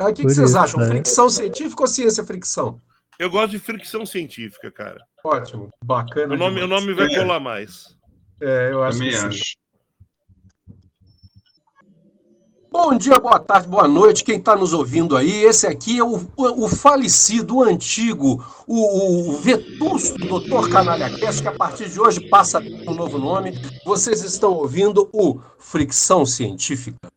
O 0.00 0.14
que, 0.14 0.22
que 0.22 0.34
vocês 0.34 0.54
acham? 0.54 0.80
Fricção 0.86 1.28
científica 1.28 1.82
ou 1.82 1.86
ciência 1.86 2.24
fricção? 2.24 2.80
Eu 3.18 3.28
gosto 3.28 3.50
de 3.50 3.58
fricção 3.58 4.06
científica, 4.06 4.70
cara. 4.70 5.04
Ótimo, 5.22 5.68
bacana. 5.84 6.34
O 6.34 6.38
nome, 6.38 6.62
o 6.62 6.66
nome 6.66 6.94
vai 6.94 7.14
colar 7.14 7.38
mais. 7.38 7.94
É, 8.40 8.70
eu 8.72 8.82
acho 8.82 8.98
Também 8.98 9.12
que 9.12 9.16
acho. 9.18 9.60
Bom 12.72 12.96
dia, 12.96 13.18
boa 13.18 13.40
tarde, 13.40 13.66
boa 13.66 13.88
noite, 13.88 14.22
quem 14.22 14.38
está 14.38 14.54
nos 14.54 14.72
ouvindo 14.72 15.16
aí. 15.16 15.42
Esse 15.42 15.66
aqui 15.66 15.98
é 15.98 16.04
o, 16.04 16.20
o, 16.36 16.64
o 16.64 16.68
falecido, 16.68 17.56
o 17.56 17.62
antigo, 17.64 18.46
o, 18.64 19.32
o 19.32 19.36
vetusto 19.38 20.16
Dr. 20.16 20.70
Canalha 20.70 21.10
Cast, 21.18 21.42
que 21.42 21.48
a 21.48 21.52
partir 21.52 21.90
de 21.90 22.00
hoje 22.00 22.20
passa 22.28 22.60
um 22.60 22.94
novo 22.94 23.18
nome. 23.18 23.60
Vocês 23.84 24.22
estão 24.22 24.52
ouvindo 24.52 25.10
o 25.12 25.40
Fricção 25.58 26.24
Científica. 26.24 27.09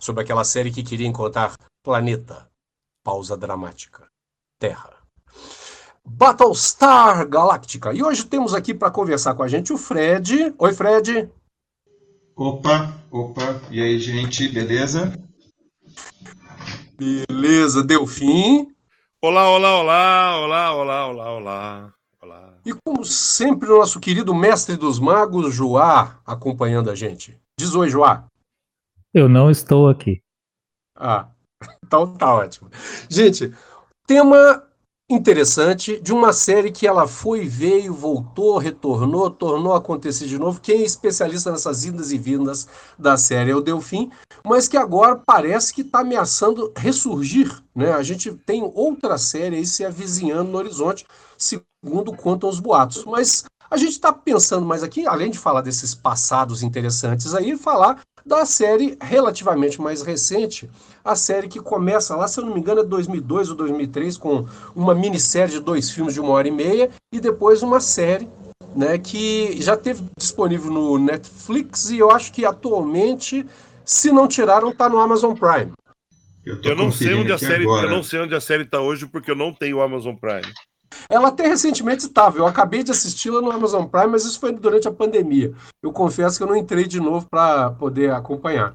Sobre 0.00 0.22
aquela 0.22 0.44
série 0.44 0.70
que 0.70 0.82
queria 0.82 1.06
encontrar 1.06 1.54
planeta. 1.82 2.48
Pausa 3.04 3.36
dramática. 3.36 4.08
Terra. 4.58 4.94
Battlestar 6.04 7.28
Galactica. 7.28 7.92
E 7.92 8.02
hoje 8.02 8.24
temos 8.24 8.54
aqui 8.54 8.72
para 8.72 8.90
conversar 8.90 9.34
com 9.34 9.42
a 9.42 9.48
gente 9.48 9.72
o 9.72 9.78
Fred. 9.78 10.54
Oi, 10.58 10.72
Fred. 10.72 11.30
Opa, 12.34 12.94
opa. 13.10 13.60
E 13.70 13.82
aí, 13.82 13.98
gente, 13.98 14.48
beleza? 14.48 15.12
Beleza, 17.00 17.82
Delfim. 17.82 18.74
Olá, 19.22 19.48
olá, 19.48 19.78
olá, 19.78 20.36
olá, 20.38 20.74
olá, 20.74 21.06
olá, 21.06 21.32
olá. 21.32 21.94
Olá. 22.20 22.54
E 22.62 22.74
como 22.74 23.02
sempre, 23.06 23.70
o 23.70 23.78
nosso 23.78 23.98
querido 23.98 24.34
mestre 24.34 24.76
dos 24.76 24.98
magos, 24.98 25.54
Joá, 25.54 26.20
acompanhando 26.26 26.90
a 26.90 26.94
gente. 26.94 27.40
Diz 27.58 27.74
oi, 27.74 27.88
Joá. 27.88 28.26
Eu 29.14 29.30
não 29.30 29.50
estou 29.50 29.88
aqui. 29.88 30.20
Ah, 30.94 31.30
então 31.82 32.18
tá 32.18 32.34
ótimo. 32.34 32.68
Gente, 33.08 33.50
tema 34.06 34.62
interessante 35.10 36.00
de 36.00 36.12
uma 36.12 36.32
série 36.32 36.70
que 36.70 36.86
ela 36.86 37.08
foi, 37.08 37.44
veio, 37.44 37.92
voltou, 37.92 38.58
retornou, 38.58 39.28
tornou 39.28 39.74
a 39.74 39.78
acontecer 39.78 40.26
de 40.26 40.38
novo. 40.38 40.60
Quem 40.60 40.82
é 40.82 40.84
especialista 40.84 41.50
nessas 41.50 41.84
idas 41.84 42.12
e 42.12 42.18
vindas 42.18 42.68
da 42.96 43.16
série 43.16 43.50
é 43.50 43.56
o 43.56 43.60
Delfim, 43.60 44.10
mas 44.44 44.68
que 44.68 44.76
agora 44.76 45.20
parece 45.26 45.74
que 45.74 45.80
está 45.80 46.00
ameaçando 46.00 46.72
ressurgir. 46.76 47.60
Né? 47.74 47.90
A 47.92 48.02
gente 48.04 48.30
tem 48.46 48.62
outra 48.72 49.18
série 49.18 49.56
aí 49.56 49.66
se 49.66 49.84
avizinhando 49.84 50.52
no 50.52 50.58
horizonte, 50.58 51.04
segundo 51.36 52.14
contam 52.16 52.48
os 52.48 52.60
boatos. 52.60 53.04
Mas 53.04 53.44
a 53.70 53.76
gente 53.76 53.92
está 53.92 54.12
pensando 54.12 54.66
mais 54.66 54.82
aqui, 54.82 55.06
além 55.06 55.30
de 55.30 55.38
falar 55.38 55.60
desses 55.60 55.94
passados 55.94 56.62
interessantes 56.62 57.34
aí, 57.34 57.56
falar 57.56 58.00
da 58.26 58.44
série 58.44 58.98
relativamente 59.00 59.80
mais 59.80 60.02
recente, 60.02 60.68
a 61.04 61.14
série 61.14 61.48
que 61.48 61.60
começa 61.60 62.16
lá, 62.16 62.26
se 62.26 62.40
eu 62.40 62.44
não 62.44 62.52
me 62.52 62.60
engano, 62.60 62.80
é 62.80 62.84
2002 62.84 63.50
ou 63.50 63.56
2003, 63.56 64.16
com 64.16 64.46
uma 64.74 64.94
minissérie 64.94 65.52
de 65.52 65.60
dois 65.60 65.90
filmes 65.90 66.14
de 66.14 66.20
uma 66.20 66.32
hora 66.32 66.48
e 66.48 66.50
meia, 66.50 66.90
e 67.12 67.20
depois 67.20 67.62
uma 67.62 67.80
série 67.80 68.28
né, 68.74 68.98
que 68.98 69.60
já 69.62 69.76
teve 69.76 70.04
disponível 70.18 70.70
no 70.70 70.98
Netflix 70.98 71.90
e 71.90 71.98
eu 71.98 72.10
acho 72.10 72.32
que 72.32 72.44
atualmente, 72.44 73.46
se 73.84 74.12
não 74.12 74.28
tiraram, 74.28 74.70
está 74.70 74.88
no 74.88 74.98
Amazon 74.98 75.34
Prime. 75.34 75.72
Eu, 76.44 76.58
eu 76.62 76.74
não 76.74 76.90
sei 76.90 77.14
onde 77.14 77.32
a 77.32 77.38
série, 77.38 77.64
agora. 77.64 77.86
eu 77.86 77.90
não 77.90 78.02
sei 78.02 78.20
onde 78.20 78.34
a 78.34 78.40
série 78.40 78.62
está 78.62 78.80
hoje 78.80 79.06
porque 79.06 79.30
eu 79.30 79.36
não 79.36 79.52
tenho 79.52 79.78
o 79.78 79.82
Amazon 79.82 80.14
Prime. 80.14 80.52
Ela 81.10 81.28
até 81.28 81.46
recentemente 81.48 82.06
estava. 82.06 82.38
Eu 82.38 82.46
acabei 82.46 82.84
de 82.84 82.92
assisti-la 82.92 83.42
no 83.42 83.50
Amazon 83.50 83.84
Prime, 83.86 84.06
mas 84.06 84.24
isso 84.24 84.38
foi 84.38 84.52
durante 84.52 84.86
a 84.86 84.92
pandemia. 84.92 85.52
Eu 85.82 85.92
confesso 85.92 86.38
que 86.38 86.44
eu 86.44 86.46
não 86.46 86.54
entrei 86.54 86.86
de 86.86 87.00
novo 87.00 87.28
para 87.28 87.72
poder 87.72 88.12
acompanhar. 88.12 88.72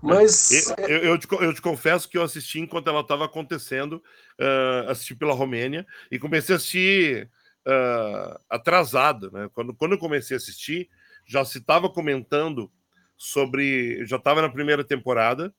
Mas. 0.00 0.70
Eu, 0.78 0.86
eu, 0.88 0.98
eu, 1.04 1.18
te, 1.18 1.28
eu, 1.30 1.54
te, 1.54 1.60
confesso 1.60 2.08
que 2.08 2.16
eu 2.16 2.22
assisti 2.22 2.58
enquanto 2.58 2.88
ela 2.88 3.00
estava 3.00 3.26
acontecendo, 3.26 4.02
uh, 4.40 4.90
assisti 4.90 5.14
pela 5.14 5.34
Romênia, 5.34 5.86
e 6.10 6.18
comecei 6.18 6.54
a 6.54 6.56
assistir 6.56 7.30
uh, 7.66 8.40
atrasado. 8.48 9.30
Né? 9.30 9.50
Quando, 9.52 9.74
quando 9.74 9.92
eu 9.92 9.98
comecei 9.98 10.36
a 10.36 10.38
assistir, 10.38 10.88
já 11.26 11.44
se 11.44 11.58
estava 11.58 11.90
comentando 11.90 12.70
sobre. 13.14 14.06
Já 14.06 14.16
estava 14.16 14.40
na 14.40 14.48
primeira 14.48 14.82
temporada, 14.82 15.52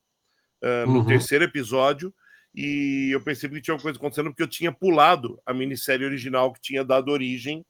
uh, 0.63 0.89
no 0.89 0.99
uhum. 0.99 1.05
terceiro 1.05 1.43
episódio, 1.43 2.11
e 2.53 3.09
eu 3.11 3.21
percebi 3.21 3.55
que 3.55 3.61
tinha 3.61 3.75
uma 3.75 3.81
coisa 3.81 3.97
acontecendo 3.97 4.29
porque 4.29 4.43
eu 4.43 4.47
tinha 4.47 4.71
pulado 4.71 5.39
a 5.45 5.53
minissérie 5.53 6.05
original 6.05 6.51
que 6.51 6.61
tinha 6.61 6.83
dado 6.83 7.11
origem 7.11 7.65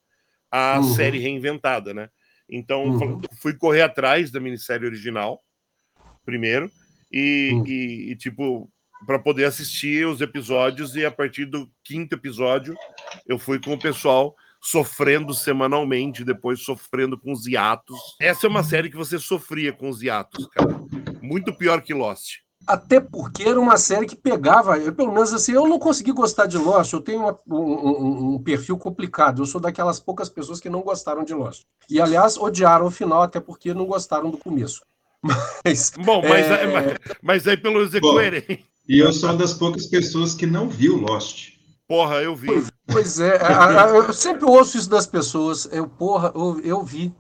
à 0.50 0.80
uhum. 0.80 0.96
série 0.96 1.20
reinventada, 1.20 1.94
né? 1.94 2.10
Então 2.50 2.86
uhum. 2.86 3.22
fui 3.42 3.54
correr 3.56 3.82
atrás 3.82 4.32
da 4.32 4.40
minissérie 4.40 4.88
original 4.88 5.44
primeiro 6.26 6.72
e, 7.12 7.52
uhum. 7.54 7.68
e, 7.68 8.12
e 8.12 8.16
tipo 8.16 8.72
para 9.06 9.20
poder 9.20 9.46
assistir 9.46 10.06
os 10.06 10.22
episódios 10.22 10.96
e 10.96 11.06
a 11.06 11.12
partir 11.12 11.46
do 11.46 11.70
quinto 11.84 12.16
episódio 12.16 12.76
eu 13.28 13.38
fui 13.38 13.60
com 13.60 13.74
o 13.74 13.80
pessoal 13.80 14.36
sofrendo 14.62 15.34
semanalmente, 15.34 16.26
depois 16.26 16.62
sofrendo 16.62 17.18
com 17.18 17.32
os 17.32 17.48
hiatos. 17.48 17.98
Essa 18.20 18.46
é 18.46 18.50
uma 18.50 18.64
série 18.64 18.90
que 18.90 18.98
você 18.98 19.18
sofria 19.18 19.72
com 19.72 19.90
os 19.90 20.02
hiatos, 20.02 20.48
cara. 20.48 20.80
Muito 21.22 21.54
pior 21.54 21.82
que 21.82 21.94
Lost. 21.94 22.40
Até 22.68 23.00
porque 23.00 23.44
era 23.44 23.60
uma 23.60 23.78
série 23.78 24.06
que 24.06 24.16
pegava, 24.16 24.78
eu, 24.78 24.94
pelo 24.94 25.12
menos 25.12 25.34
assim, 25.34 25.54
eu 25.54 25.68
não 25.68 25.80
consegui 25.80 26.12
gostar 26.12 26.46
de 26.46 26.58
Lost, 26.58 26.94
eu 26.94 27.02
tenho 27.02 27.22
uma, 27.22 27.40
um, 27.48 28.36
um, 28.36 28.40
perfil 28.40 28.78
complicado, 28.78 29.42
eu 29.42 29.46
sou 29.46 29.60
daquelas 29.60 30.00
poucas 30.00 30.30
pessoas 30.30 30.60
que 30.60 30.70
não 30.70 30.82
gostaram 30.82 31.24
de 31.24 31.34
Lost. 31.34 31.64
E, 31.90 32.00
aliás, 32.00 32.38
odiaram 32.38 32.86
o 32.86 32.92
final, 32.92 33.24
até 33.24 33.40
porque 33.40 33.74
não 33.74 33.86
gostaram 33.86 34.30
do 34.30 34.38
começo. 34.38 34.82
Mas. 35.66 35.92
Bom, 36.06 36.22
mas, 36.22 36.46
é... 36.46 36.68
mas, 36.68 36.98
mas, 37.22 37.48
aí 37.48 37.58
pelo 37.58 37.76
menos 37.76 37.94
é 37.94 38.00
coerente. 38.00 38.66
E 38.88 39.00
eu 39.00 39.12
sou 39.12 39.30
uma 39.30 39.38
das 39.38 39.54
poucas 39.54 39.86
pessoas 39.86 40.34
que 40.34 40.46
não 40.46 40.70
viu 40.70 40.96
Lost. 40.96 41.60
Porra, 41.90 42.22
eu 42.22 42.36
vi. 42.36 42.48
Pois, 42.48 42.72
pois 42.88 43.20
é, 43.20 43.36
a, 43.38 43.86
a, 43.86 43.90
eu 43.90 44.14
sempre 44.14 44.46
ouço 44.46 44.78
isso 44.78 44.90
das 44.90 45.06
pessoas. 45.06 45.68
Eu, 45.72 45.90
porra, 45.90 46.32
eu, 46.34 46.62
eu 46.64 46.84
vi 46.84 47.14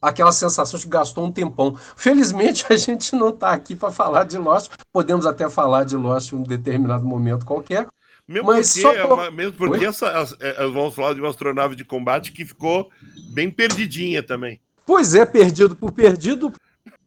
aquela 0.00 0.32
sensação 0.32 0.78
de 0.78 0.86
que 0.86 0.90
gastou 0.90 1.24
um 1.24 1.32
tempão. 1.32 1.76
Felizmente 1.96 2.64
a 2.70 2.76
gente 2.76 3.14
não 3.14 3.30
está 3.30 3.50
aqui 3.50 3.74
para 3.74 3.90
falar 3.90 4.24
de 4.24 4.38
Lost, 4.38 4.70
podemos 4.92 5.26
até 5.26 5.48
falar 5.48 5.84
de 5.84 5.96
Lost 5.96 6.32
em 6.32 6.36
um 6.36 6.42
determinado 6.42 7.04
momento 7.04 7.46
qualquer. 7.46 7.86
Mesmo 8.28 8.48
mas 8.48 8.72
porque, 8.72 8.80
só 8.82 9.22
é 9.24 9.30
mesmo 9.30 9.52
porque 9.52 9.84
essa, 9.84 10.06
é, 10.40 10.66
vamos 10.66 10.94
falar 10.94 11.14
de 11.14 11.20
uma 11.20 11.30
astronave 11.30 11.76
de 11.76 11.84
combate 11.84 12.32
que 12.32 12.44
ficou 12.44 12.90
bem 13.32 13.50
perdidinha 13.50 14.20
também. 14.20 14.60
Pois 14.84 15.14
é, 15.14 15.24
perdido 15.24 15.76
por 15.76 15.92
perdido. 15.92 16.52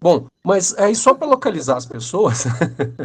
Bom, 0.02 0.28
mas 0.42 0.74
aí 0.78 0.96
só 0.96 1.14
para 1.14 1.28
localizar 1.28 1.76
as 1.76 1.86
pessoas, 1.86 2.46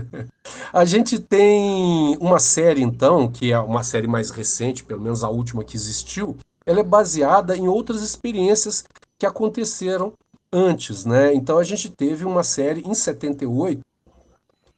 a 0.73 0.85
gente 0.85 1.19
tem 1.19 2.17
uma 2.21 2.39
série 2.39 2.83
então, 2.83 3.29
que 3.29 3.53
é 3.53 3.59
uma 3.59 3.83
série 3.83 4.07
mais 4.07 4.31
recente, 4.31 4.85
pelo 4.85 5.01
menos 5.01 5.25
a 5.25 5.29
última 5.29 5.65
que 5.65 5.77
existiu, 5.77 6.37
ela 6.65 6.81
é 6.81 6.85
baseada 6.85 7.57
em 7.57 7.67
outras 7.67 8.01
experiências 8.01 8.85
que 9.25 9.27
aconteceram 9.27 10.13
antes, 10.53 11.07
né? 11.07 11.35
Então 11.35 11.57
a 11.59 11.65
gente 11.65 11.89
teve 11.89 12.27
uma 12.27 12.45
série 12.45 12.83
em 12.83 12.95
78 12.95 13.81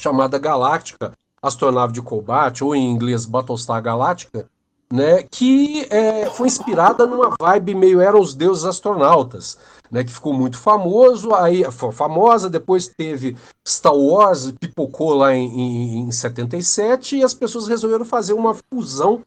chamada 0.00 0.38
Galáctica, 0.38 1.12
Astronave 1.42 1.92
de 1.92 2.00
Combate, 2.00 2.62
ou 2.62 2.74
em 2.74 2.88
inglês 2.88 3.26
Battlestar 3.26 3.82
Galáctica, 3.82 4.48
né? 4.92 5.24
Que 5.24 5.84
é, 5.90 6.30
foi 6.30 6.46
inspirada 6.46 7.06
numa 7.06 7.34
vibe 7.40 7.74
meio 7.74 8.00
eram 8.00 8.20
os 8.20 8.34
deuses 8.34 8.64
astronautas, 8.64 9.58
né? 9.90 10.04
Que 10.04 10.12
ficou 10.12 10.32
muito 10.32 10.58
famoso, 10.58 11.34
aí 11.34 11.64
foi 11.72 11.90
famosa, 11.90 12.48
depois 12.48 12.86
teve 12.86 13.36
Star 13.66 13.96
Wars, 13.96 14.52
pipocou 14.52 15.12
lá 15.12 15.34
em, 15.34 15.48
em, 15.48 15.98
em 16.02 16.12
77 16.12 17.16
e 17.16 17.24
as 17.24 17.34
pessoas 17.34 17.66
resolveram 17.66 18.04
fazer 18.04 18.32
uma 18.32 18.54
fusão 18.54 19.24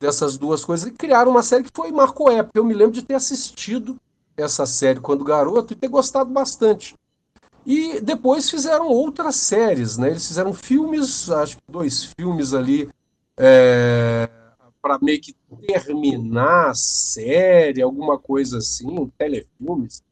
dessas 0.00 0.38
duas 0.38 0.64
coisas 0.64 0.86
e 0.86 0.92
criaram 0.92 1.30
uma 1.30 1.42
série 1.42 1.64
que 1.64 1.70
foi 1.74 1.92
marcou 1.92 2.30
época. 2.30 2.58
Eu 2.58 2.64
me 2.64 2.72
lembro 2.72 2.94
de 2.94 3.02
ter 3.02 3.14
assistido 3.14 3.98
essa 4.36 4.66
série 4.66 5.00
quando 5.00 5.24
garoto 5.24 5.72
e 5.72 5.76
ter 5.76 5.88
gostado 5.88 6.30
bastante. 6.30 6.94
E 7.64 8.00
depois 8.00 8.50
fizeram 8.50 8.88
outras 8.88 9.36
séries, 9.36 9.96
né? 9.96 10.10
Eles 10.10 10.26
fizeram 10.26 10.52
filmes, 10.52 11.30
acho 11.30 11.56
que 11.56 11.62
dois 11.68 12.04
filmes 12.18 12.54
ali, 12.54 12.88
é, 13.36 14.28
para 14.80 14.98
meio 15.00 15.20
que 15.20 15.34
terminar 15.66 16.70
a 16.70 16.74
série, 16.74 17.80
alguma 17.80 18.18
coisa 18.18 18.58
assim, 18.58 18.90
um 18.90 19.08
telefilmes, 19.08 20.02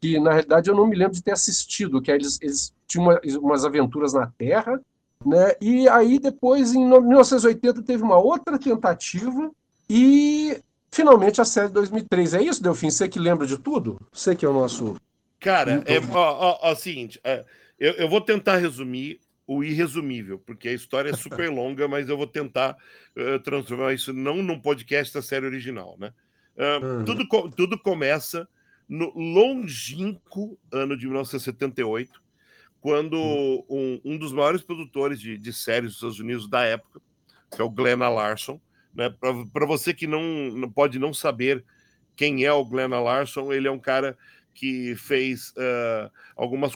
que 0.00 0.20
na 0.20 0.30
realidade 0.30 0.70
eu 0.70 0.76
não 0.76 0.86
me 0.86 0.96
lembro 0.96 1.14
de 1.14 1.22
ter 1.22 1.32
assistido, 1.32 2.00
que 2.00 2.12
eles, 2.12 2.38
eles 2.40 2.72
tinham 2.86 3.06
uma, 3.06 3.20
umas 3.40 3.64
aventuras 3.64 4.12
na 4.12 4.28
Terra, 4.38 4.80
né? 5.24 5.52
E 5.60 5.88
aí 5.88 6.18
depois, 6.18 6.72
em 6.72 6.86
1980, 6.86 7.82
teve 7.82 8.02
uma 8.04 8.18
outra 8.18 8.56
tentativa 8.56 9.50
e 9.88 10.62
Finalmente 10.90 11.40
a 11.40 11.44
série 11.44 11.68
de 11.68 11.74
2003. 11.74 12.34
É 12.34 12.42
isso, 12.42 12.62
Delfim? 12.62 12.90
Você 12.90 13.08
que 13.08 13.18
lembra 13.18 13.46
de 13.46 13.56
tudo? 13.58 14.00
Você 14.12 14.34
que 14.34 14.44
é 14.44 14.48
o 14.48 14.52
nosso. 14.52 14.96
Cara, 15.38 15.82
é, 15.86 15.98
ó, 16.12 16.58
ó, 16.58 16.58
ó, 16.62 16.74
seguinte, 16.74 17.18
é, 17.24 17.44
eu, 17.78 17.92
eu 17.92 18.08
vou 18.08 18.20
tentar 18.20 18.56
resumir 18.56 19.20
o 19.46 19.64
irresumível, 19.64 20.38
porque 20.38 20.68
a 20.68 20.72
história 20.72 21.10
é 21.10 21.16
super 21.16 21.48
longa, 21.50 21.88
mas 21.88 22.08
eu 22.08 22.16
vou 22.16 22.26
tentar 22.26 22.76
uh, 23.16 23.38
transformar 23.40 23.94
isso 23.94 24.12
não 24.12 24.42
num 24.42 24.60
podcast 24.60 25.14
da 25.14 25.22
série 25.22 25.46
original, 25.46 25.96
né? 25.98 26.12
Uh, 26.56 26.84
uhum. 26.84 27.04
tudo, 27.04 27.50
tudo 27.50 27.78
começa 27.78 28.46
no 28.88 29.12
longínquo 29.16 30.58
ano 30.70 30.96
de 30.96 31.06
1978, 31.06 32.20
quando 32.80 33.14
uhum. 33.14 33.64
um, 33.70 34.00
um, 34.04 34.18
dos 34.18 34.32
maiores 34.32 34.62
produtores 34.62 35.20
de, 35.20 35.38
de, 35.38 35.52
séries 35.52 35.90
dos 35.90 35.96
Estados 35.96 36.20
Unidos 36.20 36.48
da 36.48 36.64
época, 36.64 37.00
que 37.50 37.60
é 37.60 37.64
o 37.64 37.70
Glenn 37.70 37.98
Larson, 37.98 38.60
né? 38.94 39.12
Para 39.52 39.66
você 39.66 39.94
que 39.94 40.06
não, 40.06 40.70
pode 40.74 40.98
não 40.98 41.12
saber 41.12 41.64
quem 42.16 42.44
é 42.44 42.52
o 42.52 42.64
Glenn 42.64 42.88
Larson, 42.88 43.52
ele 43.52 43.68
é 43.68 43.70
um 43.70 43.78
cara 43.78 44.16
que 44.54 44.94
fez 44.96 45.50
uh, 45.50 46.10
algumas, 46.36 46.72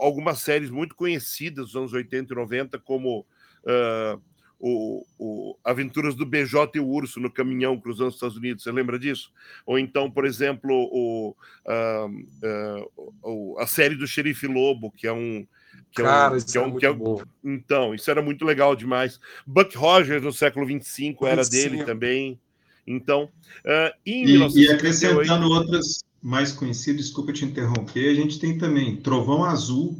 algumas 0.00 0.40
séries 0.40 0.70
muito 0.70 0.94
conhecidas 0.94 1.66
dos 1.66 1.76
anos 1.76 1.92
80 1.92 2.32
e 2.32 2.36
90, 2.36 2.78
como 2.80 3.20
uh, 3.20 4.20
o, 4.58 5.04
o, 5.18 5.58
Aventuras 5.62 6.14
do 6.14 6.24
BJ 6.24 6.70
e 6.74 6.80
o 6.80 6.88
Urso 6.88 7.20
no 7.20 7.30
caminhão 7.30 7.78
cruzando 7.78 8.08
os 8.08 8.14
Estados 8.14 8.36
Unidos, 8.36 8.62
você 8.62 8.72
lembra 8.72 8.98
disso? 8.98 9.30
Ou 9.66 9.78
então, 9.78 10.10
por 10.10 10.24
exemplo, 10.24 10.72
o, 10.90 11.36
uh, 11.66 13.58
a 13.58 13.66
série 13.66 13.94
do 13.94 14.06
Xerife 14.06 14.46
Lobo, 14.46 14.90
que 14.90 15.06
é 15.06 15.12
um. 15.12 15.46
Que 15.94 16.02
Cara, 16.02 16.32
é 16.32 16.34
um, 16.34 16.36
isso 16.36 16.46
que 16.46 16.58
é, 16.58 16.60
um, 16.60 16.76
que 16.76 16.86
é 16.86 16.92
bom. 16.92 17.22
Então, 17.44 17.94
isso 17.94 18.10
era 18.10 18.20
muito 18.20 18.44
legal 18.44 18.74
demais. 18.74 19.20
Buck 19.46 19.76
Rogers, 19.76 20.22
no 20.22 20.32
século 20.32 20.66
25, 20.66 21.24
era 21.24 21.44
dele 21.44 21.84
também. 21.84 22.38
Então, 22.84 23.30
uh, 23.64 23.94
em 24.04 24.24
e, 24.24 24.26
1958... 24.26 24.58
e 24.58 24.74
acrescentando 24.74 25.48
outras 25.48 26.04
mais 26.20 26.50
conhecidas, 26.50 27.06
desculpa 27.06 27.32
te 27.32 27.44
interromper, 27.44 28.10
a 28.10 28.14
gente 28.14 28.40
tem 28.40 28.58
também 28.58 28.96
Trovão 28.96 29.44
Azul, 29.44 29.96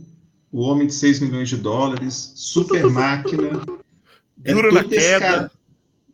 O 0.51 0.63
Homem 0.63 0.89
de 0.89 0.95
6 0.95 1.21
milhões 1.21 1.49
de 1.49 1.57
dólares, 1.57 2.33
Super 2.35 2.87
Máquina. 2.91 3.65
É 4.45 4.53
Dura 4.53 4.73
na 4.73 4.85
queda. 4.85 5.21
Cara. 5.21 5.51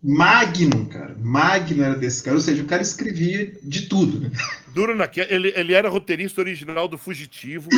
Magnum, 0.03 0.85
cara. 0.87 1.17
Magnum 1.19 1.85
era 1.85 1.95
desse 1.95 2.23
cara. 2.23 2.37
Ou 2.37 2.43
seja, 2.43 2.63
o 2.63 2.67
cara 2.67 2.83
escrevia 2.83 3.53
de 3.63 3.83
tudo. 3.83 4.21
Né? 4.21 4.31
Duro 4.75 4.95
na 4.95 5.09
queda. 5.09 5.33
Ele, 5.33 5.53
ele 5.57 5.73
era 5.73 5.89
roteirista 5.89 6.41
original 6.41 6.87
do 6.87 6.99
Fugitivo. 6.99 7.69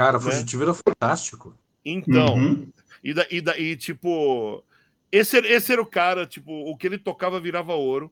Cara, 0.00 0.18
né? 0.18 0.24
Fugitivo 0.24 0.62
era 0.62 0.72
fantástico. 0.72 1.54
Então, 1.84 2.34
uhum. 2.34 2.72
e, 3.04 3.12
da, 3.12 3.26
e, 3.30 3.40
da, 3.42 3.58
e 3.58 3.76
tipo, 3.76 4.64
esse, 5.12 5.36
esse 5.38 5.72
era 5.72 5.82
o 5.82 5.86
cara, 5.86 6.26
tipo, 6.26 6.50
o 6.50 6.74
que 6.74 6.86
ele 6.86 6.96
tocava 6.96 7.38
virava 7.38 7.74
ouro. 7.74 8.10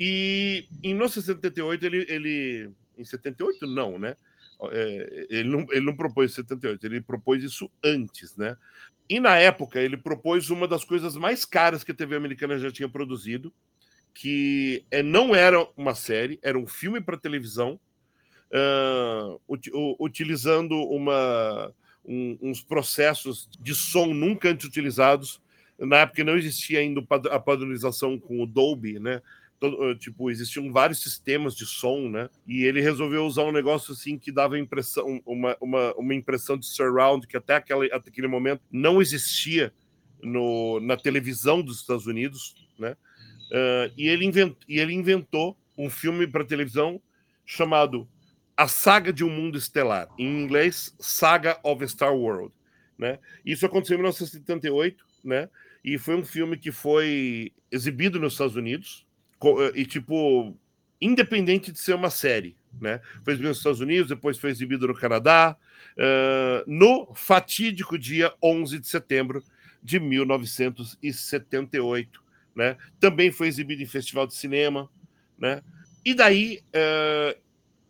E 0.00 0.66
em 0.82 0.94
1978, 0.94 1.84
ele, 1.84 2.06
ele. 2.08 2.70
Em 2.96 3.04
78, 3.04 3.66
não, 3.66 3.98
né? 3.98 4.16
É, 4.70 5.26
ele, 5.28 5.48
não, 5.50 5.66
ele 5.70 5.84
não 5.84 5.94
propôs 5.94 6.32
78, 6.32 6.84
ele 6.86 7.00
propôs 7.02 7.44
isso 7.44 7.70
antes, 7.84 8.34
né? 8.34 8.56
E 9.08 9.20
na 9.20 9.36
época, 9.36 9.80
ele 9.80 9.98
propôs 9.98 10.48
uma 10.48 10.66
das 10.66 10.82
coisas 10.82 11.14
mais 11.14 11.44
caras 11.44 11.84
que 11.84 11.92
a 11.92 11.94
TV 11.94 12.16
americana 12.16 12.58
já 12.58 12.70
tinha 12.70 12.88
produzido, 12.88 13.52
que 14.14 14.84
é, 14.90 15.02
não 15.02 15.34
era 15.34 15.66
uma 15.76 15.94
série, 15.94 16.38
era 16.42 16.58
um 16.58 16.66
filme 16.66 17.00
para 17.02 17.18
televisão, 17.18 17.78
uh, 18.52 19.40
utilizando 19.98 20.74
uma, 20.74 21.72
um, 22.04 22.38
uns 22.40 22.62
processos 22.62 23.48
de 23.60 23.74
som 23.74 24.06
nunca 24.06 24.50
antes 24.50 24.66
utilizados 24.66 25.40
na 25.78 25.98
época 25.98 26.24
não 26.24 26.36
existia 26.36 26.80
ainda 26.80 27.00
a 27.30 27.38
padronização 27.38 28.18
com 28.18 28.42
o 28.42 28.46
Dolby, 28.46 28.98
né? 28.98 29.22
Todo, 29.60 29.94
tipo, 29.96 30.30
existiam 30.30 30.72
vários 30.72 31.02
sistemas 31.02 31.54
de 31.54 31.66
som, 31.66 32.08
né? 32.08 32.28
E 32.46 32.64
ele 32.64 32.80
resolveu 32.80 33.24
usar 33.24 33.44
um 33.44 33.52
negócio 33.52 33.92
assim 33.92 34.18
que 34.18 34.32
dava 34.32 34.58
impressão, 34.58 35.20
uma, 35.24 35.56
uma, 35.60 35.94
uma 35.94 36.14
impressão 36.14 36.56
de 36.56 36.66
surround 36.66 37.26
que 37.26 37.36
até, 37.36 37.56
aquela, 37.56 37.84
até 37.86 38.10
aquele 38.10 38.28
momento 38.28 38.62
não 38.70 39.00
existia 39.00 39.72
no, 40.22 40.80
na 40.80 40.96
televisão 40.96 41.62
dos 41.62 41.80
Estados 41.80 42.06
Unidos, 42.06 42.54
né? 42.78 42.96
Uh, 43.50 43.92
e, 43.96 44.08
ele 44.08 44.24
invent, 44.24 44.56
e 44.68 44.78
ele 44.78 44.92
inventou 44.92 45.56
um 45.76 45.88
filme 45.88 46.26
para 46.26 46.44
televisão 46.44 47.00
chamado 47.46 48.06
A 48.58 48.66
Saga 48.66 49.12
de 49.12 49.22
um 49.22 49.30
Mundo 49.30 49.56
Estelar, 49.56 50.08
em 50.18 50.42
inglês 50.42 50.92
Saga 50.98 51.60
of 51.62 51.88
Star 51.88 52.12
World, 52.12 52.52
né? 52.98 53.20
Isso 53.46 53.64
aconteceu 53.64 53.94
em 53.94 53.98
1978, 53.98 55.06
né? 55.22 55.48
E 55.84 55.96
foi 55.96 56.16
um 56.16 56.24
filme 56.24 56.56
que 56.56 56.72
foi 56.72 57.52
exibido 57.70 58.18
nos 58.18 58.32
Estados 58.32 58.56
Unidos 58.56 59.06
eh, 59.44 59.72
e, 59.76 59.86
tipo, 59.86 60.56
independente 61.00 61.70
de 61.70 61.78
ser 61.78 61.94
uma 61.94 62.10
série, 62.10 62.56
né? 62.80 63.00
Foi 63.22 63.34
exibido 63.34 63.50
nos 63.50 63.58
Estados 63.58 63.78
Unidos, 63.78 64.08
depois 64.08 64.38
foi 64.38 64.50
exibido 64.50 64.88
no 64.88 64.94
Canadá, 64.94 65.56
uh, 65.96 66.64
no 66.66 67.14
fatídico 67.14 67.96
dia 67.96 68.34
11 68.42 68.80
de 68.80 68.88
setembro 68.88 69.40
de 69.80 70.00
1978, 70.00 72.20
né? 72.56 72.76
Também 72.98 73.30
foi 73.30 73.46
exibido 73.46 73.84
em 73.84 73.86
festival 73.86 74.26
de 74.26 74.34
cinema, 74.34 74.90
né? 75.38 75.62
E 76.04 76.12
daí, 76.12 76.60
uh, 76.74 77.38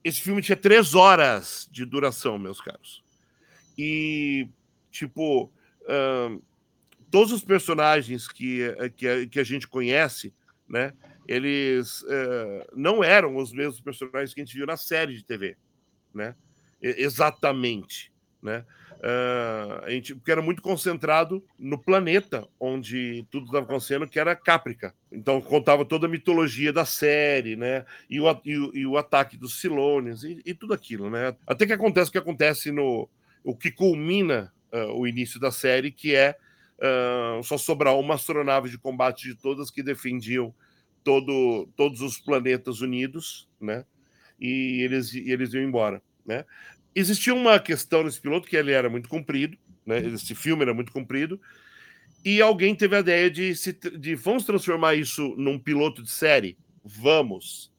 esse 0.04 0.20
filme 0.20 0.42
tinha 0.42 0.56
três 0.56 0.94
horas 0.94 1.68
de 1.70 1.84
duração, 1.84 2.38
meus 2.38 2.60
caros. 2.60 3.02
E, 3.76 4.48
tipo, 4.90 5.44
uh, 5.44 6.42
todos 7.10 7.32
os 7.32 7.44
personagens 7.44 8.28
que, 8.28 8.62
eh, 8.62 8.88
que, 8.90 9.26
que 9.28 9.40
a 9.40 9.44
gente 9.44 9.66
conhece, 9.68 10.34
né? 10.68 10.92
Eles 11.26 12.02
uh, 12.02 12.66
não 12.74 13.04
eram 13.04 13.36
os 13.36 13.52
mesmos 13.52 13.80
personagens 13.80 14.32
que 14.32 14.40
a 14.40 14.44
gente 14.44 14.56
viu 14.56 14.66
na 14.66 14.76
série 14.76 15.14
de 15.14 15.24
TV, 15.24 15.56
né? 16.14 16.34
Exatamente, 16.80 18.12
né? 18.42 18.64
Uh, 18.98 19.84
a 19.84 19.90
gente, 19.90 20.14
porque 20.14 20.32
era 20.32 20.42
muito 20.42 20.60
concentrado 20.60 21.44
no 21.56 21.78
planeta 21.78 22.48
onde 22.58 23.24
tudo 23.30 23.46
estava 23.46 23.64
acontecendo, 23.64 24.08
que 24.08 24.18
era 24.18 24.34
Caprica. 24.34 24.92
Então 25.10 25.40
contava 25.40 25.84
toda 25.84 26.06
a 26.06 26.10
mitologia 26.10 26.72
da 26.72 26.84
série, 26.84 27.54
né? 27.54 27.84
E 28.10 28.20
o, 28.20 28.28
e 28.44 28.80
e 28.80 28.86
o 28.86 28.98
ataque 28.98 29.36
dos 29.36 29.60
Cilones 29.60 30.24
e, 30.24 30.42
e, 30.44 30.52
tudo 30.52 30.74
aquilo, 30.74 31.08
né? 31.08 31.36
Até 31.46 31.64
que 31.64 31.72
acontece 31.72 32.08
o 32.08 32.12
que 32.12 32.18
acontece 32.18 32.72
no 32.72 33.08
o 33.44 33.56
que 33.56 33.70
culmina 33.70 34.52
uh, 34.72 34.92
o 34.98 35.06
início 35.06 35.38
da 35.38 35.50
série, 35.50 35.92
que 35.92 36.14
é 36.14 36.36
Uh, 36.80 37.42
só 37.42 37.58
sobrar 37.58 37.98
uma 37.98 38.14
astronave 38.14 38.70
de 38.70 38.78
combate 38.78 39.26
de 39.26 39.34
todas 39.34 39.68
que 39.68 39.82
defendiam 39.82 40.54
todo, 41.02 41.68
todos 41.74 42.00
os 42.00 42.18
planetas 42.18 42.80
unidos, 42.80 43.48
né? 43.60 43.84
E 44.38 44.82
eles, 44.84 45.12
e 45.12 45.28
eles 45.28 45.52
iam 45.52 45.64
embora, 45.64 46.00
né? 46.24 46.44
Existia 46.98 47.32
uma 47.32 47.60
questão 47.60 48.02
nesse 48.02 48.20
piloto 48.20 48.48
que 48.48 48.56
ele 48.56 48.72
era 48.72 48.90
muito 48.90 49.08
comprido, 49.08 49.56
né? 49.86 49.98
Esse 50.00 50.34
filme 50.34 50.62
era 50.62 50.74
muito 50.74 50.90
comprido 50.90 51.40
e 52.24 52.42
alguém 52.42 52.74
teve 52.74 52.96
a 52.96 52.98
ideia 52.98 53.30
de, 53.30 53.54
se, 53.54 53.72
de 53.72 54.16
vamos 54.16 54.44
transformar 54.44 54.96
isso 54.96 55.34
num 55.36 55.60
piloto 55.60 56.02
de 56.02 56.10
série, 56.10 56.58
vamos. 56.84 57.72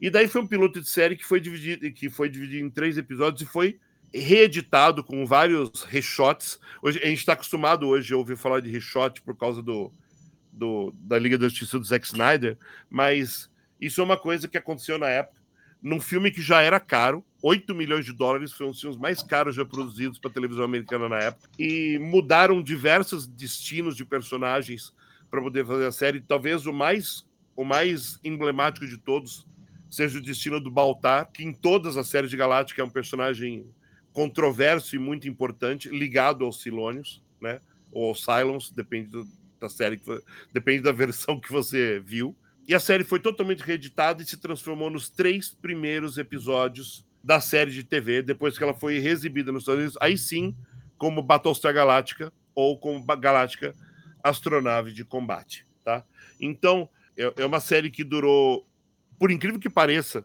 E 0.00 0.08
daí 0.08 0.26
foi 0.28 0.40
um 0.40 0.46
piloto 0.46 0.80
de 0.80 0.88
série 0.88 1.14
que 1.14 1.26
foi 1.26 1.40
dividido, 1.40 1.92
que 1.92 2.08
foi 2.08 2.30
dividido 2.30 2.64
em 2.66 2.70
três 2.70 2.96
episódios 2.96 3.42
e 3.42 3.52
foi 3.52 3.78
reeditado 4.14 5.04
com 5.04 5.26
vários 5.26 5.82
reshots. 5.82 6.58
Hoje, 6.80 6.98
a 7.02 7.06
gente 7.06 7.18
está 7.18 7.34
acostumado 7.34 7.86
hoje 7.86 8.14
a 8.14 8.16
ouvir 8.16 8.38
falar 8.38 8.60
de 8.60 8.70
reshot 8.70 9.20
por 9.20 9.36
causa 9.36 9.62
do, 9.62 9.92
do, 10.50 10.90
da 10.96 11.18
Liga 11.18 11.36
da 11.36 11.48
Justiça 11.48 11.78
do 11.78 11.84
Zack 11.84 12.06
Snyder, 12.06 12.56
mas 12.88 13.50
isso 13.78 14.00
é 14.00 14.04
uma 14.04 14.16
coisa 14.16 14.48
que 14.48 14.56
aconteceu 14.56 14.98
na 14.98 15.08
época, 15.08 15.43
num 15.84 16.00
filme 16.00 16.30
que 16.30 16.40
já 16.40 16.62
era 16.62 16.80
caro, 16.80 17.22
8 17.42 17.74
milhões 17.74 18.06
de 18.06 18.12
dólares, 18.14 18.52
foi 18.52 18.66
um 18.66 18.70
dos 18.70 18.80
filmes 18.80 18.98
mais 18.98 19.22
caros 19.22 19.54
já 19.54 19.66
produzidos 19.66 20.18
para 20.18 20.30
televisão 20.30 20.64
americana 20.64 21.10
na 21.10 21.18
época, 21.18 21.46
e 21.58 21.98
mudaram 21.98 22.62
diversos 22.62 23.26
destinos 23.26 23.94
de 23.94 24.02
personagens 24.02 24.94
para 25.30 25.42
poder 25.42 25.66
fazer 25.66 25.84
a 25.84 25.92
série. 25.92 26.22
Talvez 26.22 26.64
o 26.64 26.72
mais, 26.72 27.26
o 27.54 27.64
mais 27.64 28.18
emblemático 28.24 28.86
de 28.86 28.96
todos 28.96 29.46
seja 29.90 30.18
o 30.18 30.22
destino 30.22 30.58
do 30.58 30.70
Baltar, 30.70 31.30
que 31.30 31.44
em 31.44 31.52
todas 31.52 31.98
as 31.98 32.08
séries 32.08 32.30
de 32.30 32.36
Galáctica 32.38 32.80
é 32.80 32.84
um 32.84 32.90
personagem 32.90 33.66
controverso 34.10 34.96
e 34.96 34.98
muito 34.98 35.28
importante, 35.28 35.90
ligado 35.90 36.46
aos 36.46 36.62
Silônios, 36.62 37.22
né? 37.42 37.60
Ou 37.92 38.08
aos 38.08 38.24
Cylons, 38.24 38.70
depende 38.70 39.08
do, 39.08 39.28
da 39.60 39.68
série, 39.68 39.98
que, 39.98 40.22
depende 40.50 40.82
da 40.82 40.92
versão 40.96 41.38
que 41.38 41.52
você 41.52 42.00
viu. 42.00 42.34
E 42.66 42.74
a 42.74 42.80
série 42.80 43.04
foi 43.04 43.20
totalmente 43.20 43.62
reeditada 43.62 44.22
e 44.22 44.26
se 44.26 44.36
transformou 44.36 44.90
nos 44.90 45.10
três 45.10 45.50
primeiros 45.50 46.18
episódios 46.18 47.04
da 47.22 47.40
série 47.40 47.70
de 47.70 47.84
TV, 47.84 48.22
depois 48.22 48.56
que 48.56 48.64
ela 48.64 48.74
foi 48.74 48.96
exibida 48.96 49.52
nos 49.52 49.62
Estados 49.62 49.80
Unidos, 49.80 49.98
aí 50.00 50.16
sim, 50.16 50.54
como 50.96 51.22
Battlestar 51.22 51.72
Galáctica 51.72 52.32
ou 52.54 52.78
como 52.78 53.04
Galáctica 53.16 53.74
Astronave 54.22 54.92
de 54.92 55.04
Combate, 55.04 55.66
tá? 55.82 56.04
Então, 56.40 56.88
é, 57.16 57.32
é 57.36 57.46
uma 57.46 57.60
série 57.60 57.90
que 57.90 58.04
durou, 58.04 58.66
por 59.18 59.30
incrível 59.30 59.58
que 59.58 59.70
pareça, 59.70 60.24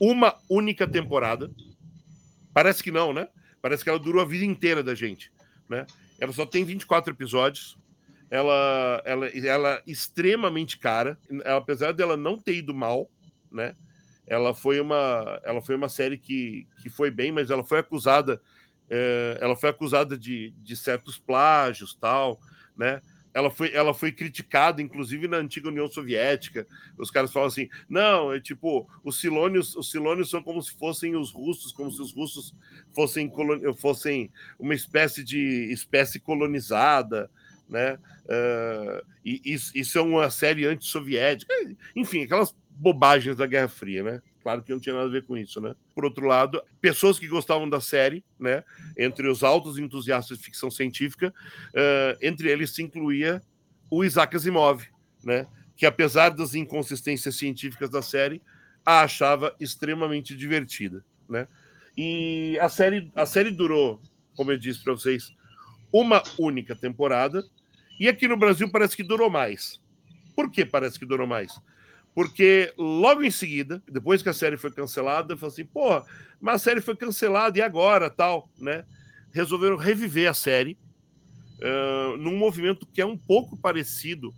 uma 0.00 0.36
única 0.48 0.86
temporada, 0.86 1.50
Parece 2.52 2.82
que 2.82 2.90
não, 2.90 3.12
né? 3.12 3.28
Parece 3.60 3.82
que 3.82 3.90
ela 3.90 3.98
durou 3.98 4.20
a 4.20 4.26
vida 4.26 4.44
inteira 4.44 4.82
da 4.82 4.94
gente, 4.94 5.32
né? 5.68 5.86
Ela 6.20 6.32
só 6.32 6.44
tem 6.44 6.64
24 6.64 7.12
episódios. 7.12 7.78
Ela, 8.32 9.02
ela, 9.04 9.26
ela 9.28 9.74
é 9.74 9.82
extremamente 9.86 10.78
cara, 10.78 11.18
apesar 11.44 11.92
dela 11.92 12.16
não 12.16 12.38
ter 12.38 12.54
ido 12.54 12.72
mal, 12.72 13.10
né? 13.50 13.76
Ela 14.26 14.54
foi 14.54 14.80
uma, 14.80 15.40
ela 15.44 15.60
foi 15.60 15.74
uma 15.74 15.88
série 15.88 16.16
que, 16.16 16.66
que 16.80 16.88
foi 16.88 17.10
bem, 17.10 17.30
mas 17.30 17.50
ela 17.50 17.62
foi 17.62 17.80
acusada 17.80 18.40
é, 18.94 19.38
ela 19.40 19.56
foi 19.56 19.70
acusada 19.70 20.18
de, 20.18 20.52
de 20.62 20.76
certos 20.76 21.18
plágios, 21.18 21.94
tal, 21.94 22.38
né? 22.76 23.00
Ela 23.34 23.50
foi, 23.50 23.72
ela 23.72 23.94
foi 23.94 24.12
criticada, 24.12 24.82
inclusive 24.82 25.26
na 25.26 25.38
antiga 25.38 25.68
União 25.68 25.88
Soviética. 25.88 26.66
Os 26.98 27.10
caras 27.10 27.32
falam 27.32 27.48
assim: 27.48 27.70
não, 27.88 28.30
é 28.30 28.38
tipo, 28.38 28.86
os 29.02 29.18
silônios, 29.18 29.74
os 29.74 29.90
silônios 29.90 30.28
são 30.28 30.42
como 30.42 30.62
se 30.62 30.72
fossem 30.72 31.16
os 31.16 31.32
russos, 31.32 31.72
como 31.72 31.90
se 31.90 32.02
os 32.02 32.14
russos 32.14 32.54
fossem, 32.94 33.32
fossem 33.78 34.30
uma 34.58 34.74
espécie 34.74 35.24
de 35.24 35.72
espécie 35.72 36.20
colonizada, 36.20 37.30
né? 37.72 37.98
Uh, 38.26 39.04
e 39.24 39.40
isso, 39.44 39.98
é 39.98 40.02
uma 40.02 40.30
série 40.30 40.66
anti-soviética, 40.66 41.52
enfim, 41.96 42.24
aquelas 42.24 42.54
bobagens 42.70 43.36
da 43.36 43.46
Guerra 43.46 43.68
Fria, 43.68 44.02
né? 44.02 44.22
Claro 44.42 44.62
que 44.62 44.72
não 44.72 44.80
tinha 44.80 44.94
nada 44.94 45.06
a 45.06 45.10
ver 45.10 45.24
com 45.24 45.36
isso, 45.36 45.60
né? 45.60 45.74
Por 45.94 46.04
outro 46.04 46.26
lado, 46.26 46.62
pessoas 46.80 47.18
que 47.18 47.26
gostavam 47.26 47.68
da 47.68 47.80
série, 47.80 48.22
né? 48.38 48.62
Entre 48.98 49.26
os 49.26 49.42
altos 49.42 49.78
entusiastas 49.78 50.36
de 50.36 50.44
ficção 50.44 50.70
científica, 50.70 51.32
uh, 51.68 52.18
entre 52.20 52.50
eles 52.50 52.74
se 52.74 52.82
incluía 52.82 53.40
o 53.90 54.04
Isaac 54.04 54.36
Asimov, 54.36 54.84
né? 55.24 55.46
Que 55.76 55.86
apesar 55.86 56.30
das 56.30 56.54
inconsistências 56.54 57.36
científicas 57.36 57.88
da 57.88 58.02
série, 58.02 58.42
a 58.84 59.00
achava 59.00 59.54
extremamente 59.58 60.36
divertida, 60.36 61.02
né? 61.28 61.48
E 61.96 62.58
a 62.60 62.68
série, 62.68 63.10
a 63.14 63.24
série 63.24 63.50
durou, 63.50 64.00
como 64.34 64.50
eu 64.50 64.58
disse 64.58 64.82
para 64.82 64.92
vocês, 64.92 65.32
uma 65.92 66.22
única 66.38 66.74
temporada. 66.74 67.44
E 67.98 68.08
aqui 68.08 68.26
no 68.26 68.36
Brasil 68.36 68.70
parece 68.70 68.96
que 68.96 69.02
durou 69.02 69.30
mais. 69.30 69.80
Por 70.34 70.50
que 70.50 70.64
parece 70.64 70.98
que 70.98 71.06
durou 71.06 71.26
mais? 71.26 71.60
Porque 72.14 72.72
logo 72.76 73.22
em 73.22 73.30
seguida, 73.30 73.82
depois 73.90 74.22
que 74.22 74.28
a 74.28 74.34
série 74.34 74.56
foi 74.56 74.70
cancelada, 74.70 75.32
eu 75.32 75.38
falei 75.38 75.52
assim, 75.52 75.64
pô, 75.64 76.02
mas 76.40 76.56
a 76.56 76.58
série 76.58 76.80
foi 76.80 76.94
cancelada 76.94 77.58
e 77.58 77.62
agora, 77.62 78.10
tal, 78.10 78.50
né? 78.58 78.84
Resolveram 79.32 79.76
reviver 79.76 80.28
a 80.28 80.34
série 80.34 80.76
uh, 81.62 82.16
num 82.18 82.36
movimento 82.36 82.86
que 82.86 83.00
é 83.00 83.06
um 83.06 83.16
pouco 83.16 83.56
parecido, 83.56 84.34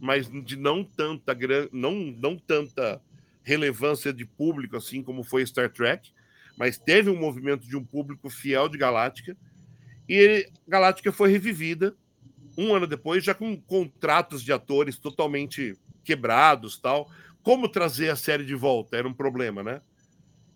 mas 0.00 0.30
de 0.44 0.56
não 0.56 0.84
tanta 0.84 1.36
não, 1.72 1.94
não 1.94 2.36
tanta 2.36 3.00
relevância 3.42 4.12
de 4.12 4.24
público 4.24 4.76
assim 4.76 5.02
como 5.02 5.24
foi 5.24 5.44
Star 5.44 5.72
Trek, 5.72 6.12
mas 6.56 6.78
teve 6.78 7.10
um 7.10 7.18
movimento 7.18 7.66
de 7.66 7.76
um 7.76 7.84
público 7.84 8.30
fiel 8.30 8.68
de 8.68 8.78
Galáctica 8.78 9.36
e 10.08 10.48
Galáctica 10.68 11.10
foi 11.10 11.30
revivida 11.30 11.96
um 12.58 12.74
ano 12.74 12.88
depois 12.88 13.22
já 13.22 13.32
com 13.32 13.56
contratos 13.56 14.42
de 14.42 14.52
atores 14.52 14.98
totalmente 14.98 15.78
quebrados 16.02 16.76
tal. 16.76 17.08
Como 17.40 17.68
trazer 17.68 18.10
a 18.10 18.16
série 18.16 18.44
de 18.44 18.56
volta? 18.56 18.96
Era 18.96 19.06
um 19.06 19.14
problema, 19.14 19.62
né? 19.62 19.80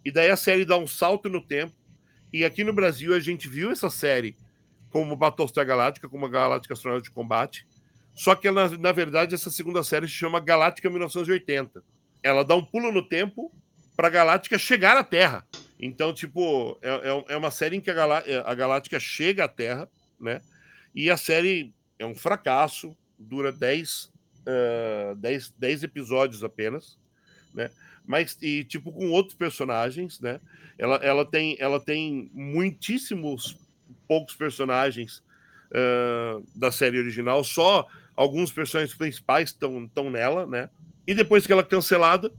E 0.04 0.10
daí 0.10 0.28
a 0.28 0.36
série 0.36 0.64
dá 0.64 0.76
um 0.76 0.86
salto 0.86 1.28
no 1.28 1.40
tempo. 1.40 1.72
E 2.32 2.44
aqui 2.44 2.64
no 2.64 2.72
Brasil 2.72 3.14
a 3.14 3.20
gente 3.20 3.48
viu 3.48 3.70
essa 3.70 3.88
série 3.88 4.36
como 4.90 5.14
Battlestar 5.14 5.64
Galáctica, 5.64 6.08
como 6.08 6.26
a 6.26 6.28
Galáctica 6.28 6.74
Astronauta 6.74 7.04
de 7.04 7.10
Combate. 7.10 7.66
Só 8.14 8.34
que, 8.34 8.48
ela, 8.48 8.68
na 8.76 8.92
verdade, 8.92 9.34
essa 9.34 9.48
segunda 9.48 9.84
série 9.84 10.08
se 10.08 10.14
chama 10.14 10.40
Galáctica 10.40 10.90
1980. 10.90 11.82
Ela 12.20 12.44
dá 12.44 12.56
um 12.56 12.64
pulo 12.64 12.90
no 12.90 13.06
tempo 13.08 13.50
para 13.96 14.08
a 14.08 14.10
Galáctica 14.10 14.58
chegar 14.58 14.96
à 14.96 15.04
Terra. 15.04 15.46
Então, 15.78 16.12
tipo, 16.12 16.78
é, 16.82 16.90
é, 16.90 17.24
é 17.34 17.36
uma 17.36 17.50
série 17.50 17.76
em 17.76 17.80
que 17.80 17.90
a, 17.90 17.94
Galá 17.94 18.22
a 18.44 18.54
Galáctica 18.54 18.98
chega 18.98 19.44
à 19.44 19.48
Terra, 19.48 19.88
né? 20.20 20.40
E 20.94 21.10
a 21.10 21.16
série 21.16 21.72
é 22.02 22.06
um 22.06 22.14
fracasso, 22.14 22.96
dura 23.18 23.52
10 23.52 24.12
uh, 24.42 25.14
10, 25.16 25.54
10 25.58 25.82
episódios 25.84 26.44
apenas, 26.44 26.98
né? 27.54 27.70
Mas, 28.04 28.36
e 28.42 28.64
tipo, 28.64 28.92
com 28.92 29.10
outros 29.10 29.36
personagens, 29.36 30.20
né? 30.20 30.40
Ela, 30.76 30.96
ela, 30.96 31.24
tem, 31.24 31.56
ela 31.60 31.78
tem 31.78 32.30
muitíssimos 32.34 33.56
poucos 34.08 34.34
personagens 34.34 35.22
uh, 35.70 36.44
da 36.54 36.72
série 36.72 36.98
original, 36.98 37.44
só 37.44 37.86
alguns 38.16 38.50
personagens 38.50 38.96
principais 38.96 39.50
estão 39.50 40.10
nela, 40.10 40.46
né? 40.46 40.68
E 41.06 41.14
depois 41.14 41.46
que 41.46 41.52
ela 41.52 41.62
é 41.62 41.64
cancelada, 41.64 42.32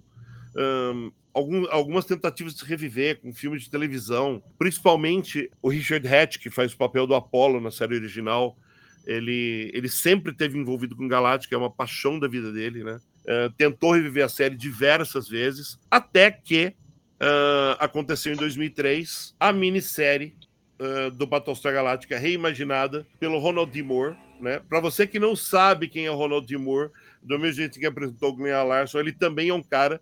um, 0.55 1.11
algum, 1.33 1.65
algumas 1.69 2.05
tentativas 2.05 2.55
de 2.55 2.65
reviver 2.65 3.19
com 3.21 3.33
filmes 3.33 3.63
de 3.63 3.69
televisão, 3.69 4.43
principalmente 4.57 5.49
o 5.61 5.69
Richard 5.69 6.07
Hatch, 6.07 6.37
que 6.37 6.49
faz 6.49 6.73
o 6.73 6.77
papel 6.77 7.07
do 7.07 7.15
Apollo 7.15 7.59
na 7.59 7.71
série 7.71 7.95
original, 7.95 8.57
ele, 9.05 9.71
ele 9.73 9.89
sempre 9.89 10.33
teve 10.33 10.57
envolvido 10.57 10.95
com 10.95 11.07
Galáctica, 11.07 11.55
é 11.55 11.57
uma 11.57 11.69
paixão 11.69 12.19
da 12.19 12.27
vida 12.27 12.51
dele, 12.51 12.83
né? 12.83 12.99
Uh, 13.23 13.49
tentou 13.57 13.93
reviver 13.93 14.25
a 14.25 14.29
série 14.29 14.55
diversas 14.55 15.29
vezes, 15.29 15.79
até 15.89 16.29
que 16.29 16.73
uh, 17.21 17.77
aconteceu 17.79 18.33
em 18.33 18.37
2003 18.37 19.35
a 19.39 19.53
minissérie 19.53 20.35
uh, 20.79 21.11
do 21.11 21.25
Battlestar 21.25 21.73
Galáctica 21.73 22.17
reimaginada 22.17 23.07
pelo 23.19 23.39
Ronald 23.39 23.71
D. 23.71 23.81
Moore. 23.81 24.15
Né? 24.41 24.59
Para 24.67 24.81
você 24.81 25.07
que 25.07 25.19
não 25.19 25.35
sabe 25.35 25.87
quem 25.87 26.05
é 26.05 26.11
o 26.11 26.15
Ronald 26.15 26.45
D. 26.45 26.57
Moore, 26.57 26.91
do 27.21 27.39
mesmo 27.39 27.55
jeito 27.55 27.79
que 27.79 27.85
apresentou 27.85 28.29
o 28.29 28.35
Glenn 28.35 28.67
Larson, 28.67 28.99
ele 28.99 29.13
também 29.13 29.49
é 29.49 29.53
um 29.53 29.63
cara 29.63 30.01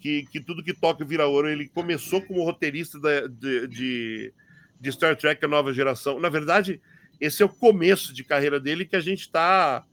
que, 0.00 0.26
que 0.26 0.40
tudo 0.40 0.62
que 0.62 0.74
toca 0.74 1.04
vira 1.04 1.26
ouro. 1.26 1.48
Ele 1.48 1.68
começou 1.68 2.20
como 2.20 2.44
roteirista 2.44 2.98
da, 2.98 3.28
de, 3.28 3.68
de, 3.68 4.32
de 4.80 4.92
Star 4.92 5.16
Trek 5.16 5.44
A 5.44 5.48
Nova 5.48 5.72
Geração. 5.72 6.18
Na 6.18 6.28
verdade, 6.28 6.80
esse 7.20 7.42
é 7.42 7.46
o 7.46 7.50
começo 7.50 8.12
de 8.12 8.24
carreira 8.24 8.60
dele 8.60 8.84
que 8.84 8.96
a 8.96 9.00
gente 9.00 9.20
está 9.20 9.84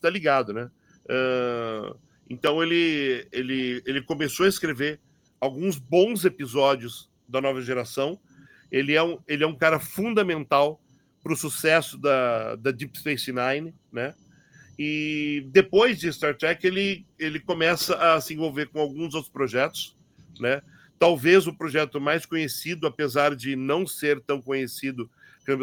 tá 0.00 0.10
ligado, 0.10 0.52
né? 0.52 0.70
Uh, 1.04 1.96
então 2.28 2.62
ele, 2.62 3.26
ele, 3.30 3.82
ele 3.86 4.02
começou 4.02 4.46
a 4.46 4.48
escrever 4.48 5.00
alguns 5.40 5.78
bons 5.78 6.24
episódios 6.24 7.08
da 7.28 7.40
nova 7.40 7.60
geração. 7.60 8.18
Ele 8.70 8.94
é 8.94 9.02
um, 9.02 9.18
ele 9.28 9.44
é 9.44 9.46
um 9.46 9.54
cara 9.54 9.78
fundamental 9.78 10.80
para 11.22 11.32
o 11.32 11.36
sucesso 11.36 11.98
da, 11.98 12.56
da 12.56 12.70
Deep 12.70 12.98
Space 12.98 13.32
Nine, 13.32 13.74
né? 13.92 14.14
E 14.78 15.46
depois 15.50 15.98
de 15.98 16.12
Star 16.12 16.36
Trek, 16.36 16.66
ele, 16.66 17.06
ele 17.18 17.40
começa 17.40 17.96
a 17.96 18.20
se 18.20 18.34
envolver 18.34 18.66
com 18.66 18.80
alguns 18.80 19.14
outros 19.14 19.32
projetos, 19.32 19.96
né? 20.38 20.60
Talvez 20.98 21.46
o 21.46 21.54
projeto 21.54 22.00
mais 22.00 22.26
conhecido, 22.26 22.86
apesar 22.86 23.34
de 23.34 23.56
não 23.56 23.86
ser 23.86 24.20
tão 24.20 24.40
conhecido 24.40 25.10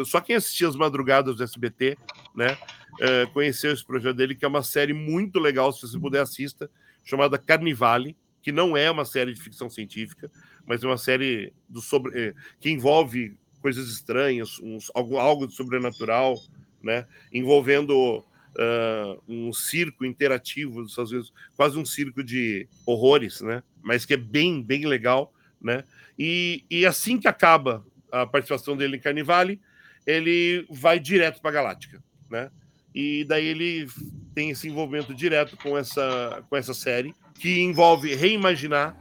só 0.04 0.20
quem 0.20 0.36
assistia 0.36 0.68
as 0.68 0.76
madrugadas 0.76 1.36
do 1.36 1.42
SBT, 1.42 1.96
né, 2.34 2.56
é, 3.00 3.26
conheceu 3.26 3.72
esse 3.72 3.84
projeto 3.84 4.16
dele, 4.16 4.34
que 4.34 4.44
é 4.44 4.48
uma 4.48 4.62
série 4.62 4.92
muito 4.92 5.38
legal, 5.38 5.72
se 5.72 5.82
você 5.82 5.98
puder 5.98 6.22
assista, 6.22 6.70
chamada 7.02 7.38
Carnivale, 7.38 8.16
que 8.42 8.52
não 8.52 8.76
é 8.76 8.90
uma 8.90 9.04
série 9.04 9.32
de 9.32 9.40
ficção 9.40 9.68
científica, 9.70 10.30
mas 10.66 10.82
é 10.82 10.86
uma 10.86 10.98
série 10.98 11.52
do 11.68 11.80
sobre, 11.80 12.18
é, 12.18 12.34
que 12.60 12.70
envolve 12.70 13.36
coisas 13.60 13.88
estranhas, 13.88 14.58
uns, 14.60 14.90
algo, 14.94 15.16
algo 15.16 15.46
de 15.46 15.54
sobrenatural, 15.54 16.38
né, 16.82 17.06
envolvendo 17.32 18.18
uh, 18.18 19.22
um 19.26 19.52
circo 19.52 20.04
interativo, 20.04 20.82
às 20.82 21.10
vezes 21.10 21.32
quase 21.56 21.78
um 21.78 21.84
circo 21.84 22.22
de 22.22 22.68
horrores, 22.84 23.40
né, 23.40 23.62
mas 23.82 24.04
que 24.04 24.14
é 24.14 24.18
bem, 24.18 24.62
bem 24.62 24.84
legal, 24.84 25.32
né, 25.60 25.84
e, 26.18 26.64
e 26.70 26.84
assim 26.84 27.18
que 27.18 27.26
acaba 27.26 27.84
a 28.12 28.26
participação 28.26 28.76
dele 28.76 28.96
em 28.96 29.00
Carnivale, 29.00 29.60
ele 30.06 30.66
vai 30.70 30.98
direto 30.98 31.40
para 31.40 31.50
Galáctica, 31.50 32.02
né? 32.30 32.50
E 32.94 33.24
daí 33.24 33.46
ele 33.46 33.88
tem 34.34 34.50
esse 34.50 34.68
envolvimento 34.68 35.14
direto 35.14 35.56
com 35.56 35.76
essa, 35.76 36.44
com 36.48 36.56
essa 36.56 36.72
série, 36.72 37.14
que 37.34 37.60
envolve 37.60 38.14
reimaginar 38.14 38.96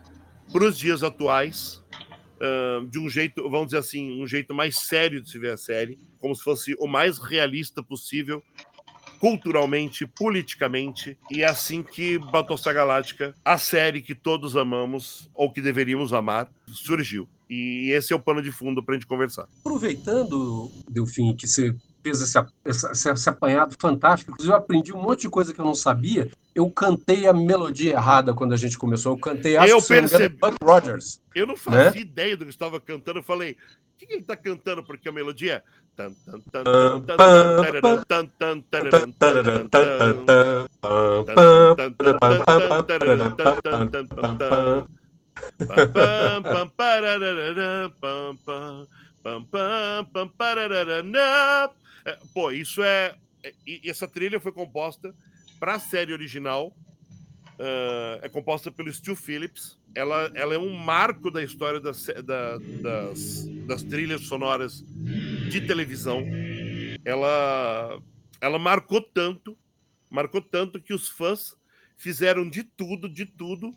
para 0.51 0.63
os 0.63 0.77
dias 0.77 1.03
atuais, 1.03 1.83
uh, 2.37 2.85
de 2.87 2.99
um 2.99 3.09
jeito, 3.09 3.43
vamos 3.49 3.67
dizer 3.67 3.79
assim, 3.79 4.21
um 4.21 4.27
jeito 4.27 4.53
mais 4.53 4.77
sério 4.77 5.21
de 5.21 5.29
se 5.29 5.37
ver 5.37 5.51
a 5.53 5.57
série, 5.57 5.99
como 6.19 6.35
se 6.35 6.43
fosse 6.43 6.75
o 6.79 6.87
mais 6.87 7.17
realista 7.19 7.83
possível, 7.83 8.43
culturalmente, 9.19 10.05
politicamente, 10.05 11.17
e 11.31 11.43
é 11.43 11.45
assim 11.45 11.81
que 11.81 12.17
Battlestar 12.17 12.73
Galáctica, 12.73 13.33
a 13.45 13.57
série 13.57 14.01
que 14.01 14.13
todos 14.13 14.57
amamos, 14.57 15.29
ou 15.33 15.51
que 15.51 15.61
deveríamos 15.61 16.11
amar, 16.13 16.51
surgiu. 16.67 17.29
E 17.49 17.91
esse 17.91 18.13
é 18.13 18.15
o 18.15 18.19
pano 18.19 18.41
de 18.41 18.51
fundo 18.51 18.83
para 18.83 18.95
a 18.95 18.97
gente 18.97 19.07
conversar. 19.07 19.47
Aproveitando, 19.59 20.71
Delfim, 20.89 21.35
que 21.35 21.47
você 21.47 21.75
fez 22.03 22.21
esse, 22.21 22.37
esse, 22.65 23.09
esse, 23.09 23.29
apanhado 23.29 23.75
fantástico, 23.79 24.31
inclusive 24.31 24.53
eu 24.53 24.57
aprendi 24.57 24.93
um 24.93 25.01
monte 25.01 25.21
de 25.21 25.29
coisa 25.29 25.53
que 25.53 25.59
eu 25.59 25.65
não 25.65 25.75
sabia. 25.75 26.29
Eu 26.53 26.69
cantei 26.69 27.27
a 27.27 27.33
melodia 27.33 27.93
errada 27.93 28.33
quando 28.33 28.53
a 28.53 28.57
gente 28.57 28.77
começou. 28.77 29.13
Eu 29.13 29.17
cantei, 29.17 29.57
acho 29.57 29.71
eu 29.71 29.81
que 29.81 29.87
percebi. 29.87 30.35
Buck 30.35 30.57
Rogers. 30.61 31.21
Eu 31.33 31.47
não 31.47 31.55
fazia 31.55 31.91
né? 31.91 31.97
ideia 31.99 32.35
do 32.35 32.45
que 32.45 32.51
estava 32.51 32.79
cantando. 32.79 33.19
Eu 33.19 33.23
falei, 33.23 33.51
o 33.51 33.97
que, 33.97 34.05
que 34.05 34.13
ele 34.13 34.21
está 34.21 34.35
cantando? 34.35 34.83
Porque 34.83 35.07
a 35.07 35.11
melodia 35.11 35.53
é... 35.53 35.63
Pô, 52.33 52.51
isso 52.51 52.83
é. 52.83 53.15
Essa 53.83 54.07
trilha 54.07 54.39
foi 54.39 54.51
composta 54.51 55.13
para 55.59 55.75
a 55.75 55.79
série 55.79 56.13
original. 56.13 56.75
Uh, 57.53 58.19
é 58.21 58.29
composta 58.29 58.71
pelo 58.71 58.91
Stu 58.91 59.15
Phillips. 59.15 59.77
Ela, 59.95 60.31
ela 60.33 60.55
é 60.55 60.57
um 60.57 60.75
marco 60.75 61.29
da 61.29 61.43
história 61.43 61.79
das, 61.79 62.05
da, 62.25 62.57
das, 62.57 63.45
das 63.67 63.83
trilhas 63.83 64.21
sonoras 64.21 64.83
de 65.49 65.61
televisão. 65.61 66.25
Ela, 67.05 68.01
ela 68.41 68.57
marcou 68.57 69.01
tanto, 69.01 69.57
marcou 70.09 70.41
tanto 70.41 70.81
que 70.81 70.93
os 70.93 71.07
fãs 71.07 71.55
fizeram 71.95 72.49
de 72.49 72.63
tudo, 72.63 73.07
de 73.07 73.25
tudo, 73.25 73.75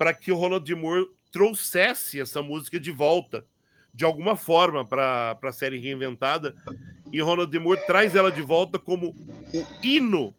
para 0.00 0.14
que 0.14 0.32
o 0.32 0.34
Ronald 0.34 0.74
Moore 0.74 1.10
trouxesse 1.30 2.18
essa 2.18 2.40
música 2.40 2.80
de 2.80 2.90
volta, 2.90 3.44
de 3.92 4.02
alguma 4.02 4.34
forma, 4.34 4.82
para 4.82 5.38
a 5.42 5.52
série 5.52 5.78
reinventada. 5.78 6.54
E 7.12 7.20
Ronald 7.20 7.54
Moore 7.58 7.84
traz 7.86 8.16
ela 8.16 8.32
de 8.32 8.40
volta 8.40 8.78
como 8.78 9.10
o 9.10 9.66
hino 9.84 10.34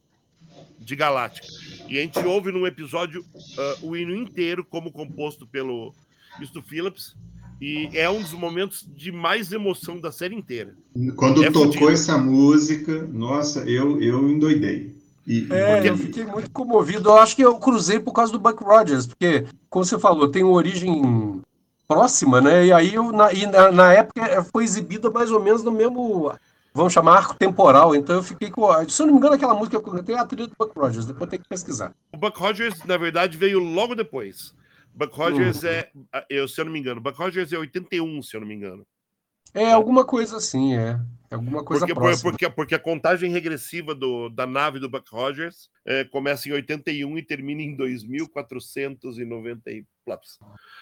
de 0.80 0.96
Galáctica. 0.96 1.46
E 1.88 2.00
a 2.00 2.02
gente 2.02 2.18
ouve 2.26 2.52
num 2.52 2.66
episódio 2.66 3.22
uh, 3.22 3.86
o 3.86 3.96
hino 3.96 4.16
inteiro, 4.16 4.66
como 4.66 4.92
composto 4.92 5.46
pelo 5.46 5.94
Stu 6.44 6.64
Phillips. 6.64 7.16
E 7.62 7.88
é 7.94 8.10
um 8.10 8.20
dos 8.20 8.34
momentos 8.34 8.84
de 8.98 9.12
mais 9.12 9.52
emoção 9.52 10.00
da 10.00 10.12
série 10.12 10.34
inteira. 10.34 10.76
Quando 11.16 11.44
é 11.44 11.52
tocou 11.52 11.68
fudido. 11.68 11.90
essa 11.92 12.18
música, 12.18 13.08
nossa, 13.14 13.60
eu, 13.70 14.02
eu 14.02 14.28
endoidei. 14.28 15.00
E, 15.26 15.48
é, 15.52 15.76
porque... 15.76 15.90
eu 15.90 15.98
fiquei 15.98 16.26
muito 16.26 16.52
comovido. 16.52 17.10
Eu 17.10 17.18
acho 17.18 17.36
que 17.36 17.44
eu 17.44 17.58
cruzei 17.58 18.00
por 18.00 18.14
causa 18.14 18.32
do 18.32 18.40
Buck 18.40 18.64
Rogers, 18.64 19.08
porque, 19.08 19.46
como 19.70 19.86
você 19.86 20.00
falou, 20.00 20.30
tem 20.30 20.44
uma 20.44 20.54
origem 20.54 21.42
próxima, 21.88 22.42
né? 22.42 22.66
E 22.66 22.74
aí, 22.74 22.94
eu, 22.94 23.12
na, 23.12 23.32
e 23.34 23.46
na, 23.46 23.72
na 23.72 23.94
época, 23.94 24.44
foi 24.52 24.64
exibida 24.64 25.10
mais 25.10 25.32
ou 25.32 25.42
menos 25.42 25.64
no 25.64 25.72
mesmo 25.72 26.34
vamos 26.74 26.94
chamar 26.94 27.18
arco 27.18 27.36
temporal. 27.36 27.96
Então 27.96 28.16
eu 28.16 28.24
fiquei 28.24 28.50
com. 28.50 28.68
Se 28.90 29.02
eu 29.02 29.06
não 29.06 29.14
me 29.14 29.20
engano, 29.20 29.36
aquela 29.36 29.54
música 29.54 29.80
que 29.80 29.90
eu 29.90 29.94
cantei 29.94 30.16
é 30.16 30.20
a 30.20 30.26
trilha 30.26 30.48
do 30.48 30.56
Buck 30.58 30.78
Rogers, 30.78 31.06
depois 31.06 31.30
tem 31.30 31.40
que 31.40 31.48
pesquisar. 31.48 31.94
O 32.12 32.18
Buck 32.18 32.40
Rogers, 32.40 32.84
na 32.86 32.98
verdade, 32.98 33.38
veio 33.38 33.60
logo 33.60 33.96
depois. 33.96 34.54
Buck 34.94 35.16
Rogers 35.16 35.64
uhum. 35.64 35.70
é, 35.70 35.92
eu, 36.30 36.48
se 36.48 36.60
eu 36.60 36.66
não 36.66 36.72
me 36.72 36.80
engano, 36.80 37.00
Buck 37.00 37.18
Rogers 37.18 37.54
é 37.54 37.58
81, 37.58 38.22
se 38.24 38.36
eu 38.36 38.42
não 38.42 38.48
me 38.48 38.56
engano. 38.56 38.86
É, 39.54 39.72
alguma 39.72 40.04
coisa 40.06 40.38
assim, 40.38 40.76
é. 40.76 41.00
é 41.30 41.36
alguma 41.36 41.64
coisa 41.64 41.86
porque, 41.86 42.00
próxima. 42.00 42.32
Porque, 42.32 42.50
porque 42.50 42.74
a 42.76 42.80
contagem 42.80 43.32
regressiva 43.32 43.94
do, 43.94 44.30
da 44.30 44.48
nave 44.48 44.80
do 44.80 44.90
Buck 44.90 45.12
Rogers 45.12 45.70
é, 45.86 46.06
começa 46.06 46.48
em 46.48 46.54
81 46.54 47.18
e 47.18 47.24
termina 47.24 47.62
em 47.62 47.76
2490 47.76 49.72
e. 49.72 49.86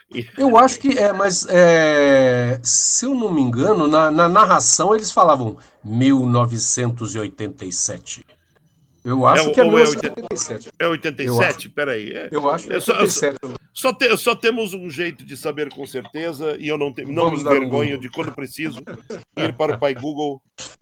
Eu 0.38 0.58
acho 0.58 0.80
que 0.80 0.98
é, 0.98 1.12
mas 1.12 1.46
é, 1.50 2.58
se 2.64 3.06
eu 3.06 3.14
não 3.14 3.34
me 3.34 3.42
engano, 3.42 3.86
na, 3.86 4.10
na 4.10 4.30
narração 4.30 4.96
eles 4.96 5.12
falavam 5.12 5.58
1987. 5.84 8.26
Eu 9.04 9.26
acho 9.26 9.50
é, 9.50 9.54
que 9.54 9.62
é 9.62 9.64
1987. 9.64 10.70
É 10.78 10.88
87? 10.88 11.70
Peraí. 11.70 12.12
É, 12.12 12.30
eu 12.32 12.50
acho 12.50 12.68
que 12.68 12.74
é 12.74 12.76
87. 12.76 13.38
Só, 13.42 13.56
só, 13.74 13.94
te, 13.94 14.18
só, 14.18 14.36
temos 14.36 14.74
um 14.74 14.90
jeito 14.90 15.26
de 15.26 15.38
saber 15.38 15.70
com 15.70 15.86
certeza, 15.86 16.58
e 16.60 16.68
eu 16.68 16.78
não, 16.78 16.94
te, 16.94 17.06
não 17.06 17.32
me 17.32 17.40
envergonho 17.40 17.98
um 17.98 18.00
de 18.00 18.10
quando 18.10 18.34
preciso 18.34 18.80
ir 19.38 19.54
para 19.56 19.76
o 19.76 19.80
pai 19.80 19.94
Google. 19.94 20.42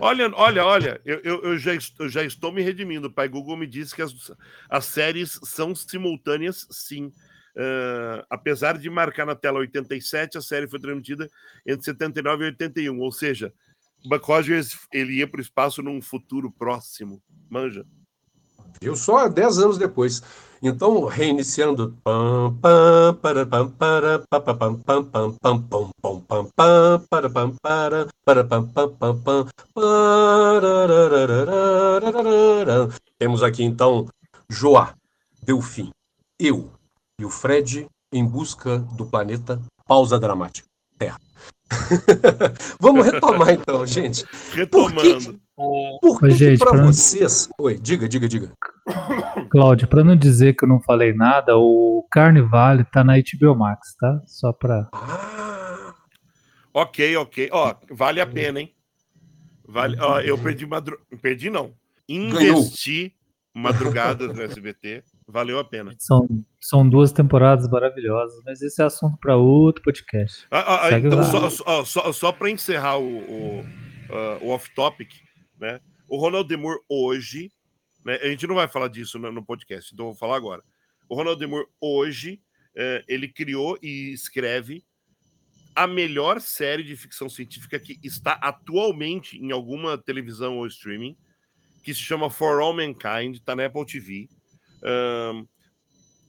Olha, 0.00 0.28
olha, 0.34 0.64
olha, 0.64 1.00
eu, 1.04 1.20
eu, 1.22 1.42
eu, 1.44 1.58
já, 1.58 1.72
eu 2.00 2.08
já 2.08 2.24
estou 2.24 2.50
me 2.50 2.60
redimindo. 2.60 3.06
O 3.06 3.12
pai 3.12 3.28
Google 3.28 3.56
me 3.56 3.68
disse 3.68 3.94
que 3.94 4.02
as, 4.02 4.12
as 4.68 4.84
séries 4.86 5.38
são 5.44 5.76
simultâneas, 5.76 6.66
sim. 6.70 7.12
Uh, 7.56 8.24
apesar 8.28 8.78
de 8.78 8.88
marcar 8.90 9.26
na 9.26 9.36
tela 9.36 9.60
87, 9.60 10.38
a 10.38 10.40
série 10.40 10.66
foi 10.66 10.80
transmitida 10.80 11.28
entre 11.64 11.84
79 11.84 12.42
e 12.42 12.46
81, 12.46 12.98
ou 12.98 13.12
seja, 13.12 13.52
Buck 14.04 14.26
Rogers 14.26 14.78
ele 14.92 15.14
ia 15.14 15.26
para 15.26 15.38
o 15.38 15.42
espaço 15.42 15.82
num 15.82 16.00
futuro 16.00 16.50
próximo, 16.50 17.20
manja. 17.48 17.84
Eu 18.80 18.96
só 18.96 19.28
10 19.28 19.58
anos 19.58 19.78
depois. 19.78 20.22
Então, 20.62 21.06
reiniciando. 21.06 21.96
Temos 33.18 33.42
aqui 33.42 33.64
então 33.64 34.06
Joá, 34.48 34.94
Delfim, 35.42 35.90
eu, 36.38 36.70
e 37.18 37.24
o 37.24 37.30
Fred 37.30 37.86
em 38.12 38.24
busca 38.24 38.78
do 38.78 39.06
planeta 39.06 39.60
Pausa 39.86 40.18
Dramática 40.18 40.68
Terra. 40.98 41.20
Vamos 42.80 43.06
retomar 43.06 43.50
então, 43.50 43.86
gente. 43.86 44.24
Retomando. 44.52 45.40
Por 46.00 46.20
que, 46.20 46.56
para 46.58 46.82
vocês. 46.84 47.48
Oi, 47.58 47.78
diga, 47.78 48.08
diga, 48.08 48.28
diga. 48.28 48.52
Cláudio, 49.50 49.86
para 49.88 50.02
não 50.02 50.16
dizer 50.16 50.54
que 50.54 50.64
eu 50.64 50.68
não 50.68 50.80
falei 50.80 51.12
nada, 51.12 51.56
o 51.56 52.06
Carnivale 52.10 52.84
tá 52.84 53.04
na 53.04 53.14
HBO 53.16 53.54
Max, 53.54 53.94
tá? 53.96 54.20
Só 54.26 54.52
para. 54.52 54.88
Ah. 54.92 55.94
Ok, 56.72 57.16
ok. 57.16 57.48
Ó, 57.52 57.74
vale 57.90 58.20
a 58.20 58.26
pena, 58.26 58.60
hein? 58.60 58.74
Vale. 59.66 59.96
Ó, 60.00 60.20
eu 60.20 60.38
perdi 60.38 60.66
madru... 60.66 60.98
Perdi 61.20 61.50
não. 61.50 61.74
Investi 62.08 63.00
Ganhou. 63.00 63.12
madrugada 63.54 64.28
no 64.28 64.42
SBT. 64.42 65.04
Valeu 65.30 65.60
a 65.60 65.64
pena. 65.64 65.94
São, 65.98 66.28
são 66.60 66.88
duas 66.88 67.12
temporadas 67.12 67.68
maravilhosas, 67.68 68.42
mas 68.44 68.60
esse 68.60 68.82
é 68.82 68.84
assunto 68.84 69.16
para 69.18 69.36
outro 69.36 69.82
podcast. 69.82 70.44
Ah, 70.50 70.86
ah, 70.86 70.98
então, 70.98 71.22
só, 71.22 71.48
só, 71.48 71.84
só, 71.84 72.12
só 72.12 72.32
para 72.32 72.50
encerrar 72.50 72.98
o, 72.98 73.18
o, 73.18 73.60
uh, 73.60 73.64
o 74.44 74.48
off-topic, 74.48 75.12
né? 75.58 75.80
O 76.08 76.16
Ronald 76.16 76.48
Demur 76.48 76.80
hoje, 76.88 77.52
né? 78.04 78.16
A 78.16 78.26
gente 78.26 78.44
não 78.46 78.56
vai 78.56 78.66
falar 78.66 78.88
disso 78.88 79.20
no, 79.20 79.30
no 79.30 79.44
podcast, 79.44 79.94
então 79.94 80.06
vou 80.06 80.14
falar 80.16 80.36
agora. 80.36 80.64
O 81.08 81.14
Ronald 81.14 81.38
Demur 81.38 81.64
hoje, 81.80 82.42
uh, 82.76 83.04
ele 83.06 83.28
criou 83.28 83.78
e 83.80 84.12
escreve 84.12 84.84
a 85.76 85.86
melhor 85.86 86.40
série 86.40 86.82
de 86.82 86.96
ficção 86.96 87.28
científica 87.28 87.78
que 87.78 88.00
está 88.02 88.32
atualmente 88.32 89.38
em 89.38 89.52
alguma 89.52 89.96
televisão 89.96 90.58
ou 90.58 90.66
streaming, 90.66 91.16
que 91.84 91.94
se 91.94 92.00
chama 92.00 92.28
For 92.28 92.60
All 92.60 92.74
Mankind, 92.74 93.36
está 93.36 93.54
na 93.54 93.66
Apple 93.66 93.86
TV 93.86 94.28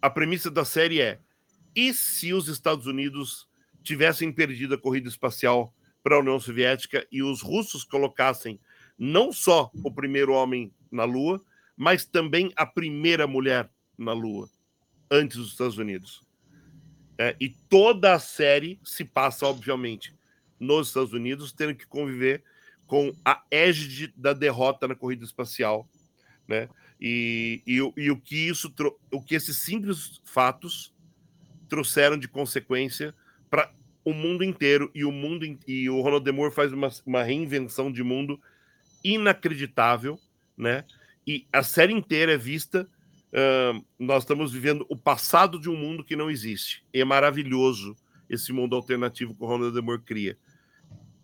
a 0.02 0.10
premissa 0.10 0.50
da 0.50 0.66
série 0.66 1.02
é: 1.02 1.20
e 1.76 1.94
se 1.94 2.34
os 2.34 2.48
Estados 2.48 2.86
Unidos 2.86 3.48
tivessem 3.84 4.32
perdido 4.32 4.76
a 4.76 4.78
corrida 4.78 5.08
espacial 5.08 5.74
para 6.04 6.16
a 6.16 6.20
União 6.20 6.40
Soviética 6.40 7.06
e 7.12 7.22
os 7.24 7.42
russos 7.42 7.84
colocassem 7.84 8.60
não 8.98 9.32
só 9.32 9.72
o 9.84 9.92
primeiro 9.92 10.34
homem 10.34 10.74
na 10.92 11.04
Lua, 11.04 11.44
mas 11.76 12.06
também 12.06 12.52
a 12.56 12.66
primeira 12.66 13.26
mulher 13.26 13.70
na 13.98 14.14
Lua, 14.14 14.50
antes 15.10 15.38
dos 15.38 15.52
Estados 15.52 15.78
Unidos? 15.78 16.22
É, 17.18 17.36
e 17.40 17.50
toda 17.50 18.14
a 18.14 18.20
série 18.20 18.80
se 18.84 19.06
passa, 19.06 19.46
obviamente, 19.46 20.14
nos 20.60 20.88
Estados 20.88 21.14
Unidos, 21.14 21.52
tendo 21.52 21.76
que 21.76 21.88
conviver 21.88 22.44
com 22.86 23.12
a 23.24 23.44
égide 23.50 24.14
da 24.16 24.34
derrota 24.34 24.88
na 24.88 24.96
corrida 24.96 25.24
espacial, 25.24 25.88
né? 26.48 26.68
E, 27.02 27.64
e, 27.66 27.78
e, 27.98 28.12
o 28.12 28.18
que 28.18 28.48
isso 28.48 28.72
o 29.12 29.22
que 29.22 29.34
esses 29.34 29.58
simples 29.58 30.22
fatos 30.24 30.94
trouxeram 31.68 32.16
de 32.16 32.28
consequência 32.28 33.16
para 33.50 33.74
o 34.06 34.14
mundo 34.14 34.44
inteiro 34.44 34.92
e 34.94 35.04
o 35.04 35.12
mundo 35.12 35.46
e 35.68 35.90
o 35.90 36.00
Ronald 36.02 36.24
Demore 36.24 36.54
faz 36.54 36.72
uma, 36.72 36.90
uma 37.06 37.24
reinvenção 37.24 37.92
de 37.92 38.04
mundo 38.04 38.40
inacreditável, 39.04 40.20
né? 40.56 40.86
E 41.26 41.48
a 41.52 41.64
série 41.64 41.94
inteira 41.94 42.34
é 42.34 42.38
vista. 42.38 42.88
Uh, 43.32 43.84
nós 43.98 44.24
estamos 44.24 44.52
vivendo 44.52 44.86
o 44.90 44.96
passado 44.96 45.60
de 45.60 45.70
um 45.70 45.76
mundo 45.76 46.04
que 46.04 46.16
não 46.16 46.30
existe. 46.30 46.84
E 46.94 47.00
é 47.00 47.06
maravilhoso 47.06 47.96
esse 48.30 48.52
mundo 48.52 48.76
alternativo 48.76 49.34
que 49.34 49.44
o 49.44 49.48
Ronald 49.48 49.74
Demore 49.74 50.02
cria. 50.02 50.38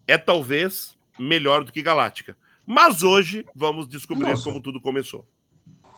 É 0.07 0.17
talvez 0.17 0.97
melhor 1.19 1.63
do 1.63 1.71
que 1.71 1.81
Galáctica. 1.81 2.37
Mas 2.65 3.03
hoje 3.03 3.45
vamos 3.53 3.87
descobrir 3.87 4.29
Nossa. 4.29 4.43
como 4.43 4.61
tudo 4.61 4.79
começou. 4.79 5.27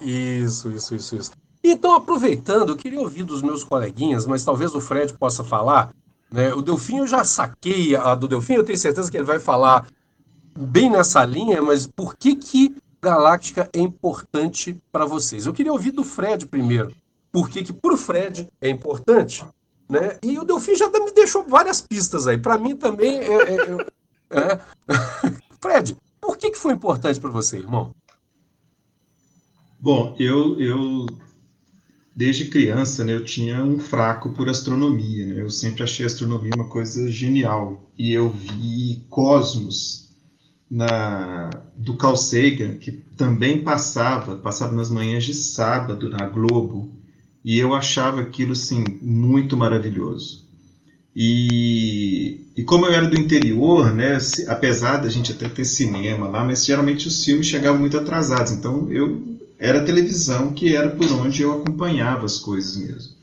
Isso, 0.02 0.72
isso, 0.72 0.96
isso, 0.96 1.16
isso. 1.16 1.32
Então, 1.64 1.94
aproveitando, 1.94 2.70
eu 2.70 2.78
queria 2.78 3.00
ouvir 3.00 3.24
dos 3.24 3.42
meus 3.42 3.64
coleguinhas, 3.64 4.26
mas 4.26 4.44
talvez 4.44 4.74
o 4.74 4.82
Fred 4.82 5.14
possa 5.14 5.44
falar. 5.44 5.94
Né? 6.32 6.54
O 6.54 6.62
Delfim 6.62 7.00
eu 7.00 7.08
já 7.08 7.24
saquei 7.24 7.96
a 7.96 8.16
do 8.16 8.28
Delfim, 8.28 8.54
eu 8.54 8.64
tenho 8.64 8.78
certeza 8.78 9.10
que 9.10 9.18
ele 9.18 9.26
vai 9.26 9.40
falar 9.40 9.88
bem 10.58 10.90
nessa 10.90 11.24
linha, 11.26 11.62
mas 11.62 11.88
por 11.88 12.16
que 12.16 12.36
que 12.36 12.76
Galáctica 13.02 13.70
é 13.74 13.80
importante 13.80 14.78
para 14.92 15.06
vocês? 15.06 15.46
Eu 15.46 15.54
queria 15.54 15.72
ouvir 15.72 15.92
do 15.92 16.04
Fred 16.04 16.46
primeiro. 16.46 16.94
Por 17.32 17.50
que 17.50 17.64
que 17.64 17.72
o 17.72 17.98
Fred 17.98 18.50
é 18.60 18.70
importante? 18.70 19.46
Né? 19.88 20.18
E 20.22 20.38
o 20.38 20.44
Delfim 20.44 20.76
já 20.76 20.90
me 20.90 21.12
deixou 21.12 21.44
várias 21.44 21.82
pistas 21.82 22.28
aí. 22.28 22.38
Para 22.38 22.58
mim 22.58 22.76
também 22.76 23.20
é, 23.20 23.34
é, 23.34 23.56
é... 24.32 24.40
é. 24.40 24.60
Fred, 25.62 25.98
por 26.20 26.38
que, 26.38 26.52
que 26.52 26.58
foi 26.58 26.74
importante 26.74 27.20
para 27.20 27.30
você, 27.30 27.58
irmão? 27.58 27.94
Bom, 29.82 30.16
eu, 30.20 30.60
eu 30.60 31.06
desde 32.14 32.46
criança, 32.46 33.06
né, 33.06 33.14
eu 33.14 33.24
tinha 33.24 33.64
um 33.64 33.80
fraco 33.80 34.32
por 34.32 34.50
astronomia. 34.50 35.26
Né? 35.26 35.42
Eu 35.42 35.50
sempre 35.50 35.84
achei 35.84 36.06
astronomia 36.06 36.52
uma 36.54 36.68
coisa 36.68 37.10
genial. 37.10 37.90
E 37.98 38.12
eu 38.12 38.30
vi 38.30 39.06
Cosmos 39.10 40.10
na, 40.70 41.50
do 41.78 41.96
Carl 41.96 42.18
Sagan, 42.18 42.76
que 42.76 42.92
também 42.92 43.64
passava, 43.64 44.36
passava 44.36 44.76
nas 44.76 44.90
manhãs 44.90 45.24
de 45.24 45.34
sábado 45.34 46.10
na 46.10 46.28
Globo, 46.28 46.94
e 47.44 47.58
eu 47.58 47.74
achava 47.74 48.20
aquilo 48.20 48.52
assim 48.52 48.84
muito 49.02 49.56
maravilhoso. 49.56 50.46
E, 51.16 52.52
e 52.56 52.64
como 52.64 52.86
eu 52.86 52.92
era 52.92 53.08
do 53.08 53.18
interior, 53.18 53.94
né, 53.94 54.18
apesar 54.48 54.98
da 54.98 55.10
gente 55.10 55.32
até 55.32 55.48
ter 55.48 55.66
cinema 55.66 56.28
lá, 56.28 56.44
mas 56.44 56.66
geralmente 56.66 57.08
os 57.08 57.24
filmes 57.24 57.48
chegavam 57.48 57.80
muito 57.80 57.98
atrasados. 57.98 58.52
Então 58.52 58.92
eu 58.92 59.39
era 59.60 59.82
a 59.82 59.84
televisão 59.84 60.54
que 60.54 60.74
era 60.74 60.90
por 60.90 61.12
onde 61.12 61.42
eu 61.42 61.52
acompanhava 61.52 62.26
as 62.26 62.40
coisas 62.40 62.78
mesmo. 62.78 63.20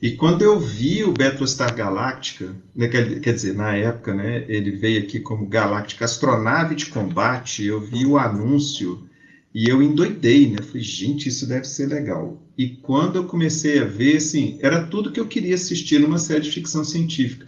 E 0.00 0.12
quando 0.12 0.42
eu 0.42 0.60
vi 0.60 1.02
o 1.02 1.12
Battlestar 1.12 1.74
Galactica, 1.74 2.54
né, 2.76 2.88
quer, 2.88 3.20
quer, 3.20 3.32
dizer, 3.32 3.54
na 3.54 3.74
época, 3.74 4.12
né, 4.14 4.44
ele 4.48 4.72
veio 4.72 5.02
aqui 5.02 5.18
como 5.18 5.46
Galactica 5.46 6.04
Astronave 6.04 6.74
de 6.74 6.86
Combate, 6.86 7.64
eu 7.64 7.80
vi 7.80 8.04
o 8.04 8.18
anúncio 8.18 9.08
e 9.54 9.68
eu 9.68 9.82
endoidei, 9.82 10.50
né? 10.50 10.58
Falei, 10.60 10.82
gente, 10.82 11.28
isso 11.28 11.46
deve 11.46 11.64
ser 11.64 11.86
legal. 11.86 12.42
E 12.58 12.68
quando 12.68 13.16
eu 13.16 13.24
comecei 13.24 13.78
a 13.78 13.84
ver, 13.84 14.16
assim, 14.16 14.58
era 14.60 14.84
tudo 14.84 15.10
que 15.10 15.20
eu 15.20 15.26
queria 15.26 15.54
assistir 15.54 16.00
numa 16.00 16.18
série 16.18 16.42
de 16.42 16.50
ficção 16.50 16.84
científica. 16.84 17.46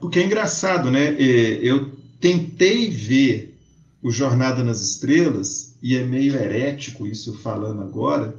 Porque 0.00 0.18
é 0.18 0.24
engraçado, 0.24 0.90
né? 0.90 1.14
É, 1.18 1.58
eu 1.62 1.92
tentei 2.18 2.90
ver 2.90 3.56
o 4.02 4.10
Jornada 4.10 4.64
nas 4.64 4.80
Estrelas, 4.80 5.73
e 5.84 5.96
é 5.96 6.04
meio 6.04 6.34
herético 6.34 7.06
isso 7.06 7.34
falando 7.34 7.82
agora, 7.82 8.34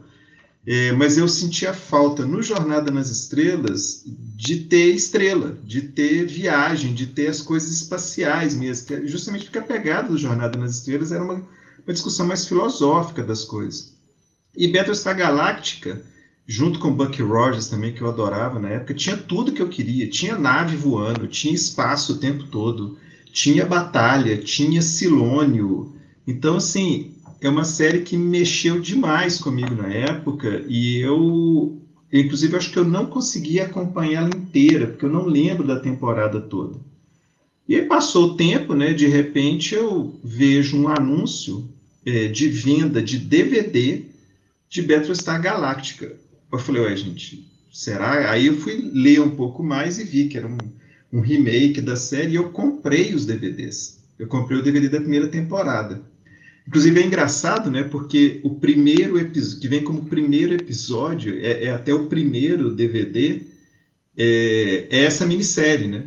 é, 0.67 0.91
mas 0.91 1.17
eu 1.17 1.27
sentia 1.27 1.73
falta 1.73 2.25
no 2.25 2.41
Jornada 2.41 2.91
nas 2.91 3.09
Estrelas 3.09 4.03
de 4.05 4.61
ter 4.61 4.95
estrela, 4.95 5.57
de 5.63 5.83
ter 5.83 6.25
viagem, 6.25 6.93
de 6.93 7.05
ter 7.05 7.27
as 7.27 7.41
coisas 7.41 7.71
espaciais 7.71 8.55
mesmo, 8.55 8.95
é 8.95 9.07
justamente 9.07 9.45
porque 9.45 9.59
a 9.59 9.63
pegada 9.63 10.09
do 10.09 10.17
Jornada 10.17 10.59
nas 10.59 10.77
Estrelas 10.77 11.11
era 11.11 11.23
uma 11.23 11.45
uma 11.85 11.93
discussão 11.93 12.25
mais 12.25 12.47
filosófica 12.47 13.23
das 13.23 13.43
coisas. 13.43 13.93
E 14.57 14.67
Battlestar 14.67 15.15
Galactica, 15.15 16.01
junto 16.47 16.79
com 16.79 16.93
Bucky 16.93 17.21
Rogers 17.21 17.67
também, 17.67 17.93
que 17.93 18.01
eu 18.01 18.09
adorava 18.09 18.59
na 18.59 18.69
época, 18.69 18.93
tinha 18.93 19.15
tudo 19.15 19.51
que 19.51 19.61
eu 19.61 19.69
queria. 19.69 20.09
Tinha 20.09 20.37
nave 20.37 20.75
voando, 20.75 21.27
tinha 21.27 21.53
espaço 21.53 22.13
o 22.13 22.17
tempo 22.17 22.45
todo, 22.45 22.97
tinha 23.31 23.65
batalha, 23.65 24.37
tinha 24.37 24.81
Silônio. 24.81 25.93
Então, 26.25 26.57
assim, 26.57 27.14
é 27.45 27.49
uma 27.49 27.65
série 27.65 28.01
que 28.01 28.17
mexeu 28.17 28.79
demais 28.79 29.37
comigo 29.37 29.75
na 29.75 29.87
época 29.87 30.65
e 30.67 30.97
eu, 30.97 31.79
inclusive, 32.11 32.55
acho 32.55 32.71
que 32.71 32.79
eu 32.79 32.83
não 32.83 33.05
consegui 33.05 33.59
acompanhá-la 33.59 34.29
inteira, 34.29 34.87
porque 34.87 35.05
eu 35.05 35.11
não 35.11 35.25
lembro 35.25 35.65
da 35.65 35.79
temporada 35.79 36.41
toda. 36.41 36.79
E 37.67 37.75
aí 37.75 37.85
passou 37.85 38.31
o 38.31 38.35
tempo, 38.35 38.73
né? 38.73 38.93
De 38.93 39.07
repente 39.07 39.75
eu 39.75 40.19
vejo 40.23 40.77
um 40.77 40.87
anúncio 40.87 41.67
é, 42.05 42.27
de 42.27 42.47
venda 42.47 43.01
de 43.01 43.17
DVD 43.17 44.03
de 44.69 44.81
Battlestar 44.81 45.41
Galactica. 45.41 46.15
Eu 46.51 46.59
falei, 46.59 46.83
ué, 46.83 46.95
gente, 46.95 47.51
será? 47.71 48.31
Aí 48.31 48.47
eu 48.47 48.57
fui 48.57 48.89
ler 48.93 49.21
um 49.21 49.31
pouco 49.31 49.63
mais 49.63 49.99
e 49.99 50.03
vi 50.03 50.27
que 50.27 50.37
era 50.37 50.47
um, 50.47 50.57
um 51.11 51.19
remake 51.19 51.81
da 51.81 51.95
série 51.95 52.33
e 52.33 52.35
eu 52.35 52.49
comprei 52.49 53.13
os 53.13 53.25
DVDs. 53.25 53.99
Eu 54.17 54.27
comprei 54.27 54.57
o 54.57 54.63
DVD 54.63 54.89
da 54.89 54.99
primeira 54.99 55.27
temporada. 55.27 56.01
Inclusive 56.67 56.99
é 56.99 57.05
engraçado, 57.05 57.69
né? 57.69 57.83
Porque 57.83 58.39
o 58.43 58.55
primeiro 58.55 59.19
episódio, 59.19 59.59
que 59.59 59.67
vem 59.67 59.83
como 59.83 60.05
primeiro 60.05 60.53
episódio, 60.53 61.37
é, 61.39 61.65
é 61.65 61.71
até 61.71 61.93
o 61.93 62.07
primeiro 62.07 62.73
DVD, 62.73 63.41
é, 64.17 64.87
é, 64.89 65.03
essa 65.03 65.25
minissérie, 65.25 65.87
né? 65.87 66.05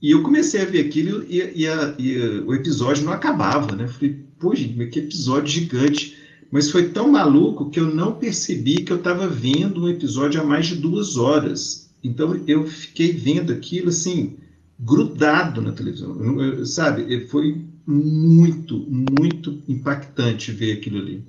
E 0.00 0.12
eu 0.12 0.22
comecei 0.22 0.62
a 0.62 0.64
ver 0.64 0.86
aquilo 0.86 1.24
e, 1.28 1.62
e, 1.62 1.66
a, 1.66 1.94
e 1.98 2.16
o 2.46 2.54
episódio 2.54 3.04
não 3.04 3.12
acabava, 3.12 3.74
né? 3.74 3.88
Falei, 3.88 4.16
gente, 4.54 4.86
que 4.86 5.00
episódio 5.00 5.48
gigante. 5.48 6.16
Mas 6.50 6.70
foi 6.70 6.90
tão 6.90 7.10
maluco 7.10 7.68
que 7.68 7.78
eu 7.78 7.92
não 7.92 8.14
percebi 8.14 8.76
que 8.76 8.92
eu 8.92 8.96
estava 8.96 9.26
vendo 9.28 9.84
um 9.84 9.88
episódio 9.88 10.40
há 10.40 10.44
mais 10.44 10.66
de 10.66 10.76
duas 10.76 11.16
horas. 11.16 11.90
Então 12.02 12.40
eu 12.46 12.66
fiquei 12.66 13.12
vendo 13.12 13.52
aquilo 13.52 13.88
assim, 13.88 14.36
grudado 14.78 15.60
na 15.60 15.72
televisão. 15.72 16.16
Eu, 16.40 16.64
sabe, 16.64 17.26
foi 17.26 17.64
muito, 17.90 18.86
muito 19.18 19.62
impactante 19.66 20.52
ver 20.52 20.72
aquilo 20.72 20.98
ali. 20.98 21.24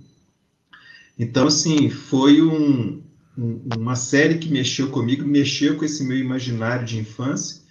Então, 1.17 1.47
assim, 1.47 1.89
foi 1.89 2.41
um, 2.41 3.01
um, 3.37 3.61
uma 3.77 3.95
série 3.95 4.37
que 4.37 4.51
mexeu 4.51 4.89
comigo, 4.89 5.25
mexeu 5.25 5.77
com 5.77 5.85
esse 5.85 6.03
meu 6.03 6.17
imaginário 6.17 6.85
de 6.85 6.99
infância 6.99 7.61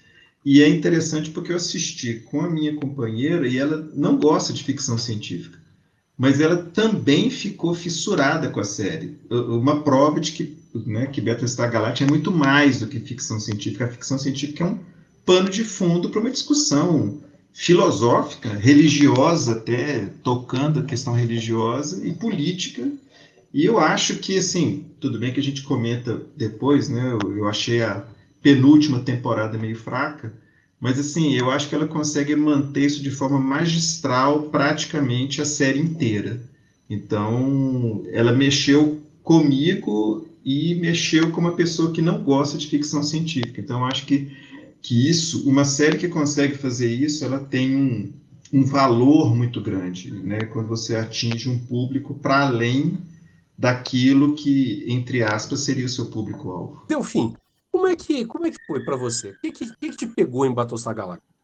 e 0.43 0.63
é 0.63 0.69
interessante 0.69 1.31
porque 1.31 1.53
eu 1.53 1.57
assisti 1.57 2.15
com 2.15 2.41
a 2.41 2.49
minha 2.49 2.75
companheira 2.77 3.47
e 3.47 3.59
ela 3.59 3.91
não 3.95 4.17
gosta 4.17 4.55
de 4.55 4.65
ficção 4.65 4.97
científica, 4.97 5.59
mas 6.17 6.41
ela 6.41 6.57
também 6.57 7.29
ficou 7.29 7.75
fissurada 7.75 8.49
com 8.49 8.61
a 8.61 8.65
série. 8.65 9.19
Uma 9.29 9.83
prova 9.83 10.19
de 10.19 10.33
que, 10.33 10.57
né, 10.75 11.07
que 11.07 11.21
Battlestar 11.21 11.71
Galactica 11.71 12.09
é 12.09 12.11
muito 12.11 12.33
mais 12.33 12.81
do 12.81 12.87
que 12.87 13.01
ficção 13.01 13.39
científica. 13.39 13.85
A 13.85 13.89
ficção 13.89 14.19
científica 14.19 14.65
é 14.65 14.67
um 14.67 14.79
pano 15.27 15.51
de 15.51 15.63
fundo 15.63 16.09
para 16.09 16.21
uma 16.21 16.31
discussão 16.31 17.21
filosófica, 17.59 18.55
religiosa 18.55 19.51
até, 19.55 20.07
tocando 20.23 20.79
a 20.79 20.85
questão 20.85 21.13
religiosa 21.13 22.07
e 22.07 22.13
política. 22.13 22.89
E 23.53 23.65
eu 23.65 23.81
acho 23.81 24.19
que, 24.19 24.39
assim, 24.39 24.87
tudo 25.01 25.19
bem 25.19 25.33
que 25.33 25.41
a 25.41 25.43
gente 25.43 25.65
comenta 25.65 26.23
depois, 26.37 26.89
né? 26.89 27.19
Eu, 27.21 27.37
eu 27.37 27.49
achei 27.49 27.83
a 27.83 28.05
penúltima 28.41 29.01
temporada 29.01 29.59
meio 29.59 29.75
fraca, 29.75 30.33
mas 30.81 31.01
assim, 31.01 31.35
eu 31.35 31.51
acho 31.51 31.69
que 31.69 31.75
ela 31.75 31.89
consegue 31.89 32.37
manter 32.37 32.87
isso 32.87 33.03
de 33.03 33.11
forma 33.11 33.41
magistral 33.41 34.43
praticamente 34.43 35.43
a 35.43 35.45
série 35.45 35.81
inteira. 35.81 36.41
Então, 36.89 38.05
ela 38.13 38.31
mexeu 38.31 39.03
comigo 39.25 40.29
e 40.45 40.77
mexeu 40.77 41.33
com 41.33 41.41
uma 41.41 41.57
pessoa 41.57 41.91
que 41.91 42.01
não 42.01 42.23
gosta 42.23 42.57
de 42.57 42.69
ficção 42.69 43.03
científica. 43.03 43.61
Então, 43.61 43.81
eu 43.81 43.87
acho 43.87 44.07
que, 44.07 44.31
que 44.89 45.07
isso, 45.07 45.47
uma 45.47 45.67
série 45.67 45.99
que 45.99 46.09
consegue 46.09 46.57
fazer 46.57 46.91
isso, 46.91 47.23
ela 47.23 47.39
tem 47.39 47.77
um, 47.77 48.11
um 48.51 48.65
valor 48.65 49.37
muito 49.37 49.61
grande, 49.61 50.11
né? 50.11 50.47
Quando 50.47 50.67
você 50.67 50.97
atinge 50.97 51.51
um 51.51 51.59
público 51.59 52.15
para 52.15 52.47
além 52.47 52.97
daquilo 53.57 54.35
que, 54.35 54.87
entre 54.89 55.23
aspas, 55.23 55.61
seria 55.61 55.85
o 55.85 55.91
seu 55.91 56.07
público-alvo. 56.07 56.87
Delfim, 56.89 57.37
como 57.71 57.87
é 57.87 57.95
que, 57.95 58.25
como 58.25 58.47
é 58.47 58.51
que 58.51 58.57
foi 58.67 58.83
para 58.83 58.97
você? 58.97 59.33
O 59.33 59.41
que, 59.43 59.53
que, 59.53 59.77
que, 59.77 59.91
te 59.91 60.07
pegou 60.07 60.47
em 60.47 60.55
Battlestar 60.55 60.95
Galactica? 60.95 61.35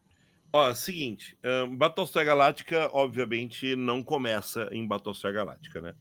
Ó, 0.51 0.73
seguinte, 0.73 1.37
um, 1.45 1.77
Battlestar 1.77 2.25
Galactica, 2.25 2.89
obviamente, 2.93 3.75
não 3.75 4.01
começa 4.01 4.67
em 4.71 4.87
Battlestar 4.87 5.31
Galactica, 5.31 5.81
né? 5.81 5.93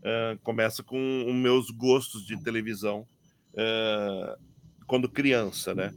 Uh, 0.00 0.36
começa 0.42 0.82
com 0.82 1.26
os 1.28 1.34
meus 1.34 1.70
gostos 1.70 2.26
de 2.26 2.42
televisão 2.42 3.06
uh, 3.52 4.36
quando 4.84 5.08
criança, 5.08 5.72
né? 5.76 5.94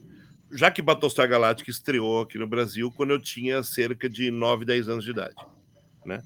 Já 0.54 0.70
que 0.70 0.82
Battlestar 0.82 1.28
Galactica 1.28 1.72
estreou 1.72 2.22
aqui 2.22 2.38
no 2.38 2.48
Brasil 2.48 2.92
quando 2.92 3.12
eu 3.12 3.22
tinha 3.22 3.64
cerca 3.64 4.10
de 4.10 4.30
9, 4.32 4.66
10 4.66 4.90
anos 4.90 5.04
de 5.06 5.12
idade, 5.12 5.36
né? 6.06 6.22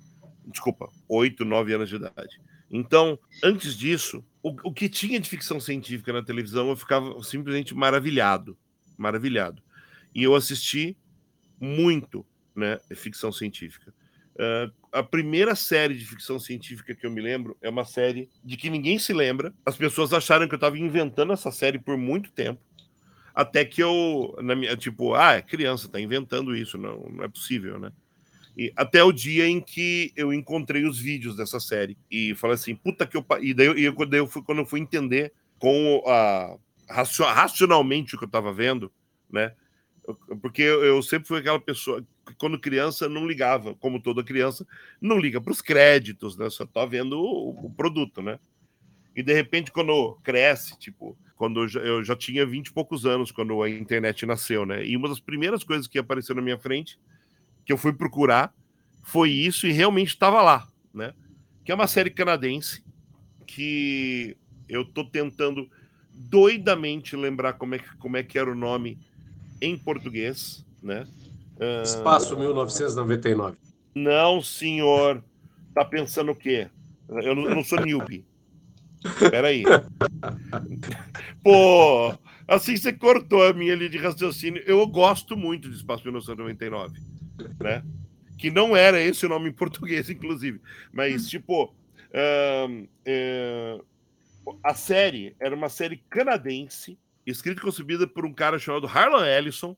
Desculpa, 0.45 0.89
8, 1.07 1.43
9 1.43 1.73
anos 1.73 1.89
de 1.89 1.95
idade. 1.95 2.41
Então, 2.69 3.17
antes 3.43 3.77
disso, 3.77 4.23
o, 4.41 4.55
o 4.63 4.73
que 4.73 4.89
tinha 4.89 5.19
de 5.19 5.29
ficção 5.29 5.59
científica 5.59 6.11
na 6.11 6.23
televisão, 6.23 6.69
eu 6.69 6.75
ficava 6.75 7.21
simplesmente 7.23 7.73
maravilhado. 7.73 8.57
Maravilhado. 8.97 9.61
E 10.13 10.23
eu 10.23 10.35
assisti 10.35 10.97
muito 11.59 12.25
né, 12.55 12.79
ficção 12.95 13.31
científica. 13.31 13.93
Uh, 14.35 14.71
a 14.91 15.01
primeira 15.01 15.55
série 15.55 15.93
de 15.93 16.05
ficção 16.05 16.37
científica 16.39 16.93
que 16.93 17.05
eu 17.05 17.11
me 17.11 17.21
lembro 17.21 17.57
é 17.61 17.69
uma 17.69 17.85
série 17.85 18.29
de 18.43 18.57
que 18.57 18.69
ninguém 18.69 18.99
se 18.99 19.13
lembra. 19.13 19.53
As 19.65 19.77
pessoas 19.77 20.13
acharam 20.13 20.47
que 20.47 20.53
eu 20.53 20.57
estava 20.57 20.77
inventando 20.77 21.33
essa 21.33 21.51
série 21.51 21.79
por 21.79 21.97
muito 21.97 22.31
tempo. 22.31 22.61
Até 23.35 23.65
que 23.65 23.83
eu, 23.83 24.33
na 24.41 24.55
minha, 24.55 24.77
tipo, 24.77 25.13
ah, 25.13 25.33
é 25.33 25.41
criança, 25.41 25.89
tá 25.89 25.99
inventando 25.99 26.55
isso, 26.55 26.77
não, 26.77 26.99
não 27.09 27.25
é 27.25 27.27
possível, 27.27 27.77
né? 27.77 27.91
E 28.57 28.71
até 28.77 29.03
o 29.03 29.11
dia 29.11 29.45
em 29.45 29.59
que 29.59 30.13
eu 30.15 30.33
encontrei 30.33 30.85
os 30.85 30.97
vídeos 30.97 31.35
dessa 31.35 31.59
série 31.59 31.97
e 32.09 32.33
falei 32.35 32.53
assim, 32.53 32.73
puta 32.73 33.05
que 33.05 33.17
eu. 33.17 33.25
E 33.41 33.53
daí, 33.53 33.67
e 33.67 33.91
daí 33.91 34.19
eu 34.19 34.27
fui, 34.27 34.41
quando 34.41 34.59
eu 34.59 34.65
fui 34.65 34.79
entender 34.79 35.33
com 35.59 36.01
a, 36.07 36.55
racionalmente 36.87 38.15
o 38.15 38.17
que 38.17 38.23
eu 38.23 38.27
estava 38.27 38.53
vendo, 38.53 38.89
né? 39.29 39.53
Porque 40.41 40.61
eu, 40.61 40.85
eu, 40.85 41.01
sempre 41.01 41.27
fui 41.27 41.39
aquela 41.39 41.59
pessoa 41.59 42.01
que, 42.25 42.35
quando 42.35 42.59
criança, 42.59 43.09
não 43.09 43.27
ligava, 43.27 43.75
como 43.75 44.01
toda 44.01 44.23
criança, 44.23 44.65
não 45.01 45.19
liga 45.19 45.41
para 45.41 45.51
os 45.51 45.61
créditos, 45.61 46.37
né? 46.37 46.49
Só 46.49 46.65
tá 46.65 46.85
vendo 46.85 47.19
o, 47.19 47.65
o, 47.65 47.73
produto, 47.73 48.21
né? 48.21 48.39
E 49.13 49.21
de 49.21 49.33
repente, 49.33 49.71
quando 49.71 50.17
cresce, 50.23 50.77
tipo, 50.77 51.17
quando 51.35 51.61
eu 51.61 51.67
já, 51.67 51.79
eu 51.81 52.03
já 52.03 52.15
tinha 52.15 52.45
vinte 52.45 52.67
e 52.67 52.73
poucos 52.73 53.05
anos, 53.05 53.31
quando 53.31 53.61
a 53.61 53.69
internet 53.69 54.25
nasceu, 54.25 54.65
né? 54.65 54.85
E 54.85 54.95
uma 54.95 55.09
das 55.09 55.19
primeiras 55.19 55.63
coisas 55.63 55.87
que 55.87 55.99
apareceu 55.99 56.35
na 56.35 56.41
minha 56.41 56.57
frente 56.57 56.99
que 57.65 57.73
eu 57.73 57.77
fui 57.77 57.91
procurar 57.91 58.53
foi 59.03 59.29
isso 59.29 59.67
e 59.67 59.71
realmente 59.71 60.09
estava 60.09 60.41
lá, 60.41 60.67
né? 60.93 61.13
Que 61.63 61.71
é 61.71 61.75
uma 61.75 61.87
série 61.87 62.09
canadense 62.09 62.83
que 63.45 64.37
eu 64.67 64.85
tô 64.85 65.03
tentando 65.03 65.69
doidamente 66.13 67.15
lembrar 67.15 67.53
como 67.53 67.75
é 67.75 67.79
que, 67.79 67.95
como 67.97 68.17
é 68.17 68.23
que 68.23 68.39
era 68.39 68.51
o 68.51 68.55
nome 68.55 68.97
em 69.61 69.77
português, 69.77 70.65
né? 70.81 71.07
Espaço 71.83 72.37
1999. 72.37 73.57
Não, 73.93 74.41
senhor. 74.41 75.23
Tá 75.73 75.83
pensando 75.83 76.31
o 76.31 76.35
quê? 76.35 76.69
Eu 77.09 77.35
não, 77.35 77.49
eu 77.49 77.55
não 77.55 77.63
sou 77.63 77.79
newbie. 77.79 78.25
Peraí. 79.31 79.63
Pô, 81.43 82.17
Assim 82.47 82.77
você 82.77 82.93
cortou 82.93 83.43
a 83.43 83.53
minha 83.53 83.75
linha 83.75 83.89
de 83.89 83.97
raciocínio. 83.97 84.61
Eu 84.65 84.85
gosto 84.85 85.35
muito 85.35 85.67
de 85.69 85.75
Espaço 85.75 86.03
1999, 86.03 86.99
né? 87.59 87.83
Que 88.37 88.51
não 88.51 88.75
era 88.77 89.01
esse 89.01 89.25
o 89.25 89.29
nome 89.29 89.49
em 89.49 89.53
português, 89.53 90.09
inclusive. 90.09 90.61
Mas, 90.93 91.27
tipo, 91.27 91.73
uh, 92.13 92.87
uh, 94.47 94.57
a 94.63 94.75
série 94.75 95.35
era 95.39 95.55
uma 95.55 95.69
série 95.69 96.03
canadense, 96.09 96.99
escrita 97.25 97.59
e 97.59 97.63
concebida 97.63 98.05
por 98.05 98.25
um 98.25 98.33
cara 98.33 98.59
chamado 98.59 98.85
Harlan 98.85 99.25
Ellison, 99.25 99.75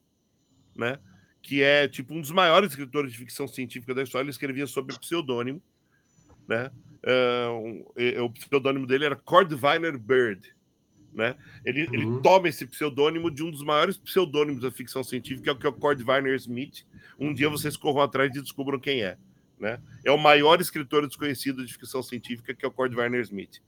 né? 0.76 1.00
Que 1.42 1.64
é, 1.64 1.88
tipo, 1.88 2.14
um 2.14 2.20
dos 2.20 2.32
maiores 2.32 2.72
escritores 2.72 3.14
de 3.14 3.18
ficção 3.18 3.48
científica 3.48 3.96
da 3.96 4.04
história. 4.04 4.26
Ele 4.26 4.32
escrevia 4.32 4.68
sob 4.68 4.94
pseudônimo, 5.00 5.62
né? 6.46 6.70
Uh, 7.08 7.54
um, 7.54 8.26
o 8.26 8.30
pseudônimo 8.32 8.86
dele 8.86 9.06
era 9.06 9.16
Cordwainer 9.16 9.98
Bird 9.98 10.54
né? 11.18 11.36
Ele, 11.66 11.88
uhum. 11.88 11.94
ele 11.94 12.22
toma 12.22 12.48
esse 12.48 12.64
pseudônimo 12.68 13.32
de 13.32 13.44
um 13.44 13.50
dos 13.50 13.64
maiores 13.64 13.98
pseudônimos 13.98 14.62
da 14.62 14.70
ficção 14.70 15.04
científica, 15.04 15.56
que 15.56 15.66
é 15.66 15.70
o 15.70 15.74
Cordwainer 15.74 16.36
Smith. 16.36 16.86
Um 17.20 17.34
dia 17.34 17.50
vocês 17.50 17.76
corram 17.76 18.02
atrás 18.02 18.34
e 18.36 18.40
descubram 18.40 18.80
quem 18.80 19.02
é. 19.02 19.18
Né? 19.60 19.82
É 20.06 20.12
o 20.12 20.18
maior 20.18 20.62
escritor 20.62 21.08
desconhecido 21.08 21.66
de 21.66 21.74
ficção 21.74 22.04
científica, 22.04 22.54
que 22.54 22.64
é 22.64 22.68
o 22.68 22.72
Cordwainer 22.72 23.20
Smith. 23.22 23.60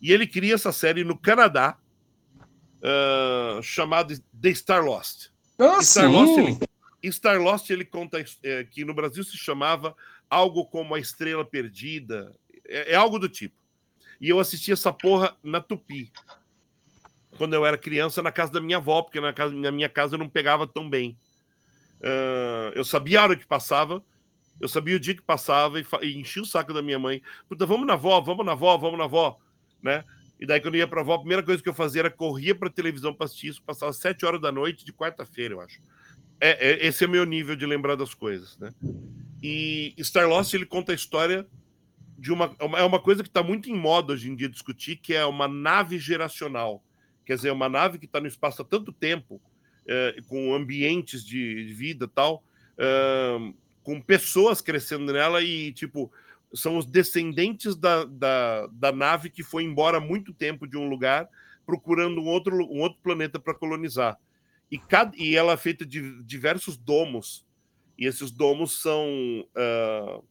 E 0.00 0.12
ele 0.12 0.24
cria 0.24 0.54
essa 0.54 0.70
série 0.70 1.02
no 1.02 1.18
Canadá, 1.18 1.76
uh, 2.78 3.60
chamada 3.60 4.16
The 4.40 4.54
Star 4.54 4.84
Lost. 4.84 5.30
Ah, 5.58 5.82
Star, 5.82 6.08
Lost 6.08 6.38
ele, 7.02 7.12
Star 7.12 7.42
Lost, 7.42 7.68
ele 7.70 7.84
conta 7.84 8.24
é, 8.44 8.62
que 8.62 8.84
no 8.84 8.94
Brasil 8.94 9.24
se 9.24 9.36
chamava 9.36 9.96
algo 10.30 10.64
como 10.66 10.94
A 10.94 11.00
Estrela 11.00 11.44
Perdida, 11.44 12.32
é, 12.68 12.92
é 12.92 12.94
algo 12.94 13.18
do 13.18 13.28
tipo. 13.28 13.56
E 14.20 14.28
eu 14.28 14.38
assisti 14.38 14.72
essa 14.72 14.92
porra 14.92 15.36
na 15.42 15.60
Tupi 15.60 16.12
quando 17.36 17.54
eu 17.54 17.64
era 17.64 17.78
criança 17.78 18.20
na 18.20 18.32
casa 18.32 18.52
da 18.52 18.60
minha 18.60 18.78
avó, 18.78 19.02
porque 19.02 19.20
na, 19.20 19.32
casa, 19.32 19.54
na 19.54 19.70
minha 19.70 19.88
casa 19.88 20.14
eu 20.16 20.18
não 20.18 20.28
pegava 20.28 20.66
tão 20.66 20.90
bem. 20.90 21.16
Uh, 22.00 22.74
eu 22.74 22.84
sabia 22.84 23.20
a 23.20 23.22
hora 23.22 23.36
que 23.36 23.46
passava, 23.46 24.02
eu 24.60 24.68
sabia 24.68 24.96
o 24.96 25.00
dia 25.00 25.14
que 25.14 25.22
passava 25.22 25.80
e, 25.80 25.86
e 26.02 26.18
enchia 26.18 26.42
o 26.42 26.46
saco 26.46 26.74
da 26.74 26.82
minha 26.82 26.98
mãe. 26.98 27.22
Puta, 27.48 27.64
vamos 27.64 27.86
na 27.86 27.92
avó, 27.94 28.20
vamos 28.20 28.44
na 28.44 28.52
avó, 28.52 28.76
vamos 28.76 28.98
na 28.98 29.04
avó, 29.04 29.38
né? 29.80 30.04
E 30.40 30.46
daí, 30.46 30.60
quando 30.60 30.74
eu 30.74 30.80
ia 30.80 30.88
pra 30.88 31.00
avó, 31.00 31.14
a 31.14 31.18
primeira 31.18 31.42
coisa 31.42 31.62
que 31.62 31.68
eu 31.68 31.74
fazia 31.74 32.02
era 32.02 32.10
corria 32.10 32.54
pra 32.54 32.70
televisão 32.70 33.14
pra 33.14 33.24
assistir 33.24 33.48
isso, 33.48 33.62
passava 33.62 33.92
sete 33.92 34.24
horas 34.24 34.40
da 34.40 34.52
noite 34.52 34.84
de 34.84 34.92
quarta-feira, 34.92 35.54
eu 35.54 35.60
acho. 35.60 35.80
É, 36.40 36.70
é, 36.70 36.86
esse 36.86 37.04
é 37.04 37.06
meu 37.06 37.24
nível 37.24 37.56
de 37.56 37.66
lembrar 37.66 37.96
das 37.96 38.14
coisas, 38.14 38.56
né? 38.58 38.72
E 39.42 39.94
Star 40.00 40.28
Lost, 40.28 40.54
ele 40.54 40.66
conta 40.66 40.92
a 40.92 40.94
história 40.94 41.46
de 42.18 42.32
uma... 42.32 42.54
É 42.58 42.82
uma 42.82 43.00
coisa 43.00 43.22
que 43.22 43.28
está 43.28 43.42
muito 43.42 43.70
em 43.70 43.74
moda 43.74 44.12
hoje 44.12 44.28
em 44.28 44.34
dia 44.34 44.48
discutir, 44.48 44.96
que 44.96 45.14
é 45.14 45.24
uma 45.24 45.48
nave 45.48 45.98
geracional 45.98 46.82
Quer 47.28 47.36
dizer, 47.36 47.50
uma 47.50 47.68
nave 47.68 47.98
que 47.98 48.06
está 48.06 48.22
no 48.22 48.26
espaço 48.26 48.62
há 48.62 48.64
tanto 48.64 48.90
tempo, 48.90 49.38
é, 49.86 50.16
com 50.28 50.54
ambientes 50.54 51.22
de 51.22 51.74
vida 51.74 52.08
tal, 52.08 52.42
é, 52.78 53.52
com 53.82 54.00
pessoas 54.00 54.62
crescendo 54.62 55.12
nela 55.12 55.42
e, 55.42 55.70
tipo, 55.74 56.10
são 56.54 56.78
os 56.78 56.86
descendentes 56.86 57.76
da, 57.76 58.06
da, 58.06 58.66
da 58.68 58.92
nave 58.92 59.28
que 59.28 59.42
foi 59.42 59.62
embora 59.62 59.98
há 59.98 60.00
muito 60.00 60.32
tempo 60.32 60.66
de 60.66 60.78
um 60.78 60.88
lugar 60.88 61.28
procurando 61.66 62.18
um 62.22 62.28
outro, 62.28 62.56
um 62.56 62.80
outro 62.80 62.98
planeta 63.02 63.38
para 63.38 63.52
colonizar. 63.52 64.18
E, 64.70 64.78
cada, 64.78 65.14
e 65.14 65.36
ela 65.36 65.52
é 65.52 65.56
feita 65.58 65.84
de 65.84 66.22
diversos 66.22 66.78
domos. 66.78 67.44
E 67.98 68.06
esses 68.06 68.30
domos 68.30 68.80
são. 68.80 69.06
Uh, 69.50 70.24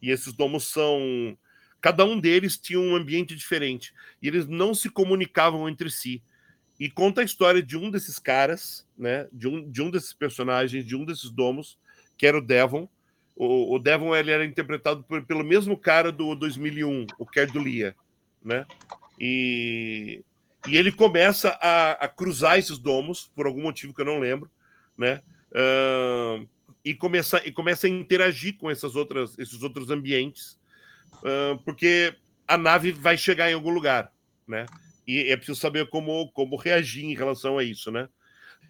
e 0.00 0.10
esses 0.10 0.32
domos 0.32 0.64
são 0.64 1.36
Cada 1.86 2.04
um 2.04 2.18
deles 2.18 2.58
tinha 2.58 2.80
um 2.80 2.96
ambiente 2.96 3.36
diferente 3.36 3.94
e 4.20 4.26
eles 4.26 4.46
não 4.48 4.74
se 4.74 4.90
comunicavam 4.90 5.68
entre 5.68 5.88
si. 5.88 6.20
E 6.80 6.90
conta 6.90 7.20
a 7.20 7.24
história 7.24 7.62
de 7.62 7.76
um 7.76 7.92
desses 7.92 8.18
caras, 8.18 8.84
né? 8.98 9.28
De 9.32 9.46
um, 9.46 9.70
de 9.70 9.82
um 9.82 9.88
desses 9.88 10.12
personagens, 10.12 10.84
de 10.84 10.96
um 10.96 11.04
desses 11.04 11.30
domos, 11.30 11.78
que 12.18 12.26
era 12.26 12.36
o 12.36 12.42
Devon. 12.42 12.88
O, 13.36 13.76
o 13.76 13.78
Devon 13.78 14.16
ele 14.16 14.32
era 14.32 14.44
interpretado 14.44 15.04
por, 15.04 15.24
pelo 15.24 15.44
mesmo 15.44 15.76
cara 15.76 16.10
do 16.10 16.34
2001, 16.34 17.06
o 17.20 17.24
Kerdulia, 17.24 17.94
né? 18.42 18.66
E, 19.16 20.24
e 20.66 20.76
ele 20.76 20.90
começa 20.90 21.50
a, 21.62 21.92
a, 21.92 22.08
cruzar 22.08 22.58
esses 22.58 22.78
domos, 22.78 23.30
por 23.32 23.46
algum 23.46 23.62
motivo 23.62 23.94
que 23.94 24.00
eu 24.00 24.06
não 24.06 24.18
lembro, 24.18 24.50
né? 24.98 25.22
Uh, 25.52 26.48
e, 26.86 26.94
começa, 26.94 27.46
e 27.46 27.52
começa 27.52 27.86
a 27.86 27.90
interagir 27.90 28.56
com 28.56 28.70
essas 28.70 28.96
outras, 28.96 29.38
esses 29.38 29.62
outros 29.62 29.90
ambientes 29.90 30.56
porque 31.64 32.14
a 32.46 32.56
nave 32.56 32.92
vai 32.92 33.16
chegar 33.16 33.50
em 33.50 33.54
algum 33.54 33.70
lugar, 33.70 34.12
né? 34.46 34.66
E 35.06 35.30
é 35.30 35.36
preciso 35.36 35.58
saber 35.58 35.88
como, 35.88 36.30
como 36.32 36.56
reagir 36.56 37.04
em 37.04 37.14
relação 37.14 37.58
a 37.58 37.64
isso, 37.64 37.90
né? 37.90 38.08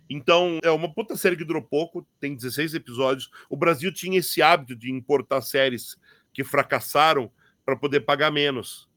Então, 0.09 0.59
é 0.63 0.71
uma 0.71 0.93
puta 0.93 1.17
série 1.17 1.37
que 1.37 1.45
durou 1.45 1.63
pouco, 1.63 2.07
tem 2.21 2.35
16 2.35 2.75
episódios. 2.75 3.31
O 3.49 3.57
Brasil 3.57 3.93
tinha 3.93 4.19
esse 4.19 4.41
hábito 4.41 4.77
de 4.77 4.91
importar 4.91 5.41
séries 5.41 5.97
que 6.33 6.45
fracassaram 6.45 7.31
para 7.65 7.77
poder 7.77 8.01
pagar 8.01 8.31
menos. 8.31 8.89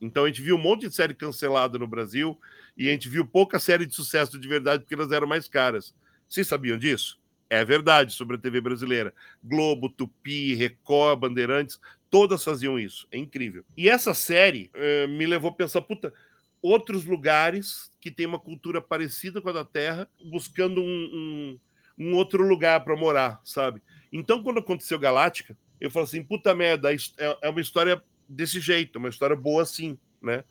Então, 0.00 0.24
a 0.24 0.26
gente 0.26 0.42
viu 0.42 0.56
um 0.56 0.60
monte 0.60 0.88
de 0.88 0.94
série 0.94 1.14
cancelada 1.14 1.78
no 1.78 1.86
Brasil 1.86 2.38
e 2.76 2.88
a 2.88 2.92
gente 2.92 3.08
viu 3.08 3.26
pouca 3.26 3.58
série 3.58 3.86
de 3.86 3.94
sucesso 3.94 4.38
de 4.38 4.48
verdade 4.48 4.82
porque 4.82 4.94
elas 4.94 5.12
eram 5.12 5.26
mais 5.26 5.48
caras. 5.48 5.94
Vocês 6.28 6.46
sabiam 6.46 6.76
disso? 6.76 7.19
É 7.50 7.64
verdade 7.64 8.12
sobre 8.12 8.36
a 8.36 8.38
TV 8.38 8.60
brasileira. 8.60 9.12
Globo, 9.42 9.88
Tupi, 9.88 10.54
Record, 10.54 11.18
Bandeirantes, 11.18 11.80
todas 12.08 12.44
faziam 12.44 12.78
isso. 12.78 13.08
É 13.10 13.18
incrível. 13.18 13.64
E 13.76 13.88
essa 13.88 14.14
série 14.14 14.70
uh, 14.74 15.08
me 15.08 15.26
levou 15.26 15.50
a 15.50 15.54
pensar, 15.54 15.82
puta, 15.82 16.14
outros 16.62 17.04
lugares 17.04 17.90
que 18.00 18.08
têm 18.08 18.26
uma 18.26 18.38
cultura 18.38 18.80
parecida 18.80 19.42
com 19.42 19.48
a 19.48 19.52
da 19.52 19.64
Terra, 19.64 20.08
buscando 20.30 20.80
um, 20.80 21.58
um, 21.98 22.06
um 22.06 22.14
outro 22.14 22.46
lugar 22.46 22.84
para 22.84 22.96
morar, 22.96 23.40
sabe? 23.44 23.82
Então, 24.12 24.42
quando 24.44 24.60
aconteceu 24.60 24.98
Galáctica, 24.98 25.56
eu 25.80 25.90
falei 25.90 26.04
assim, 26.04 26.22
puta 26.22 26.54
merda, 26.54 26.94
é, 26.94 26.96
é 27.42 27.50
uma 27.50 27.60
história 27.60 28.00
desse 28.28 28.60
jeito, 28.60 29.00
uma 29.00 29.08
história 29.08 29.34
boa 29.34 29.62
assim, 29.62 29.98
né? 30.22 30.44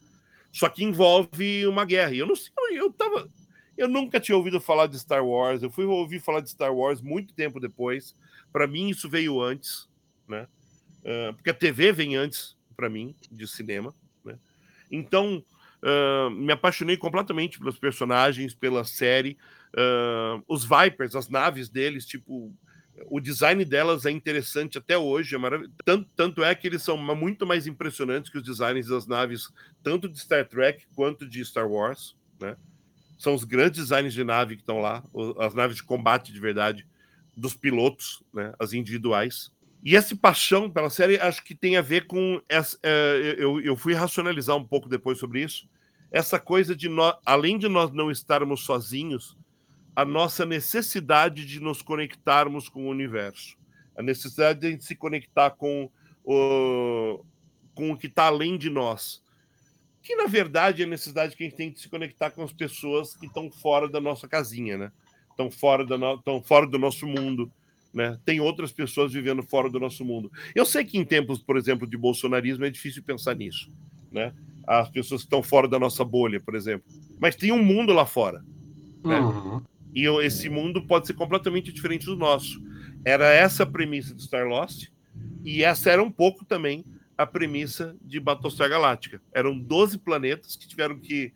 Só 0.51 0.67
que 0.67 0.83
envolve 0.83 1.65
uma 1.65 1.85
guerra. 1.85 2.13
E 2.13 2.19
eu 2.19 2.27
não 2.27 2.35
sei, 2.35 2.51
eu 2.73 2.91
tava 2.91 3.29
eu 3.79 3.87
nunca 3.87 4.19
tinha 4.19 4.35
ouvido 4.37 4.59
falar 4.59 4.87
de 4.87 4.99
Star 4.99 5.25
Wars. 5.25 5.63
Eu 5.63 5.71
fui 5.71 5.85
ouvir 5.85 6.19
falar 6.19 6.41
de 6.41 6.49
Star 6.49 6.75
Wars 6.75 7.01
muito 7.01 7.33
tempo 7.33 7.61
depois. 7.61 8.13
Para 8.51 8.67
mim, 8.67 8.89
isso 8.89 9.09
veio 9.09 9.41
antes, 9.41 9.87
né? 10.27 10.47
Uh, 10.99 11.33
porque 11.33 11.49
a 11.49 11.53
TV 11.53 11.93
vem 11.93 12.17
antes 12.17 12.57
para 12.75 12.89
mim 12.89 13.15
de 13.31 13.47
cinema, 13.47 13.95
né? 14.23 14.37
Então, 14.91 15.41
uh, 15.81 16.29
me 16.29 16.51
apaixonei 16.51 16.97
completamente 16.97 17.57
pelos 17.57 17.79
personagens, 17.79 18.53
pela 18.53 18.83
série. 18.83 19.37
Uh, 19.73 20.43
os 20.45 20.65
Vipers, 20.65 21.15
as 21.15 21.29
naves 21.29 21.69
deles, 21.69 22.05
tipo, 22.05 22.53
o 23.07 23.21
design 23.21 23.63
delas 23.63 24.05
é 24.05 24.11
interessante 24.11 24.77
até 24.77 24.97
hoje, 24.97 25.37
é 25.37 25.39
tanto, 25.85 26.09
tanto, 26.17 26.43
é 26.43 26.53
que 26.53 26.67
eles 26.67 26.83
são 26.83 26.97
muito 26.97 27.47
mais 27.47 27.65
impressionantes 27.65 28.29
que 28.29 28.37
os 28.37 28.43
designs 28.43 28.87
das 28.87 29.07
naves, 29.07 29.49
tanto 29.81 30.09
de 30.09 30.19
Star 30.19 30.45
Trek 30.45 30.85
quanto 30.93 31.25
de 31.25 31.45
Star 31.45 31.69
Wars, 31.69 32.17
né? 32.41 32.57
São 33.19 33.35
os 33.35 33.43
grandes 33.43 33.81
designs 33.81 34.13
de 34.13 34.23
nave 34.23 34.55
que 34.55 34.61
estão 34.61 34.79
lá, 34.79 35.03
as 35.39 35.53
naves 35.53 35.75
de 35.75 35.83
combate 35.83 36.31
de 36.31 36.39
verdade 36.39 36.87
dos 37.35 37.53
pilotos, 37.53 38.23
né, 38.33 38.53
as 38.57 38.71
individuais. 38.71 39.51
E 39.83 39.95
essa 39.95 40.15
paixão 40.15 40.69
pela 40.69 40.89
série 40.89 41.19
acho 41.19 41.43
que 41.43 41.53
tem 41.53 41.75
a 41.75 41.81
ver 41.81 42.07
com 42.07 42.41
essa, 42.47 42.79
é, 42.81 43.35
eu, 43.37 43.59
eu 43.59 43.75
fui 43.75 43.93
racionalizar 43.93 44.55
um 44.55 44.63
pouco 44.63 44.87
depois 44.87 45.17
sobre 45.17 45.43
isso. 45.43 45.67
Essa 46.09 46.39
coisa 46.39 46.73
de 46.73 46.87
nós, 46.87 47.13
além 47.25 47.57
de 47.57 47.67
nós 47.67 47.91
não 47.91 48.09
estarmos 48.09 48.61
sozinhos, 48.61 49.37
a 49.93 50.05
nossa 50.05 50.45
necessidade 50.45 51.45
de 51.45 51.59
nos 51.59 51.81
conectarmos 51.81 52.69
com 52.69 52.85
o 52.85 52.89
universo, 52.89 53.57
a 53.97 54.01
necessidade 54.01 54.61
de 54.61 54.67
a 54.67 54.71
gente 54.71 54.85
se 54.85 54.95
conectar 54.95 55.51
com 55.51 55.91
o, 56.23 57.23
com 57.73 57.91
o 57.91 57.97
que 57.97 58.07
está 58.07 58.27
além 58.27 58.57
de 58.57 58.69
nós 58.69 59.21
que 60.01 60.15
na 60.15 60.25
verdade 60.27 60.81
é 60.81 60.85
a 60.85 60.89
necessidade 60.89 61.35
que 61.35 61.43
a 61.43 61.47
gente 61.47 61.55
tem 61.55 61.71
de 61.71 61.79
se 61.79 61.89
conectar 61.89 62.31
com 62.31 62.43
as 62.43 62.53
pessoas 62.53 63.15
que 63.15 63.25
estão 63.25 63.51
fora 63.51 63.87
da 63.87 63.99
nossa 63.99 64.27
casinha, 64.27 64.77
né? 64.77 64.91
Estão 65.29 65.51
fora, 65.51 65.85
da 65.85 65.97
no... 65.97 66.21
fora 66.43 66.67
do 66.67 66.77
nosso 66.77 67.05
mundo, 67.07 67.51
né? 67.93 68.19
Tem 68.25 68.39
outras 68.39 68.71
pessoas 68.71 69.13
vivendo 69.13 69.43
fora 69.43 69.69
do 69.69 69.79
nosso 69.79 70.03
mundo. 70.03 70.31
Eu 70.53 70.65
sei 70.65 70.83
que 70.83 70.97
em 70.97 71.05
tempos, 71.05 71.39
por 71.39 71.57
exemplo, 71.57 71.87
de 71.87 71.97
bolsonarismo 71.97 72.65
é 72.65 72.69
difícil 72.69 73.03
pensar 73.03 73.35
nisso, 73.35 73.71
né? 74.11 74.33
As 74.67 74.89
pessoas 74.89 75.21
que 75.21 75.27
estão 75.27 75.41
fora 75.41 75.67
da 75.67 75.79
nossa 75.79 76.03
bolha, 76.03 76.39
por 76.39 76.55
exemplo. 76.55 76.85
Mas 77.19 77.35
tem 77.35 77.51
um 77.51 77.63
mundo 77.63 77.93
lá 77.93 78.05
fora, 78.05 78.43
né? 79.03 79.19
Uhum. 79.19 79.61
E 79.93 80.05
esse 80.23 80.49
mundo 80.49 80.85
pode 80.85 81.07
ser 81.07 81.13
completamente 81.13 81.71
diferente 81.73 82.05
do 82.05 82.15
nosso. 82.15 82.61
Era 83.03 83.33
essa 83.33 83.63
a 83.63 83.65
premissa 83.65 84.13
de 84.13 84.23
Star 84.23 84.47
Lost, 84.47 84.89
e 85.43 85.63
essa 85.63 85.89
era 85.89 86.03
um 86.03 86.11
pouco 86.11 86.45
também 86.45 86.85
a 87.19 87.27
premissa 87.27 87.97
de 88.01 88.17
Battlestar 88.17 88.69
Galáctica. 88.69 89.21
Eram 89.33 89.59
12 89.59 89.97
planetas 89.97 90.55
que 90.55 90.65
tiveram 90.65 90.97
que 90.97 91.33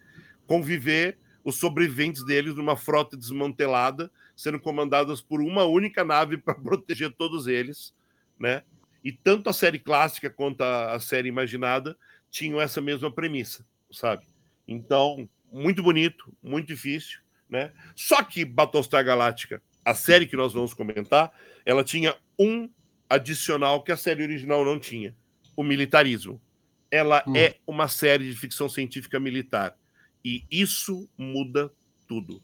conviver 0.47 1.17
os 1.43 1.57
sobreviventes 1.57 2.25
deles 2.25 2.55
numa 2.55 2.77
frota 2.77 3.17
desmantelada, 3.17 4.09
sendo 4.33 4.61
comandadas 4.61 5.19
por 5.19 5.41
uma 5.41 5.65
única 5.65 6.05
nave 6.05 6.37
para 6.41 6.55
proteger 6.55 7.11
todos 7.11 7.47
eles, 7.47 7.93
né? 8.39 8.63
E 9.03 9.11
tanto 9.11 9.49
a 9.49 9.53
série 9.53 9.77
clássica 9.77 10.29
quanto 10.29 10.61
a, 10.61 10.97
série 11.01 11.27
imaginada 11.27 11.97
tinham 12.31 12.61
essa 12.61 12.79
mesma 12.79 13.11
premissa, 13.11 13.65
sabe? 13.91 14.25
Então, 14.65 15.27
muito 15.51 15.83
bonito, 15.83 16.33
muito 16.41 16.67
difícil, 16.67 17.19
né? 17.49 17.73
Só 17.93 18.23
que 18.23 18.45
Battlestar 18.45 19.03
Galáctica, 19.03 19.61
a 19.83 19.93
série 19.93 20.27
que 20.27 20.37
nós 20.37 20.53
vamos 20.53 20.73
comentar, 20.73 21.33
ela 21.65 21.83
tinha 21.83 22.15
um 22.39 22.69
adicional 23.09 23.83
que 23.83 23.91
a 23.91 23.97
série 23.97 24.23
original 24.23 24.63
não 24.63 24.79
tinha: 24.79 25.13
o 25.55 25.63
militarismo. 25.63 26.41
Ela 26.89 27.23
hum. 27.27 27.35
é 27.35 27.55
uma 27.65 27.87
série 27.87 28.29
de 28.29 28.35
ficção 28.35 28.69
científica 28.69 29.19
militar. 29.19 29.75
E 30.23 30.43
isso 30.49 31.07
muda 31.17 31.71
tudo. 32.07 32.41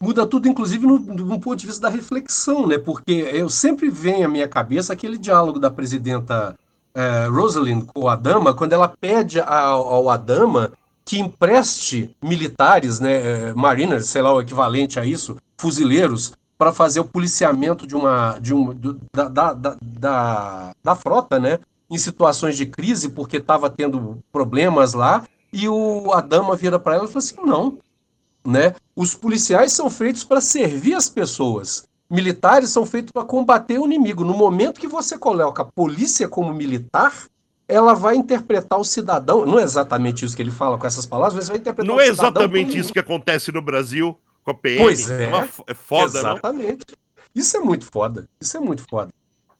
Muda 0.00 0.26
tudo, 0.26 0.48
inclusive, 0.48 0.86
no, 0.86 1.40
ponto 1.40 1.56
de 1.56 1.66
vista 1.66 1.82
da 1.82 1.88
reflexão, 1.88 2.66
né? 2.66 2.76
Porque 2.76 3.12
eu 3.12 3.48
sempre 3.48 3.88
venho 3.88 4.26
à 4.26 4.28
minha 4.28 4.48
cabeça 4.48 4.92
aquele 4.92 5.16
diálogo 5.16 5.58
da 5.58 5.70
presidenta 5.70 6.56
é, 6.94 7.26
Rosalind 7.26 7.84
com 7.86 8.00
o 8.00 8.08
Adama, 8.08 8.54
quando 8.54 8.72
ela 8.72 8.88
pede 8.88 9.40
ao, 9.40 9.88
ao 9.88 10.10
Adama 10.10 10.72
que 11.04 11.20
empreste 11.20 12.10
militares, 12.20 12.98
né, 12.98 13.50
é, 13.50 13.54
mariners, 13.54 14.08
sei 14.08 14.22
lá, 14.22 14.34
o 14.34 14.40
equivalente 14.40 14.98
a 14.98 15.04
isso, 15.04 15.36
fuzileiros, 15.56 16.32
para 16.58 16.72
fazer 16.72 16.98
o 16.98 17.04
policiamento 17.04 17.86
de 17.86 17.94
uma, 17.94 18.38
de 18.40 18.52
um, 18.52 18.74
da, 19.14 19.28
da, 19.28 19.52
da, 19.52 20.72
da, 20.82 20.96
frota, 20.96 21.38
né, 21.38 21.60
em 21.90 21.98
situações 21.98 22.56
de 22.56 22.66
crise, 22.66 23.08
porque 23.08 23.36
estava 23.36 23.70
tendo 23.70 24.18
problemas 24.32 24.92
lá, 24.92 25.24
e 25.52 25.68
o 25.68 26.12
Adama 26.12 26.56
vira 26.56 26.78
para 26.78 26.96
ela 26.96 27.04
e 27.04 27.08
fala 27.08 27.18
assim, 27.18 27.36
não, 27.44 27.78
né, 28.44 28.74
os 28.94 29.14
policiais 29.14 29.72
são 29.72 29.88
feitos 29.88 30.24
para 30.24 30.40
servir 30.40 30.94
as 30.94 31.08
pessoas, 31.08 31.86
militares 32.10 32.70
são 32.70 32.86
feitos 32.86 33.12
para 33.12 33.24
combater 33.24 33.78
o 33.78 33.84
inimigo. 33.84 34.24
No 34.24 34.34
momento 34.34 34.80
que 34.80 34.86
você 34.86 35.18
coloca 35.18 35.62
a 35.62 35.64
polícia 35.64 36.28
como 36.28 36.52
militar, 36.52 37.12
ela 37.68 37.94
vai 37.94 38.16
interpretar 38.16 38.78
o 38.78 38.84
cidadão. 38.84 39.44
Não 39.44 39.58
é 39.58 39.62
exatamente 39.62 40.24
isso 40.24 40.36
que 40.36 40.42
ele 40.42 40.50
fala 40.50 40.78
com 40.78 40.86
essas 40.86 41.04
palavras, 41.04 41.34
mas 41.34 41.48
vai 41.48 41.56
interpretar 41.56 41.94
Não 41.94 42.00
é 42.00 42.06
exatamente 42.06 42.78
isso 42.78 42.92
que 42.92 42.98
acontece 42.98 43.50
no 43.50 43.60
Brasil 43.60 44.16
com 44.44 44.52
a 44.52 44.54
PM. 44.54 44.82
Pois 44.82 45.10
é. 45.10 45.24
É, 45.24 45.28
uma, 45.28 45.48
é 45.66 45.74
foda, 45.74 46.18
Exatamente. 46.18 46.84
Não? 46.88 46.96
Isso 47.34 47.56
é 47.56 47.60
muito 47.60 47.84
foda. 47.84 48.28
Isso 48.40 48.56
é 48.56 48.60
muito 48.60 48.84
foda. 48.88 49.10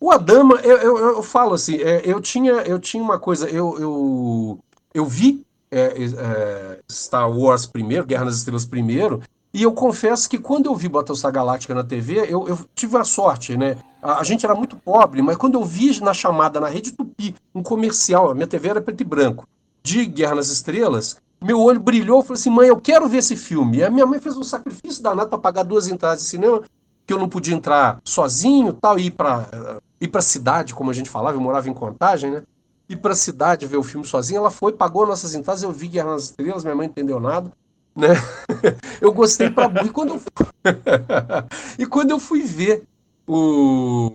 O 0.07 0.13
Adama, 0.13 0.61
eu, 0.63 0.77
eu, 0.77 0.99
eu 1.17 1.23
falo 1.25 1.55
assim, 1.55 1.79
é, 1.79 2.01
eu, 2.05 2.21
tinha, 2.21 2.53
eu 2.63 2.79
tinha 2.79 3.03
uma 3.03 3.19
coisa, 3.19 3.51
eu, 3.51 3.77
eu, 3.77 4.59
eu 4.95 5.05
vi 5.05 5.45
é, 5.69 5.81
é, 5.81 6.79
Star 6.89 7.29
Wars 7.29 7.67
primeiro, 7.67 8.07
Guerra 8.07 8.27
nas 8.27 8.37
Estrelas 8.37 8.65
primeiro, 8.65 9.21
e 9.53 9.65
eu 9.65 9.73
confesso 9.73 10.31
que 10.31 10.39
quando 10.39 10.67
eu 10.67 10.77
vi 10.77 10.89
Battlestar 10.89 11.33
Galáctica 11.33 11.75
na 11.75 11.83
TV, 11.83 12.21
eu, 12.33 12.47
eu 12.47 12.57
tive 12.73 12.97
a 12.97 13.03
sorte, 13.03 13.57
né? 13.57 13.79
A, 14.01 14.21
a, 14.21 14.23
gente 14.23 14.47
era 14.47 14.55
muito 14.55 14.77
pobre, 14.77 15.21
mas 15.23 15.37
quando 15.37 15.55
eu 15.55 15.65
vi 15.65 16.01
na 16.01 16.15
chamada 16.15 16.61
na 16.61 16.69
Rede 16.69 16.93
Tupi, 16.93 17.35
um 17.53 17.61
comercial, 17.61 18.31
a 18.31 18.35
minha 18.35 18.47
TV 18.47 18.69
era 18.69 18.81
preto 18.81 19.01
e 19.01 19.05
branco, 19.05 19.45
de 19.83 20.07
Guerra 20.07 20.37
nas 20.37 20.51
Estrelas, 20.51 21.17
meu 21.43 21.61
olho 21.61 21.81
brilhou, 21.81 22.21
eu 22.21 22.23
falei 22.23 22.39
assim, 22.39 22.51
mãe, 22.51 22.69
eu 22.69 22.81
quero 22.81 23.09
ver 23.09 23.19
esse 23.19 23.35
filme. 23.35 23.79
E 23.79 23.85
a 23.85 23.91
minha 23.91 24.07
mãe 24.07 24.21
fez 24.21 24.37
um 24.37 24.45
sacrifício 24.45 25.03
danado 25.03 25.31
para 25.31 25.39
pagar 25.39 25.65
duas 25.65 25.89
entradas 25.89 26.23
de 26.23 26.29
cinema, 26.29 26.63
que 27.05 27.13
eu 27.13 27.19
não 27.19 27.29
podia 27.29 27.57
entrar 27.57 28.01
sozinho 28.05 28.73
tal, 28.73 29.01
e 29.01 29.07
ir 29.07 29.11
para 29.11 29.81
ir 30.01 30.11
a 30.15 30.23
cidade, 30.23 30.75
como 30.75 30.91
a 30.91 30.95
gente 30.95 31.11
falava, 31.11 31.37
eu 31.37 31.41
morava 31.41 31.69
em 31.69 31.75
Contagem, 31.75 32.31
né? 32.31 32.43
Ir 32.89 32.97
para 32.97 33.13
a 33.13 33.17
cidade 33.17 33.67
ver 33.67 33.77
o 33.77 33.83
filme 33.83 34.07
sozinha. 34.07 34.39
Ela 34.39 34.51
foi, 34.51 34.73
pagou 34.73 35.07
nossas 35.07 35.35
entradas, 35.35 35.63
eu 35.63 35.73
vi 35.73 35.89
Guerra 35.89 36.13
nas 36.13 36.25
Estrelas, 36.25 36.65
minha 36.65 36.77
mãe 36.77 36.87
entendeu 36.87 37.19
nada 37.19 37.51
né? 37.97 38.09
Eu 39.01 39.13
gostei 39.13 39.51
para 39.51 39.85
e 39.85 39.89
quando 39.89 40.15
eu 40.15 40.23
e 41.79 41.87
quando 41.87 42.11
eu 42.11 42.21
fui 42.21 42.43
ver 42.43 42.85
o 43.27 44.13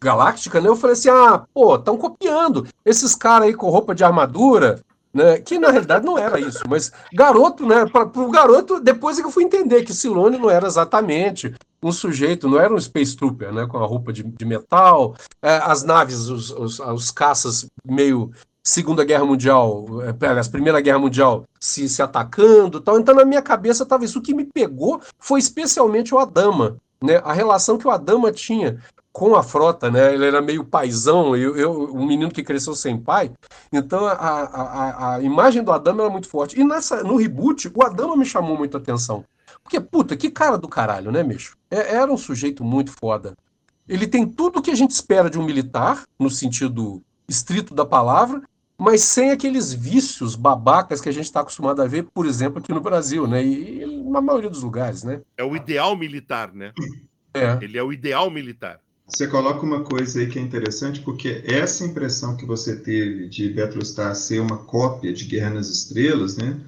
Galáctica, 0.00 0.60
né? 0.60 0.68
Eu 0.68 0.76
falei 0.76 0.94
assim: 0.94 1.08
"Ah, 1.08 1.44
pô, 1.52 1.74
estão 1.74 1.96
copiando 1.96 2.66
esses 2.84 3.14
caras 3.14 3.48
aí 3.48 3.54
com 3.54 3.68
roupa 3.68 3.94
de 3.94 4.04
armadura, 4.04 4.80
né? 5.12 5.38
Que 5.38 5.58
na 5.58 5.70
realidade 5.70 6.04
não 6.04 6.16
era 6.16 6.38
isso, 6.40 6.62
mas 6.68 6.92
garoto, 7.12 7.66
né? 7.66 7.86
Para 7.86 8.04
o 8.04 8.30
garoto, 8.30 8.80
depois 8.80 9.18
é 9.18 9.22
que 9.22 9.26
eu 9.26 9.32
fui 9.32 9.44
entender 9.44 9.82
que 9.82 9.92
Silone 9.92 10.38
não 10.38 10.50
era 10.50 10.66
exatamente 10.66 11.54
um 11.82 11.92
sujeito, 11.92 12.48
não 12.48 12.60
era 12.60 12.72
um 12.72 12.80
Space 12.80 13.16
Trooper, 13.16 13.52
né? 13.52 13.66
Com 13.66 13.78
a 13.78 13.86
roupa 13.86 14.12
de, 14.12 14.22
de 14.22 14.44
metal, 14.44 15.14
é, 15.42 15.56
as 15.56 15.82
naves, 15.82 16.28
os, 16.28 16.50
os, 16.50 16.78
os 16.78 17.10
caças 17.10 17.66
meio 17.84 18.30
Segunda 18.62 19.04
Guerra 19.04 19.24
Mundial, 19.24 19.86
é, 20.02 20.26
aliás, 20.26 20.46
Primeira 20.46 20.80
Guerra 20.80 20.98
Mundial 20.98 21.44
se, 21.58 21.88
se 21.88 22.02
atacando 22.02 22.80
tal. 22.80 22.98
Então, 22.98 23.14
na 23.14 23.24
minha 23.24 23.42
cabeça, 23.42 23.82
estava 23.82 24.04
isso. 24.04 24.18
O 24.18 24.22
que 24.22 24.34
me 24.34 24.44
pegou 24.44 25.00
foi 25.18 25.40
especialmente 25.40 26.14
o 26.14 26.18
Adama, 26.18 26.76
né? 27.02 27.20
A 27.24 27.32
relação 27.32 27.78
que 27.78 27.86
o 27.86 27.90
Adama 27.90 28.30
tinha 28.30 28.78
com 29.12 29.34
a 29.34 29.42
frota, 29.42 29.90
né? 29.90 30.14
Ele 30.14 30.26
era 30.26 30.40
meio 30.40 30.64
paizão, 30.64 31.36
eu, 31.36 31.56
eu 31.56 31.94
um 31.94 32.06
menino 32.06 32.30
que 32.30 32.42
cresceu 32.42 32.74
sem 32.74 32.98
pai. 32.98 33.30
Então, 33.72 34.06
a, 34.06 34.12
a, 34.12 35.14
a 35.14 35.22
imagem 35.22 35.62
do 35.62 35.72
Adama 35.72 36.02
era 36.02 36.10
muito 36.10 36.28
forte. 36.28 36.58
E 36.58 36.64
nessa, 36.64 37.02
no 37.02 37.16
reboot, 37.16 37.70
o 37.74 37.84
Adama 37.84 38.16
me 38.16 38.24
chamou 38.24 38.56
muita 38.56 38.78
atenção. 38.78 39.24
Porque, 39.62 39.80
puta, 39.80 40.16
que 40.16 40.30
cara 40.30 40.56
do 40.56 40.68
caralho, 40.68 41.10
né, 41.10 41.22
Mexo? 41.22 41.56
É, 41.70 41.96
era 41.96 42.12
um 42.12 42.16
sujeito 42.16 42.64
muito 42.64 42.92
foda. 42.92 43.36
Ele 43.88 44.06
tem 44.06 44.26
tudo 44.26 44.62
que 44.62 44.70
a 44.70 44.74
gente 44.74 44.92
espera 44.92 45.28
de 45.28 45.38
um 45.38 45.44
militar, 45.44 46.04
no 46.18 46.30
sentido 46.30 47.02
estrito 47.28 47.74
da 47.74 47.84
palavra, 47.84 48.42
mas 48.78 49.02
sem 49.02 49.30
aqueles 49.30 49.72
vícios 49.72 50.34
babacas 50.34 51.00
que 51.00 51.08
a 51.08 51.12
gente 51.12 51.24
está 51.24 51.40
acostumado 51.40 51.82
a 51.82 51.86
ver, 51.86 52.04
por 52.14 52.24
exemplo, 52.24 52.60
aqui 52.60 52.72
no 52.72 52.80
Brasil, 52.80 53.26
né? 53.26 53.44
E, 53.44 53.82
e 53.82 54.04
na 54.10 54.20
maioria 54.20 54.48
dos 54.48 54.62
lugares, 54.62 55.02
né? 55.04 55.20
É 55.36 55.44
o 55.44 55.54
ideal 55.54 55.96
militar, 55.96 56.52
né? 56.54 56.72
É. 57.34 57.58
Ele 57.62 57.76
é 57.76 57.82
o 57.82 57.92
ideal 57.92 58.30
militar. 58.30 58.80
Você 59.12 59.26
coloca 59.26 59.64
uma 59.64 59.82
coisa 59.82 60.20
aí 60.20 60.26
que 60.28 60.38
é 60.38 60.42
interessante, 60.42 61.00
porque 61.00 61.42
essa 61.44 61.84
impressão 61.84 62.36
que 62.36 62.46
você 62.46 62.76
teve 62.76 63.28
de 63.28 63.48
Battlestar 63.50 64.14
ser 64.14 64.40
uma 64.40 64.58
cópia 64.58 65.12
de 65.12 65.24
Guerra 65.24 65.50
nas 65.50 65.68
Estrelas, 65.68 66.36
né? 66.36 66.58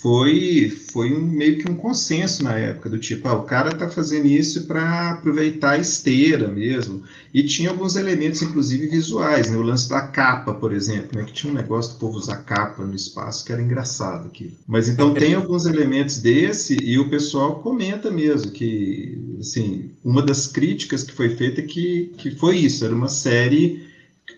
foi, 0.00 0.70
foi 0.92 1.12
um, 1.12 1.20
meio 1.20 1.58
que 1.58 1.68
um 1.68 1.74
consenso 1.74 2.44
na 2.44 2.56
época, 2.56 2.88
do 2.88 2.98
tipo, 2.98 3.26
ah, 3.26 3.34
o 3.34 3.42
cara 3.42 3.70
está 3.70 3.88
fazendo 3.88 4.26
isso 4.26 4.64
para 4.64 5.10
aproveitar 5.10 5.72
a 5.72 5.78
esteira 5.78 6.46
mesmo. 6.46 7.02
E 7.34 7.42
tinha 7.42 7.70
alguns 7.70 7.96
elementos, 7.96 8.40
inclusive 8.40 8.86
visuais, 8.86 9.50
né? 9.50 9.56
o 9.56 9.62
lance 9.62 9.88
da 9.88 10.00
capa, 10.00 10.54
por 10.54 10.72
exemplo, 10.72 11.18
né? 11.18 11.24
que 11.24 11.32
tinha 11.32 11.52
um 11.52 11.56
negócio 11.56 11.94
do 11.94 11.98
povo 11.98 12.16
usar 12.16 12.36
capa 12.36 12.84
no 12.84 12.94
espaço, 12.94 13.44
que 13.44 13.52
era 13.52 13.60
engraçado 13.60 14.28
aqui. 14.28 14.56
Mas 14.68 14.88
então 14.88 15.12
tem 15.12 15.34
alguns 15.34 15.66
elementos 15.66 16.18
desse, 16.18 16.76
e 16.80 16.96
o 16.96 17.10
pessoal 17.10 17.56
comenta 17.56 18.08
mesmo 18.08 18.52
que, 18.52 19.17
assim, 19.40 19.90
uma 20.04 20.22
das 20.22 20.46
críticas 20.46 21.02
que 21.02 21.12
foi 21.12 21.30
feita 21.30 21.60
é 21.60 21.64
que, 21.64 22.12
que 22.18 22.30
foi 22.30 22.58
isso, 22.58 22.84
era 22.84 22.94
uma 22.94 23.08
série 23.08 23.86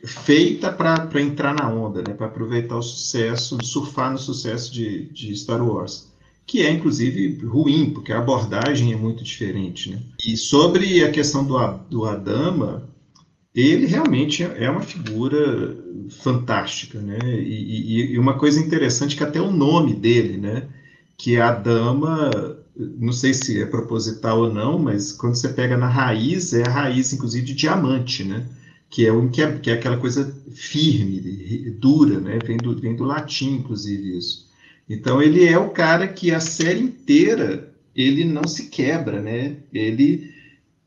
feita 0.04 0.72
para 0.72 1.20
entrar 1.20 1.54
na 1.54 1.68
onda, 1.68 2.02
né, 2.06 2.14
para 2.14 2.26
aproveitar 2.26 2.76
o 2.76 2.82
sucesso, 2.82 3.58
surfar 3.62 4.12
no 4.12 4.18
sucesso 4.18 4.72
de, 4.72 5.06
de 5.06 5.34
Star 5.36 5.62
Wars, 5.66 6.08
que 6.46 6.62
é 6.62 6.70
inclusive 6.70 7.44
ruim, 7.44 7.90
porque 7.90 8.12
a 8.12 8.18
abordagem 8.18 8.92
é 8.92 8.96
muito 8.96 9.22
diferente. 9.22 9.90
Né? 9.90 10.02
E 10.24 10.36
sobre 10.36 11.04
a 11.04 11.10
questão 11.10 11.44
do, 11.44 11.58
do 11.90 12.04
Adama, 12.04 12.88
ele 13.54 13.86
realmente 13.86 14.42
é 14.42 14.70
uma 14.70 14.82
figura 14.82 15.76
fantástica, 16.10 17.00
né? 17.00 17.18
E, 17.24 18.10
e, 18.10 18.12
e, 18.12 18.18
uma 18.18 18.34
coisa 18.34 18.60
interessante 18.60 19.16
que 19.16 19.24
até 19.24 19.40
o 19.40 19.50
nome 19.50 19.94
dele, 19.94 20.36
né? 20.36 20.68
Que 21.16 21.36
é 21.36 21.40
a 21.40 21.52
dama, 21.52 22.30
não 22.98 23.12
sei 23.12 23.34
se 23.34 23.60
é 23.60 23.66
proposital 23.66 24.40
ou 24.40 24.52
não, 24.52 24.78
mas 24.78 25.12
quando 25.12 25.34
você 25.34 25.48
pega 25.48 25.76
na 25.76 25.88
raiz, 25.88 26.52
é 26.52 26.66
a 26.66 26.70
raiz, 26.70 27.12
inclusive, 27.12 27.44
de 27.44 27.54
diamante, 27.54 28.24
né? 28.24 28.46
que 28.90 29.06
é, 29.06 29.12
um, 29.12 29.28
que 29.28 29.40
é, 29.40 29.58
que 29.58 29.70
é 29.70 29.74
aquela 29.74 29.96
coisa 29.96 30.36
firme, 30.50 31.20
dura, 31.78 32.18
né? 32.18 32.40
Vem 32.44 32.56
do, 32.56 32.74
vem 32.74 32.96
do 32.96 33.04
latim, 33.04 33.54
inclusive, 33.54 34.18
isso. 34.18 34.50
Então, 34.88 35.22
ele 35.22 35.46
é 35.46 35.56
o 35.56 35.70
cara 35.70 36.08
que 36.08 36.32
a 36.32 36.40
série 36.40 36.80
inteira 36.80 37.72
ele 37.94 38.24
não 38.24 38.46
se 38.48 38.66
quebra, 38.66 39.22
né? 39.22 39.56
Ele 39.72 40.34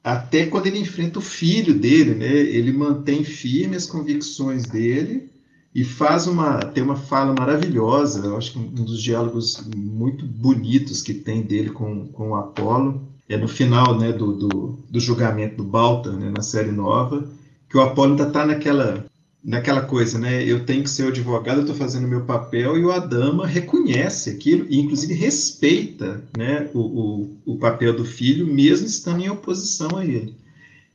até 0.04 0.46
quando 0.46 0.68
ele 0.68 0.80
enfrenta 0.80 1.20
o 1.20 1.22
filho 1.22 1.74
dele, 1.74 2.14
né? 2.14 2.36
Ele 2.36 2.74
mantém 2.74 3.24
firme 3.24 3.78
as 3.78 3.86
convicções 3.86 4.66
dele 4.66 5.30
e 5.76 5.84
faz 5.84 6.28
uma 6.28 6.60
tem 6.60 6.84
uma 6.84 6.96
fala 6.96 7.34
maravilhosa. 7.38 8.26
Eu 8.26 8.38
acho 8.38 8.54
que 8.54 8.60
um 8.60 8.68
dos 8.68 9.02
diálogos 9.02 9.64
muito 9.76 10.26
bonitos 10.26 11.02
que 11.02 11.14
tem 11.14 11.42
dele 11.42 11.72
com, 11.72 12.08
com 12.08 12.32
o 12.32 12.36
Apolo 12.36 13.02
é 13.28 13.38
no 13.38 13.48
final, 13.48 13.98
né? 13.98 14.12
Do, 14.12 14.34
do, 14.34 14.80
do 14.90 15.00
julgamento 15.00 15.58
do 15.58 15.64
Balta, 15.64 16.12
né? 16.12 16.32
Na 16.36 16.44
série 16.44 16.72
nova 16.72 17.28
que 17.74 17.78
o 17.80 17.82
Apolo 17.82 18.12
ainda 18.12 18.28
está 18.28 18.46
naquela, 18.46 19.04
naquela 19.44 19.82
coisa, 19.82 20.20
né? 20.20 20.44
Eu 20.44 20.64
tenho 20.64 20.84
que 20.84 20.90
ser 20.92 21.06
o 21.06 21.08
advogado, 21.08 21.58
eu 21.58 21.62
estou 21.62 21.76
fazendo 21.76 22.06
o 22.06 22.08
meu 22.08 22.22
papel, 22.22 22.78
e 22.78 22.86
o 22.86 22.92
Adama 22.92 23.48
reconhece 23.48 24.30
aquilo, 24.30 24.68
e 24.70 24.80
inclusive 24.80 25.16
respeita 25.16 26.24
né, 26.38 26.70
o, 26.72 26.80
o, 26.80 27.38
o 27.48 27.58
papel 27.58 27.96
do 27.96 28.06
filho, 28.06 28.46
mesmo 28.46 28.86
estando 28.86 29.24
em 29.24 29.30
oposição 29.32 29.98
a 29.98 30.06
ele. 30.06 30.36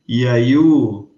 E 0.07 0.25
aí 0.25 0.57
o, 0.57 1.08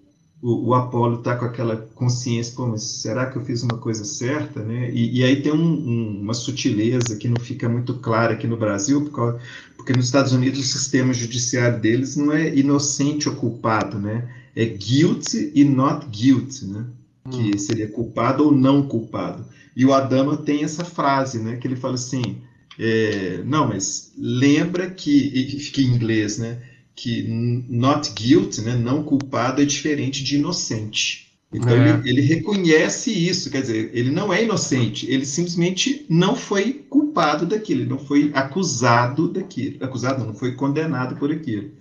o, 0.42 0.70
o 0.70 0.74
Apolo 0.74 1.20
está 1.20 1.36
com 1.36 1.46
aquela 1.46 1.76
consciência, 1.96 2.54
pô, 2.56 2.68
mas 2.68 2.84
será 2.84 3.28
que 3.28 3.38
eu 3.38 3.46
fiz 3.46 3.64
uma 3.64 3.78
coisa 3.78 4.04
certa, 4.04 4.62
né? 4.64 4.90
E, 4.92 5.20
e 5.20 5.24
aí 5.24 5.42
tem 5.42 5.52
um, 5.52 5.58
um, 5.58 6.22
uma 6.22 6.34
sutileza 6.34 7.16
que 7.16 7.28
não 7.28 7.40
fica 7.40 7.70
muito 7.70 7.96
clara 7.96 8.34
aqui 8.34 8.48
no 8.48 8.58
Brasil, 8.58 9.04
porque, 9.04 9.40
porque 9.78 9.94
nos 9.94 10.06
Estados 10.06 10.34
Unidos 10.34 10.60
o 10.60 10.64
sistema 10.64 11.14
judiciário 11.14 11.80
deles 11.80 12.16
não 12.16 12.32
é 12.32 12.56
inocente 12.56 13.30
ou 13.30 13.36
culpado, 13.36 14.00
né? 14.00 14.28
é 14.56 14.66
guilty 14.66 15.52
e 15.56 15.64
not 15.64 16.06
guilty, 16.08 16.66
né? 16.66 16.86
Hum. 17.26 17.30
Que 17.30 17.58
seria 17.60 17.88
culpado 17.88 18.46
ou 18.46 18.52
não 18.52 18.84
culpado. 18.84 19.46
E 19.76 19.86
o 19.86 19.94
Adama 19.94 20.38
tem 20.38 20.64
essa 20.64 20.84
frase, 20.84 21.40
né? 21.40 21.58
Que 21.58 21.68
ele 21.68 21.76
fala 21.76 21.96
assim: 21.96 22.38
É, 22.78 23.42
não, 23.46 23.68
mas 23.68 24.12
lembra 24.18 24.90
que, 24.90 25.58
fica 25.60 25.82
em 25.82 25.86
inglês, 25.86 26.38
né? 26.38 26.62
Que 26.96 27.24
not 27.70 28.12
guilty, 28.14 28.62
né? 28.62 28.76
Não 28.76 29.04
culpado 29.04 29.62
é 29.62 29.66
diferente 29.66 30.24
de 30.24 30.38
inocente. 30.38 31.32
Então 31.54 31.70
é. 31.70 31.90
ele, 31.90 32.10
ele, 32.10 32.22
reconhece 32.22 33.12
isso, 33.12 33.50
quer 33.50 33.62
dizer, 33.62 33.92
ele 33.94 34.10
não 34.10 34.32
é 34.32 34.44
inocente, 34.44 35.06
ele 35.12 35.26
simplesmente 35.26 36.06
não 36.08 36.34
foi 36.34 36.86
culpado 36.90 37.46
daquilo, 37.46 37.82
ele 37.82 37.90
não 37.90 38.00
foi 38.00 38.32
acusado 38.34 39.28
daquilo, 39.28 39.84
acusado 39.84 40.24
não 40.24 40.34
foi 40.34 40.54
condenado 40.54 41.18
por 41.18 41.30
aquilo. 41.30 41.72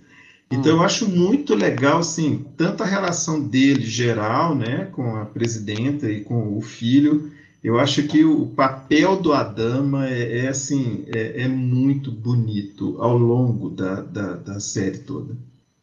Então, 0.51 0.73
eu 0.73 0.83
acho 0.83 1.07
muito 1.07 1.55
legal, 1.55 1.99
assim, 1.99 2.45
tanto 2.57 2.83
a 2.83 2.85
relação 2.85 3.41
dele 3.41 3.85
geral, 3.85 4.53
né, 4.53 4.89
com 4.91 5.15
a 5.15 5.25
presidenta 5.25 6.11
e 6.11 6.21
com 6.21 6.57
o 6.57 6.61
filho. 6.61 7.30
Eu 7.63 7.79
acho 7.79 8.07
que 8.07 8.25
o 8.25 8.47
papel 8.47 9.21
do 9.21 9.33
Adama 9.33 10.07
é, 10.07 10.45
é 10.45 10.47
assim, 10.47 11.05
é, 11.07 11.43
é, 11.43 11.47
muito 11.47 12.11
bonito 12.11 12.95
ao 12.99 13.15
longo 13.15 13.69
da, 13.69 14.01
da, 14.01 14.33
da 14.33 14.59
série 14.59 14.97
toda. 14.99 15.37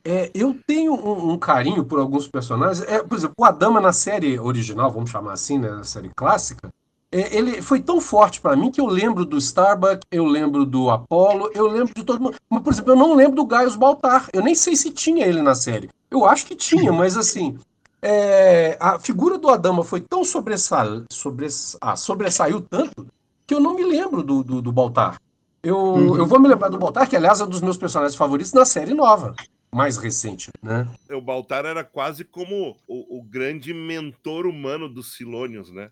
É, 0.05 0.31
eu 0.35 0.57
tenho 0.67 0.95
um, 0.95 1.33
um, 1.33 1.39
carinho 1.39 1.85
por 1.85 2.01
alguns 2.01 2.27
personagens. 2.27 2.85
É, 2.89 3.03
por 3.03 3.17
exemplo, 3.17 3.35
o 3.39 3.45
Adama 3.45 3.81
na 3.81 3.93
série 3.93 4.41
original, 4.41 4.91
vamos 4.91 5.11
chamar 5.11 5.35
assim, 5.35 5.59
né, 5.59 5.71
na 5.71 5.85
série 5.85 6.11
clássica, 6.17 6.69
é, 7.11 7.37
ele 7.37 7.63
foi 7.63 7.81
tão 7.81 8.01
forte 8.01 8.41
para 8.41 8.57
mim 8.57 8.71
que 8.71 8.81
eu 8.81 8.87
lembro 8.87 9.25
do 9.25 9.39
Starbuck, 9.39 10.01
eu 10.11 10.27
lembro 10.27 10.67
do 10.67 10.91
Apollo, 10.91 11.51
eu 11.55 11.67
lembro 11.67 11.95
de 11.95 12.05
todo 12.05 12.21
mundo. 12.21 12.37
Mas, 12.51 12.63
por 12.63 12.73
exemplo, 12.73 12.93
eu 12.93 12.97
não 12.97 13.15
lembro 13.15 13.37
do 13.37 13.47
Gaius 13.47 13.77
Baltar. 13.77 14.29
Eu 14.33 14.43
nem 14.43 14.55
sei 14.55 14.77
se 14.77 14.91
tinha 14.91 15.27
ele 15.27 15.41
na 15.41 15.55
série. 15.55 15.89
Eu 16.11 16.27
acho 16.27 16.45
que 16.45 16.55
tinha, 16.55 16.91
mas 16.93 17.17
assim. 17.17 17.59
É, 18.01 18.77
a 18.81 18.99
figura 18.99 19.39
do 19.39 19.49
Adama 19.49 19.83
foi 19.83 20.01
tão 20.01 20.25
sobressa, 20.25 21.05
sobressa, 21.11 21.79
ah, 21.81 21.97
sobressaiu 21.97 22.61
tanto 22.61 23.07
que 23.47 23.55
eu 23.55 23.61
não 23.61 23.75
me 23.75 23.85
lembro 23.85 24.23
do, 24.23 24.45
do, 24.45 24.63
do 24.63 24.73
Baltar. 24.73 25.21
Eu, 25.63 25.77
uhum. 25.77 26.17
eu 26.17 26.27
vou 26.27 26.39
me 26.39 26.49
lembrar 26.49 26.69
do 26.69 26.79
Baltar, 26.79 27.09
que 27.09 27.17
aliás 27.17 27.41
é 27.41 27.45
um 27.45 27.49
dos 27.49 27.61
meus 27.61 27.77
personagens 27.77 28.17
favoritos 28.17 28.53
na 28.53 28.65
série 28.65 28.95
nova 28.95 29.35
mais 29.71 29.99
recente, 29.99 30.51
né? 30.63 30.89
O 31.11 31.21
Baltar 31.21 31.65
era 31.65 31.85
quase 31.85 32.25
como 32.25 32.77
o, 32.87 33.19
o 33.19 33.23
grande 33.23 33.75
mentor 33.75 34.47
humano 34.47 34.89
dos 34.89 35.15
Silônios, 35.15 35.71
né? 35.71 35.91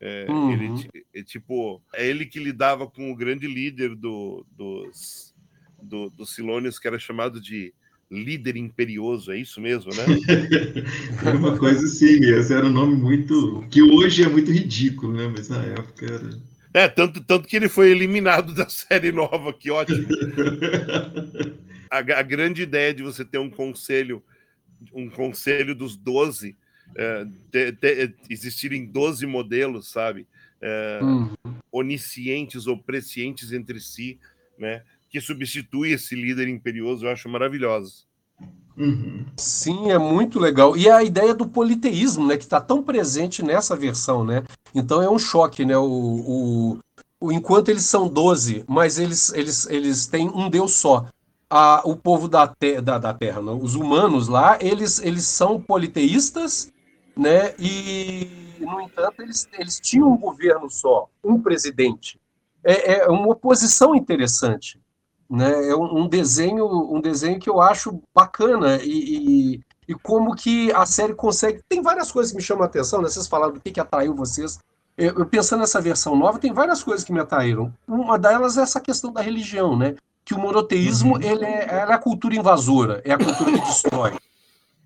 É, 0.00 0.26
uhum. 0.28 0.52
ele, 0.52 1.04
é, 1.14 1.22
tipo, 1.22 1.80
é 1.94 2.06
ele 2.06 2.26
que 2.26 2.40
lidava 2.40 2.88
com 2.88 3.12
o 3.12 3.16
grande 3.16 3.46
líder 3.46 3.94
do, 3.94 4.44
dos, 4.50 5.32
do, 5.80 6.10
dos 6.10 6.34
Silônios, 6.34 6.78
que 6.78 6.88
era 6.88 6.98
chamado 6.98 7.40
de 7.40 7.72
líder 8.12 8.56
imperioso, 8.56 9.32
é 9.32 9.38
isso 9.38 9.60
mesmo, 9.60 9.90
né? 9.94 10.04
é 11.24 11.30
uma 11.30 11.56
coisa 11.56 11.84
assim, 11.84 12.24
esse 12.24 12.52
era 12.52 12.66
um 12.66 12.72
nome 12.72 12.94
muito. 12.94 13.64
que 13.70 13.82
hoje 13.82 14.22
é 14.22 14.28
muito 14.28 14.52
ridículo, 14.52 15.12
né? 15.12 15.32
Mas 15.34 15.48
na 15.48 15.62
época 15.62 16.06
era. 16.06 16.30
É, 16.74 16.88
tanto, 16.88 17.22
tanto 17.22 17.48
que 17.48 17.56
ele 17.56 17.68
foi 17.68 17.90
eliminado 17.90 18.54
da 18.54 18.68
série 18.70 19.12
nova, 19.12 19.52
que 19.52 19.70
ótimo. 19.70 20.06
a, 21.90 21.98
a 21.98 22.22
grande 22.22 22.62
ideia 22.62 22.94
de 22.94 23.02
você 23.02 23.24
ter 23.24 23.38
um 23.38 23.50
conselho, 23.50 24.22
um 24.92 25.08
conselho 25.08 25.74
dos 25.74 25.96
12 25.96 26.56
é, 26.94 27.24
te, 27.50 27.72
te, 27.72 28.14
existirem 28.28 28.86
12 28.86 29.26
modelos, 29.26 29.90
sabe? 29.90 30.26
É, 30.60 31.00
uhum. 31.02 31.32
Oniscientes 31.70 32.66
ou 32.66 32.78
prescientes 32.78 33.52
entre 33.52 33.80
si, 33.80 34.18
né? 34.58 34.82
Que 35.12 35.20
substitui 35.20 35.92
esse 35.92 36.14
líder 36.14 36.48
imperioso, 36.48 37.06
eu 37.06 37.10
acho 37.10 37.28
maravilhoso. 37.28 38.06
Uhum. 38.76 39.26
Sim, 39.36 39.90
é 39.90 39.98
muito 39.98 40.40
legal. 40.40 40.76
E 40.76 40.88
a 40.90 41.02
ideia 41.02 41.34
do 41.34 41.46
politeísmo, 41.46 42.26
né, 42.26 42.36
que 42.36 42.44
está 42.44 42.60
tão 42.60 42.82
presente 42.82 43.42
nessa 43.42 43.76
versão, 43.76 44.24
né? 44.24 44.42
Então 44.74 45.02
é 45.02 45.10
um 45.10 45.18
choque, 45.18 45.64
né? 45.64 45.76
O, 45.76 45.84
o, 45.84 46.78
o, 47.20 47.30
enquanto 47.30 47.68
eles 47.68 47.84
são 47.84 48.08
12, 48.08 48.64
mas 48.66 48.98
eles, 48.98 49.30
eles, 49.34 49.66
eles 49.66 50.06
têm 50.06 50.28
um 50.30 50.48
Deus 50.48 50.72
só. 50.72 51.06
A, 51.50 51.82
o 51.84 51.94
povo 51.94 52.26
da, 52.26 52.48
te, 52.48 52.80
da, 52.80 52.96
da 52.96 53.12
Terra, 53.12 53.42
não? 53.42 53.60
os 53.60 53.74
humanos 53.74 54.26
lá, 54.26 54.56
eles, 54.62 54.98
eles 55.00 55.26
são 55.26 55.60
politeístas 55.60 56.72
né? 57.16 57.54
E, 57.58 58.28
no 58.60 58.80
entanto, 58.80 59.22
eles, 59.22 59.48
eles 59.58 59.80
tinham 59.80 60.12
um 60.12 60.16
governo 60.16 60.70
só, 60.70 61.08
um 61.22 61.40
presidente. 61.40 62.20
É, 62.64 63.00
é 63.00 63.08
uma 63.08 63.28
oposição 63.28 63.94
interessante, 63.94 64.80
né? 65.36 65.68
É 65.68 65.74
um, 65.74 66.02
um, 66.02 66.08
desenho, 66.08 66.66
um 66.66 67.00
desenho 67.00 67.40
que 67.40 67.48
eu 67.48 67.60
acho 67.60 68.00
bacana 68.14 68.78
e, 68.82 69.56
e, 69.56 69.60
e, 69.88 69.94
como 69.94 70.36
que 70.36 70.70
a 70.72 70.84
série 70.84 71.14
consegue. 71.14 71.60
Tem 71.68 71.82
várias 71.82 72.12
coisas 72.12 72.30
que 72.30 72.36
me 72.36 72.42
chamam 72.42 72.64
a 72.64 72.66
atenção, 72.66 73.00
né? 73.00 73.08
Vocês 73.08 73.26
falaram 73.26 73.54
do 73.54 73.60
que, 73.60 73.70
que 73.70 73.80
atraiu 73.80 74.14
vocês. 74.14 74.58
Eu, 74.96 75.20
eu, 75.20 75.26
pensando 75.26 75.60
nessa 75.60 75.80
versão 75.80 76.14
nova, 76.14 76.38
tem 76.38 76.52
várias 76.52 76.82
coisas 76.82 77.02
que 77.02 77.12
me 77.12 77.20
atraíram. 77.20 77.72
Uma 77.88 78.18
delas 78.18 78.58
é 78.58 78.62
essa 78.62 78.80
questão 78.80 79.12
da 79.12 79.22
religião, 79.22 79.76
né? 79.76 79.94
Que 80.24 80.34
o 80.34 80.38
monoteísmo 80.38 81.14
uhum. 81.14 81.22
ele 81.22 81.44
é, 81.44 81.66
é 81.66 81.82
a 81.82 81.98
cultura 81.98 82.36
invasora, 82.36 83.00
é 83.04 83.12
a 83.12 83.18
cultura 83.18 83.52
que 83.52 83.60
destrói 83.60 84.12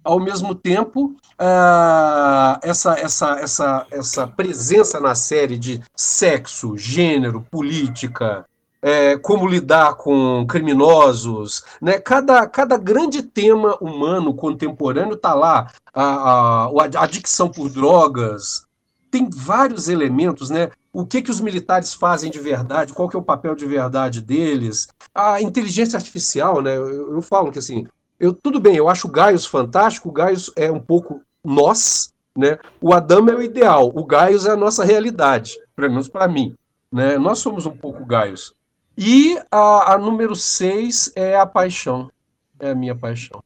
ao 0.06 0.20
mesmo 0.20 0.54
tempo, 0.54 1.16
uh, 1.32 2.58
essa, 2.62 2.96
essa, 2.96 3.40
essa, 3.40 3.86
essa 3.90 4.26
presença 4.26 5.00
na 5.00 5.16
série 5.16 5.58
de 5.58 5.82
sexo, 5.96 6.78
gênero, 6.78 7.44
política, 7.50 8.46
é, 8.86 9.18
como 9.18 9.48
lidar 9.48 9.96
com 9.96 10.46
criminosos, 10.46 11.64
né? 11.82 11.98
cada, 11.98 12.46
cada 12.46 12.76
grande 12.76 13.20
tema 13.20 13.76
humano 13.80 14.32
contemporâneo 14.32 15.14
está 15.14 15.34
lá, 15.34 15.72
a, 15.92 16.04
a, 16.04 16.66
a 16.66 17.02
adicção 17.02 17.48
por 17.48 17.68
drogas, 17.68 18.64
tem 19.10 19.28
vários 19.28 19.88
elementos, 19.88 20.50
né? 20.50 20.70
O 20.92 21.04
que, 21.04 21.20
que 21.20 21.32
os 21.32 21.40
militares 21.40 21.94
fazem 21.94 22.30
de 22.30 22.38
verdade, 22.38 22.92
qual 22.92 23.08
que 23.08 23.16
é 23.16 23.18
o 23.18 23.24
papel 23.24 23.56
de 23.56 23.66
verdade 23.66 24.20
deles, 24.20 24.86
a 25.12 25.42
inteligência 25.42 25.96
artificial, 25.96 26.62
né? 26.62 26.76
Eu, 26.76 27.14
eu 27.16 27.22
falo 27.22 27.50
que 27.50 27.58
assim, 27.58 27.88
eu, 28.20 28.32
tudo 28.32 28.60
bem, 28.60 28.76
eu 28.76 28.88
acho 28.88 29.08
o 29.08 29.10
Gaius 29.10 29.46
fantástico, 29.46 30.10
o 30.10 30.12
Gaius 30.12 30.52
é 30.54 30.70
um 30.70 30.80
pouco 30.80 31.20
nós, 31.44 32.12
né? 32.38 32.56
O 32.80 32.94
Adão 32.94 33.26
é 33.28 33.34
o 33.34 33.42
ideal, 33.42 33.90
o 33.92 34.04
Gaius 34.04 34.46
é 34.46 34.52
a 34.52 34.56
nossa 34.56 34.84
realidade, 34.84 35.58
pelo 35.74 35.90
menos 35.90 36.08
para 36.08 36.28
mim. 36.28 36.54
Né? 36.92 37.18
Nós 37.18 37.40
somos 37.40 37.66
um 37.66 37.76
pouco 37.76 38.06
Gaius. 38.06 38.54
E 38.96 39.38
a, 39.50 39.94
a 39.94 39.98
número 39.98 40.34
6 40.34 41.12
é 41.14 41.36
a 41.36 41.46
paixão. 41.46 42.10
É 42.58 42.70
a 42.70 42.74
minha 42.74 42.94
paixão. 42.94 43.42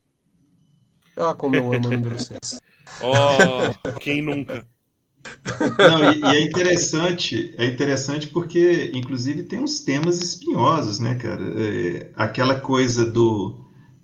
Ah, 1.17 1.35
como 1.35 1.57
eu 1.57 1.73
amo 1.73 1.75
a 1.75 1.91
número 1.91 2.19
6. 2.23 2.61
oh, 3.03 3.99
quem 3.99 4.23
nunca? 4.23 4.65
Não, 5.79 6.13
e, 6.13 6.21
e, 6.21 6.37
é 6.37 6.41
interessante, 6.41 7.55
é 7.59 7.67
interessante 7.67 8.29
porque, 8.29 8.91
inclusive, 8.95 9.43
tem 9.43 9.59
uns 9.59 9.81
temas 9.81 10.21
espinhosos, 10.23 10.99
né, 10.99 11.15
cara? 11.17 11.43
É, 11.57 12.11
aquela 12.17 12.59
coisa 12.59 13.05
do 13.05 13.61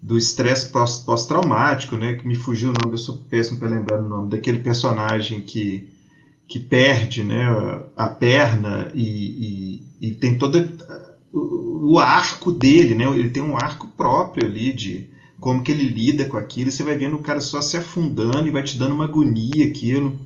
do 0.07 0.17
estresse 0.17 0.71
pós-traumático, 0.71 1.97
né? 1.97 2.15
Que 2.15 2.29
me 2.29 2.37
fugiu 2.37 2.71
o 2.71 2.73
nome, 2.73 2.95
eu 2.95 2.99
sou 2.99 3.17
péssimo 3.29 3.59
para 3.59 3.71
lembrar 3.71 3.99
o 3.99 4.09
nome, 4.09 4.31
daquele 4.31 4.61
personagem 4.61 5.41
que, 5.41 5.89
que 6.47 6.61
perde 6.61 7.25
né, 7.25 7.45
a 7.97 8.09
perna 8.09 8.89
e, 8.95 9.83
e, 10.01 10.09
e 10.09 10.15
tem 10.15 10.39
todo 10.39 10.61
o, 11.37 11.99
arco 11.99 12.51
dele, 12.51 12.95
né? 12.95 13.05
Ele 13.07 13.31
tem 13.31 13.43
um 13.43 13.57
arco 13.57 13.87
próprio 13.89 14.47
ali 14.47 14.73
de 14.73 15.09
como 15.39 15.63
que 15.63 15.71
ele 15.71 15.85
lida 15.85 16.25
com 16.25 16.37
aquilo. 16.37 16.71
Você 16.71 16.83
vai 16.83 16.97
vendo 16.97 17.17
o 17.17 17.23
cara 17.23 17.41
só 17.41 17.61
se 17.61 17.77
afundando 17.77 18.49
e 18.49 18.51
vai 18.51 18.63
te 18.63 18.79
dando 18.79 18.95
uma 18.95 19.05
agonia 19.05 19.67
aquilo. 19.67 20.19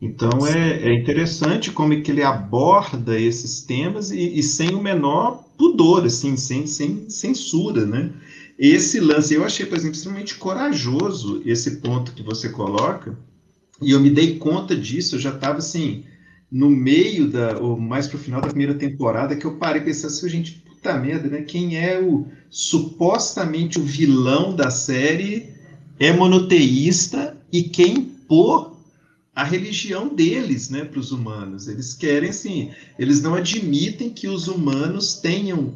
Então 0.00 0.46
é, 0.46 0.88
é 0.88 0.94
interessante 0.94 1.70
como 1.70 1.92
é 1.92 2.00
que 2.00 2.10
ele 2.10 2.22
aborda 2.22 3.18
esses 3.18 3.60
temas 3.62 4.10
e, 4.10 4.38
e 4.38 4.42
sem 4.42 4.74
o 4.74 4.82
menor 4.82 5.44
pudor, 5.56 6.04
assim, 6.04 6.36
sem, 6.36 6.66
sem 6.66 7.08
censura, 7.08 7.84
né? 7.86 8.10
Esse 8.58 9.00
lance, 9.00 9.34
eu 9.34 9.44
achei, 9.44 9.66
por 9.66 9.76
exemplo, 9.76 9.96
extremamente 9.96 10.34
corajoso 10.36 11.42
esse 11.44 11.76
ponto 11.76 12.12
que 12.12 12.22
você 12.22 12.48
coloca, 12.48 13.18
e 13.82 13.90
eu 13.90 14.00
me 14.00 14.08
dei 14.08 14.38
conta 14.38 14.74
disso, 14.74 15.16
eu 15.16 15.20
já 15.20 15.30
estava 15.30 15.58
assim, 15.58 16.04
no 16.56 16.70
meio 16.70 17.28
da, 17.28 17.58
ou 17.58 17.78
mais 17.78 18.08
para 18.08 18.16
o 18.16 18.18
final 18.18 18.40
da 18.40 18.48
primeira 18.48 18.72
temporada, 18.72 19.36
que 19.36 19.44
eu 19.44 19.56
parei 19.56 19.82
pensei 19.82 20.06
assim, 20.06 20.26
gente, 20.26 20.52
puta 20.52 20.96
merda, 20.96 21.28
né? 21.28 21.42
Quem 21.42 21.76
é 21.76 22.00
o 22.00 22.26
supostamente 22.48 23.78
o 23.78 23.84
vilão 23.84 24.56
da 24.56 24.70
série 24.70 25.50
é 26.00 26.10
monoteísta 26.14 27.36
e 27.52 27.64
quem 27.64 27.98
impor 27.98 28.74
a 29.34 29.44
religião 29.44 30.08
deles, 30.08 30.70
né, 30.70 30.82
para 30.82 30.98
os 30.98 31.12
humanos. 31.12 31.68
Eles 31.68 31.92
querem, 31.92 32.30
assim, 32.30 32.70
eles 32.98 33.20
não 33.20 33.34
admitem 33.34 34.08
que 34.08 34.26
os 34.26 34.48
humanos 34.48 35.12
tenham 35.12 35.74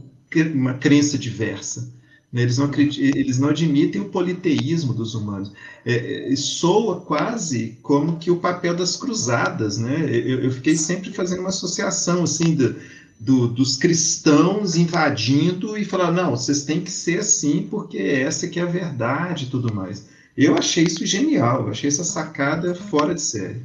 uma 0.54 0.72
crença 0.72 1.18
diversa. 1.18 1.92
Né? 2.32 2.42
Eles 2.42 2.58
não, 2.58 2.70
eles 2.74 3.38
não 3.38 3.48
admitem 3.48 4.00
o 4.00 4.08
politeísmo 4.08 4.92
dos 4.92 5.14
humanos. 5.14 5.52
É, 5.84 6.32
é, 6.32 6.36
soa 6.36 7.00
quase 7.00 7.78
como 7.82 8.18
que 8.18 8.30
o 8.30 8.36
papel 8.36 8.74
das 8.74 8.96
cruzadas. 8.96 9.78
Né? 9.78 10.04
Eu, 10.08 10.40
eu 10.40 10.50
fiquei 10.50 10.76
sempre 10.76 11.12
fazendo 11.12 11.40
uma 11.40 11.48
associação 11.48 12.22
assim 12.22 12.54
do, 12.54 12.76
do, 13.18 13.48
dos 13.48 13.76
cristãos 13.76 14.76
invadindo 14.76 15.76
e 15.76 15.84
falando, 15.84 16.16
não, 16.16 16.30
vocês 16.30 16.64
têm 16.64 16.80
que 16.80 16.90
ser 16.90 17.20
assim 17.20 17.66
porque 17.70 17.98
essa 17.98 18.48
que 18.48 18.60
é 18.60 18.62
a 18.62 18.66
verdade 18.66 19.44
e 19.44 19.48
tudo 19.48 19.74
mais. 19.74 20.08
Eu 20.36 20.56
achei 20.56 20.84
isso 20.84 21.04
genial, 21.04 21.64
eu 21.64 21.70
achei 21.70 21.88
essa 21.88 22.04
sacada 22.04 22.74
fora 22.74 23.14
de 23.14 23.20
série. 23.20 23.62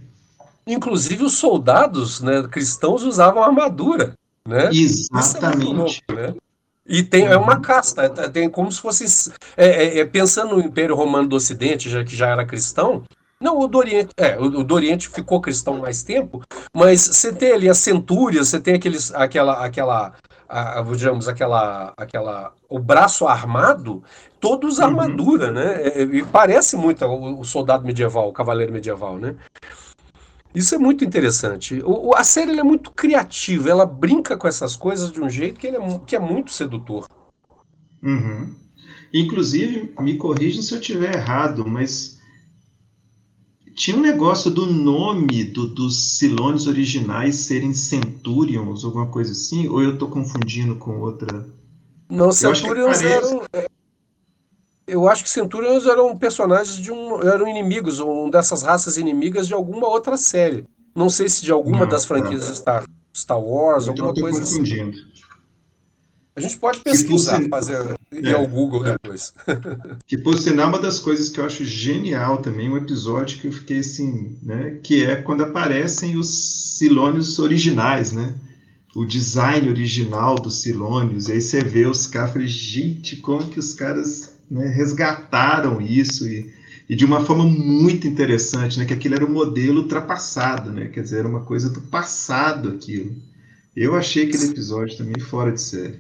Inclusive 0.68 1.24
os 1.24 1.34
soldados 1.34 2.22
né, 2.22 2.48
cristãos 2.52 3.04
usavam 3.04 3.44
armadura. 3.44 4.14
Né? 4.48 4.70
Exatamente. 4.74 5.64
Louco, 6.08 6.14
né? 6.14 6.34
E 6.88 7.02
tem 7.02 7.26
é 7.26 7.36
uma 7.36 7.60
casta, 7.60 8.04
é, 8.04 8.30
tem 8.30 8.50
como 8.50 8.72
se 8.72 8.80
fosse 8.80 9.32
é, 9.58 9.68
é, 9.68 10.00
é, 10.00 10.06
pensando 10.06 10.56
no 10.56 10.64
Império 10.64 10.96
Romano 10.96 11.28
do 11.28 11.36
Ocidente, 11.36 11.90
já 11.90 12.04
que 12.04 12.16
já 12.16 12.30
era 12.30 12.46
cristão. 12.46 13.04
Não, 13.42 13.60
o 13.60 13.68
do 13.68 13.78
Oriente, 13.78 14.12
é, 14.18 14.38
o 14.40 14.64
do 14.64 14.76
Oriente 14.76 15.10
ficou 15.10 15.42
cristão 15.42 15.80
mais 15.80 16.04
tempo, 16.04 16.42
mas 16.74 17.02
você 17.02 17.34
tem 17.34 17.52
ali 17.52 17.70
as 17.70 17.80
centúrias, 17.80 18.48
você 18.50 18.60
tem 18.60 18.76
aqueles, 18.76 19.14
aquela, 19.14 19.66
aquela, 19.66 20.14
a, 20.48 20.82
digamos, 20.96 21.28
aquela, 21.28 21.92
aquela, 21.98 22.54
o 22.70 22.80
braço 22.80 23.28
armado, 23.28 24.04
todos 24.40 24.78
uhum. 24.78 24.86
armadura, 24.86 25.52
né? 25.52 25.88
É, 25.88 26.02
e 26.04 26.24
parece 26.24 26.78
muito 26.78 27.04
o, 27.04 27.40
o, 27.40 27.44
soldado 27.44 27.86
medieval, 27.86 28.30
o 28.30 28.34
cavaleiro 28.34 28.72
medieval, 28.72 29.18
né? 29.18 29.36
Isso 30.56 30.74
é 30.74 30.78
muito 30.78 31.04
interessante. 31.04 31.82
O, 31.84 32.16
a 32.16 32.24
série 32.24 32.58
é 32.58 32.64
muito 32.64 32.90
criativa, 32.92 33.70
ela 33.70 33.86
brinca 33.86 34.38
com 34.38 34.48
essas 34.48 34.76
coisas 34.76 35.12
de 35.12 35.22
um 35.22 35.30
jeito 35.30 35.60
que, 35.60 35.68
é, 35.68 36.00
que 36.08 36.16
é 36.16 36.20
muito 36.20 36.52
sedutor. 36.52 37.08
Uhum. 38.02 38.56
Inclusive, 39.14 39.94
me 40.00 40.18
corrijam 40.18 40.62
se 40.62 40.74
eu 40.74 40.80
estiver 40.80 41.16
errado, 41.16 41.66
mas 41.68 42.20
tinha 43.76 43.98
um 43.98 44.02
negócio 44.02 44.50
do 44.50 44.66
nome 44.66 45.44
do, 45.44 45.68
dos 45.68 46.18
Silônios 46.18 46.66
originais 46.66 47.36
serem 47.36 47.74
Centurions, 47.74 48.86
alguma 48.86 49.08
coisa 49.08 49.34
assim, 49.34 49.68
ou 49.68 49.82
eu 49.82 49.94
estou 49.94 50.10
confundindo 50.10 50.76
com 50.78 51.00
outra? 51.02 51.46
Não, 52.10 52.32
Centurions 52.32 53.02
eram. 53.02 53.42
Eu 54.88 55.10
acho 55.10 55.24
que 55.24 55.30
Centurions 55.30 55.86
eram 55.86 56.16
personagens 56.16 56.78
de 56.78 56.92
um. 56.92 57.22
eram 57.22 57.48
inimigos, 57.48 58.00
um 58.00 58.30
dessas 58.30 58.62
raças 58.62 58.98
inimigas 58.98 59.48
de 59.48 59.54
alguma 59.54 59.88
outra 59.88 60.16
série. 60.16 60.66
Não 60.96 61.10
sei 61.10 61.28
se 61.28 61.44
de 61.44 61.52
alguma 61.52 61.82
não, 61.82 61.88
das 61.88 62.06
franquias 62.06 62.48
não. 62.48 62.56
Star, 62.56 62.86
Star 63.14 63.40
Wars, 63.40 63.88
então 63.88 64.06
alguma 64.06 64.22
coisa 64.22 64.44
assim. 64.44 64.60
confundindo. 64.60 64.92
assim. 64.92 65.16
A 66.38 66.42
gente 66.42 66.58
pode 66.58 66.80
pesquisar, 66.80 67.38
fosse... 67.38 67.50
fazer 67.50 67.96
ir 68.12 68.28
é, 68.28 68.34
ao 68.34 68.46
Google 68.46 68.86
é. 68.86 68.92
depois. 68.92 69.34
Que 70.06 70.18
por 70.18 70.38
sinal, 70.38 70.68
uma 70.68 70.80
das 70.80 71.00
coisas 71.00 71.30
que 71.30 71.40
eu 71.40 71.46
acho 71.46 71.64
genial 71.64 72.40
também, 72.40 72.70
um 72.70 72.78
episódio 72.78 73.40
que 73.40 73.48
eu 73.48 73.54
fiquei 73.54 73.80
assim, 73.80 74.38
né? 74.44 74.80
Que 74.84 75.06
é 75.06 75.16
quando 75.16 75.44
aparecem 75.44 76.18
os 76.18 76.78
Silônios 76.78 77.40
originais, 77.40 78.12
né? 78.12 78.36
O 78.94 79.06
design 79.06 79.70
original 79.70 80.36
dos 80.36 80.62
Silônios. 80.62 81.30
E 81.30 81.34
aí 81.34 81.42
você 81.42 81.64
vê 81.64 81.86
os 81.86 82.06
caras, 82.06 82.52
gente, 82.52 83.16
como 83.18 83.48
que 83.48 83.60
os 83.60 83.74
caras 83.74 84.35
né, 84.50 84.68
resgataram 84.68 85.82
isso 85.82 86.28
e, 86.28 86.54
e, 86.90 86.96
de 86.96 87.06
uma 87.06 87.26
forma 87.26 87.44
muito 87.44 88.08
interessante, 88.08 88.80
né, 88.80 88.86
que 88.86 88.94
aquilo 88.94 89.16
era 89.16 89.26
um 89.26 89.32
modelo 89.32 89.82
ultrapassado, 89.82 90.72
né, 90.72 90.88
quer 90.88 91.02
dizer, 91.02 91.20
era 91.20 91.28
uma 91.28 91.42
coisa 91.42 91.70
do 91.70 91.82
passado 91.82 92.70
aquilo. 92.70 93.16
Eu 93.76 93.96
achei 93.96 94.28
aquele 94.28 94.46
episódio 94.46 94.98
também 94.98 95.20
fora 95.20 95.52
de 95.52 95.62
série. 95.62 96.00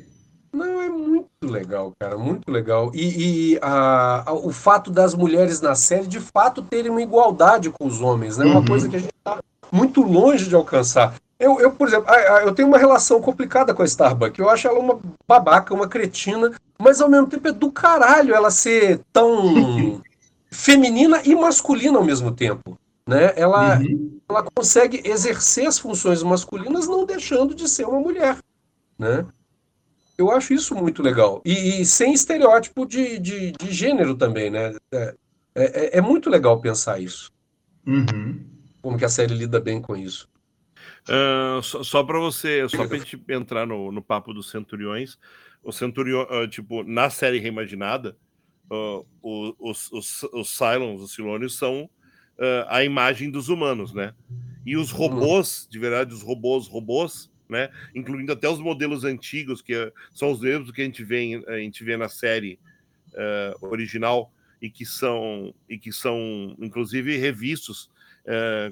Não, 0.54 0.82
é 0.82 0.88
muito 0.88 1.28
legal, 1.44 1.92
cara, 2.00 2.18
muito 2.18 2.50
legal. 2.50 2.90
E, 2.94 3.54
e 3.54 3.60
a, 3.62 4.30
a, 4.30 4.34
o 4.34 4.54
fato 4.54 4.90
das 4.90 5.14
mulheres 5.14 5.60
na 5.60 5.76
série, 5.76 6.08
de 6.08 6.22
fato, 6.22 6.62
terem 6.62 6.90
uma 6.90 7.02
igualdade 7.02 7.70
com 7.70 7.86
os 7.86 8.00
homens, 8.00 8.38
né? 8.38 8.46
Uma 8.46 8.60
uhum. 8.60 8.66
coisa 8.66 8.88
que 8.88 8.96
a 8.96 9.00
gente 9.00 9.14
está 9.18 9.44
muito 9.70 10.02
longe 10.02 10.48
de 10.48 10.56
alcançar. 10.56 11.16
Eu, 11.40 11.60
eu, 11.60 11.72
por 11.72 11.88
exemplo, 11.88 12.10
eu 12.46 12.54
tenho 12.54 12.68
uma 12.68 12.78
relação 12.78 13.22
complicada 13.22 13.74
com 13.74 13.82
a 13.82 13.86
Starbucks. 13.86 14.40
Eu 14.40 14.50
acho 14.50 14.68
ela 14.68 14.80
uma 14.80 15.00
babaca, 15.28 15.74
uma 15.74 15.88
cretina, 15.88 16.54
mas 16.80 17.02
ao 17.02 17.10
mesmo 17.10 17.28
tempo 17.28 17.48
é 17.48 17.52
do 17.52 17.72
caralho 17.72 18.34
ela 18.34 18.50
ser 18.50 19.02
tão 19.12 20.02
feminina 20.50 21.22
e 21.26 21.36
masculina 21.36 21.98
ao 21.98 22.06
mesmo 22.06 22.32
tempo. 22.32 22.78
Né? 23.08 23.34
Ela, 23.36 23.78
uhum. 23.80 24.20
ela 24.28 24.44
consegue 24.44 25.02
exercer 25.04 25.68
as 25.68 25.78
funções 25.78 26.24
masculinas 26.24 26.88
não 26.88 27.06
deixando 27.06 27.54
de 27.54 27.68
ser 27.68 27.86
uma 27.86 28.00
mulher. 28.00 28.38
Né? 28.98 29.26
Eu 30.18 30.32
acho 30.32 30.54
isso 30.54 30.74
muito 30.74 31.04
legal. 31.04 31.42
E, 31.44 31.82
e 31.82 31.86
sem 31.86 32.14
estereótipo 32.14 32.86
de, 32.86 33.20
de, 33.20 33.52
de, 33.52 33.72
gênero 33.72 34.16
também. 34.16 34.50
Né? 34.50 34.74
É, 34.92 35.16
é, 35.54 35.98
é 35.98 36.02
muito 36.02 36.30
legal 36.30 36.60
pensar 36.62 37.00
isso. 37.00 37.32
Uhum. 37.86 38.42
Como 38.82 38.98
que 38.98 39.06
a 39.06 39.10
série 39.10 39.36
lida 39.36 39.60
bem 39.60 39.82
com 39.82 39.96
isso. 39.96 40.28
Uh, 41.08 41.62
só, 41.62 41.84
só 41.84 42.04
para 42.04 42.20
você, 42.20 42.68
só 42.68 42.88
para 42.88 42.98
gente 43.00 43.22
entrar 43.30 43.66
no, 43.66 43.92
no 43.92 44.02
papo 44.02 44.34
dos 44.34 44.50
Centuriões, 44.50 45.20
o 45.64 45.72
Centurião, 45.72 46.24
uh, 46.24 46.48
tipo, 46.48 46.84
na 46.84 47.10
série 47.10 47.40
reimaginada, 47.40 48.18
uh, 48.72 49.06
os, 49.22 49.92
os, 49.92 50.24
os 50.34 50.50
Cylons, 50.50 51.02
os 51.02 51.14
Silônios, 51.14 51.58
são 51.58 51.90
a 52.68 52.84
imagem 52.84 53.32
dos 53.32 53.48
humanos, 53.48 53.94
né? 53.94 54.14
E 54.66 54.76
os 54.76 54.92
robôs, 54.92 55.70
de 55.72 55.80
verdade, 55.80 56.14
os 56.14 56.22
robôs, 56.22 56.68
robôs, 56.68 57.32
né? 57.48 57.70
Incluindo 57.96 58.34
até 58.34 58.50
os 58.50 58.60
modelos 58.60 59.06
antigos, 59.06 59.62
que 59.62 59.74
são 60.14 60.32
os 60.32 60.42
mesmos 60.42 60.70
que 60.72 60.82
a 60.82 60.84
gente 60.84 61.02
vê, 61.02 61.42
a 61.48 61.60
gente 61.60 61.82
vê 61.82 61.96
na 61.96 62.10
série 62.10 62.60
original 63.62 64.34
e 64.62 64.70
que 64.70 64.86
são, 64.86 65.56
e 65.70 65.78
que 65.78 65.94
são 65.94 66.54
inclusive 66.60 67.16
revistos 67.16 67.90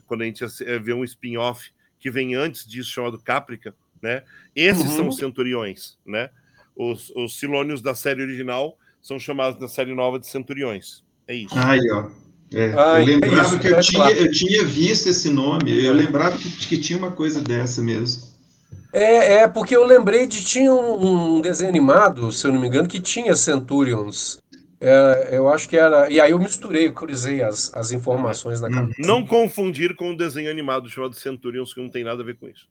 quando 0.08 0.24
a 0.24 0.26
gente 0.26 0.44
vê 0.82 0.94
um 0.94 1.06
spin-off 1.06 1.72
que 2.04 2.12
vem 2.12 2.36
antes 2.36 2.68
disso, 2.68 2.90
chamado 2.90 3.18
Caprica, 3.18 3.74
né? 4.02 4.24
Esses 4.54 4.84
uhum. 4.84 4.96
são 4.98 5.08
os 5.08 5.16
centuriões, 5.16 5.98
né? 6.06 6.30
Os, 6.76 7.10
os 7.16 7.40
Silônios 7.40 7.82
da 7.82 7.96
série 7.96 8.22
original 8.22 8.78
são 9.02 9.18
chamados 9.18 9.58
na 9.58 9.70
série 9.70 9.96
nova 9.96 10.20
de 10.20 10.28
centuriões. 10.28 11.02
É 11.26 11.34
isso. 11.34 11.58
Aí, 11.58 11.90
ó. 11.90 12.10
É, 12.54 12.74
Ai, 12.78 13.04
eu 13.04 13.06
lembrava 13.06 13.56
é 13.56 13.60
que 13.60 13.68
eu, 13.68 13.78
é 13.78 13.80
tinha, 13.80 14.04
claro. 14.04 14.18
eu 14.18 14.32
tinha 14.32 14.66
visto 14.66 15.08
esse 15.08 15.30
nome, 15.30 15.84
eu 15.84 15.94
lembrava 15.94 16.38
que, 16.38 16.52
que 16.52 16.78
tinha 16.78 17.00
uma 17.00 17.12
coisa 17.12 17.40
dessa 17.40 17.82
mesmo. 17.82 18.24
É, 18.92 19.36
é, 19.36 19.48
porque 19.48 19.74
eu 19.74 19.86
lembrei 19.86 20.28
de 20.28 20.44
tinha 20.44 20.72
um, 20.74 21.38
um, 21.38 21.42
desenho 21.42 21.70
animado, 21.70 22.34
se 22.34 22.46
eu 22.46 22.52
não 22.52 22.60
me 22.60 22.68
engano, 22.68 22.88
que 22.88 23.00
tinha 23.00 23.34
Centurions. 23.34 24.43
É, 24.86 25.30
eu 25.32 25.48
acho 25.48 25.70
que 25.70 25.78
era. 25.78 26.10
E 26.10 26.20
aí 26.20 26.32
eu 26.32 26.40
misturei, 26.40 26.88
eu 26.88 26.94
cruzei 26.94 27.42
as, 27.42 27.74
as 27.74 27.94
informações 27.94 28.60
na 28.60 28.70
cabeça. 28.70 29.02
Não 29.02 29.26
confundir 29.26 29.96
com 29.96 30.10
o 30.10 30.12
um 30.12 30.16
desenho 30.16 30.52
animado 30.52 30.90
chamado 30.90 31.16
Centurions, 31.16 31.74
que 31.74 31.82
não 31.82 31.90
tem 31.90 32.04
nada 32.04 32.22
a 32.22 32.26
ver 32.26 32.36
com 32.36 32.50
isso. 32.50 32.68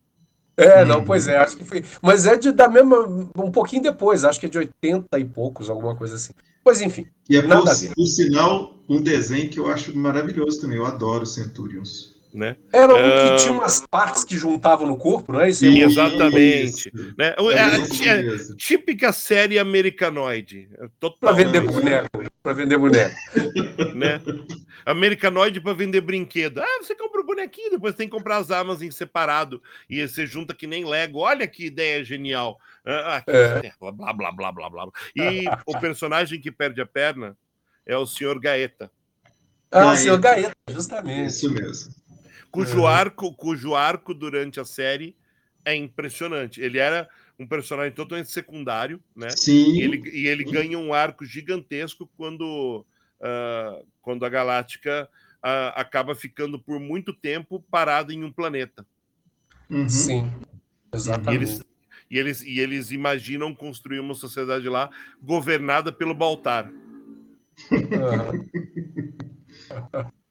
É, 0.54 0.84
não, 0.84 1.02
pois 1.02 1.26
é, 1.26 1.38
acho 1.38 1.56
que 1.56 1.64
foi. 1.64 1.82
Mas 2.02 2.26
é 2.26 2.36
de, 2.36 2.52
da 2.52 2.68
mesma. 2.68 2.98
Um 3.34 3.50
pouquinho 3.50 3.82
depois, 3.82 4.24
acho 4.24 4.38
que 4.38 4.44
é 4.44 4.48
de 4.50 4.58
80 4.58 5.18
e 5.18 5.24
poucos, 5.24 5.70
alguma 5.70 5.96
coisa 5.96 6.16
assim. 6.16 6.34
Pois 6.62 6.82
enfim. 6.82 7.06
E 7.30 7.38
é, 7.38 7.42
nada 7.42 7.74
por, 7.74 7.94
por 7.94 8.06
sinal, 8.06 8.78
um 8.86 9.00
desenho 9.00 9.48
que 9.48 9.58
eu 9.58 9.68
acho 9.68 9.96
maravilhoso 9.96 10.60
também. 10.60 10.76
Eu 10.76 10.84
adoro 10.84 11.24
Centurions 11.24 12.11
né? 12.34 12.56
Era 12.72 12.94
um 12.94 12.98
uh... 12.98 13.36
que 13.36 13.42
tinha 13.42 13.52
umas 13.52 13.86
partes 13.86 14.24
que 14.24 14.36
juntavam 14.36 14.86
no 14.86 14.96
corpo, 14.96 15.32
não 15.32 15.40
é 15.40 15.50
isso? 15.50 15.64
Exatamente. 15.64 16.90
Isso. 16.94 17.14
Né? 17.18 17.34
É, 17.36 18.08
é, 18.08 18.34
é, 18.34 18.56
típica 18.56 19.12
série 19.12 19.58
americanoide. 19.58 20.68
Para 21.20 21.32
vender 21.32 21.60
boneco. 21.60 22.08
Para 22.42 22.52
vender 22.54 22.78
boneco. 22.78 23.14
né? 23.94 24.20
Americanoide 24.84 25.60
para 25.60 25.74
vender 25.74 26.00
brinquedo. 26.00 26.60
Ah, 26.60 26.78
você 26.80 26.94
compra 26.94 27.20
o 27.20 27.24
bonequinho, 27.24 27.70
depois 27.70 27.94
tem 27.94 28.08
que 28.08 28.16
comprar 28.16 28.38
as 28.38 28.50
armas 28.50 28.82
em 28.82 28.90
separado. 28.90 29.62
E 29.88 30.06
você 30.06 30.26
junta 30.26 30.54
que 30.54 30.66
nem 30.66 30.84
Lego. 30.84 31.20
Olha 31.20 31.46
que 31.46 31.66
ideia 31.66 32.04
genial. 32.04 32.58
Ah, 32.84 33.22
é. 33.26 33.72
blá, 33.78 34.12
blá, 34.12 34.32
blá, 34.32 34.52
blá, 34.52 34.70
blá. 34.70 34.88
E 35.14 35.44
o 35.66 35.78
personagem 35.78 36.40
que 36.40 36.50
perde 36.50 36.80
a 36.80 36.86
perna 36.86 37.36
é 37.86 37.96
o 37.96 38.06
senhor 38.06 38.40
Gaeta. 38.40 38.90
Ah, 39.70 39.92
o 39.92 39.96
senhor 39.96 40.18
Gaeta, 40.18 40.52
justamente. 40.68 41.28
Isso 41.28 41.50
mesmo 41.50 42.01
cujo 42.52 42.86
arco, 42.86 43.34
cujo 43.34 43.74
arco 43.74 44.12
durante 44.12 44.60
a 44.60 44.64
série 44.64 45.16
é 45.64 45.74
impressionante. 45.74 46.60
Ele 46.60 46.78
era 46.78 47.08
um 47.38 47.46
personagem 47.46 47.92
totalmente 47.92 48.30
secundário, 48.30 49.00
né? 49.16 49.30
Sim. 49.30 49.72
E 49.72 49.80
ele, 49.80 50.10
e 50.10 50.26
ele 50.26 50.44
ganha 50.44 50.78
um 50.78 50.92
arco 50.92 51.24
gigantesco 51.24 52.08
quando, 52.16 52.84
uh, 53.20 53.86
quando 54.02 54.24
a 54.26 54.28
Galáctica 54.28 55.08
uh, 55.38 55.72
acaba 55.74 56.14
ficando 56.14 56.58
por 56.58 56.78
muito 56.78 57.14
tempo 57.14 57.64
parada 57.70 58.12
em 58.12 58.22
um 58.22 58.30
planeta. 58.30 58.86
Uhum. 59.70 59.88
Sim, 59.88 60.30
exatamente. 60.92 61.30
E 61.30 61.36
eles, 61.38 61.64
e 62.10 62.18
eles, 62.18 62.42
e 62.42 62.60
eles 62.60 62.90
imaginam 62.90 63.54
construir 63.54 64.00
uma 64.00 64.14
sociedade 64.14 64.68
lá 64.68 64.90
governada 65.22 65.90
pelo 65.90 66.14
Baltar. 66.14 66.70
Uhum. 67.70 68.46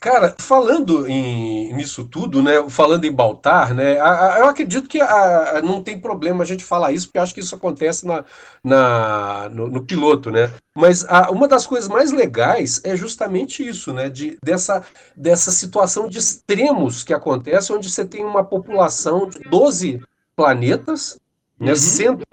Cara, 0.00 0.34
falando 0.38 1.08
em, 1.08 1.72
nisso 1.74 2.04
tudo, 2.04 2.42
né? 2.42 2.68
Falando 2.68 3.04
em 3.04 3.12
Baltar, 3.12 3.74
né? 3.74 3.98
A, 3.98 4.34
a, 4.34 4.38
eu 4.40 4.46
acredito 4.46 4.88
que 4.88 5.00
a, 5.00 5.60
não 5.62 5.82
tem 5.82 5.98
problema 5.98 6.44
a 6.44 6.46
gente 6.46 6.64
falar 6.64 6.92
isso, 6.92 7.06
porque 7.06 7.18
acho 7.18 7.34
que 7.34 7.40
isso 7.40 7.54
acontece 7.54 8.06
na, 8.06 8.24
na, 8.62 9.48
no, 9.50 9.68
no 9.68 9.84
piloto, 9.84 10.30
né? 10.30 10.52
Mas 10.74 11.04
uma 11.30 11.48
das 11.48 11.66
coisas 11.66 11.88
mais 11.88 12.12
legais 12.12 12.80
é 12.84 12.94
justamente 12.96 13.66
isso, 13.66 13.92
né? 13.92 14.08
De, 14.08 14.36
dessa, 14.44 14.84
dessa 15.16 15.50
situação 15.50 16.08
de 16.08 16.18
extremos 16.18 17.02
que 17.02 17.14
acontece, 17.14 17.72
onde 17.72 17.90
você 17.90 18.04
tem 18.04 18.24
uma 18.24 18.44
população 18.44 19.28
de 19.28 19.38
12 19.40 20.02
planetas, 20.36 21.18
né? 21.58 21.70
Uhum. 21.70 21.76
Cento, 21.76 22.24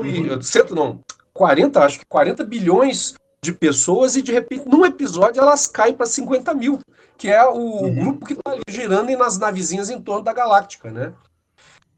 cento 0.42 0.76
não, 0.76 1.00
40, 1.34 1.80
acho 1.84 2.00
que 2.00 2.06
40 2.06 2.44
bilhões 2.44 3.16
de 3.42 3.52
pessoas, 3.52 4.16
e 4.16 4.22
de 4.22 4.32
repente, 4.32 4.68
num 4.68 4.86
episódio, 4.86 5.42
elas 5.42 5.68
caem 5.68 5.94
para 5.94 6.06
50 6.06 6.54
mil 6.54 6.80
que 7.18 7.30
é 7.30 7.46
o 7.46 7.56
uhum. 7.56 7.96
grupo 7.96 8.26
que 8.26 8.34
está 8.34 8.58
girando 8.68 9.16
nas 9.18 9.38
navezinhas 9.38 9.90
em 9.90 10.02
torno 10.02 10.24
da 10.24 10.34
Galáctica, 10.34 10.92
né? 10.92 11.14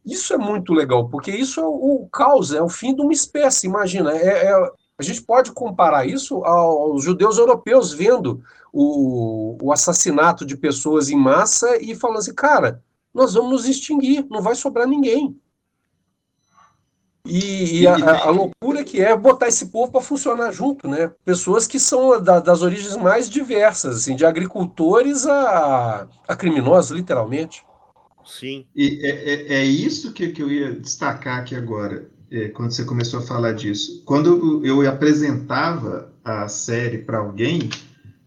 Isso 0.05 0.33
é 0.33 0.37
muito 0.37 0.71
legal, 0.71 1.09
porque 1.09 1.31
isso 1.31 1.59
é 1.59 1.65
o, 1.65 2.07
caos, 2.11 2.53
é 2.53 2.61
o 2.61 2.69
fim 2.69 2.93
de 2.93 3.01
uma 3.01 3.11
espécie, 3.13 3.65
imagina. 3.65 4.11
É, 4.15 4.51
é, 4.51 4.53
a 4.97 5.03
gente 5.03 5.21
pode 5.23 5.51
comparar 5.51 6.05
isso 6.05 6.43
aos 6.43 7.03
judeus 7.03 7.37
europeus 7.37 7.91
vendo 7.91 8.41
o, 8.71 9.57
o 9.61 9.71
assassinato 9.71 10.45
de 10.45 10.55
pessoas 10.55 11.09
em 11.09 11.15
massa 11.15 11.81
e 11.81 11.95
falando 11.95 12.19
assim, 12.19 12.35
cara, 12.35 12.83
nós 13.13 13.33
vamos 13.33 13.51
nos 13.51 13.65
extinguir, 13.65 14.27
não 14.29 14.41
vai 14.41 14.53
sobrar 14.53 14.87
ninguém. 14.87 15.35
E, 17.25 17.81
e 17.81 17.87
a, 17.87 18.25
a, 18.25 18.29
loucura 18.29 18.83
que 18.83 19.01
é 19.01 19.15
botar 19.17 19.47
esse 19.47 19.67
povo 19.67 19.91
para 19.91 20.01
funcionar 20.01 20.51
junto, 20.51 20.87
né? 20.87 21.11
Pessoas 21.25 21.65
que 21.65 21.79
são 21.79 22.21
da, 22.21 22.39
das 22.39 22.61
origens 22.61 22.95
mais 22.95 23.29
diversas, 23.29 23.97
assim, 23.97 24.15
de 24.15 24.25
agricultores 24.25 25.25
a, 25.25 26.07
a 26.27 26.35
criminosos, 26.35 26.95
literalmente. 26.95 27.63
Sim. 28.25 28.65
E 28.75 28.99
é, 29.03 29.09
é, 29.09 29.53
é 29.59 29.65
isso 29.65 30.11
que, 30.11 30.29
que 30.29 30.41
eu 30.41 30.51
ia 30.51 30.71
destacar 30.71 31.39
aqui 31.39 31.55
agora, 31.55 32.09
é, 32.31 32.49
quando 32.49 32.71
você 32.71 32.83
começou 32.83 33.19
a 33.19 33.23
falar 33.23 33.53
disso. 33.53 34.03
Quando 34.05 34.65
eu, 34.65 34.87
apresentava 34.87 36.11
a 36.23 36.47
série 36.47 36.99
para 36.99 37.19
alguém, 37.19 37.69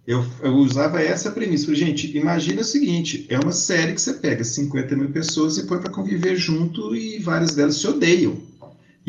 eu, 0.06 0.24
eu, 0.40 0.54
usava 0.54 1.02
essa 1.02 1.30
premissa. 1.30 1.66
Falei, 1.66 1.80
gente, 1.80 2.16
imagina 2.16 2.62
o 2.62 2.64
seguinte: 2.64 3.26
é 3.28 3.38
uma 3.38 3.52
série 3.52 3.92
que 3.92 4.00
você 4.00 4.14
pega 4.14 4.42
50 4.42 4.96
mil 4.96 5.10
pessoas 5.10 5.58
e 5.58 5.66
põe 5.66 5.78
para 5.78 5.90
conviver 5.90 6.36
junto 6.36 6.94
e 6.94 7.18
várias 7.18 7.54
delas 7.54 7.76
se 7.76 7.86
odeiam. 7.86 8.36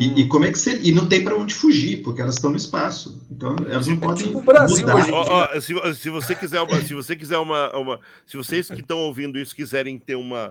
E, 0.00 0.22
e, 0.22 0.28
como 0.28 0.46
é 0.46 0.50
que 0.50 0.58
você. 0.58 0.80
E 0.80 0.92
não 0.92 1.06
tem 1.06 1.22
para 1.22 1.36
onde 1.36 1.52
fugir, 1.52 2.02
porque 2.02 2.22
elas 2.22 2.36
estão 2.36 2.50
no 2.50 2.56
espaço. 2.56 3.22
Então, 3.30 3.54
elas 3.68 3.86
não 3.86 3.98
podem. 3.98 4.28
Tipo 4.28 4.40
Brasil 4.40 4.78
mudar. 4.78 4.96
Hoje, 4.96 5.10
oh, 5.12 5.24
oh, 5.44 5.60
se, 5.60 6.00
se, 6.00 6.08
você 6.08 6.34
quiser 6.34 6.62
uma, 6.62 6.80
se 6.80 6.94
você 6.94 7.14
quiser 7.14 7.36
uma, 7.36 7.76
uma. 7.76 8.00
Se 8.24 8.38
vocês 8.38 8.68
que 8.68 8.80
estão 8.80 8.96
ouvindo 8.96 9.38
isso 9.38 9.54
quiserem 9.54 9.98
ter 9.98 10.14
uma, 10.14 10.48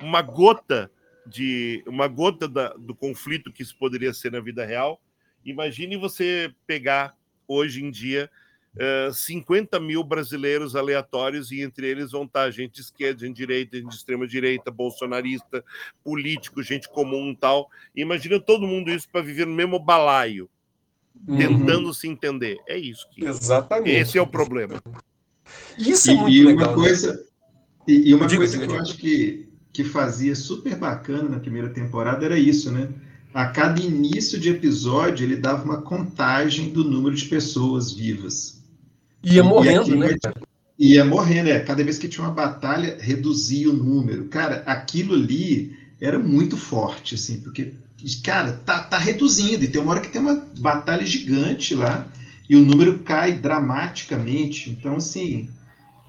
uma 0.00 0.22
gota 0.22 0.90
de. 1.26 1.84
Uma 1.86 2.08
gota 2.08 2.48
da, 2.48 2.72
do 2.72 2.94
conflito 2.94 3.52
que 3.52 3.62
isso 3.62 3.76
poderia 3.78 4.14
ser 4.14 4.32
na 4.32 4.40
vida 4.40 4.64
real, 4.64 4.98
imagine 5.44 5.98
você 5.98 6.50
pegar 6.66 7.14
hoje 7.46 7.84
em 7.84 7.90
dia 7.90 8.30
50 9.12 9.76
eh, 9.76 9.80
mil 9.80 10.04
brasileiros 10.04 10.76
aleatórios 10.76 11.50
e 11.50 11.60
entre 11.60 11.86
eles 11.86 12.12
vão 12.12 12.24
estar 12.24 12.50
gente 12.50 12.74
de 12.74 12.80
esquerda, 12.82 13.20
gente 13.20 13.34
de 13.34 13.38
direita, 13.38 13.76
gente 13.76 13.88
de 13.88 13.94
extrema 13.94 14.26
direita, 14.26 14.70
bolsonarista, 14.70 15.64
político, 16.04 16.62
gente 16.62 16.88
comum 16.88 17.34
tal. 17.34 17.70
Imagina 17.94 18.38
todo 18.38 18.66
mundo 18.66 18.90
isso 18.90 19.08
para 19.10 19.22
viver 19.22 19.46
no 19.46 19.54
mesmo 19.54 19.78
balaio, 19.78 20.48
uhum. 21.26 21.36
tentando 21.36 21.94
se 21.94 22.08
entender. 22.08 22.58
É 22.66 22.76
isso 22.76 23.08
que 23.10 23.24
exatamente. 23.24 23.96
Esse 23.96 24.18
é 24.18 24.22
o 24.22 24.26
problema. 24.26 24.82
Isso 25.78 26.10
é 26.10 26.14
muito 26.14 26.34
e, 26.34 26.44
legal. 26.44 26.68
Uma 26.68 26.76
né? 26.76 26.82
coisa, 26.82 27.12
né? 27.12 27.18
e, 27.88 28.10
e, 28.10 28.14
uma 28.14 28.26
digo, 28.26 28.40
coisa 28.40 28.58
digo, 28.58 28.62
que 28.62 28.68
digo. 28.68 28.74
eu 28.74 28.82
acho 28.82 28.96
que 28.98 29.46
que 29.76 29.84
fazia 29.84 30.34
super 30.34 30.74
bacana 30.74 31.28
na 31.28 31.38
primeira 31.38 31.68
temporada 31.68 32.24
era 32.24 32.38
isso, 32.38 32.72
né? 32.72 32.88
A 33.34 33.44
cada 33.48 33.78
início 33.78 34.40
de 34.40 34.48
episódio 34.48 35.22
ele 35.22 35.36
dava 35.36 35.62
uma 35.64 35.82
contagem 35.82 36.70
do 36.70 36.82
número 36.82 37.14
de 37.14 37.26
pessoas 37.26 37.92
vivas. 37.92 38.55
Ia 39.26 39.42
morrendo, 39.42 39.92
e 39.92 39.98
né? 39.98 40.08
Ia 40.78 41.04
morrendo, 41.04 41.50
é. 41.50 41.58
Cada 41.58 41.82
vez 41.82 41.98
que 41.98 42.08
tinha 42.08 42.24
uma 42.24 42.32
batalha, 42.32 42.96
reduzia 43.00 43.68
o 43.68 43.72
número. 43.72 44.26
Cara, 44.26 44.62
aquilo 44.66 45.14
ali 45.14 45.76
era 46.00 46.18
muito 46.18 46.56
forte, 46.56 47.16
assim, 47.16 47.40
porque, 47.40 47.72
cara, 48.22 48.52
tá, 48.64 48.84
tá 48.84 48.98
reduzindo. 48.98 49.64
E 49.64 49.68
tem 49.68 49.80
uma 49.80 49.92
hora 49.92 50.00
que 50.00 50.10
tem 50.10 50.20
uma 50.20 50.46
batalha 50.58 51.04
gigante 51.04 51.74
lá 51.74 52.06
e 52.48 52.54
o 52.54 52.64
número 52.64 53.00
cai 53.00 53.32
dramaticamente. 53.32 54.70
Então, 54.70 54.96
assim, 54.96 55.50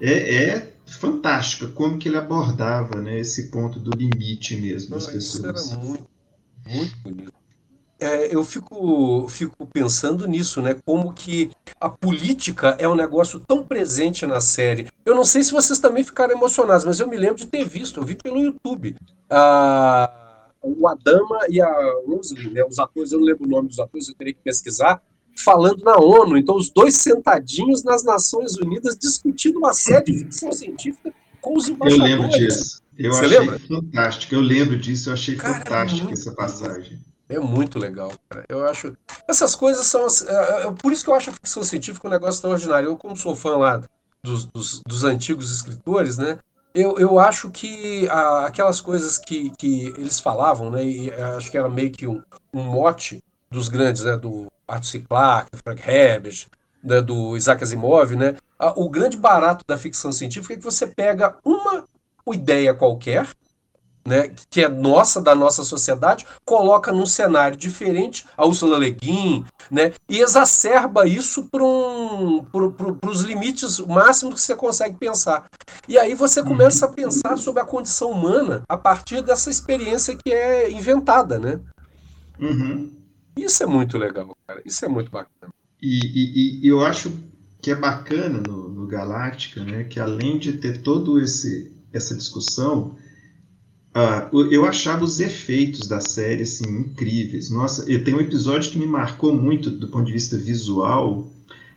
é, 0.00 0.34
é 0.34 0.72
fantástico 0.86 1.72
como 1.72 1.98
que 1.98 2.08
ele 2.08 2.18
abordava 2.18 3.02
né, 3.02 3.18
esse 3.18 3.48
ponto 3.48 3.80
do 3.80 3.90
limite 3.90 4.54
mesmo 4.54 4.90
das 4.90 5.06
pessoas. 5.06 5.64
Isso 5.64 5.74
era 5.74 5.84
muito, 5.84 6.06
muito 6.66 6.96
bonito 6.98 7.37
é, 8.00 8.34
eu 8.34 8.44
fico, 8.44 9.26
fico 9.28 9.66
pensando 9.66 10.26
nisso, 10.26 10.62
né? 10.62 10.76
Como 10.84 11.12
que 11.12 11.50
a 11.80 11.88
política 11.88 12.76
é 12.78 12.88
um 12.88 12.94
negócio 12.94 13.40
tão 13.40 13.64
presente 13.64 14.24
na 14.26 14.40
série. 14.40 14.86
Eu 15.04 15.14
não 15.14 15.24
sei 15.24 15.42
se 15.42 15.52
vocês 15.52 15.78
também 15.78 16.04
ficaram 16.04 16.34
emocionados, 16.34 16.84
mas 16.84 17.00
eu 17.00 17.08
me 17.08 17.16
lembro 17.16 17.36
de 17.36 17.46
ter 17.46 17.64
visto, 17.64 18.00
eu 18.00 18.04
vi 18.04 18.14
pelo 18.14 18.38
YouTube. 18.38 18.96
o 20.62 20.88
Adama 20.88 21.40
e 21.48 21.60
a 21.60 21.72
Rosalie, 22.06 22.50
né, 22.50 22.64
os 22.64 22.78
atores, 22.78 23.12
eu 23.12 23.18
não 23.18 23.26
lembro 23.26 23.44
o 23.46 23.50
nome 23.50 23.68
dos 23.68 23.78
atores, 23.78 24.08
eu 24.08 24.14
teria 24.14 24.34
que 24.34 24.40
pesquisar, 24.42 25.02
falando 25.36 25.82
na 25.82 25.96
ONU. 25.96 26.36
Então, 26.36 26.56
os 26.56 26.70
dois 26.70 26.94
sentadinhos 26.94 27.82
nas 27.82 28.04
Nações 28.04 28.56
Unidas 28.56 28.96
discutindo 28.96 29.58
uma 29.58 29.72
série 29.72 30.12
de 30.12 30.18
ficção 30.20 30.52
científica 30.52 31.12
com 31.40 31.56
os 31.56 31.68
embaixadores. 31.68 32.12
Eu 32.12 32.18
lembro 32.18 32.38
disso. 32.38 32.82
Eu 32.96 33.12
Você 33.12 33.26
achei 33.26 33.38
lembra? 33.38 33.58
fantástico. 33.60 34.34
Eu 34.34 34.40
lembro 34.40 34.76
disso, 34.76 35.08
eu 35.08 35.14
achei 35.14 35.36
Cara, 35.36 35.86
essa 36.10 36.32
passagem. 36.32 36.98
É 37.28 37.38
muito 37.38 37.78
legal, 37.78 38.12
cara. 38.28 38.44
Eu 38.48 38.66
acho. 38.66 38.96
Essas 39.28 39.54
coisas 39.54 39.86
são. 39.86 40.06
É, 40.26 40.66
é, 40.66 40.72
por 40.72 40.92
isso 40.92 41.04
que 41.04 41.10
eu 41.10 41.14
acho 41.14 41.30
a 41.30 41.34
ficção 41.34 41.62
científica 41.62 42.08
um 42.08 42.10
negócio 42.10 42.38
extraordinário. 42.38 42.88
Eu, 42.88 42.96
como 42.96 43.16
sou 43.16 43.36
fã 43.36 43.56
lá 43.56 43.82
dos, 44.22 44.46
dos, 44.46 44.80
dos 44.86 45.04
antigos 45.04 45.50
escritores, 45.50 46.16
né? 46.16 46.38
Eu, 46.74 46.98
eu 46.98 47.18
acho 47.18 47.50
que 47.50 48.08
a, 48.08 48.46
aquelas 48.46 48.80
coisas 48.80 49.18
que, 49.18 49.50
que 49.58 49.88
eles 49.98 50.20
falavam, 50.20 50.70
né? 50.70 50.84
E 50.84 51.12
acho 51.12 51.50
que 51.50 51.58
era 51.58 51.68
meio 51.68 51.90
que 51.90 52.06
um, 52.06 52.22
um 52.52 52.62
mote 52.62 53.22
dos 53.50 53.68
grandes, 53.68 54.04
né? 54.04 54.16
Do 54.16 54.46
Arthur 54.66 54.86
C. 54.86 55.00
Clarke, 55.00 55.56
Frank 55.62 55.82
Herbert, 55.88 56.46
né, 56.82 57.00
do 57.00 57.36
Isaac 57.36 57.62
Asimov, 57.62 58.14
né? 58.14 58.36
O 58.76 58.88
grande 58.88 59.16
barato 59.16 59.64
da 59.66 59.78
ficção 59.78 60.12
científica 60.12 60.54
é 60.54 60.56
que 60.56 60.64
você 60.64 60.86
pega 60.86 61.36
uma 61.44 61.84
ideia 62.32 62.74
qualquer 62.74 63.26
né, 64.06 64.30
que 64.50 64.62
é 64.62 64.68
nossa, 64.68 65.20
da 65.20 65.34
nossa 65.34 65.62
sociedade, 65.64 66.26
coloca 66.44 66.92
num 66.92 67.06
cenário 67.06 67.56
diferente 67.56 68.24
a 68.36 68.46
Ursula 68.46 68.78
Le 68.78 68.90
Guin, 68.90 69.44
né, 69.70 69.92
e 70.08 70.20
exacerba 70.20 71.06
isso 71.06 71.44
para 71.44 71.62
um, 71.62 72.44
os 73.06 73.20
limites 73.22 73.78
máximos 73.80 74.34
que 74.34 74.40
você 74.40 74.56
consegue 74.56 74.96
pensar. 74.96 75.46
E 75.86 75.98
aí 75.98 76.14
você 76.14 76.42
começa 76.42 76.86
a 76.86 76.88
pensar 76.88 77.36
sobre 77.36 77.62
a 77.62 77.66
condição 77.66 78.10
humana 78.10 78.62
a 78.68 78.76
partir 78.76 79.22
dessa 79.22 79.50
experiência 79.50 80.16
que 80.16 80.32
é 80.32 80.70
inventada, 80.70 81.38
né? 81.38 81.60
Uhum. 82.38 82.92
Isso 83.36 83.62
é 83.62 83.66
muito 83.66 83.96
legal, 83.96 84.36
cara. 84.46 84.62
Isso 84.64 84.84
é 84.84 84.88
muito 84.88 85.10
bacana. 85.10 85.52
E, 85.80 86.00
e, 86.04 86.66
e 86.66 86.68
eu 86.68 86.84
acho 86.84 87.12
que 87.60 87.70
é 87.70 87.74
bacana 87.74 88.40
no, 88.40 88.68
no 88.68 88.86
Galáctica, 88.86 89.64
né, 89.64 89.84
que 89.84 90.00
além 90.00 90.38
de 90.38 90.54
ter 90.54 90.82
todo 90.82 91.20
esse 91.20 91.76
essa 91.92 92.14
discussão, 92.14 92.96
Uh, 93.98 94.44
eu 94.52 94.64
achava 94.64 95.04
os 95.04 95.18
efeitos 95.18 95.88
da 95.88 96.00
série 96.00 96.42
assim, 96.42 96.68
incríveis. 96.68 97.50
Nossa, 97.50 97.90
eu 97.90 98.04
tenho 98.04 98.18
um 98.18 98.20
episódio 98.20 98.70
que 98.70 98.78
me 98.78 98.86
marcou 98.86 99.34
muito 99.34 99.70
do 99.70 99.88
ponto 99.88 100.06
de 100.06 100.12
vista 100.12 100.38
visual. 100.38 101.28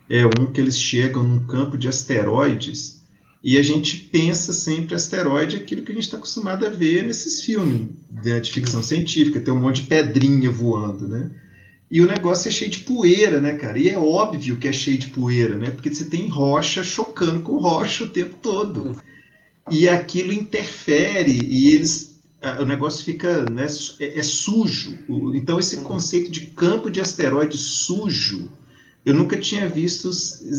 É 0.08 0.24
um 0.26 0.52
que 0.52 0.62
eles 0.62 0.78
chegam 0.78 1.24
num 1.24 1.48
campo 1.48 1.78
de 1.78 1.88
asteroides 1.88 3.02
e 3.44 3.58
a 3.58 3.64
gente 3.64 3.98
pensa 3.98 4.54
sempre 4.54 4.94
asteroide 4.94 5.56
aquilo 5.56 5.82
que 5.82 5.92
a 5.92 5.96
gente 5.96 6.04
está 6.04 6.18
acostumado 6.18 6.64
a 6.64 6.70
ver 6.70 7.04
nesses 7.04 7.42
filmes 7.42 7.90
né, 8.24 8.40
de 8.40 8.52
ficção 8.52 8.84
científica, 8.84 9.42
tem 9.42 9.54
um 9.54 9.60
monte 9.60 9.82
de 9.82 9.88
pedrinha 9.88 10.52
voando, 10.52 11.08
né? 11.08 11.32
E 11.90 12.02
o 12.02 12.08
negócio 12.08 12.50
é 12.50 12.52
cheio 12.52 12.70
de 12.70 12.82
poeira, 12.82 13.42
né, 13.42 13.54
cara? 13.54 13.80
E 13.80 13.90
é 13.90 13.98
óbvio 13.98 14.58
que 14.58 14.68
é 14.68 14.72
cheio 14.72 14.98
de 14.98 15.08
poeira, 15.08 15.58
né? 15.58 15.72
Porque 15.72 15.94
você 15.94 16.06
tem 16.06 16.28
rocha 16.28 16.84
chocando 16.84 17.42
com 17.42 17.58
rocha 17.58 18.04
o 18.04 18.10
tempo 18.10 18.36
todo. 18.42 18.96
E 19.70 19.90
aquilo 19.90 20.32
interfere 20.32 21.40
e 21.44 21.74
eles 21.74 22.11
o 22.60 22.66
negócio 22.66 23.06
fica 23.06 23.48
né, 23.50 23.68
é, 24.00 24.20
é, 24.20 24.24
sujo. 24.24 24.98
Então, 25.36 25.60
esse 25.60 25.78
uhum. 25.78 25.84
conceito 25.84 26.32
de 26.32 26.48
campo 26.48 26.90
de 26.90 27.00
asteroide 27.00 27.58
sujo, 27.58 28.50
eu 29.06 29.14
nunca 29.14 29.38
tinha 29.38 29.70
visto 29.70 30.10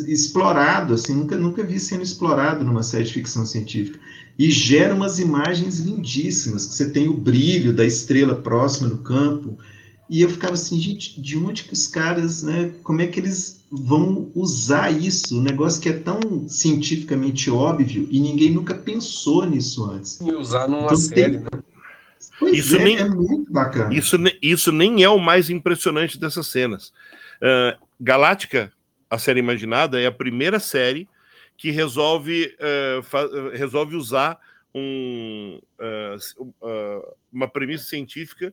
explorado, 0.07 0.95
assim, 0.95 1.15
nunca, 1.15 1.37
nunca 1.37 1.63
vi 1.63 1.79
sendo 1.81 2.03
explorado 2.03 2.65
numa 2.65 2.83
série 2.83 3.05
de 3.05 3.13
ficção 3.13 3.45
científica. 3.45 3.99
E 4.39 4.51
gera 4.51 4.95
umas 4.95 5.19
imagens 5.19 5.81
lindíssimas, 5.81 6.67
que 6.67 6.75
você 6.75 6.91
tem 6.91 7.09
o 7.09 7.15
brilho 7.15 7.73
da 7.73 7.85
estrela 7.85 8.35
próxima 8.35 8.89
no 8.89 8.99
campo. 8.99 9.59
E 10.09 10.23
eu 10.23 10.31
ficava 10.31 10.55
assim, 10.55 10.79
gente, 10.81 11.21
de 11.21 11.37
onde 11.37 11.65
que 11.65 11.73
os 11.73 11.87
caras, 11.87 12.43
né, 12.43 12.73
como 12.83 13.01
é 13.01 13.07
que 13.07 13.19
eles 13.19 13.61
vão 13.71 14.31
usar 14.35 14.91
isso? 14.91 15.39
Um 15.39 15.43
negócio 15.43 15.81
que 15.81 15.89
é 15.89 15.93
tão 15.93 16.49
cientificamente 16.49 17.51
óbvio 17.51 18.07
e 18.11 18.21
ninguém 18.21 18.53
nunca 18.53 18.75
pensou 18.75 19.47
nisso 19.47 19.85
antes. 19.85 20.21
E 20.21 20.33
usar 20.33 20.69
numa 20.69 20.85
então, 20.85 20.97
série, 20.97 21.39
tem, 21.39 21.41
né? 21.41 21.49
Pois 22.43 22.59
isso 22.59 22.77
é, 22.77 22.85
nem, 22.85 22.99
é 22.99 23.09
muito 23.09 23.53
bacana. 23.53 23.95
Isso, 23.95 24.17
isso 24.43 24.73
nem 24.73 25.05
é 25.05 25.09
o 25.09 25.19
mais 25.19 25.49
impressionante 25.49 26.19
dessas 26.19 26.49
cenas. 26.49 26.93
Uh, 27.41 27.79
Galáctica, 28.01 28.73
a 29.09 29.17
série 29.17 29.39
imaginada, 29.39 30.01
é 30.01 30.07
a 30.07 30.13
primeira 30.13 30.59
série 30.59 31.09
que 31.57 31.71
resolve, 31.71 32.57
uh, 32.59 33.51
resolve 33.57 33.95
usar 33.95 34.41
um, 34.75 35.61
uh, 35.81 37.17
uma 37.33 37.47
premissa 37.47 37.85
científica 37.85 38.53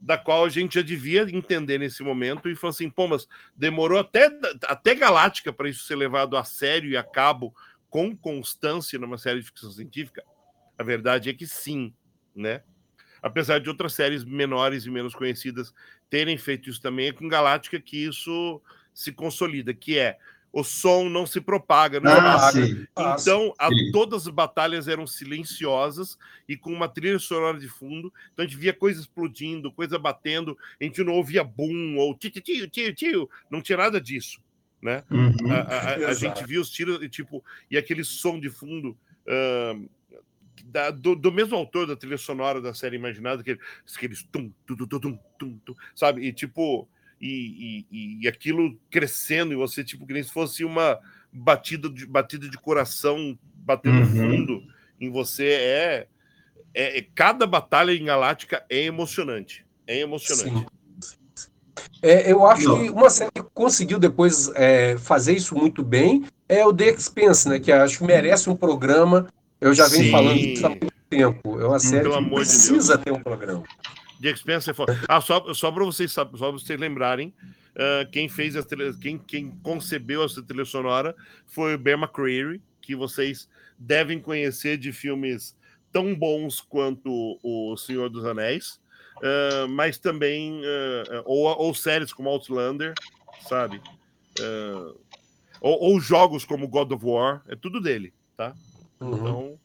da 0.00 0.16
qual 0.16 0.44
a 0.44 0.48
gente 0.48 0.76
já 0.76 0.82
devia 0.82 1.22
entender 1.22 1.78
nesse 1.78 2.02
momento 2.02 2.48
e 2.48 2.54
falou 2.54 2.70
assim, 2.70 2.88
pô, 2.88 3.06
mas 3.06 3.28
demorou 3.54 3.98
até, 3.98 4.30
até 4.64 4.94
Galáctica 4.94 5.52
para 5.52 5.68
isso 5.68 5.84
ser 5.84 5.96
levado 5.96 6.36
a 6.36 6.44
sério 6.44 6.90
e 6.90 6.96
a 6.96 7.02
cabo 7.02 7.54
com 7.90 8.16
constância 8.16 8.98
numa 8.98 9.18
série 9.18 9.40
de 9.40 9.46
ficção 9.46 9.70
científica? 9.70 10.22
A 10.78 10.82
verdade 10.82 11.28
é 11.28 11.34
que 11.34 11.46
sim, 11.46 11.92
né? 12.34 12.62
Apesar 13.26 13.58
de 13.58 13.68
outras 13.68 13.92
séries 13.92 14.24
menores 14.24 14.86
e 14.86 14.90
menos 14.90 15.14
conhecidas 15.14 15.74
terem 16.08 16.38
feito 16.38 16.70
isso 16.70 16.80
também, 16.80 17.08
é 17.08 17.12
com 17.12 17.28
Galáctica 17.28 17.80
que 17.80 18.04
isso 18.04 18.62
se 18.94 19.12
consolida, 19.12 19.74
que 19.74 19.98
é 19.98 20.16
o 20.52 20.62
som 20.62 21.08
não 21.08 21.26
se 21.26 21.40
propaga, 21.40 22.00
não 22.00 22.12
ah, 22.12 22.50
Então, 22.96 23.52
a, 23.58 23.68
todas 23.92 24.26
as 24.26 24.32
batalhas 24.32 24.88
eram 24.88 25.06
silenciosas 25.06 26.16
e 26.48 26.56
com 26.56 26.72
uma 26.72 26.88
trilha 26.88 27.18
sonora 27.18 27.58
de 27.58 27.68
fundo. 27.68 28.10
Então, 28.32 28.44
a 28.44 28.48
gente 28.48 28.56
via 28.56 28.72
coisa 28.72 29.00
explodindo, 29.00 29.72
coisa 29.72 29.98
batendo, 29.98 30.56
a 30.80 30.84
gente 30.84 31.02
não 31.02 31.14
ouvia 31.14 31.44
boom 31.44 31.96
ou 31.96 32.14
tio, 32.14 32.30
tio, 32.30 32.70
tio, 32.70 32.94
tio. 32.94 33.30
Não 33.50 33.60
tinha 33.60 33.76
nada 33.76 34.00
disso, 34.00 34.40
né? 34.80 35.02
Uhum, 35.10 35.34
a, 35.50 35.60
a, 35.60 35.94
a, 36.10 36.14
gente 36.14 36.46
via 36.46 36.60
os 36.60 36.70
tiros, 36.70 37.06
tipo, 37.10 37.44
e 37.70 37.76
aquele 37.76 38.04
som 38.04 38.40
de 38.40 38.48
fundo. 38.48 38.96
Uh, 39.26 39.90
da, 40.66 40.90
do, 40.90 41.14
do, 41.14 41.32
mesmo 41.32 41.56
autor 41.56 41.86
da 41.86 41.96
trilha 41.96 42.18
sonora 42.18 42.60
da 42.60 42.74
série 42.74 42.96
Imaginada, 42.96 43.40
aqueles, 43.40 43.60
aqueles 43.94 44.22
tum, 44.24 44.52
tum, 44.66 44.76
tum, 44.76 44.86
tum, 44.86 45.18
tum, 45.38 45.58
tum, 45.64 45.74
sabe? 45.94 46.26
E 46.26 46.32
tipo, 46.32 46.88
e, 47.20 47.86
e, 47.90 48.18
e, 48.22 48.28
aquilo 48.28 48.78
crescendo, 48.90 49.52
e 49.52 49.56
você, 49.56 49.82
tipo, 49.82 50.06
que 50.06 50.12
nem 50.12 50.22
se 50.22 50.32
fosse 50.32 50.64
uma 50.64 50.98
batida 51.32 51.88
de, 51.88 52.06
batida 52.06 52.48
de 52.48 52.58
coração 52.58 53.38
batendo 53.54 53.98
uhum. 53.98 54.06
fundo 54.06 54.62
em 55.00 55.10
você. 55.10 55.46
É, 55.46 56.06
é, 56.74 56.98
é, 56.98 57.06
Cada 57.14 57.46
batalha 57.46 57.92
em 57.92 58.04
Galáctica 58.04 58.64
é 58.68 58.82
emocionante. 58.82 59.64
É 59.86 60.00
emocionante. 60.00 60.66
É, 62.02 62.30
eu 62.30 62.46
acho 62.46 62.68
Não. 62.68 62.82
que 62.82 62.90
uma 62.90 63.10
série 63.10 63.30
que 63.30 63.42
conseguiu 63.54 63.98
depois 63.98 64.50
é, 64.54 64.96
fazer 64.98 65.34
isso 65.34 65.54
muito 65.54 65.82
bem 65.82 66.24
é 66.48 66.64
o 66.64 66.72
The 66.72 66.88
Expense, 66.88 67.48
né? 67.48 67.58
Que 67.58 67.72
acho 67.72 67.98
que 67.98 68.04
merece 68.04 68.48
um 68.48 68.56
programa. 68.56 69.26
Eu 69.60 69.74
já 69.74 69.88
venho 69.88 70.04
Sim. 70.04 70.10
falando 70.10 70.38
isso 70.38 70.66
há 70.66 70.68
muito 70.70 70.92
tempo. 71.08 71.60
É 71.60 71.66
uma 71.66 71.78
série 71.78 72.10
que 72.10 72.30
precisa 72.30 72.98
de 72.98 73.04
ter 73.04 73.12
um 73.12 73.22
programa. 73.22 73.64
The 74.20 74.30
Expense 74.30 74.70
é 74.70 74.74
foda. 74.74 74.98
Ah, 75.08 75.20
só, 75.20 75.52
só 75.54 75.70
para 75.70 75.84
vocês, 75.84 76.12
só 76.12 76.24
pra 76.24 76.50
vocês 76.50 76.78
lembrarem, 76.80 77.34
uh, 77.74 78.10
quem 78.10 78.28
fez 78.28 78.56
a 78.56 78.62
tele, 78.62 78.94
quem, 79.00 79.18
quem 79.18 79.50
concebeu 79.62 80.24
essa 80.24 80.42
trilha 80.42 80.64
sonora 80.64 81.14
foi 81.46 81.74
o 81.74 81.78
Ben 81.78 81.94
McCreary, 81.94 82.60
que 82.80 82.94
vocês 82.94 83.48
devem 83.78 84.18
conhecer 84.20 84.78
de 84.78 84.92
filmes 84.92 85.54
tão 85.92 86.14
bons 86.14 86.60
quanto 86.60 87.38
O 87.42 87.76
Senhor 87.76 88.08
dos 88.08 88.24
Anéis, 88.24 88.80
uh, 89.18 89.68
mas 89.68 89.98
também 89.98 90.60
uh, 90.60 91.22
ou, 91.24 91.44
ou, 91.58 91.74
séries 91.74 92.12
como 92.12 92.28
Outlander, 92.28 92.94
sabe? 93.48 93.80
Ou, 95.60 95.78
ou, 95.80 96.00
jogos 96.00 96.44
como 96.44 96.68
God 96.68 96.92
of 96.92 97.04
War, 97.04 97.42
é 97.48 97.56
tudo 97.56 97.80
dele, 97.80 98.12
tá? 98.36 98.54
Uhum. 99.00 99.14
Então. 99.14 99.58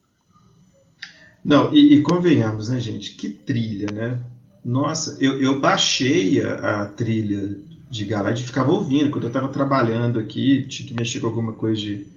Não, 1.44 1.74
e, 1.74 1.96
e, 1.96 2.02
convenhamos, 2.02 2.70
né, 2.70 2.80
gente? 2.80 3.16
Que 3.16 3.30
trilha, 3.30 3.88
né? 3.92 4.20
Nossa, 4.64 5.18
eu, 5.20 5.42
eu 5.42 5.60
baixei 5.60 6.42
a, 6.44 6.84
a 6.84 6.86
trilha 6.86 7.58
de 7.90 8.06
Galad 8.06 8.40
e 8.40 8.44
ficava 8.44 8.72
ouvindo. 8.72 9.10
Quando 9.10 9.24
eu 9.24 9.30
estava 9.30 9.48
trabalhando 9.50 10.20
aqui, 10.20 10.66
tinha 10.68 10.88
que 10.88 10.94
mexer 10.94 11.20
com 11.20 11.28
alguma 11.28 11.54
coisa 11.54 11.82
de, 11.82 12.08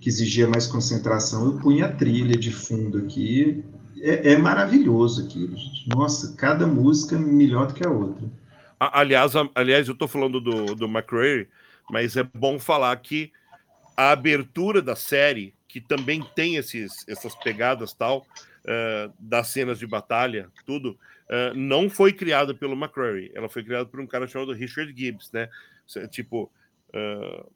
que 0.00 0.08
exigia 0.08 0.48
mais 0.48 0.66
concentração, 0.66 1.44
eu 1.46 1.58
punha 1.58 1.86
a 1.86 1.92
trilha 1.92 2.36
de 2.36 2.52
fundo 2.52 2.98
aqui. 2.98 3.64
É, 4.00 4.32
é 4.32 4.38
maravilhoso 4.38 5.24
aquilo, 5.24 5.56
gente. 5.56 5.88
Nossa, 5.88 6.34
cada 6.36 6.66
música 6.66 7.18
melhor 7.18 7.66
do 7.66 7.74
que 7.74 7.86
a 7.86 7.90
outra. 7.90 8.28
Aliás, 8.78 9.32
aliás 9.56 9.88
eu 9.88 9.92
estou 9.92 10.06
falando 10.06 10.40
do, 10.40 10.74
do 10.76 10.86
McRae, 10.86 11.48
mas 11.90 12.16
é 12.16 12.22
bom 12.22 12.60
falar 12.60 12.96
que 12.96 13.32
a 13.96 14.12
abertura 14.12 14.80
da 14.80 14.94
série, 14.94 15.52
que 15.68 15.80
também 15.80 16.22
tem 16.34 16.56
esses, 16.56 17.06
essas 17.06 17.34
pegadas 17.34 17.92
tal, 17.92 18.26
uh, 18.64 19.12
das 19.18 19.48
cenas 19.48 19.78
de 19.78 19.86
batalha, 19.86 20.50
tudo, 20.64 20.98
uh, 21.28 21.54
não 21.54 21.90
foi 21.90 22.12
criada 22.12 22.54
pelo 22.54 22.72
McCreary, 22.72 23.30
ela 23.34 23.48
foi 23.48 23.62
criada 23.62 23.84
por 23.84 24.00
um 24.00 24.06
cara 24.06 24.26
chamado 24.26 24.52
Richard 24.52 24.92
Gibbs, 24.96 25.30
né? 25.30 25.48
Tipo, 26.10 26.50
uh, 26.88 27.52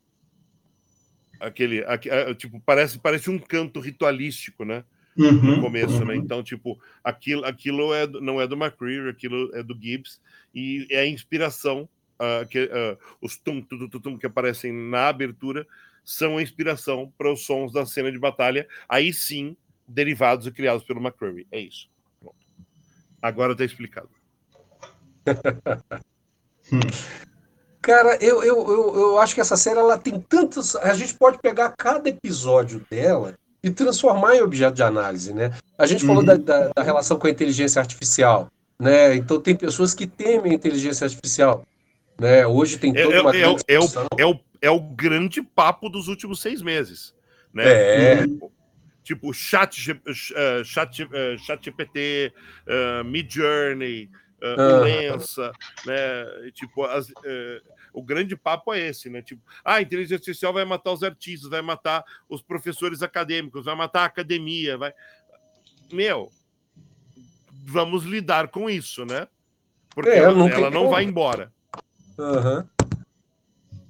aquele, 1.40 1.82
aquele, 1.84 2.34
tipo, 2.34 2.60
parece, 2.60 2.98
parece 2.98 3.30
um 3.30 3.38
canto 3.38 3.80
ritualístico, 3.80 4.64
né? 4.64 4.84
Uhum, 5.16 5.56
no 5.56 5.60
começo, 5.60 5.92
né? 5.94 6.00
uhum. 6.00 6.06
né? 6.06 6.16
Então, 6.16 6.42
tipo, 6.42 6.78
aquilo, 7.02 7.44
aquilo 7.44 7.92
é, 7.92 8.06
não 8.06 8.40
é 8.40 8.46
do 8.46 8.56
McCreary, 8.56 9.10
aquilo 9.10 9.54
é 9.54 9.62
do 9.62 9.78
Gibbs 9.78 10.20
e 10.54 10.86
é 10.90 11.00
a 11.00 11.06
inspiração. 11.06 11.88
Uh, 12.14 12.46
que, 12.46 12.64
uh, 12.66 12.96
os 13.20 13.36
tum, 13.36 13.60
tum, 13.60 13.88
tum, 13.88 13.98
tum 13.98 14.18
que 14.18 14.26
aparecem 14.26 14.72
na 14.72 15.08
abertura 15.08 15.66
são 16.04 16.38
a 16.38 16.42
inspiração 16.42 17.12
para 17.16 17.32
os 17.32 17.44
sons 17.44 17.72
da 17.72 17.86
cena 17.86 18.10
de 18.10 18.18
batalha. 18.18 18.66
Aí 18.88 19.12
sim, 19.12 19.56
derivados 19.86 20.46
e 20.46 20.50
criados 20.50 20.84
pelo 20.84 21.00
McCreary. 21.00 21.46
É 21.50 21.60
isso. 21.60 21.88
Agora 23.20 23.52
está 23.52 23.64
explicado. 23.64 24.10
Cara, 27.80 28.16
eu, 28.20 28.42
eu, 28.44 28.56
eu, 28.68 28.94
eu, 28.94 29.18
acho 29.18 29.34
que 29.34 29.40
essa 29.40 29.56
série 29.56 29.78
ela 29.78 29.98
tem 29.98 30.20
tantos. 30.20 30.76
A 30.76 30.94
gente 30.94 31.14
pode 31.14 31.38
pegar 31.38 31.74
cada 31.76 32.08
episódio 32.08 32.84
dela 32.88 33.34
e 33.62 33.70
transformar 33.70 34.36
em 34.36 34.40
objeto 34.40 34.74
de 34.74 34.82
análise, 34.82 35.32
né? 35.32 35.52
A 35.76 35.86
gente 35.86 36.04
falou 36.04 36.20
uhum. 36.20 36.26
da, 36.26 36.36
da, 36.36 36.70
da, 36.74 36.82
relação 36.82 37.18
com 37.18 37.26
a 37.26 37.30
inteligência 37.30 37.80
artificial, 37.80 38.48
né? 38.78 39.16
Então 39.16 39.40
tem 39.40 39.56
pessoas 39.56 39.94
que 39.94 40.06
temem 40.06 40.52
a 40.52 40.54
inteligência 40.54 41.04
artificial, 41.04 41.64
né? 42.20 42.46
Hoje 42.46 42.78
tem 42.78 42.92
toda 42.92 43.14
é, 43.14 43.20
uma 43.20 43.34
é, 43.34 43.40
é, 43.40 43.42
é, 43.42 43.80
o, 43.80 43.88
é, 44.18 44.26
o, 44.26 44.40
é 44.62 44.70
o 44.70 44.80
grande 44.80 45.42
papo 45.42 45.88
dos 45.88 46.06
últimos 46.06 46.40
seis 46.40 46.62
meses, 46.62 47.12
né? 47.52 47.64
É. 47.66 48.26
Tipo 49.02 49.34
chat, 49.34 49.90
uh, 49.90 50.64
chat, 50.64 51.02
uh, 51.02 51.38
chat 51.38 51.64
GPT, 51.64 52.32
uh, 52.68 53.04
Mid 53.04 53.28
Journey, 53.28 54.08
uh, 54.40 54.84
Lensa, 54.84 55.50
né? 55.84 56.50
tipo, 56.52 56.84
as, 56.84 57.08
uh, 57.08 57.62
o 57.92 58.00
grande 58.00 58.36
papo 58.36 58.72
é 58.72 58.78
esse, 58.78 59.10
né? 59.10 59.20
Tipo, 59.20 59.42
ah, 59.64 59.74
a 59.74 59.82
inteligência 59.82 60.14
artificial 60.14 60.52
vai 60.52 60.64
matar 60.64 60.92
os 60.92 61.02
artistas, 61.02 61.50
vai 61.50 61.62
matar 61.62 62.04
os 62.28 62.40
professores 62.40 63.02
acadêmicos, 63.02 63.64
vai 63.64 63.74
matar 63.74 64.02
a 64.02 64.06
academia, 64.06 64.78
vai. 64.78 64.94
Meu, 65.92 66.30
vamos 67.50 68.04
lidar 68.04 68.48
com 68.48 68.70
isso, 68.70 69.04
né? 69.04 69.26
Porque 69.90 70.10
é, 70.10 70.18
ela, 70.18 70.48
ela 70.48 70.70
não 70.70 70.88
vai 70.88 71.02
embora. 71.04 71.52
Uhum. 72.16 72.66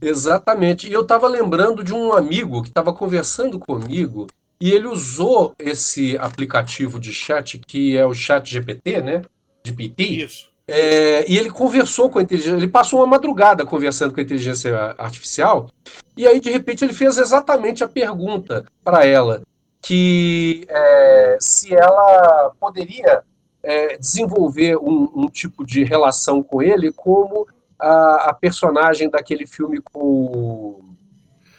Exatamente. 0.03 0.89
E 0.89 0.93
eu 0.93 1.03
estava 1.03 1.29
lembrando 1.29 1.85
de 1.85 1.95
um 1.95 2.13
amigo 2.13 2.63
que 2.63 2.69
estava 2.69 2.93
conversando 2.93 3.59
comigo 3.59 4.27
e 4.61 4.71
ele 4.71 4.87
usou 4.87 5.55
esse 5.59 6.17
aplicativo 6.19 7.01
de 7.01 7.13
chat, 7.13 7.59
que 7.59 7.97
é 7.97 8.05
o 8.05 8.13
Chat 8.13 8.51
GPT, 8.51 9.01
né? 9.01 9.23
De 9.63 9.73
PT. 9.73 10.03
Isso. 10.03 10.53
É, 10.67 11.31
e 11.31 11.37
ele 11.37 11.51
conversou 11.51 12.09
com 12.09 12.19
a 12.19 12.23
inteligência, 12.23 12.57
ele 12.57 12.69
passou 12.69 13.01
uma 13.01 13.07
madrugada 13.07 13.67
conversando 13.67 14.15
com 14.15 14.21
a 14.21 14.23
inteligência 14.23 14.95
artificial, 14.97 15.69
e 16.17 16.27
aí 16.27 16.39
de 16.39 16.51
repente 16.51 16.85
ele 16.85 16.93
fez 16.93 17.19
exatamente 17.19 17.83
a 17.83 17.89
pergunta 17.89 18.65
para 18.85 19.05
ela, 19.05 19.43
que 19.81 20.65
é, 20.69 21.37
se 21.41 21.75
ela 21.75 22.53
poderia 22.61 23.25
é, 23.63 23.99
desenvolver 23.99 24.77
um, 24.77 25.11
um, 25.15 25.29
tipo 25.29 25.67
de 25.67 25.83
relação 25.83 26.43
com 26.43 26.63
ele 26.63 26.93
como 26.93 27.47
a, 27.83 28.31
a 28.31 28.35
personagem 28.35 29.11
daquele 29.11 29.47
filme 29.47 29.81
com... 29.81 30.95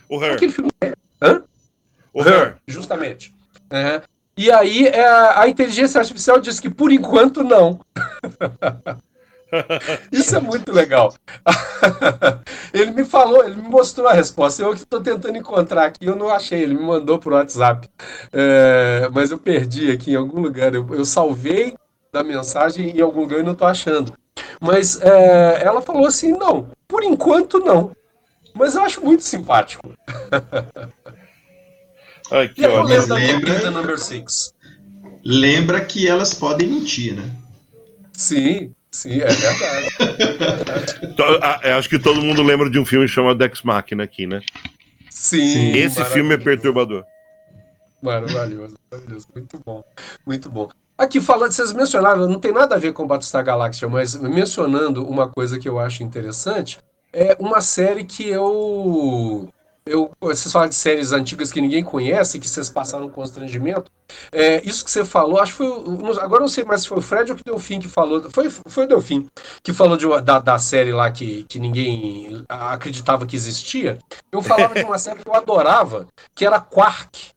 O 0.09 0.23
Her. 0.23 0.33
Aquele 0.33 0.51
filme... 0.51 0.71
Hã? 1.21 1.43
O 2.13 2.21
Her, 2.21 2.55
justamente. 2.67 3.33
É. 3.69 4.01
E 4.35 4.51
aí 4.51 4.87
é, 4.87 5.05
a 5.05 5.47
inteligência 5.47 5.99
artificial 5.99 6.39
diz 6.39 6.59
que 6.59 6.69
por 6.69 6.91
enquanto 6.91 7.43
não. 7.43 7.79
Isso 10.11 10.35
é 10.35 10.39
muito 10.39 10.71
legal. 10.71 11.13
ele 12.73 12.91
me 12.91 13.05
falou, 13.05 13.43
ele 13.43 13.61
me 13.61 13.67
mostrou 13.67 14.07
a 14.07 14.13
resposta. 14.13 14.63
Eu 14.63 14.71
que 14.71 14.79
estou 14.79 15.01
tentando 15.01 15.37
encontrar 15.37 15.85
aqui, 15.85 16.05
eu 16.05 16.15
não 16.15 16.29
achei. 16.29 16.63
Ele 16.63 16.73
me 16.73 16.83
mandou 16.83 17.19
por 17.19 17.33
WhatsApp, 17.33 17.87
é, 18.31 19.07
mas 19.13 19.29
eu 19.29 19.37
perdi 19.37 19.91
aqui 19.91 20.13
em 20.13 20.15
algum 20.15 20.41
lugar. 20.41 20.73
Eu, 20.73 20.87
eu 20.95 21.05
salvei 21.05 21.75
da 22.11 22.23
mensagem 22.23 22.97
em 22.97 23.01
algum 23.01 23.21
lugar 23.21 23.39
e 23.39 23.43
não 23.43 23.53
estou 23.53 23.67
achando. 23.67 24.13
Mas 24.63 24.99
é, 25.01 25.61
ela 25.61 25.81
falou 25.81 26.07
assim: 26.07 26.31
não, 26.31 26.69
por 26.87 27.03
enquanto 27.03 27.59
não. 27.59 27.93
Mas 28.55 28.75
eu 28.75 28.83
acho 28.83 29.03
muito 29.03 29.21
simpático. 29.21 29.93
Ai, 32.31 32.47
que 32.47 32.65
ótimo. 32.65 33.13
Lembra, 33.13 33.97
lembra 35.21 35.83
que 35.83 36.07
elas 36.07 36.33
podem 36.33 36.69
mentir, 36.69 37.13
né? 37.13 37.29
Sim, 38.13 38.73
sim, 38.89 39.19
é 39.19 39.25
verdade. 39.25 39.89
Acho 41.77 41.89
que 41.89 41.99
todo 41.99 42.21
mundo 42.21 42.41
lembra 42.41 42.69
de 42.69 42.79
um 42.79 42.85
filme 42.85 43.05
chamado 43.07 43.37
Dex 43.37 43.63
Machina 43.63 44.03
aqui, 44.03 44.25
né? 44.25 44.39
Sim. 45.09 45.73
Esse 45.73 46.05
filme 46.05 46.35
é 46.35 46.37
perturbador. 46.37 47.03
Maravilhoso, 48.01 48.77
maravilhoso. 48.89 49.27
Muito 49.35 49.59
bom, 49.59 49.83
muito 50.25 50.49
bom. 50.49 50.69
Aqui 50.97 51.19
falando, 51.19 51.51
vocês 51.51 51.73
mencionaram, 51.73 52.27
não 52.27 52.39
tem 52.39 52.51
nada 52.51 52.75
a 52.75 52.79
ver 52.79 52.93
com 52.93 53.07
Battlestar 53.07 53.43
Galáxia, 53.43 53.87
mas 53.87 54.15
mencionando 54.15 55.07
uma 55.07 55.27
coisa 55.27 55.59
que 55.59 55.67
eu 55.67 55.79
acho 55.79 56.03
interessante, 56.03 56.79
é 57.11 57.35
uma 57.39 57.61
série 57.61 58.03
que 58.03 58.27
eu 58.27 59.49
eu, 59.85 60.11
vocês 60.19 60.51
falam 60.51 60.69
de 60.69 60.75
séries 60.75 61.11
antigas 61.11 61.51
que 61.51 61.59
ninguém 61.59 61.83
conhece, 61.83 62.39
que 62.39 62.47
vocês 62.47 62.69
passaram 62.69 63.09
constrangimento. 63.09 63.91
É, 64.31 64.61
isso 64.63 64.83
que 64.83 64.89
você 64.89 65.03
falou, 65.03 65.39
acho 65.39 65.51
que 65.51 65.57
foi. 65.57 66.21
Agora 66.21 66.39
não 66.39 66.47
sei 66.47 66.63
mais 66.63 66.81
se 66.81 66.87
foi 66.87 66.99
o 66.99 67.01
Fred 67.01 67.31
ou 67.31 67.37
que 67.37 67.43
deu 67.43 67.59
fim 67.59 67.81
que 67.81 67.89
falou. 67.89 68.29
Foi, 68.31 68.49
foi 68.49 68.85
o 68.85 68.87
Delfim 68.87 69.27
que 69.61 69.73
falou 69.73 69.97
de, 69.97 70.07
da, 70.21 70.39
da 70.39 70.57
série 70.57 70.93
lá 70.93 71.11
que, 71.11 71.43
que 71.49 71.59
ninguém 71.59 72.45
acreditava 72.47 73.25
que 73.25 73.35
existia. 73.35 73.99
Eu 74.31 74.41
falava 74.41 74.73
de 74.73 74.85
uma 74.85 74.97
série 74.97 75.19
que 75.19 75.27
eu 75.27 75.35
adorava, 75.35 76.07
que 76.33 76.45
era 76.45 76.61
Quark. 76.61 77.33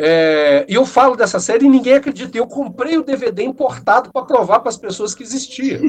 É, 0.00 0.64
eu 0.68 0.86
falo 0.86 1.16
dessa 1.16 1.40
série 1.40 1.66
e 1.66 1.68
ninguém 1.68 1.94
acredita. 1.94 2.38
Eu 2.38 2.46
comprei 2.46 2.96
o 2.96 3.02
DVD 3.02 3.42
importado 3.42 4.12
para 4.12 4.24
provar 4.24 4.60
para 4.60 4.68
as 4.68 4.76
pessoas 4.76 5.14
que 5.14 5.24
existia. 5.24 5.80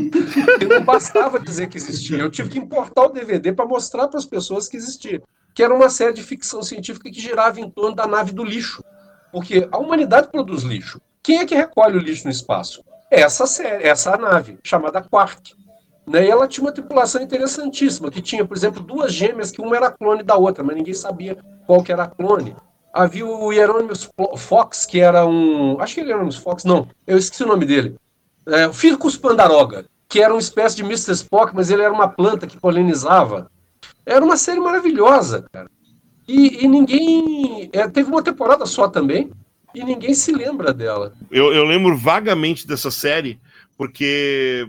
Não 0.67 0.83
bastava 0.83 1.39
dizer 1.39 1.69
que 1.69 1.77
existia. 1.77 2.17
Eu 2.17 2.31
tive 2.31 2.49
que 2.49 2.57
importar 2.57 3.03
o 3.03 3.09
DVD 3.09 3.53
para 3.53 3.67
mostrar 3.67 4.07
para 4.07 4.17
as 4.17 4.25
pessoas 4.25 4.67
que 4.67 4.75
existia 4.75 5.21
que 5.59 5.63
era 5.63 5.75
uma 5.75 5.89
série 5.89 6.13
de 6.13 6.23
ficção 6.23 6.63
científica 6.63 7.11
que 7.11 7.19
girava 7.19 7.59
em 7.59 7.69
torno 7.69 7.93
da 7.93 8.07
nave 8.07 8.31
do 8.31 8.45
lixo. 8.45 8.81
Porque 9.29 9.67
a 9.69 9.77
humanidade 9.77 10.29
produz 10.29 10.63
lixo. 10.63 11.01
Quem 11.21 11.39
é 11.39 11.45
que 11.45 11.53
recolhe 11.53 11.97
o 11.97 12.01
lixo 12.01 12.23
no 12.23 12.31
espaço? 12.31 12.81
Essa 13.11 13.45
série, 13.45 13.83
essa 13.83 14.15
nave, 14.15 14.57
chamada 14.63 15.01
Quark. 15.01 15.53
Né? 16.07 16.25
E 16.25 16.29
ela 16.29 16.47
tinha 16.47 16.65
uma 16.65 16.71
tripulação 16.71 17.21
interessantíssima, 17.21 18.09
que 18.09 18.21
tinha, 18.21 18.45
por 18.45 18.55
exemplo, 18.55 18.81
duas 18.81 19.11
gêmeas, 19.11 19.51
que 19.51 19.61
uma 19.61 19.75
era 19.75 19.91
clone 19.91 20.23
da 20.23 20.37
outra, 20.37 20.63
mas 20.63 20.77
ninguém 20.77 20.93
sabia 20.93 21.37
qual 21.67 21.83
que 21.83 21.91
era 21.91 22.03
a 22.03 22.07
clone. 22.07 22.55
Havia 22.93 23.25
o 23.25 23.51
Hieronymus 23.51 24.09
Fox, 24.37 24.85
que 24.85 24.99
era 24.99 25.25
um. 25.25 25.79
Acho 25.79 25.95
que 25.95 25.99
era 26.01 26.09
Hieronymus 26.09 26.37
Fox, 26.37 26.63
não, 26.63 26.87
eu 27.05 27.17
esqueci 27.17 27.43
o 27.43 27.47
nome 27.47 27.65
dele. 27.65 27.95
É, 28.47 28.67
o 28.67 28.73
Ficus 28.73 29.15
Pandaroga, 29.15 29.85
que 30.07 30.21
era 30.21 30.33
uma 30.33 30.39
espécie 30.39 30.75
de 30.75 30.83
Mr. 30.83 31.11
Spock, 31.11 31.53
mas 31.55 31.69
ele 31.69 31.83
era 31.83 31.93
uma 31.93 32.07
planta 32.07 32.47
que 32.47 32.59
polinizava. 32.59 33.51
Era 34.05 34.25
uma 34.25 34.37
série 34.37 34.59
maravilhosa, 34.59 35.45
cara. 35.51 35.69
E, 36.27 36.63
e 36.63 36.67
ninguém. 36.67 37.69
É, 37.71 37.87
teve 37.87 38.09
uma 38.09 38.23
temporada 38.23 38.65
só 38.65 38.87
também, 38.87 39.31
e 39.73 39.83
ninguém 39.83 40.13
se 40.13 40.31
lembra 40.31 40.73
dela. 40.73 41.13
Eu, 41.29 41.53
eu 41.53 41.63
lembro 41.63 41.95
vagamente 41.95 42.65
dessa 42.65 42.89
série, 42.89 43.39
porque 43.77 44.67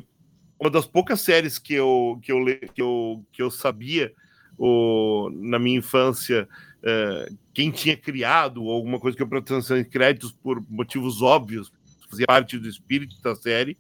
uma 0.59 0.71
das 0.71 0.87
poucas 0.87 1.21
séries 1.23 1.59
que 1.59 1.75
eu, 1.75 2.19
que 2.23 2.31
eu, 2.31 2.45
que 2.75 2.83
eu, 2.83 3.25
que 3.33 3.43
eu 3.43 3.51
sabia 3.51 4.13
o, 4.59 5.31
na 5.33 5.59
minha 5.59 5.79
infância 5.79 6.47
é, 6.83 7.31
quem 7.53 7.71
tinha 7.71 7.97
criado, 7.97 8.63
ou 8.63 8.73
alguma 8.73 8.99
coisa 8.99 9.17
que 9.17 9.23
eu 9.23 9.29
pretendo 9.29 9.77
em 9.77 9.85
créditos 9.85 10.33
por 10.33 10.65
motivos 10.69 11.23
óbvios, 11.23 11.73
fazia 12.11 12.27
parte 12.27 12.59
do 12.59 12.69
espírito 12.69 13.21
da 13.23 13.35
série, 13.35 13.77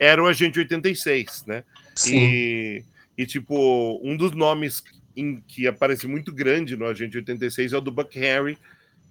era 0.00 0.22
o 0.22 0.26
Agente 0.26 0.58
86, 0.58 1.44
né? 1.46 1.64
Sim. 1.94 2.18
E 2.18 2.84
e, 3.16 3.24
tipo, 3.26 4.00
um 4.02 4.16
dos 4.16 4.32
nomes 4.32 4.82
em, 5.16 5.40
que 5.46 5.66
aparece 5.66 6.06
muito 6.06 6.32
grande 6.32 6.76
no 6.76 6.86
Agente 6.86 7.16
86 7.16 7.72
é 7.72 7.78
o 7.78 7.80
do 7.80 7.92
Buck 7.92 8.18
Henry, 8.18 8.58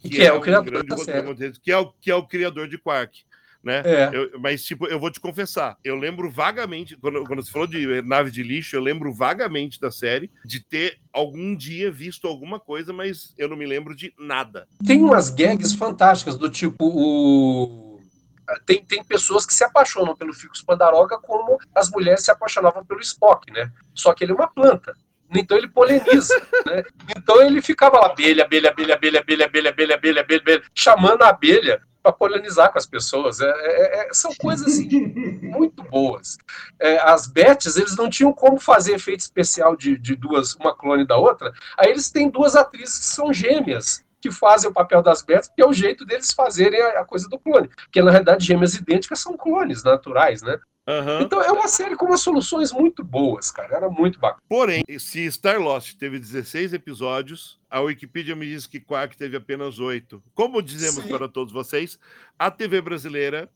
que, 0.02 0.10
que 0.10 0.22
é, 0.22 0.26
é, 0.26 0.34
o 0.34 0.42
criador 0.42 0.84
da 0.84 0.98
série. 0.98 1.52
Que 1.62 1.72
é 1.72 1.78
o, 1.78 1.92
que 1.92 2.12
é 2.12 2.16
o 2.16 2.28
criador 2.28 2.68
de 2.68 2.78
Quark. 2.78 3.24
Né? 3.64 3.82
É. 3.86 4.10
Eu, 4.12 4.40
mas, 4.40 4.64
tipo, 4.64 4.86
eu 4.88 5.00
vou 5.00 5.10
te 5.10 5.22
confessar, 5.22 5.78
eu 5.84 5.96
lembro 5.96 6.30
vagamente, 6.30 6.98
quando, 6.98 7.24
quando 7.24 7.42
você 7.42 7.52
falou 7.52 7.68
de 7.68 8.02
nave 8.02 8.30
de 8.30 8.44
lixo, 8.44 8.76
eu 8.76 8.82
lembro 8.82 9.14
vagamente 9.14 9.80
da 9.80 9.90
série, 9.90 10.30
de 10.44 10.60
ter 10.60 10.98
algum 11.14 11.56
dia 11.56 11.90
visto 11.90 12.28
alguma 12.28 12.60
coisa, 12.60 12.92
mas 12.92 13.34
eu 13.38 13.48
não 13.48 13.56
me 13.56 13.66
lembro 13.66 13.96
de 13.96 14.14
nada. 14.20 14.68
Tem 14.86 15.02
umas 15.02 15.30
gags 15.30 15.74
fantásticas, 15.74 16.38
do 16.38 16.50
tipo 16.50 16.86
o 16.86 17.94
tem, 18.66 18.84
tem 18.84 19.04
pessoas 19.04 19.46
que 19.46 19.54
se 19.54 19.64
apaixonam 19.64 20.16
pelo 20.16 20.34
Ficus 20.34 20.62
Pandaroga 20.62 21.18
como 21.18 21.58
as 21.74 21.90
mulheres 21.90 22.26
se 22.26 22.32
apaixonavam 22.32 22.86
pelo 22.86 23.00
Spock, 23.00 23.52
né? 23.52 23.72
Só 23.94 24.14
que 24.14 24.24
ele 24.24 24.34
é 24.34 24.36
uma 24.36 24.48
planta. 24.48 24.94
Então 25.34 25.58
ele 25.58 25.68
poliniza, 25.68 26.40
né? 26.66 26.84
Então 27.16 27.42
ele 27.42 27.62
ficava 27.62 28.00
lá, 28.00 28.08
abelha, 28.08 28.44
abelha, 28.44 28.70
abelha, 28.70 28.96
abelha, 28.96 29.20
abelha, 29.20 29.46
abelha, 29.46 29.70
abelha, 29.70 29.96
abelha, 29.96 30.22
abelha, 30.22 30.42
abelha 30.42 30.64
chamando 30.76 31.24
a 31.24 31.30
abelha 31.30 31.82
para 32.04 32.12
polinizar 32.12 32.72
com 32.72 32.78
as 32.78 32.86
pessoas. 32.86 33.40
É, 33.40 33.50
é, 33.50 34.10
é, 34.10 34.14
são 34.14 34.36
coisas 34.36 34.68
assim, 34.68 34.90
muito 35.42 35.82
boas. 35.84 36.38
É, 36.80 37.00
as 37.00 37.26
Bets, 37.26 37.78
eles 37.78 37.96
não 37.96 38.10
tinham 38.10 38.34
como 38.34 38.60
fazer 38.60 38.94
efeito 38.94 39.22
especial 39.22 39.76
de, 39.76 39.98
de 39.98 40.16
duas, 40.16 40.54
uma 40.56 40.76
clone 40.76 41.08
da 41.08 41.16
outra. 41.16 41.54
Aí 41.78 41.90
eles 41.90 42.12
têm 42.12 42.30
duas 42.30 42.56
atrizes 42.56 43.00
que 43.00 43.06
são 43.06 43.34
gêmeas 43.34 44.04
que 44.22 44.32
fazem 44.32 44.70
o 44.70 44.74
papel 44.74 45.02
das 45.02 45.22
betas, 45.22 45.52
que 45.54 45.62
é 45.62 45.68
o 45.68 45.74
jeito 45.74 46.06
deles 46.06 46.32
fazerem 46.32 46.82
a, 46.82 47.02
a 47.02 47.06
coisa 47.06 47.28
do 47.28 47.38
clone. 47.38 47.68
Porque, 47.68 48.02
na 48.02 48.10
realidade, 48.10 48.46
gêmeas 48.46 48.74
idênticas 48.74 49.20
são 49.20 49.36
clones 49.36 49.84
naturais, 49.84 50.42
né? 50.42 50.58
Uhum. 50.88 51.22
Então 51.22 51.42
é 51.42 51.52
uma 51.52 51.68
série 51.68 51.96
com 51.96 52.06
umas 52.06 52.22
soluções 52.22 52.72
muito 52.72 53.04
boas, 53.04 53.50
cara. 53.50 53.78
Era 53.78 53.90
muito 53.90 54.20
bacana. 54.20 54.42
Porém, 54.50 54.84
se 55.00 55.32
Star 55.32 55.60
Lost 55.60 55.96
teve 55.98 56.20
16 56.20 56.74
episódios, 56.74 57.60
a 57.70 57.80
Wikipedia 57.80 58.36
me 58.36 58.46
diz 58.46 58.68
que 58.68 58.80
Quark 58.80 59.16
teve 59.18 59.38
apenas 59.38 59.80
8. 59.80 60.22
Como 60.34 60.62
dizemos 60.62 61.04
Sim. 61.04 61.10
para 61.10 61.30
todos 61.30 61.54
vocês, 61.54 61.98
a 62.38 62.52
TV 62.52 62.82
brasileira 62.82 63.50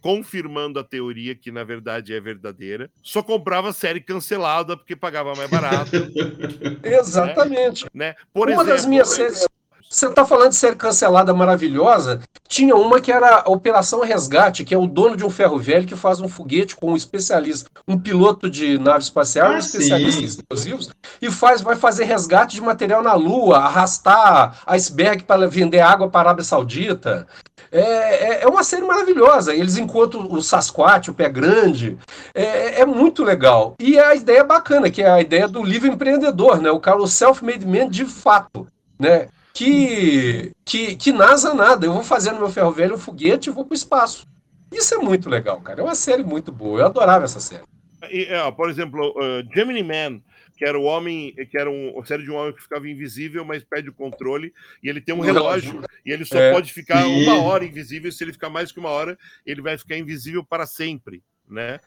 confirmando 0.00 0.78
a 0.78 0.84
teoria 0.84 1.34
que 1.34 1.50
na 1.50 1.64
verdade 1.64 2.12
é 2.12 2.20
verdadeira, 2.20 2.90
só 3.02 3.22
comprava 3.22 3.72
série 3.72 4.00
cancelada 4.00 4.76
porque 4.76 4.94
pagava 4.94 5.34
mais 5.34 5.48
barato. 5.48 5.96
Exatamente. 6.84 7.86
Né? 7.94 8.14
Por 8.32 8.48
Uma 8.48 8.62
exemplo, 8.62 8.72
das 8.72 8.86
minhas 8.86 9.08
séries 9.08 9.46
você 9.92 10.06
está 10.06 10.24
falando 10.24 10.48
de 10.48 10.56
série 10.56 10.74
cancelada 10.74 11.34
maravilhosa. 11.34 12.22
Tinha 12.48 12.74
uma 12.74 12.98
que 12.98 13.12
era 13.12 13.44
Operação 13.46 14.00
Resgate, 14.00 14.64
que 14.64 14.74
é 14.74 14.78
o 14.78 14.86
dono 14.86 15.18
de 15.18 15.24
um 15.24 15.28
ferro 15.28 15.58
velho 15.58 15.86
que 15.86 15.94
faz 15.94 16.18
um 16.18 16.28
foguete 16.28 16.74
com 16.74 16.92
um 16.92 16.96
especialista, 16.96 17.68
um 17.86 17.98
piloto 17.98 18.48
de 18.48 18.78
nave 18.78 19.04
espacial, 19.04 19.48
ah, 19.48 19.54
um 19.56 19.58
especialista 19.58 20.12
sim. 20.12 20.22
em 20.22 20.24
explosivos, 20.24 20.90
e 21.20 21.30
faz, 21.30 21.60
vai 21.60 21.76
fazer 21.76 22.04
resgate 22.04 22.54
de 22.54 22.62
material 22.62 23.02
na 23.02 23.12
Lua, 23.12 23.58
arrastar 23.58 24.62
iceberg 24.66 25.24
para 25.24 25.46
vender 25.46 25.80
água 25.80 26.08
para 26.08 26.20
a 26.20 26.22
Arábia 26.22 26.44
Saudita. 26.44 27.26
É, 27.70 27.80
é, 27.80 28.42
é, 28.44 28.48
uma 28.48 28.64
série 28.64 28.86
maravilhosa. 28.86 29.54
Eles 29.54 29.76
encontram 29.76 30.26
o 30.30 30.42
Sasquatch, 30.42 31.10
o 31.10 31.14
pé 31.14 31.28
grande. 31.28 31.98
É, 32.34 32.80
é, 32.80 32.86
muito 32.86 33.22
legal. 33.22 33.74
E 33.78 33.98
a 33.98 34.14
ideia 34.14 34.40
é 34.40 34.44
bacana, 34.44 34.90
que 34.90 35.02
é 35.02 35.10
a 35.10 35.20
ideia 35.20 35.46
do 35.46 35.62
livre 35.62 35.90
empreendedor, 35.90 36.62
né? 36.62 36.70
O 36.70 36.80
cara, 36.80 36.96
o 36.96 37.06
self-made 37.06 37.66
man 37.66 37.88
de 37.88 38.06
fato, 38.06 38.66
né? 38.98 39.28
Que, 39.54 40.52
que, 40.64 40.96
que 40.96 41.12
NASA 41.12 41.54
nada. 41.54 41.86
Eu 41.86 41.92
vou 41.92 42.02
fazer 42.02 42.32
no 42.32 42.38
meu 42.38 42.50
ferro 42.50 42.72
velho 42.72 42.94
um 42.94 42.98
foguete 42.98 43.48
e 43.48 43.52
vou 43.52 43.64
para 43.64 43.74
o 43.74 43.76
espaço. 43.76 44.26
Isso 44.72 44.94
é 44.94 44.98
muito 44.98 45.28
legal, 45.28 45.60
cara. 45.60 45.80
É 45.80 45.84
uma 45.84 45.94
série 45.94 46.24
muito 46.24 46.50
boa. 46.50 46.80
Eu 46.80 46.86
adorava 46.86 47.24
essa 47.24 47.40
série. 47.40 47.64
E, 48.10 48.24
é, 48.24 48.50
por 48.50 48.70
exemplo, 48.70 49.10
uh, 49.10 49.54
Gemini 49.54 49.82
Man, 49.82 50.20
que 50.56 50.64
era 50.64 50.78
o 50.78 50.84
homem, 50.84 51.34
que 51.50 51.58
era 51.58 51.70
um, 51.70 51.90
uma 51.90 52.04
série 52.06 52.22
de 52.22 52.30
um 52.30 52.36
homem 52.36 52.52
que 52.54 52.62
ficava 52.62 52.88
invisível, 52.88 53.44
mas 53.44 53.64
perde 53.64 53.90
o 53.90 53.92
controle, 53.92 54.52
e 54.82 54.88
ele 54.88 55.00
tem 55.00 55.14
um 55.14 55.20
relógio, 55.20 55.82
e 56.04 56.12
ele 56.12 56.24
só 56.24 56.38
é, 56.38 56.52
pode 56.52 56.72
ficar 56.72 57.02
sim. 57.02 57.24
uma 57.24 57.42
hora 57.42 57.64
invisível. 57.64 58.10
Se 58.10 58.24
ele 58.24 58.32
ficar 58.32 58.48
mais 58.48 58.72
que 58.72 58.80
uma 58.80 58.88
hora, 58.88 59.18
ele 59.44 59.60
vai 59.60 59.76
ficar 59.76 59.96
invisível 59.96 60.44
para 60.44 60.66
sempre, 60.66 61.22
né? 61.48 61.80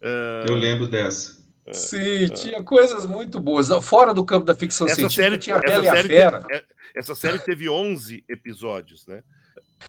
Uh, 0.00 0.48
Eu 0.48 0.54
lembro 0.54 0.86
dessa. 0.86 1.39
Sim, 1.72 2.28
tinha 2.28 2.62
coisas 2.62 3.06
muito 3.06 3.40
boas. 3.40 3.68
Fora 3.82 4.12
do 4.14 4.24
campo 4.24 4.46
da 4.46 4.54
ficção 4.54 4.86
essa 4.86 4.96
científica, 4.96 5.22
série, 5.22 5.38
tinha 5.38 5.56
a 5.56 5.60
Bela 5.60 5.84
e 5.84 5.88
a 5.88 6.02
Fera. 6.02 6.46
É, 6.50 6.62
essa 6.94 7.14
série 7.14 7.38
teve 7.38 7.68
11 7.68 8.24
episódios, 8.28 9.06
né? 9.06 9.22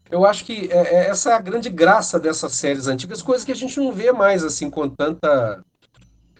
Eu 0.09 0.25
acho 0.25 0.45
que 0.45 0.69
é, 0.71 0.77
é, 0.77 1.09
essa 1.09 1.31
é 1.31 1.33
a 1.33 1.41
grande 1.41 1.69
graça 1.69 2.19
dessas 2.19 2.53
séries 2.53 2.87
antigas, 2.87 3.21
coisas 3.21 3.45
que 3.45 3.51
a 3.51 3.55
gente 3.55 3.79
não 3.79 3.91
vê 3.91 4.11
mais 4.11 4.43
assim 4.43 4.69
com 4.69 4.87
tanta. 4.89 5.63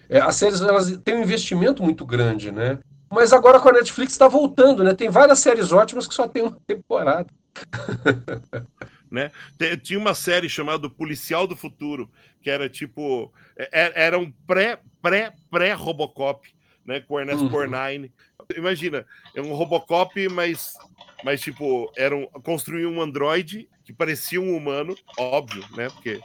As 0.10 0.36
séries 0.36 0.62
elas 0.62 0.98
têm 1.04 1.16
um 1.16 1.24
investimento 1.24 1.84
muito 1.84 2.06
grande, 2.06 2.52
né? 2.52 2.80
Mas 3.10 3.34
agora 3.34 3.60
com 3.60 3.70
a 3.70 3.74
Netflix 3.74 4.14
está 4.14 4.28
voltando, 4.28 4.84
né? 4.84 4.94
Tem 4.94 5.10
várias 5.10 5.40
séries 5.40 5.72
ótimas 5.72 6.08
que 6.08 6.14
só 6.14 6.28
tem 6.28 6.44
uma 6.44 6.58
temporada. 6.66 7.28
né? 9.12 9.30
Tinha 9.84 10.00
uma 10.00 10.16
série 10.16 10.48
chamada 10.48 10.90
Policial 10.90 11.46
do 11.46 11.56
Futuro, 11.56 12.10
que 12.42 12.50
era 12.50 12.70
tipo. 12.70 13.32
É, 13.58 13.92
era 14.06 14.18
um 14.18 14.32
pré, 14.48 14.80
pré, 15.02 15.34
pré-Robocop, 15.50 16.48
né? 16.86 17.02
Com 17.02 17.20
Ernest 17.20 17.44
uhum. 17.44 17.50
Borgnine. 17.50 18.12
Imagina, 18.56 19.06
é 19.36 19.42
um 19.42 19.54
Robocop, 19.54 20.28
mas, 20.30 20.74
mas 21.24 21.42
tipo, 21.42 21.92
era 21.96 22.16
um, 22.16 22.26
construir 22.42 22.86
um 22.86 23.02
androide 23.02 23.70
que 23.84 23.94
parecia 23.94 24.42
um 24.42 24.56
humano, 24.56 24.96
óbvio, 25.18 25.64
né? 25.76 25.90
Porque 25.90 26.20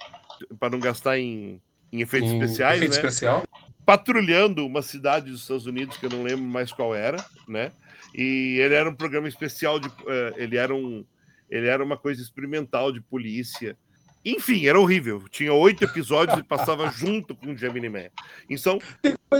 para 0.59 0.71
não 0.71 0.79
gastar 0.79 1.19
em, 1.19 1.61
em 1.93 2.01
efeitos 2.01 2.31
em 2.31 2.41
especiais, 2.41 2.77
efeito 2.77 2.93
né? 2.93 3.09
Especial. 3.09 3.45
Patrulhando 3.85 4.67
uma 4.67 4.83
cidade 4.83 5.31
dos 5.31 5.43
Estados 5.43 5.67
Unidos 5.67 5.97
que 5.97 6.07
eu 6.07 6.11
não 6.11 6.23
lembro 6.23 6.45
mais 6.45 6.73
qual 6.73 6.95
era, 6.95 7.25
né? 7.49 7.73
E 8.15 8.59
ele 8.61 8.75
era 8.75 8.89
um 8.89 8.95
programa 8.95 9.29
especial 9.29 9.79
de, 9.79 9.89
uh, 9.89 10.35
ele 10.37 10.57
era 10.57 10.75
um, 10.75 11.05
ele 11.51 11.67
era 11.67 11.83
uma 11.83 11.97
coisa 11.97 12.21
experimental 12.21 12.93
de 12.93 13.01
polícia. 13.01 13.77
Enfim, 14.25 14.67
era 14.67 14.81
horrível. 14.81 15.23
Tinha 15.31 15.53
oito 15.53 15.85
episódios 15.85 16.39
e 16.39 16.43
passava 16.43 16.91
junto 16.95 17.35
com 17.35 17.53
o 17.53 17.57
Gemini 17.57 17.89
Man. 17.89 18.09
Então, 18.51 18.79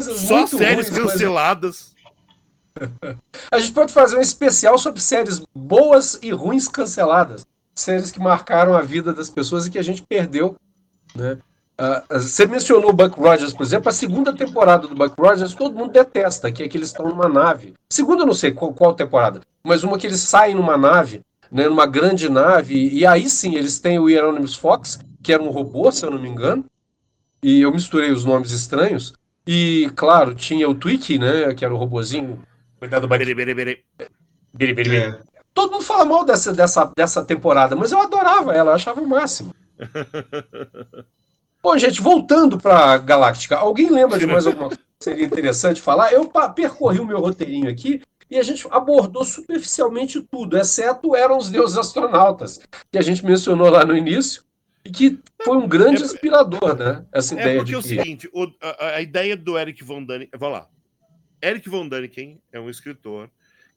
só 0.01 0.47
séries 0.47 0.89
ruins, 0.89 1.13
canceladas. 1.13 1.95
A 3.51 3.59
gente 3.59 3.73
pode 3.73 3.93
fazer 3.93 4.17
um 4.17 4.21
especial 4.21 4.79
sobre 4.79 5.01
séries 5.01 5.43
boas 5.55 6.19
e 6.23 6.31
ruins 6.31 6.69
canceladas. 6.69 7.45
Séries 7.75 8.11
que 8.11 8.21
marcaram 8.21 8.75
a 8.75 8.83
vida 8.83 9.13
das 9.13 9.29
pessoas 9.29 9.67
e 9.67 9.71
que 9.71 9.79
a 9.79 9.83
gente 9.83 10.03
perdeu. 10.03 10.57
Né? 11.15 11.39
Uh, 11.79 12.19
você 12.19 12.47
mencionou 12.47 12.89
o 12.89 12.93
Buck 12.93 13.21
Rogers, 13.21 13.53
por 13.53 13.63
exemplo, 13.63 13.91
a 13.91 13.93
segunda 13.93 14.35
temporada 14.35 14.89
do 14.89 14.95
Buck 14.95 15.15
Rogers 15.19 15.55
todo 15.55 15.77
mundo 15.77 15.93
detesta, 15.93 16.51
que 16.51 16.63
é 16.63 16.69
que 16.69 16.79
eles 16.79 16.89
estão 16.89 17.07
numa 17.07 17.29
nave. 17.29 17.75
Segunda, 17.93 18.23
eu 18.23 18.27
não 18.27 18.33
sei 18.33 18.51
qual, 18.51 18.73
qual, 18.73 18.95
temporada, 18.95 19.43
mas 19.63 19.85
uma 19.85 19.99
que 19.99 20.07
eles 20.07 20.21
saem 20.21 20.55
numa 20.55 20.79
nave, 20.79 21.21
né, 21.51 21.69
numa 21.69 21.87
grande 21.87 22.29
nave, 22.29 22.89
e 22.93 23.07
aí 23.07 23.29
sim 23.29 23.55
eles 23.55 23.79
têm 23.79 23.99
o 23.99 24.09
Hieronymus 24.09 24.55
Fox, 24.55 24.99
que 25.23 25.33
era 25.33 25.43
um 25.43 25.51
robô, 25.51 25.91
se 25.91 26.05
eu 26.05 26.11
não 26.11 26.19
me 26.19 26.29
engano, 26.29 26.65
e 27.43 27.61
eu 27.61 27.73
misturei 27.73 28.11
os 28.11 28.25
nomes 28.25 28.51
estranhos, 28.51 29.13
e 29.47 29.91
claro, 29.95 30.35
tinha 30.35 30.69
o 30.69 30.75
Twiki, 30.75 31.19
né, 31.19 31.55
que 31.55 31.65
era 31.65 31.73
o 31.73 31.77
robozinho. 31.77 32.43
Cuidado, 32.79 33.07
bere, 33.07 33.35
bere. 33.35 33.55
Bere, 33.55 33.85
bere, 34.53 34.75
bere. 34.75 34.97
É. 34.97 35.21
Todo 35.55 35.73
mundo 35.73 35.85
fala 35.85 36.05
mal 36.05 36.25
dessa, 36.25 36.53
dessa, 36.53 36.91
dessa 36.97 37.25
temporada, 37.25 37.75
mas 37.75 37.93
eu 37.93 38.01
adorava 38.01 38.53
ela, 38.53 38.73
eu 38.73 38.75
achava 38.75 39.01
o 39.01 39.09
máximo. 39.09 39.55
Bom, 41.63 41.79
gente, 41.79 42.01
voltando 42.01 42.59
para 42.59 42.99
Galáctica, 42.99 43.57
alguém 43.57 43.91
lembra 43.91 44.19
de 44.19 44.27
mais 44.27 44.47
alguma 44.47 44.69
coisa 44.69 44.83
que 44.83 45.05
seria 45.05 45.25
interessante 45.25 45.81
falar? 45.81 46.13
Eu 46.13 46.31
percorri 46.55 47.01
o 47.01 47.07
meu 47.07 47.19
roteirinho 47.19 47.71
aqui 47.71 48.03
e 48.31 48.39
a 48.39 48.43
gente 48.43 48.67
abordou 48.71 49.25
superficialmente 49.25 50.21
tudo, 50.21 50.59
exceto 50.59 51.15
eram 51.15 51.39
os 51.39 51.49
deuses 51.49 51.79
astronautas, 51.79 52.61
que 52.91 52.99
a 52.99 53.03
gente 53.03 53.25
mencionou 53.25 53.71
lá 53.71 53.85
no 53.85 53.97
início, 53.97 54.45
e 54.85 54.91
que 54.91 55.19
foi 55.45 55.57
um 55.57 55.67
grande 55.67 56.03
é, 56.03 56.07
inspirador, 56.07 56.77
né? 56.77 57.05
Essa 57.13 57.35
é 57.35 57.41
ideia 57.41 57.57
porque 57.59 57.71
de 57.71 57.75
é 57.75 57.79
o 57.79 57.83
seguinte, 57.83 58.31
o, 58.33 58.47
a, 58.61 58.97
a, 58.97 59.03
ideia 59.03 59.37
do 59.37 59.59
Eric 59.59 59.83
von 59.83 60.05
Däniken, 60.05 60.39
vamos 60.39 60.59
lá, 60.59 60.69
Eric 61.43 61.69
von 61.69 61.89
Däniken 61.89 62.41
é 62.53 62.61
um 62.61 62.71
escritor 62.71 63.31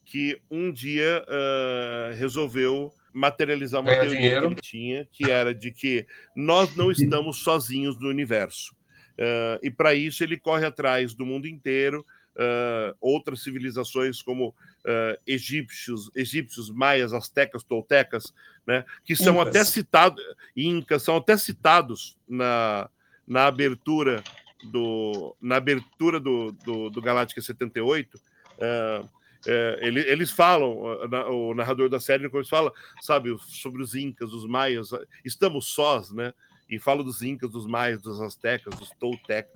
que 0.06 0.42
um 0.50 0.72
dia 0.72 1.24
uh, 1.28 2.16
resolveu 2.16 2.92
materializar 3.14 3.82
uma 3.82 3.92
teoria 3.92 4.10
dinheiro. 4.10 4.42
que 4.42 4.54
ele 4.54 4.62
tinha, 4.62 5.08
que 5.12 5.30
era 5.30 5.54
de 5.54 5.72
que 5.72 6.06
nós 6.36 6.76
não 6.76 6.90
estamos 6.92 7.44
sozinhos 7.44 8.00
no 8.00 8.10
universo. 8.10 8.74
Uh, 9.20 9.60
e 9.62 9.70
para 9.70 9.94
isso 9.94 10.24
ele 10.24 10.38
corre 10.38 10.66
atrás 10.66 11.14
do 11.14 11.26
mundo 11.26 11.48
inteiro, 11.48 12.06
uh, 12.40 12.96
outras 13.02 13.44
civilizações 13.44 14.22
como 14.22 14.50
uh, 14.50 15.20
egípcios, 15.28 16.10
egípcios, 16.16 16.70
maias, 16.70 17.14
astecas, 17.14 17.64
toltecas, 17.64 18.34
né, 18.66 18.86
que 19.04 19.16
são 19.16 19.36
Incas. 19.36 19.48
até 19.48 19.66
citados, 19.66 20.24
incas, 20.56 21.04
são 21.04 21.18
até 21.18 21.38
citados 21.38 22.18
na, 22.28 22.90
na 23.28 23.48
abertura 23.48 24.24
do 24.64 25.36
na 25.42 25.58
abertura 25.58 26.20
do, 26.20 26.52
do, 26.52 26.90
do 26.90 27.02
Galáctica 27.02 27.42
78. 27.42 28.16
Uh, 28.18 29.20
é, 29.48 29.80
ele, 29.82 30.02
eles 30.02 30.32
falam, 30.32 30.78
o 31.32 31.54
narrador 31.54 31.88
da 31.88 31.98
série 31.98 32.24
depois 32.24 32.50
fala, 32.50 32.74
sabe, 33.00 33.34
sobre 33.48 33.82
os 33.82 33.96
incas, 33.96 34.34
os 34.34 34.46
maias, 34.46 34.90
estamos 35.24 35.68
sós, 35.68 36.12
né? 36.12 36.34
E 36.70 36.78
fala 36.78 37.04
dos 37.04 37.22
incas, 37.22 37.50
dos 37.50 37.66
maias, 37.66 38.02
dos 38.02 38.22
astecas, 38.22 38.76
dos 38.78 38.92
toltecas. 39.00 39.52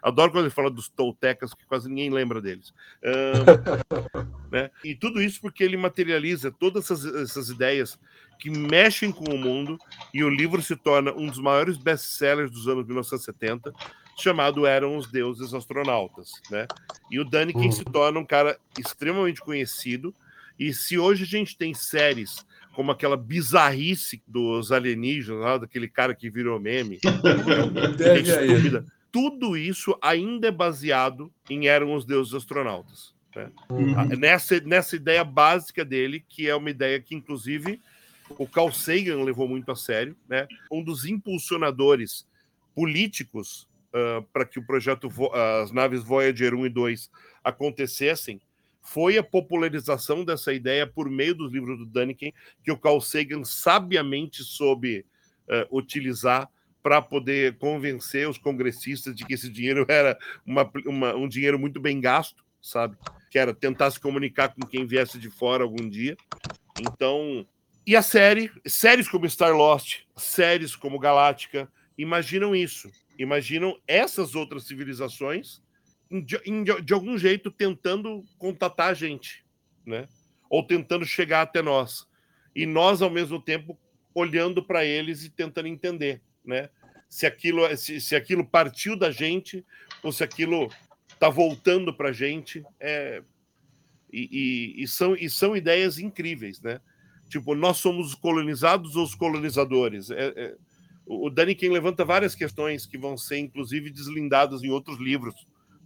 Adoro 0.00 0.32
quando 0.32 0.44
ele 0.44 0.50
fala 0.50 0.70
dos 0.70 0.88
toltecas, 0.88 1.52
que 1.52 1.66
quase 1.66 1.88
ninguém 1.88 2.10
lembra 2.10 2.40
deles. 2.40 2.72
Um, 3.02 4.48
né? 4.50 4.70
E 4.82 4.94
tudo 4.94 5.20
isso 5.20 5.40
porque 5.40 5.62
ele 5.62 5.76
materializa 5.76 6.50
todas 6.50 6.90
essas, 6.90 7.04
essas 7.14 7.48
ideias 7.50 7.98
que 8.38 8.50
mexem 8.50 9.12
com 9.12 9.32
o 9.32 9.38
mundo 9.38 9.78
e 10.12 10.24
o 10.24 10.28
livro 10.28 10.62
se 10.62 10.74
torna 10.74 11.12
um 11.12 11.26
dos 11.26 11.38
maiores 11.38 11.76
best-sellers 11.76 12.50
dos 12.50 12.66
anos 12.66 12.86
1970 12.86 13.72
chamado 14.16 14.66
Eram 14.66 14.96
os 14.96 15.10
Deuses 15.10 15.54
Astronautas, 15.54 16.32
né? 16.50 16.66
E 17.10 17.18
o 17.18 17.24
Daniken 17.24 17.66
uhum. 17.66 17.72
se 17.72 17.84
torna 17.84 18.18
um 18.18 18.24
cara 18.24 18.58
extremamente 18.78 19.40
conhecido. 19.40 20.14
E 20.58 20.72
se 20.72 20.98
hoje 20.98 21.24
a 21.24 21.26
gente 21.26 21.56
tem 21.56 21.74
séries 21.74 22.44
como 22.74 22.90
aquela 22.90 23.16
bizarrice 23.16 24.22
dos 24.26 24.72
alienígenas, 24.72 25.40
lá, 25.40 25.58
daquele 25.58 25.88
cara 25.88 26.14
que 26.14 26.30
virou 26.30 26.58
meme, 26.58 26.98
estúpida, 28.22 28.84
tudo 29.10 29.56
isso 29.56 29.96
ainda 30.00 30.48
é 30.48 30.50
baseado 30.50 31.32
em 31.50 31.66
Eram 31.68 31.94
os 31.94 32.04
Deuses 32.04 32.32
Astronautas. 32.32 33.14
Né? 33.36 33.50
Uhum. 33.68 33.94
Nessa, 34.18 34.58
nessa 34.60 34.96
ideia 34.96 35.22
básica 35.22 35.84
dele, 35.84 36.24
que 36.28 36.48
é 36.48 36.54
uma 36.54 36.70
ideia 36.70 37.00
que, 37.00 37.14
inclusive, 37.14 37.80
o 38.38 38.46
Carl 38.46 38.72
Sagan 38.72 39.22
levou 39.22 39.46
muito 39.46 39.70
a 39.70 39.76
sério, 39.76 40.16
né? 40.28 40.46
Um 40.70 40.82
dos 40.82 41.04
impulsionadores 41.04 42.26
políticos 42.74 43.68
uh, 43.92 44.22
para 44.32 44.44
que 44.44 44.58
o 44.58 44.66
projeto, 44.66 45.08
as 45.62 45.70
naves 45.72 46.02
Voyager 46.02 46.54
1 46.54 46.66
e 46.66 46.68
2 46.70 47.10
acontecessem, 47.44 48.40
foi 48.82 49.16
a 49.16 49.22
popularização 49.22 50.24
dessa 50.24 50.52
ideia 50.52 50.86
por 50.86 51.08
meio 51.08 51.34
dos 51.34 51.52
livros 51.52 51.78
do 51.78 51.86
Daniken, 51.86 52.32
que 52.64 52.72
o 52.72 52.78
Carl 52.78 53.00
Sagan 53.00 53.44
sabiamente 53.44 54.42
soube 54.42 55.06
uh, 55.48 55.76
utilizar 55.76 56.48
para 56.82 57.00
poder 57.00 57.56
convencer 57.58 58.28
os 58.28 58.38
congressistas 58.38 59.14
de 59.14 59.24
que 59.24 59.34
esse 59.34 59.48
dinheiro 59.48 59.86
era 59.88 60.18
uma, 60.44 60.70
uma, 60.84 61.14
um 61.14 61.28
dinheiro 61.28 61.58
muito 61.58 61.80
bem 61.80 62.00
gasto, 62.00 62.44
sabe? 62.60 62.96
Que 63.30 63.38
era 63.38 63.54
tentar 63.54 63.90
se 63.90 64.00
comunicar 64.00 64.48
com 64.48 64.66
quem 64.66 64.84
viesse 64.84 65.18
de 65.18 65.30
fora 65.30 65.62
algum 65.62 65.88
dia. 65.88 66.16
Então, 66.80 67.46
e 67.86 67.94
a 67.94 68.02
série, 68.02 68.50
séries 68.66 69.08
como 69.08 69.28
Star 69.30 69.54
Lost, 69.56 70.00
séries 70.16 70.74
como 70.74 70.98
Galáctica, 70.98 71.70
imaginam 71.96 72.54
isso 72.54 72.90
imaginam 73.18 73.78
essas 73.86 74.34
outras 74.34 74.64
civilizações 74.64 75.60
de, 76.20 76.38
de, 76.82 76.92
algum 76.92 77.16
jeito 77.16 77.50
tentando 77.50 78.24
contatar 78.36 78.90
a 78.90 78.94
gente, 78.94 79.44
né? 79.86 80.06
Ou 80.50 80.62
tentando 80.62 81.06
chegar 81.06 81.42
até 81.42 81.62
nós. 81.62 82.06
E 82.54 82.66
nós, 82.66 83.00
ao 83.00 83.08
mesmo 83.08 83.40
tempo, 83.40 83.78
olhando 84.14 84.62
para 84.62 84.84
eles 84.84 85.24
e 85.24 85.30
tentando 85.30 85.68
entender, 85.68 86.20
né? 86.44 86.68
Se 87.08 87.24
aquilo, 87.24 87.74
se, 87.76 88.00
se 88.00 88.14
aquilo 88.14 88.44
partiu 88.44 88.96
da 88.96 89.10
gente 89.10 89.64
ou 90.02 90.12
se 90.12 90.22
aquilo 90.22 90.70
está 91.08 91.30
voltando 91.30 91.94
para 91.94 92.10
a 92.10 92.12
gente. 92.12 92.62
É... 92.78 93.22
E, 94.12 94.76
e, 94.78 94.82
e, 94.82 94.88
são, 94.88 95.14
e 95.14 95.30
são 95.30 95.56
ideias 95.56 95.98
incríveis, 95.98 96.60
né? 96.60 96.80
Tipo, 97.30 97.54
nós 97.54 97.78
somos 97.78 98.08
os 98.08 98.14
colonizados 98.14 98.94
ou 98.96 99.04
os 99.04 99.14
colonizadores? 99.14 100.10
É, 100.10 100.32
é 100.36 100.54
o 101.04 101.28
Daniken 101.28 101.70
levanta 101.70 102.04
várias 102.04 102.34
questões 102.34 102.86
que 102.86 102.96
vão 102.96 103.16
ser, 103.16 103.38
inclusive, 103.38 103.90
deslindadas 103.90 104.62
em 104.62 104.70
outros 104.70 105.00
livros 105.00 105.34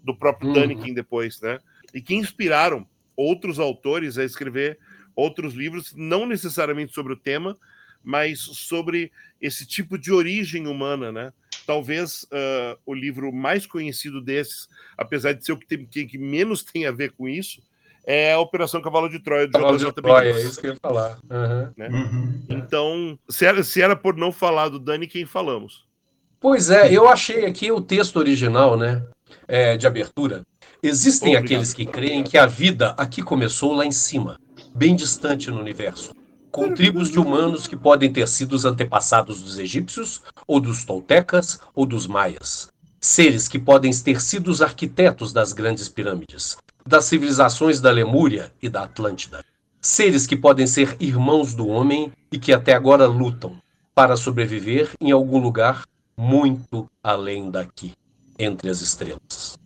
do 0.07 0.17
próprio 0.17 0.49
uhum. 0.49 0.55
Daniken 0.55 0.95
depois, 0.95 1.41
né? 1.41 1.59
E 1.93 2.01
que 2.01 2.15
inspiraram 2.15 2.87
outros 3.17 3.59
autores 3.59 4.17
a 4.17 4.25
escrever 4.25 4.79
outros 5.15 5.55
livros, 5.55 5.93
não 5.97 6.27
necessariamente 6.27 6.95
sobre 6.95 7.13
o 7.13 7.17
tema, 7.17 7.57
mas 8.05 8.39
sobre 8.39 9.11
esse 9.41 9.67
tipo 9.67 9.99
de 9.99 10.13
origem 10.13 10.69
humana, 10.69 11.11
né? 11.11 11.33
Talvez 11.67 12.23
uh, 12.25 12.79
o 12.87 12.95
livro 12.95 13.33
mais 13.33 13.67
conhecido 13.67 14.21
desses, 14.21 14.69
apesar 14.97 15.33
de 15.33 15.45
ser 15.45 15.53
o 15.53 15.59
que, 15.59 15.67
tem, 15.67 15.85
que, 15.85 16.07
que 16.07 16.19
menos 16.19 16.63
tem 16.63 16.87
a 16.87 16.93
ver 16.93 17.13
com 17.13 17.29
isso, 17.29 17.61
é 18.07 18.35
a 18.35 18.39
Operação 18.39 18.81
Cavalo 18.81 19.09
de 19.09 19.19
Troia. 19.19 19.51
Cavalo 19.51 19.77
de 19.77 19.93
Troia, 19.93 20.31
é 20.31 20.43
isso 20.43 20.61
que 20.61 20.69
eu 20.69 20.75
ia 20.75 20.79
falar. 20.81 21.19
Uhum. 21.29 21.73
Né? 21.77 21.89
Uhum. 21.89 22.43
Então, 22.49 23.19
se 23.29 23.45
era, 23.45 23.65
se 23.65 23.83
era 23.83 23.97
por 23.97 24.17
não 24.17 24.31
falar 24.31 24.69
do 24.69 24.79
Dani, 24.79 25.09
quem 25.09 25.27
falamos? 25.27 25.85
Pois 26.39 26.71
é, 26.71 26.93
eu 26.93 27.09
achei 27.09 27.47
aqui 27.47 27.73
o 27.73 27.81
texto 27.81 28.19
original, 28.19 28.77
né, 28.77 29.05
é, 29.47 29.77
de 29.77 29.87
abertura. 29.87 30.43
Existem 30.83 31.31
Obrigado. 31.31 31.45
aqueles 31.45 31.75
que 31.75 31.87
creem 31.87 32.23
que 32.23 32.39
a 32.39 32.47
vida 32.47 32.95
aqui 32.97 33.23
começou 33.23 33.75
lá 33.75 33.85
em 33.85 33.93
cima, 33.93 34.39
bem 34.75 34.95
distante 34.95 35.51
no 35.51 35.61
universo, 35.61 36.15
com 36.51 36.75
tribos 36.75 37.11
de 37.11 37.19
humanos 37.19 37.67
que 37.67 37.77
podem 37.77 38.13
ter 38.13 38.29
sido 38.29 38.55
os 38.55 38.65
antepassados 38.65 39.43
dos 39.43 39.59
egípcios, 39.59 40.23
ou 40.47 40.61
dos 40.61 40.85
toltecas, 40.85 41.59
ou 41.75 41.85
dos 41.85 42.07
maias. 42.07 42.69
Seres 43.01 43.47
que 43.49 43.59
podem 43.59 43.93
ter 43.93 44.21
sido 44.21 44.51
os 44.51 44.63
arquitetos 44.63 45.33
das 45.33 45.53
grandes 45.53 45.89
pirâmides, 45.89 46.57
das 46.87 47.05
civilizações 47.05 47.81
da 47.81 47.91
Lemúria 47.91 48.53
e 48.63 48.69
da 48.69 48.85
Atlântida. 48.85 49.45
Seres 49.81 50.27
que 50.27 50.37
podem 50.37 50.67
ser 50.67 50.97
irmãos 50.99 51.55
do 51.55 51.69
homem 51.69 52.13
e 52.33 52.39
que 52.39 52.53
até 52.53 52.75
agora 52.75 53.07
lutam 53.07 53.57
para 53.95 54.17
sobreviver 54.17 54.91
em 55.01 55.11
algum 55.11 55.39
lugar 55.39 55.85
muito 56.17 56.87
além 57.03 57.51
daqui, 57.51 57.93
entre 58.39 58.69
as 58.69 58.81
estrelas. 58.81 59.59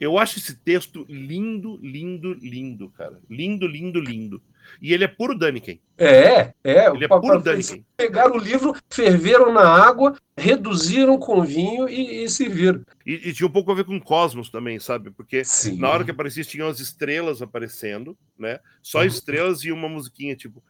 Eu 0.00 0.16
acho 0.16 0.38
esse 0.38 0.54
texto 0.54 1.04
lindo, 1.08 1.76
lindo, 1.82 2.32
lindo, 2.34 2.88
cara. 2.90 3.18
Lindo, 3.28 3.66
lindo, 3.66 4.00
lindo. 4.00 4.40
E 4.80 4.92
ele 4.92 5.02
é 5.02 5.08
puro 5.08 5.36
Daniken. 5.36 5.80
É, 5.96 6.52
é. 6.62 6.86
Ele 6.90 7.04
é 7.04 7.08
puro 7.08 7.42
Daniken. 7.42 7.84
Pegaram 7.96 8.36
o 8.36 8.38
livro, 8.38 8.76
ferveram 8.88 9.52
na 9.52 9.62
água, 9.62 10.16
reduziram 10.36 11.18
com 11.18 11.42
vinho 11.42 11.88
e, 11.88 12.22
e 12.22 12.28
serviram. 12.28 12.82
E, 13.04 13.28
e, 13.28 13.32
tinha 13.32 13.46
um 13.46 13.52
pouco 13.52 13.72
a 13.72 13.74
ver 13.74 13.84
com 13.84 14.00
Cosmos 14.00 14.50
também, 14.50 14.78
sabe? 14.78 15.10
Porque 15.10 15.44
Sim. 15.44 15.78
na 15.78 15.88
hora 15.90 16.04
que 16.04 16.10
aparecia, 16.10 16.44
tinham 16.44 16.68
as 16.68 16.78
estrelas 16.78 17.42
aparecendo, 17.42 18.16
né? 18.38 18.60
Só 18.82 19.00
uhum. 19.00 19.06
estrelas 19.06 19.64
e 19.64 19.72
uma 19.72 19.88
musiquinha, 19.88 20.36
tipo. 20.36 20.62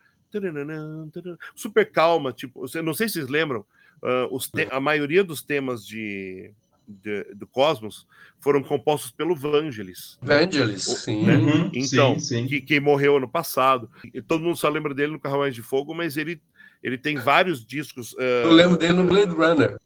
Super 1.54 1.90
calma, 1.90 2.32
tipo. 2.32 2.64
Não 2.82 2.94
sei 2.94 3.08
se 3.08 3.14
vocês 3.14 3.28
lembram, 3.28 3.60
uh, 4.02 4.38
a 4.70 4.80
maioria 4.80 5.24
dos 5.24 5.42
temas 5.42 5.86
de 5.86 6.52
de, 6.88 7.24
do 7.34 7.46
Cosmos 7.46 8.06
foram 8.40 8.62
compostos 8.62 9.10
pelo 9.10 9.36
Vangelis. 9.36 10.18
Vangelis, 10.22 10.88
né? 10.88 10.94
sim. 10.94 11.26
Né? 11.26 11.36
Uhum, 11.36 11.70
então, 11.74 12.18
sim, 12.18 12.42
sim. 12.42 12.46
Que, 12.46 12.60
que, 12.60 12.80
morreu 12.80 13.16
ano 13.16 13.28
passado. 13.28 13.90
E 14.14 14.22
todo 14.22 14.42
mundo 14.42 14.56
só 14.56 14.68
lembra 14.68 14.94
dele 14.94 15.12
no 15.12 15.20
Carruagem 15.20 15.54
de 15.54 15.62
Fogo, 15.62 15.94
mas 15.94 16.16
ele, 16.16 16.40
ele 16.82 16.96
tem 16.96 17.16
vários 17.16 17.64
discos. 17.64 18.14
Uh... 18.14 18.44
Eu 18.44 18.52
lembro 18.52 18.78
dele 18.78 18.94
no 18.94 19.04
Blade 19.04 19.32
Runner. 19.32 19.76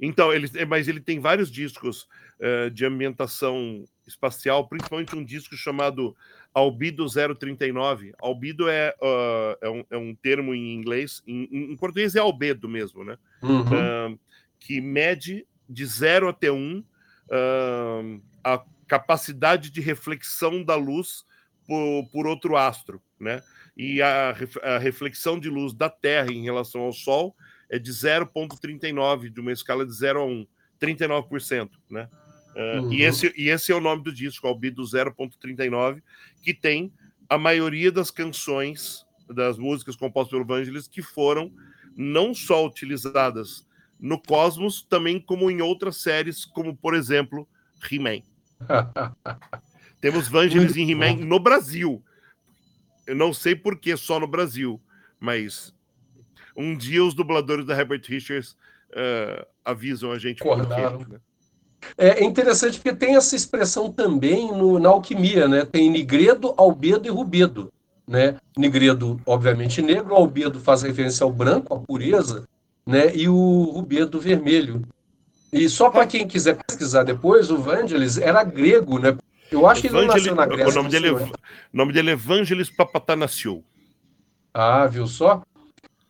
Então, 0.00 0.32
ele, 0.32 0.48
mas 0.66 0.88
ele 0.88 1.00
tem 1.00 1.20
vários 1.20 1.50
discos 1.50 2.08
uh, 2.40 2.70
de 2.70 2.84
ambientação 2.84 3.84
espacial, 4.06 4.68
principalmente 4.68 5.14
um 5.16 5.24
disco 5.24 5.56
chamado 5.56 6.16
Albido 6.52 7.06
039. 7.38 8.12
Albido 8.20 8.68
é, 8.68 8.94
uh, 9.00 9.56
é, 9.60 9.70
um, 9.70 9.84
é, 9.90 9.96
um, 9.96 10.14
termo 10.14 10.54
em 10.54 10.74
inglês, 10.74 11.22
em, 11.26 11.48
em, 11.72 11.76
português 11.76 12.14
é 12.14 12.20
albedo 12.20 12.68
mesmo, 12.68 13.04
né? 13.04 13.16
Uhum. 13.42 13.62
Uh, 13.62 14.18
que 14.58 14.80
mede 14.80 15.46
de 15.68 15.84
0 15.84 16.28
até 16.28 16.50
1 16.50 16.56
um, 16.56 16.84
uh, 17.30 18.22
a 18.42 18.62
capacidade 18.86 19.70
de 19.70 19.80
reflexão 19.80 20.62
da 20.62 20.76
luz 20.76 21.24
por, 21.66 22.08
por 22.12 22.26
outro 22.26 22.56
astro, 22.56 23.02
né? 23.18 23.42
E 23.76 24.00
a, 24.00 24.36
a, 24.62 24.78
reflexão 24.78 25.38
de 25.38 25.48
luz 25.48 25.72
da 25.74 25.88
Terra 25.88 26.30
em 26.30 26.44
relação 26.44 26.82
ao 26.82 26.92
Sol 26.92 27.34
é 27.68 27.78
de 27.78 27.90
0,39, 27.90 29.30
de 29.30 29.40
uma 29.40 29.50
escala 29.50 29.84
de 29.84 29.92
0 29.92 30.20
a 30.20 30.24
1, 30.24 30.46
39%, 30.80 31.70
né? 31.90 32.08
Uh, 32.54 32.82
uhum. 32.82 32.92
e, 32.92 33.02
esse, 33.02 33.32
e 33.36 33.48
esse 33.48 33.72
é 33.72 33.74
o 33.74 33.80
nome 33.80 34.04
do 34.04 34.12
disco, 34.12 34.46
Albedo 34.46 34.82
0.39, 34.82 36.02
que 36.40 36.54
tem 36.54 36.92
a 37.28 37.36
maioria 37.36 37.90
das 37.90 38.12
canções, 38.12 39.04
das 39.28 39.58
músicas 39.58 39.96
compostas 39.96 40.30
pelo 40.30 40.44
Vangelis, 40.44 40.86
que 40.86 41.02
foram 41.02 41.52
não 41.96 42.32
só 42.32 42.64
utilizadas 42.64 43.66
no 43.98 44.20
Cosmos, 44.20 44.82
também 44.82 45.20
como 45.20 45.50
em 45.50 45.60
outras 45.60 45.96
séries, 45.96 46.44
como, 46.44 46.76
por 46.76 46.94
exemplo, 46.94 47.48
He-Man. 47.90 48.22
Temos 50.00 50.28
Vangelis 50.28 50.76
em 50.76 50.90
He-Man 50.90 51.16
no 51.24 51.38
Brasil. 51.38 52.02
Eu 53.06 53.16
não 53.16 53.32
sei 53.32 53.54
por 53.54 53.78
que 53.78 53.96
só 53.96 54.18
no 54.18 54.26
Brasil, 54.26 54.80
mas 55.18 55.74
um 56.56 56.76
dia 56.76 57.04
os 57.04 57.14
dubladores 57.14 57.66
da 57.66 57.78
Herbert 57.78 58.02
Richards 58.06 58.56
uh, 58.90 59.46
avisam 59.64 60.12
a 60.12 60.18
gente. 60.18 60.42
Né? 60.44 61.20
É 61.96 62.24
interessante 62.24 62.78
porque 62.78 62.96
tem 62.96 63.16
essa 63.16 63.36
expressão 63.36 63.92
também 63.92 64.48
no, 64.48 64.78
na 64.78 64.88
alquimia, 64.88 65.46
né? 65.46 65.64
Tem 65.64 65.90
nigredo, 65.90 66.54
albedo 66.56 67.06
e 67.06 67.10
rubedo. 67.10 67.72
Né? 68.06 68.36
Nigredo, 68.56 69.20
obviamente, 69.24 69.80
negro, 69.80 70.14
albedo 70.14 70.60
faz 70.60 70.82
referência 70.82 71.24
ao 71.24 71.32
branco, 71.32 71.74
à 71.74 71.78
pureza, 71.78 72.46
né? 72.86 73.14
e 73.14 73.28
o 73.28 73.70
rubedo 73.72 74.20
vermelho. 74.20 74.82
E 75.52 75.68
só 75.68 75.88
para 75.88 76.06
quem 76.06 76.26
quiser 76.26 76.56
pesquisar 76.56 77.04
depois, 77.04 77.50
o 77.50 77.58
Vangelis 77.58 78.18
era 78.18 78.42
grego, 78.42 78.98
né? 78.98 79.16
Eu 79.50 79.66
acho 79.68 79.82
que 79.82 79.86
ele 79.86 79.94
não 79.94 80.06
nasceu 80.06 80.34
na 80.34 80.46
Grécia. 80.46 80.68
O 80.68 80.74
nome 80.74 80.88
dele, 80.90 81.08
é, 81.14 81.32
nome 81.72 81.92
dele 81.92 82.10
é 82.10 82.12
Evangelis 82.14 82.68
Papatanasiou. 82.68 83.64
Ah, 84.52 84.86
viu 84.86 85.06
só? 85.06 85.42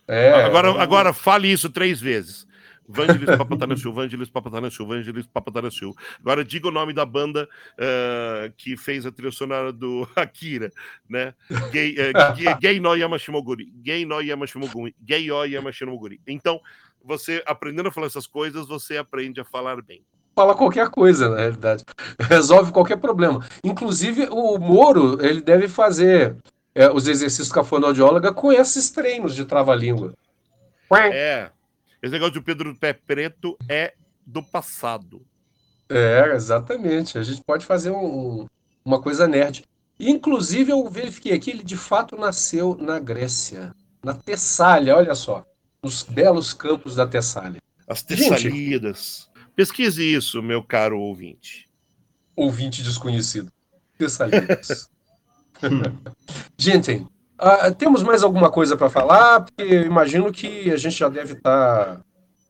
É, 0.09 0.45
agora, 0.45 0.83
agora 0.83 1.13
fale 1.13 1.51
isso 1.53 1.69
três 1.69 2.01
vezes. 2.01 2.47
Vangelis 2.89 3.37
Papatanasiu, 3.37 3.93
Vangelis 3.93 4.31
Papatanasiu, 4.31 4.87
Vangelis 4.87 5.27
Papatanasiu. 5.27 5.95
Agora 6.21 6.45
diga 6.45 6.69
o 6.69 6.71
nome 6.71 6.93
da 6.93 7.05
banda 7.05 7.49
uh, 7.75 8.53
que 8.57 8.77
fez 8.77 9.07
a 9.07 9.13
trilha 9.13 9.33
sonora 9.33 9.73
do 9.73 10.09
Akira, 10.17 10.71
né? 11.09 11.35
Gay, 11.71 11.95
uh, 11.95 12.59
Gay 12.61 12.81
no 12.81 12.95
Yamashimoguri. 12.95 13.73
Gay 13.83 14.05
no 14.05 14.21
Yamashimoguri. 14.21 14.95
Gay 15.01 15.31
o 15.31 15.45
Yamashimoguri. 15.45 16.21
Então, 16.27 16.61
você 17.03 17.43
aprendendo 17.47 17.89
a 17.89 17.93
falar 17.93 18.07
essas 18.07 18.27
coisas, 18.27 18.67
você 18.67 18.97
aprende 18.97 19.41
a 19.41 19.45
falar 19.45 19.81
bem 19.83 20.03
fala 20.35 20.55
qualquer 20.55 20.91
coisa, 20.91 21.29
na 21.29 21.37
realidade. 21.37 21.85
Resolve 22.29 22.73
qualquer 22.73 22.97
problema. 22.97 23.47
Inclusive, 23.63 24.27
o 24.31 24.59
Moro, 24.59 25.25
ele 25.25 25.41
deve 25.41 25.69
fazer 25.69 26.37
é, 26.75 26.91
os 26.91 27.07
exercícios 27.07 27.53
com 27.53 27.61
a 27.61 27.65
fonoaudióloga 27.65 28.33
com 28.33 28.53
esses 28.53 28.91
treinos 28.91 29.35
de 29.35 29.45
trava-língua. 29.45 30.13
É, 31.13 31.51
esse 32.05 32.13
negócio 32.13 32.35
de 32.35 32.43
Pedro 32.43 32.75
do 32.75 32.79
Pé 32.79 32.93
Preto 32.93 33.57
é 33.67 33.95
do 34.27 34.43
passado. 34.43 35.25
É, 35.89 36.35
exatamente. 36.35 37.17
A 37.17 37.23
gente 37.23 37.43
pode 37.43 37.65
fazer 37.65 37.91
um, 37.91 38.47
uma 38.85 39.01
coisa 39.01 39.27
nerd. 39.27 39.65
Inclusive, 39.99 40.71
eu 40.71 40.87
verifiquei 40.91 41.33
aqui, 41.33 41.51
ele 41.51 41.63
de 41.63 41.79
fato 41.79 42.15
nasceu 42.15 42.77
na 42.79 42.99
Grécia, 42.99 43.75
na 44.03 44.13
Tessália, 44.13 44.95
olha 44.95 45.15
só, 45.15 45.47
nos 45.83 46.03
belos 46.03 46.53
campos 46.53 46.95
da 46.95 47.07
Tessália. 47.07 47.63
As 47.89 48.03
Tessalidas. 48.03 49.31
Pesquise 49.57 50.03
isso, 50.03 50.43
meu 50.43 50.63
caro 50.63 51.01
ouvinte. 51.01 51.71
Ouvinte 52.37 52.83
desconhecido. 52.83 53.51
Tessalidas. 53.97 54.91
gente, 56.59 57.07
Uh, 57.41 57.75
temos 57.75 58.03
mais 58.03 58.23
alguma 58.23 58.51
coisa 58.51 58.77
para 58.77 58.89
falar? 58.89 59.41
Porque 59.41 59.65
imagino 59.81 60.33
que 60.33 60.71
a 60.71 60.77
gente 60.77 60.97
já 60.97 61.09
deve 61.09 61.35
estar. 61.35 61.97
Tá... 61.97 62.05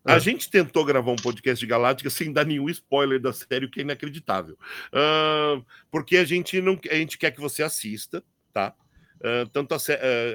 A 0.04 0.18
gente 0.18 0.50
tentou 0.50 0.84
gravar 0.84 1.10
um 1.10 1.16
podcast 1.16 1.58
de 1.58 1.66
Galáctica 1.66 2.10
sem 2.10 2.30
dar 2.30 2.44
nenhum 2.44 2.68
spoiler 2.68 3.18
da 3.18 3.32
série, 3.32 3.64
o 3.64 3.70
que 3.70 3.80
é 3.80 3.82
inacreditável. 3.82 4.58
Uh, 4.92 5.64
porque 5.90 6.18
a 6.18 6.24
gente 6.24 6.60
não 6.60 6.78
a 6.90 6.94
gente 6.96 7.16
quer 7.16 7.30
que 7.30 7.40
você 7.40 7.62
assista, 7.62 8.22
tá? 8.52 8.74
Uh, 9.20 9.48
tanto 9.48 9.72
a, 9.72 9.78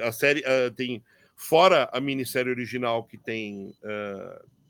a 0.08 0.12
série 0.12 0.42
tem. 0.76 1.02
Fora 1.36 1.88
a 1.90 2.00
minissérie 2.00 2.52
original, 2.52 3.02
que 3.04 3.16
tem, 3.16 3.74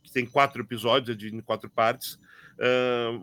que 0.05 0.12
tem 0.12 0.24
quatro 0.24 0.62
episódios, 0.62 1.20
é 1.20 1.26
em 1.26 1.41
quatro 1.41 1.68
partes, 1.68 2.16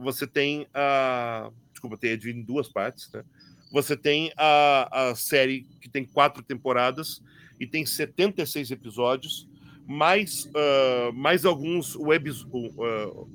você 0.01 0.27
tem 0.27 0.67
a. 0.73 1.49
Desculpa, 1.71 1.95
tem 1.95 2.11
é 2.11 2.15
em 2.15 2.43
duas 2.43 2.67
partes, 2.67 3.09
né? 3.13 3.23
Você 3.71 3.97
tem 3.97 4.31
a, 4.37 5.09
a 5.09 5.15
série 5.15 5.67
que 5.81 5.89
tem 5.89 6.05
quatro 6.05 6.43
temporadas 6.43 7.21
e 7.59 7.67
tem 7.67 7.85
76 7.85 8.71
episódios, 8.71 9.47
mais, 9.85 10.45
uh, 10.45 11.13
mais 11.13 11.45
alguns 11.45 11.95
webs, 11.95 12.43
uh, 12.43 12.47
uh, 12.51 13.27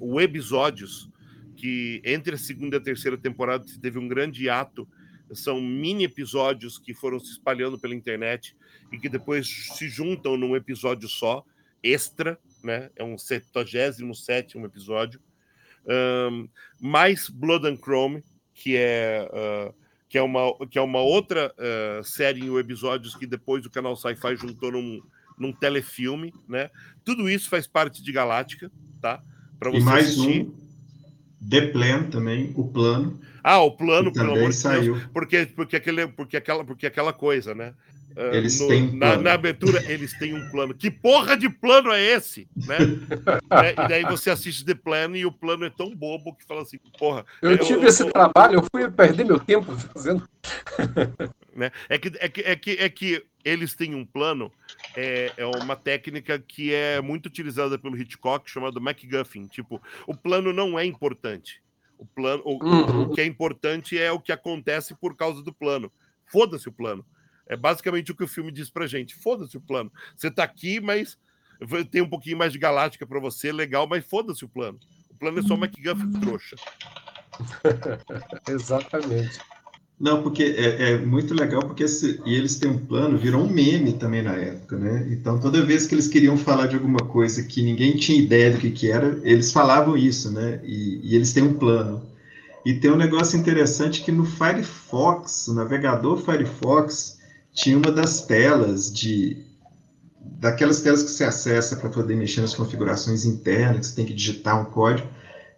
webisódios 0.00 1.08
que 1.56 2.02
entre 2.04 2.34
a 2.34 2.38
segunda 2.38 2.76
e 2.76 2.78
a 2.78 2.82
terceira 2.82 3.16
temporada 3.16 3.64
teve 3.80 3.98
um 3.98 4.06
grande 4.06 4.48
ato. 4.48 4.86
São 5.32 5.60
mini 5.60 6.04
episódios 6.04 6.78
que 6.78 6.94
foram 6.94 7.18
se 7.18 7.32
espalhando 7.32 7.78
pela 7.78 7.94
internet 7.94 8.54
e 8.92 8.98
que 8.98 9.08
depois 9.08 9.48
se 9.48 9.88
juntam 9.88 10.36
num 10.36 10.54
episódio 10.54 11.08
só, 11.08 11.44
extra, 11.82 12.38
né? 12.62 12.90
É 12.94 13.02
um 13.02 13.18
77 13.18 14.58
episódio. 14.58 15.20
Um, 15.88 16.48
mais 16.80 17.28
Blood 17.28 17.66
and 17.66 17.76
Chrome, 17.76 18.22
que 18.56 18.74
é, 18.76 19.28
uh, 19.30 19.74
que 20.08 20.16
é, 20.16 20.22
uma, 20.22 20.66
que 20.66 20.78
é 20.78 20.82
uma 20.82 21.00
outra 21.00 21.54
uh, 21.54 22.02
série 22.02 22.40
em 22.40 22.56
episódios 22.56 23.14
que 23.14 23.26
depois 23.26 23.64
o 23.66 23.70
canal 23.70 23.94
Sci-Fi 23.94 24.34
juntou 24.34 24.72
num, 24.72 25.00
num 25.38 25.52
telefilme, 25.52 26.32
né? 26.48 26.70
Tudo 27.04 27.28
isso 27.28 27.50
faz 27.50 27.66
parte 27.66 28.02
de 28.02 28.10
Galáctica, 28.10 28.72
tá? 29.00 29.22
Para 29.58 29.70
você 29.70 29.78
e 29.78 29.84
mais 29.84 30.06
assistir. 30.06 30.42
um 30.42 30.66
The 31.48 31.66
Plan 31.68 32.04
também, 32.04 32.52
o 32.56 32.66
plano. 32.66 33.20
Ah, 33.44 33.60
o 33.60 33.70
plano, 33.70 34.12
pelo 34.12 34.32
amor 34.32 34.50
de 34.50 34.62
Deus, 34.62 35.02
porque 35.12 35.46
porque 35.54 35.76
aquele 35.76 36.08
porque 36.08 36.36
aquela 36.36 36.64
porque 36.64 36.86
aquela 36.86 37.12
coisa, 37.12 37.54
né? 37.54 37.74
Ah, 38.16 38.34
eles 38.34 38.58
no, 38.58 38.68
têm 38.68 38.84
um 38.84 38.96
na, 38.96 39.18
na, 39.18 39.32
abertura, 39.34 39.84
eles 39.92 40.18
têm 40.18 40.34
um 40.34 40.50
plano. 40.50 40.74
Que 40.74 40.90
porra 40.90 41.36
de 41.36 41.50
plano 41.50 41.92
é 41.92 42.02
esse? 42.02 42.48
Né? 42.56 42.78
é, 43.62 43.72
e 43.72 43.88
daí 43.88 44.02
você 44.04 44.30
assiste 44.30 44.64
The 44.64 44.74
Plan 44.74 45.14
e 45.14 45.26
o 45.26 45.32
plano 45.32 45.66
é 45.66 45.70
tão 45.70 45.94
bobo 45.94 46.34
que 46.34 46.46
fala 46.46 46.62
assim, 46.62 46.78
porra. 46.98 47.26
Eu, 47.42 47.50
eu 47.50 47.58
tive 47.58 47.84
eu, 47.84 47.88
esse 47.88 48.02
eu, 48.02 48.10
trabalho, 48.10 48.54
eu 48.54 48.66
fui 48.72 48.90
perder 48.90 49.26
meu 49.26 49.38
tempo 49.38 49.70
fazendo. 49.92 50.26
né? 51.54 51.70
é, 51.90 51.98
que, 51.98 52.12
é, 52.18 52.28
que, 52.28 52.40
é, 52.40 52.56
que, 52.56 52.70
é 52.70 52.88
que 52.88 53.26
eles 53.44 53.74
têm 53.74 53.94
um 53.94 54.04
plano, 54.04 54.50
é, 54.96 55.32
é 55.36 55.44
uma 55.44 55.76
técnica 55.76 56.38
que 56.38 56.72
é 56.72 57.02
muito 57.02 57.26
utilizada 57.26 57.78
pelo 57.78 57.98
Hitchcock, 57.98 58.50
chamado 58.50 58.80
MacGuffin. 58.80 59.46
Tipo, 59.46 59.80
o 60.06 60.16
plano 60.16 60.54
não 60.54 60.78
é 60.78 60.86
importante. 60.86 61.62
O 61.98 62.06
plano, 62.06 62.42
o, 62.46 62.64
uhum. 62.64 63.02
o 63.02 63.14
que 63.14 63.20
é 63.20 63.26
importante 63.26 63.98
é 63.98 64.10
o 64.10 64.20
que 64.20 64.32
acontece 64.32 64.94
por 64.94 65.14
causa 65.14 65.42
do 65.42 65.52
plano. 65.52 65.92
Foda-se 66.24 66.66
o 66.66 66.72
plano. 66.72 67.04
É 67.48 67.56
basicamente 67.56 68.12
o 68.12 68.14
que 68.14 68.24
o 68.24 68.28
filme 68.28 68.50
diz 68.50 68.70
pra 68.70 68.86
gente. 68.86 69.14
Foda-se 69.14 69.56
o 69.56 69.60
plano. 69.60 69.92
Você 70.16 70.30
tá 70.30 70.44
aqui, 70.44 70.80
mas 70.80 71.16
tem 71.90 72.02
um 72.02 72.08
pouquinho 72.08 72.36
mais 72.36 72.52
de 72.52 72.58
galáctica 72.58 73.06
para 73.06 73.20
você, 73.20 73.52
legal, 73.52 73.86
mas 73.86 74.04
foda-se 74.04 74.44
o 74.44 74.48
plano. 74.48 74.78
O 75.10 75.14
plano 75.14 75.38
é 75.38 75.42
só 75.42 75.54
uma 75.54 75.66
McGuffin 75.66 76.12
trouxa. 76.20 76.56
Exatamente. 78.48 79.38
Não, 79.98 80.22
porque 80.22 80.42
é, 80.42 80.92
é, 80.92 80.98
muito 80.98 81.32
legal, 81.32 81.62
porque 81.62 81.84
esse, 81.84 82.20
e 82.26 82.34
eles 82.34 82.56
têm 82.56 82.70
um 82.70 82.78
plano, 82.78 83.16
virou 83.16 83.42
um 83.42 83.48
meme 83.48 83.94
também 83.94 84.22
na 84.22 84.34
época, 84.34 84.76
né? 84.76 85.08
Então, 85.10 85.40
toda 85.40 85.64
vez 85.64 85.86
que 85.86 85.94
eles 85.94 86.06
queriam 86.06 86.36
falar 86.36 86.66
de 86.66 86.74
alguma 86.74 86.98
coisa 86.98 87.42
que 87.42 87.62
ninguém 87.62 87.96
tinha 87.96 88.20
ideia 88.20 88.50
do 88.50 88.58
que, 88.58 88.70
que 88.70 88.90
era, 88.90 89.18
eles 89.22 89.50
falavam 89.52 89.96
isso, 89.96 90.30
né? 90.30 90.60
E, 90.64 91.00
e 91.02 91.14
eles 91.14 91.32
têm 91.32 91.44
um 91.44 91.54
plano. 91.54 92.02
E 92.62 92.74
tem 92.74 92.90
um 92.90 92.96
negócio 92.96 93.38
interessante 93.38 94.02
que 94.02 94.12
no 94.12 94.26
Firefox, 94.26 95.48
o 95.48 95.54
navegador 95.54 96.18
Firefox, 96.18 97.15
tinha 97.56 97.76
uma 97.76 97.90
das 97.90 98.26
telas 98.26 98.92
de 98.92 99.44
daquelas 100.20 100.82
telas 100.82 101.02
que 101.02 101.10
você 101.10 101.24
acessa 101.24 101.76
para 101.76 101.88
poder 101.88 102.14
mexer 102.14 102.42
nas 102.42 102.54
configurações 102.54 103.24
internas, 103.24 103.78
que 103.78 103.86
você 103.86 103.96
tem 103.96 104.04
que 104.04 104.12
digitar 104.12 104.60
um 104.60 104.66
código, 104.66 105.08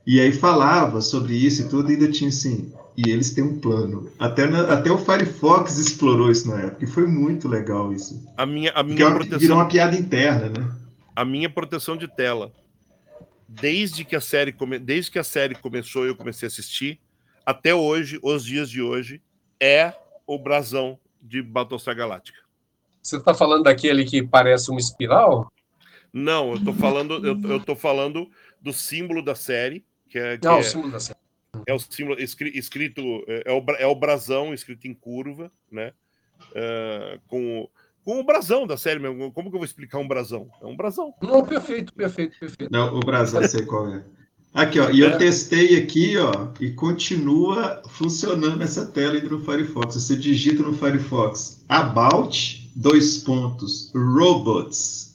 e 0.07 0.21
aí 0.21 0.33
falava 0.33 1.01
sobre 1.01 1.35
isso 1.35 1.63
e 1.63 1.69
tudo, 1.69 1.91
e 1.91 1.95
ainda 1.95 2.11
tinha 2.11 2.29
assim, 2.29 2.73
e 2.97 3.11
eles 3.11 3.33
têm 3.33 3.43
um 3.43 3.59
plano. 3.59 4.11
Até, 4.19 4.47
na, 4.47 4.73
até 4.73 4.91
o 4.91 4.99
Firefox 4.99 5.79
explorou 5.79 6.31
isso 6.31 6.49
na 6.49 6.61
época, 6.61 6.85
e 6.85 6.87
foi 6.87 7.07
muito 7.07 7.49
legal 7.49 7.93
isso. 7.93 8.25
A 8.37 8.47
minha, 8.47 8.71
a 8.71 8.83
minha 8.85 9.11
proteção... 9.11 9.39
Virou 9.39 9.57
uma 9.57 9.69
piada 9.69 9.97
interna, 9.97 10.49
né? 10.49 10.73
A 11.17 11.25
minha 11.25 11.51
proteção 11.51 11.97
de 11.97 12.07
tela 12.07 12.53
desde 13.49 14.05
que 14.05 14.15
a 14.15 14.21
série 14.21 14.53
come... 14.53 14.79
desde 14.79 15.11
que 15.11 15.19
a 15.19 15.25
série 15.25 15.55
começou 15.55 16.05
e 16.05 16.11
eu 16.11 16.15
comecei 16.15 16.47
a 16.47 16.51
assistir, 16.51 17.01
até 17.45 17.75
hoje, 17.75 18.21
os 18.23 18.45
dias 18.45 18.71
de 18.71 18.83
hoje, 18.83 19.21
é 19.59 19.95
o 20.27 20.39
brasão 20.39 20.99
de 21.29 21.43
Battlestar 21.43 21.95
Galáctica. 21.95 22.39
Você 23.03 23.17
está 23.19 23.35
falando 23.35 23.65
daquele 23.65 24.05
que 24.05 24.23
parece 24.23 24.71
uma 24.71 24.81
espiral? 24.81 25.53
Não, 26.13 26.53
eu 26.53 26.65
tô 26.65 26.73
falando, 26.73 27.25
eu, 27.25 27.39
eu 27.51 27.61
falando 27.77 28.31
do 28.61 28.73
símbolo 28.73 29.23
da 29.23 29.35
série, 29.35 29.85
que 30.09 30.19
é, 30.19 30.39
que 30.39 30.47
Não, 30.47 30.57
é, 30.57 30.61
o 30.61 30.65
símbolo 30.65 30.93
da 30.93 31.01
série. 31.01 31.19
é 31.67 31.75
o 31.75 31.79
símbolo 31.79 32.19
escri- 32.21 32.57
escrito, 32.59 33.01
é 33.29 33.53
o, 33.53 33.61
bra- 33.61 33.77
é 33.79 33.87
o 33.87 33.95
brasão 33.95 34.55
escrito 34.55 34.89
em 34.89 34.95
curva, 34.95 35.53
né? 35.71 35.93
Ah, 36.55 37.19
com, 37.29 37.61
o- 37.61 37.71
com 38.05 38.19
o 38.21 38.25
brasão 38.25 38.67
da 38.67 38.77
série 38.77 38.99
mesmo. 38.99 39.31
Como 39.33 39.51
que 39.51 39.57
eu 39.57 39.61
vou 39.61 39.67
explicar 39.67 39.99
um 39.99 40.09
brasão? 40.09 40.51
É 40.63 40.67
um 40.67 40.77
brasão. 40.77 41.15
Não, 41.23 41.45
perfeito, 41.45 41.93
perfeito, 41.93 42.39
perfeito. 42.39 42.73
Não, 42.73 42.95
o 42.97 43.01
Brasil, 43.01 43.41
eu 43.41 43.49
sei 43.49 43.67
qual 43.67 43.87
é. 43.89 44.03
Aqui, 44.59 44.81
ó, 44.81 44.91
e 44.91 44.99
eu 44.99 45.17
testei 45.17 45.79
aqui, 45.79 46.17
ó, 46.17 46.49
e 46.59 46.71
continua 46.71 47.81
funcionando 47.91 48.61
essa 48.61 48.85
tela 48.85 49.15
aí 49.15 49.23
no 49.23 49.39
Firefox. 49.39 49.95
Você 49.95 50.17
digita 50.17 50.65
no 50.65 50.73
Firefox 50.73 51.63
About, 51.69 52.69
dois 52.75 53.19
pontos, 53.19 53.93
Robots. 53.95 55.15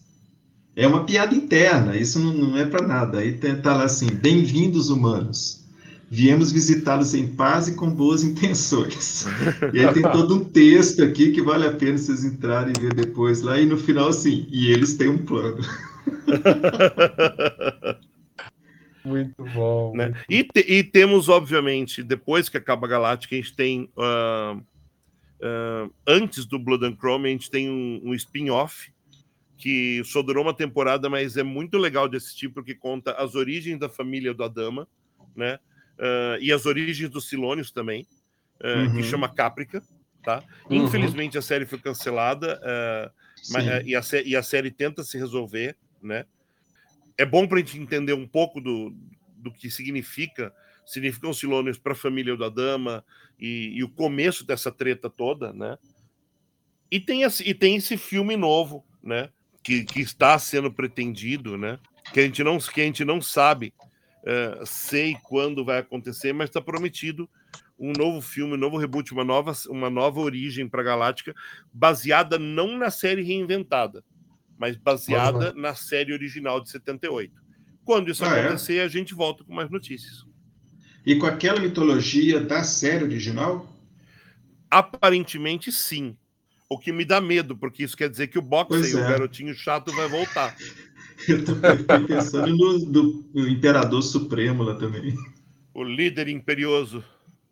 É 0.78 0.88
uma 0.88 1.04
piada 1.04 1.36
interna, 1.36 1.98
isso 1.98 2.20
não, 2.20 2.34
não 2.34 2.58
é 2.58 2.66
para 2.66 2.88
nada. 2.88 3.18
Aí 3.20 3.34
tá 3.34 3.76
lá 3.76 3.84
assim: 3.84 4.08
Bem-vindos, 4.08 4.90
humanos. 4.90 5.60
Viemos 6.10 6.50
visitá-los 6.50 7.14
em 7.14 7.28
paz 7.28 7.68
e 7.68 7.74
com 7.74 7.90
boas 7.90 8.24
intenções. 8.24 9.26
E 9.74 9.80
aí 9.82 9.94
tem 9.94 10.04
todo 10.04 10.36
um 10.36 10.46
texto 10.46 11.04
aqui 11.04 11.34
que 11.34 11.42
vale 11.42 11.68
a 11.68 11.74
pena 11.74 11.98
vocês 11.98 12.24
entrarem 12.24 12.72
e 12.78 12.80
ver 12.80 12.94
depois 12.94 13.42
lá. 13.42 13.60
E 13.60 13.66
no 13.66 13.76
final, 13.76 14.08
assim, 14.08 14.48
e 14.50 14.72
eles 14.72 14.94
têm 14.94 15.10
um 15.10 15.18
plano. 15.18 15.58
Muito 19.06 19.44
bom. 19.46 19.96
né? 19.96 20.14
E, 20.30 20.44
te- 20.44 20.66
e 20.68 20.84
temos, 20.84 21.30
obviamente, 21.30 22.02
depois 22.02 22.48
que 22.50 22.58
acaba 22.58 22.88
a 22.88 22.90
Galáctica, 22.90 23.36
a 23.36 23.38
gente 23.38 23.56
tem. 23.56 23.90
ah, 23.98 24.60
ah, 25.42 25.90
antes 26.08 26.46
do 26.46 26.58
Blood 26.58 26.86
and 26.86 26.96
Chrome, 26.98 27.28
a 27.28 27.32
gente 27.32 27.50
tem 27.52 27.70
um, 27.70 28.02
um 28.04 28.14
spin-off 28.14 28.92
que 29.58 30.02
só 30.06 30.22
durou 30.22 30.44
uma 30.44 30.54
temporada, 30.54 31.10
mas 31.10 31.38
é 31.38 31.44
muito 31.44 31.78
legal 31.78 32.08
de 32.10 32.18
assistir 32.18 32.50
porque 32.50 32.74
conta 32.76 33.12
as 33.14 33.36
origens 33.36 33.80
da 33.80 33.88
família 33.90 34.34
do 34.34 34.44
Adama, 34.44 34.88
né? 35.36 35.60
Ah, 36.00 36.38
e 36.40 36.52
as 36.52 36.66
origens 36.66 37.10
dos 37.10 37.28
Silônios 37.30 37.72
também, 37.72 38.06
que 38.62 38.98
Uhum. 38.98 39.04
chama 39.04 39.28
Caprica, 39.28 39.84
tá? 40.24 40.44
Uhum. 40.70 40.86
Infelizmente 40.86 41.38
a 41.38 41.42
série 41.42 41.66
foi 41.66 41.78
cancelada 41.80 42.60
ah, 42.64 43.12
mas, 43.50 43.66
e, 43.86 43.96
a, 43.96 44.02
e 44.26 44.36
a 44.38 44.44
série 44.44 44.72
tenta 44.72 45.04
se 45.04 45.18
resolver, 45.18 45.76
né? 46.02 46.26
É 47.18 47.26
bom 47.26 47.48
para 47.48 47.58
a 47.58 47.62
gente 47.62 47.78
entender 47.78 48.14
um 48.14 48.28
pouco 48.28 48.60
do, 48.60 48.96
do 49.38 49.52
que 49.52 49.70
significa 49.70 50.54
significam 50.86 51.30
os 51.30 51.40
Silônios 51.40 51.78
para 51.78 51.94
a 51.94 51.96
família 51.96 52.36
da 52.36 52.50
Dama 52.50 53.06
e, 53.40 53.72
e 53.76 53.84
o 53.84 53.90
começo 53.90 54.46
dessa 54.46 54.72
treta 54.72 55.10
toda, 55.10 55.54
né? 55.54 55.78
E 56.92 57.00
tem, 57.00 57.24
esse, 57.24 57.48
e 57.48 57.54
tem 57.54 57.78
esse 57.78 57.98
filme 57.98 58.36
novo, 58.36 58.86
né? 59.02 59.30
Que, 59.64 59.86
que 59.86 60.02
está 60.02 60.38
sendo 60.38 60.72
pretendido, 60.72 61.58
né? 61.58 61.80
Que 62.14 62.20
a 62.20 62.24
gente 62.24 62.44
não, 62.44 62.58
que 62.58 62.82
a 62.82 62.84
gente 62.84 63.06
não 63.06 63.22
sabe 63.22 63.74
eh, 64.26 64.62
sei 64.66 65.18
quando 65.24 65.66
vai 65.66 65.80
acontecer, 65.80 66.34
mas 66.34 66.50
está 66.50 66.62
prometido 66.62 67.30
um 67.78 67.92
novo 67.92 68.22
filme, 68.22 68.54
um 68.54 68.58
novo 68.58 68.78
reboot, 68.78 69.12
uma 69.12 69.24
nova, 69.24 69.54
uma 69.68 69.90
nova 69.90 70.20
origem 70.20 70.68
para 70.68 70.84
Galáctica, 70.84 71.34
baseada 71.74 72.40
não 72.40 72.78
na 72.78 72.90
série 72.90 73.22
reinventada, 73.22 74.04
mas 74.58 74.76
baseada 74.78 75.54
na 75.54 75.76
série 75.76 76.14
original 76.14 76.62
de 76.62 76.70
78. 76.70 77.34
Quando 77.84 78.10
isso 78.12 78.24
Ah, 78.24 78.36
é? 78.38 78.46
acontecer, 78.46 78.80
a 78.80 78.88
gente 78.88 79.14
volta 79.14 79.44
com 79.44 79.54
mais 79.54 79.70
notícias. 79.70 80.26
E 81.06 81.16
com 81.16 81.26
aquela 81.26 81.60
mitologia 81.60 82.40
da 82.40 82.64
série 82.64 83.04
original? 83.04 83.70
Aparentemente, 84.70 85.72
sim. 85.72 86.16
O 86.70 86.78
que 86.80 86.92
me 86.92 87.06
dá 87.06 87.22
medo, 87.22 87.56
porque 87.56 87.84
isso 87.84 87.96
quer 87.96 88.10
dizer 88.10 88.28
que 88.28 88.40
o 88.40 88.42
Boxer, 88.42 88.80
Pois 88.80 88.94
o 88.96 89.00
é. 89.00 89.10
garotinho 89.10 89.54
chato, 89.54 89.92
vai 89.94 90.08
voltar. 90.08 90.56
Eu 91.28 91.44
tô 91.46 91.56
fiquei 91.56 92.00
pensando 92.08 92.56
no, 92.58 92.80
do- 92.86 93.26
no 93.34 93.48
Imperador 93.48 94.02
Supremo 94.02 94.64
lá 94.64 94.76
também. 94.76 95.14
O 95.74 95.84
líder 95.84 96.28
imperioso. 96.28 97.04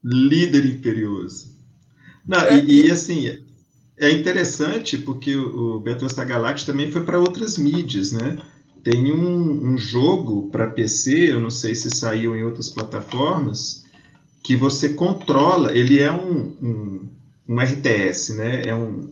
Líder 0.03 0.65
imperioso. 0.65 1.55
Não, 2.25 2.39
É, 2.39 2.57
e, 2.59 2.87
e, 2.87 2.91
assim, 2.91 3.43
é 3.97 4.11
interessante 4.11 4.97
porque 4.97 5.35
o, 5.35 5.75
o 5.75 5.79
Battlestar 5.79 6.27
Galactica 6.27 6.71
também 6.71 6.91
foi 6.91 7.03
para 7.03 7.19
outras 7.19 7.57
mídias, 7.57 8.11
né? 8.11 8.37
Tem 8.83 9.11
um, 9.11 9.73
um 9.73 9.77
jogo 9.77 10.49
para 10.49 10.67
PC, 10.67 11.31
eu 11.33 11.39
não 11.39 11.51
sei 11.51 11.75
se 11.75 11.89
saiu 11.91 12.35
em 12.35 12.43
outras 12.43 12.69
plataformas, 12.69 13.85
que 14.43 14.55
você 14.55 14.89
controla, 14.89 15.71
ele 15.71 15.99
é 15.99 16.11
um, 16.11 16.55
um, 16.61 17.09
um 17.47 17.59
RTS, 17.59 18.33
né? 18.33 18.63
É 18.65 18.73
um, 18.73 19.11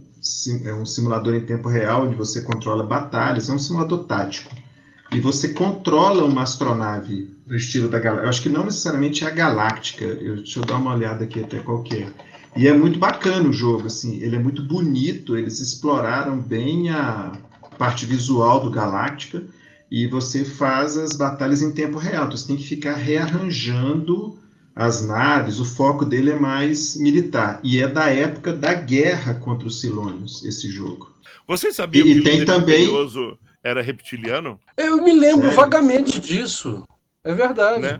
é 0.65 0.73
um 0.73 0.85
simulador 0.85 1.35
em 1.35 1.41
tempo 1.41 1.69
real, 1.69 2.07
onde 2.07 2.15
você 2.15 2.41
controla 2.41 2.83
batalhas, 2.83 3.47
é 3.47 3.53
um 3.53 3.59
simulador 3.59 4.05
tático. 4.05 4.55
E 5.11 5.19
você 5.19 5.49
controla 5.49 6.23
uma 6.23 6.43
astronave 6.43 7.35
do 7.45 7.55
estilo 7.55 7.89
da 7.89 7.99
Galáctica. 7.99 8.25
Eu 8.25 8.29
acho 8.29 8.41
que 8.41 8.49
não 8.49 8.65
necessariamente 8.65 9.23
é 9.23 9.27
a 9.27 9.31
Galáctica. 9.31 10.05
Eu, 10.05 10.37
deixa 10.37 10.59
eu 10.59 10.65
dar 10.65 10.77
uma 10.77 10.93
olhada 10.93 11.23
aqui 11.23 11.39
até 11.39 11.59
qual 11.59 11.81
que 11.81 12.03
é. 12.03 12.07
E 12.55 12.67
é 12.67 12.73
muito 12.73 12.99
bacana 12.99 13.47
o 13.47 13.53
jogo, 13.53 13.87
assim. 13.87 14.21
Ele 14.21 14.35
é 14.35 14.39
muito 14.39 14.61
bonito. 14.63 15.37
Eles 15.37 15.59
exploraram 15.59 16.39
bem 16.39 16.89
a 16.89 17.31
parte 17.77 18.05
visual 18.05 18.59
do 18.59 18.69
Galáctica. 18.71 19.43
E 19.91 20.07
você 20.07 20.43
faz 20.45 20.97
as 20.97 21.15
batalhas 21.15 21.61
em 21.61 21.71
tempo 21.71 21.97
real. 21.97 22.25
Então, 22.25 22.37
você 22.37 22.47
tem 22.47 22.57
que 22.57 22.67
ficar 22.67 22.93
rearranjando 22.95 24.37
as 24.75 25.05
naves. 25.05 25.59
O 25.59 25.65
foco 25.65 26.05
dele 26.05 26.31
é 26.31 26.39
mais 26.39 26.95
militar. 26.95 27.59
E 27.63 27.81
é 27.81 27.87
da 27.87 28.09
época 28.09 28.53
da 28.53 28.73
guerra 28.73 29.33
contra 29.35 29.67
os 29.67 29.79
Silônios, 29.81 30.43
esse 30.45 30.69
jogo. 30.69 31.11
Você 31.47 31.71
sabia 31.73 32.01
E- 32.01 32.13
que 32.13 32.19
o 32.19 32.23
tem 32.23 32.39
líder 32.39 32.45
também- 32.45 32.87
era 33.63 33.81
reptiliano? 33.81 34.59
Eu 34.77 35.03
me 35.03 35.11
lembro 35.11 35.41
Sério? 35.49 35.55
vagamente 35.55 36.19
disso. 36.19 36.83
É 37.23 37.33
verdade. 37.33 37.81
né? 37.81 37.99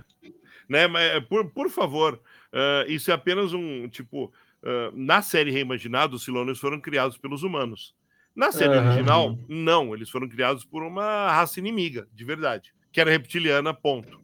né? 0.69 0.87
Mas, 0.87 1.23
por, 1.27 1.45
por 1.49 1.69
favor, 1.69 2.19
eh, 2.51 2.85
isso 2.87 3.11
é 3.11 3.13
apenas 3.13 3.53
um 3.53 3.87
tipo. 3.87 4.33
eh, 4.63 4.91
na 4.93 5.21
série 5.21 5.51
reimaginada, 5.51 6.15
os 6.15 6.23
Silônios 6.23 6.59
foram 6.59 6.79
criados 6.79 7.17
pelos 7.17 7.43
humanos. 7.43 7.95
Na 8.35 8.51
série 8.51 8.75
Aham. 8.75 8.87
original, 8.87 9.39
não, 9.47 9.93
eles 9.93 10.09
foram 10.09 10.27
criados 10.27 10.63
por 10.63 10.83
uma 10.83 11.31
raça 11.31 11.59
inimiga, 11.59 12.07
de 12.13 12.23
verdade, 12.23 12.73
que 12.91 13.01
era 13.01 13.11
reptiliana, 13.11 13.73
ponto. 13.73 14.21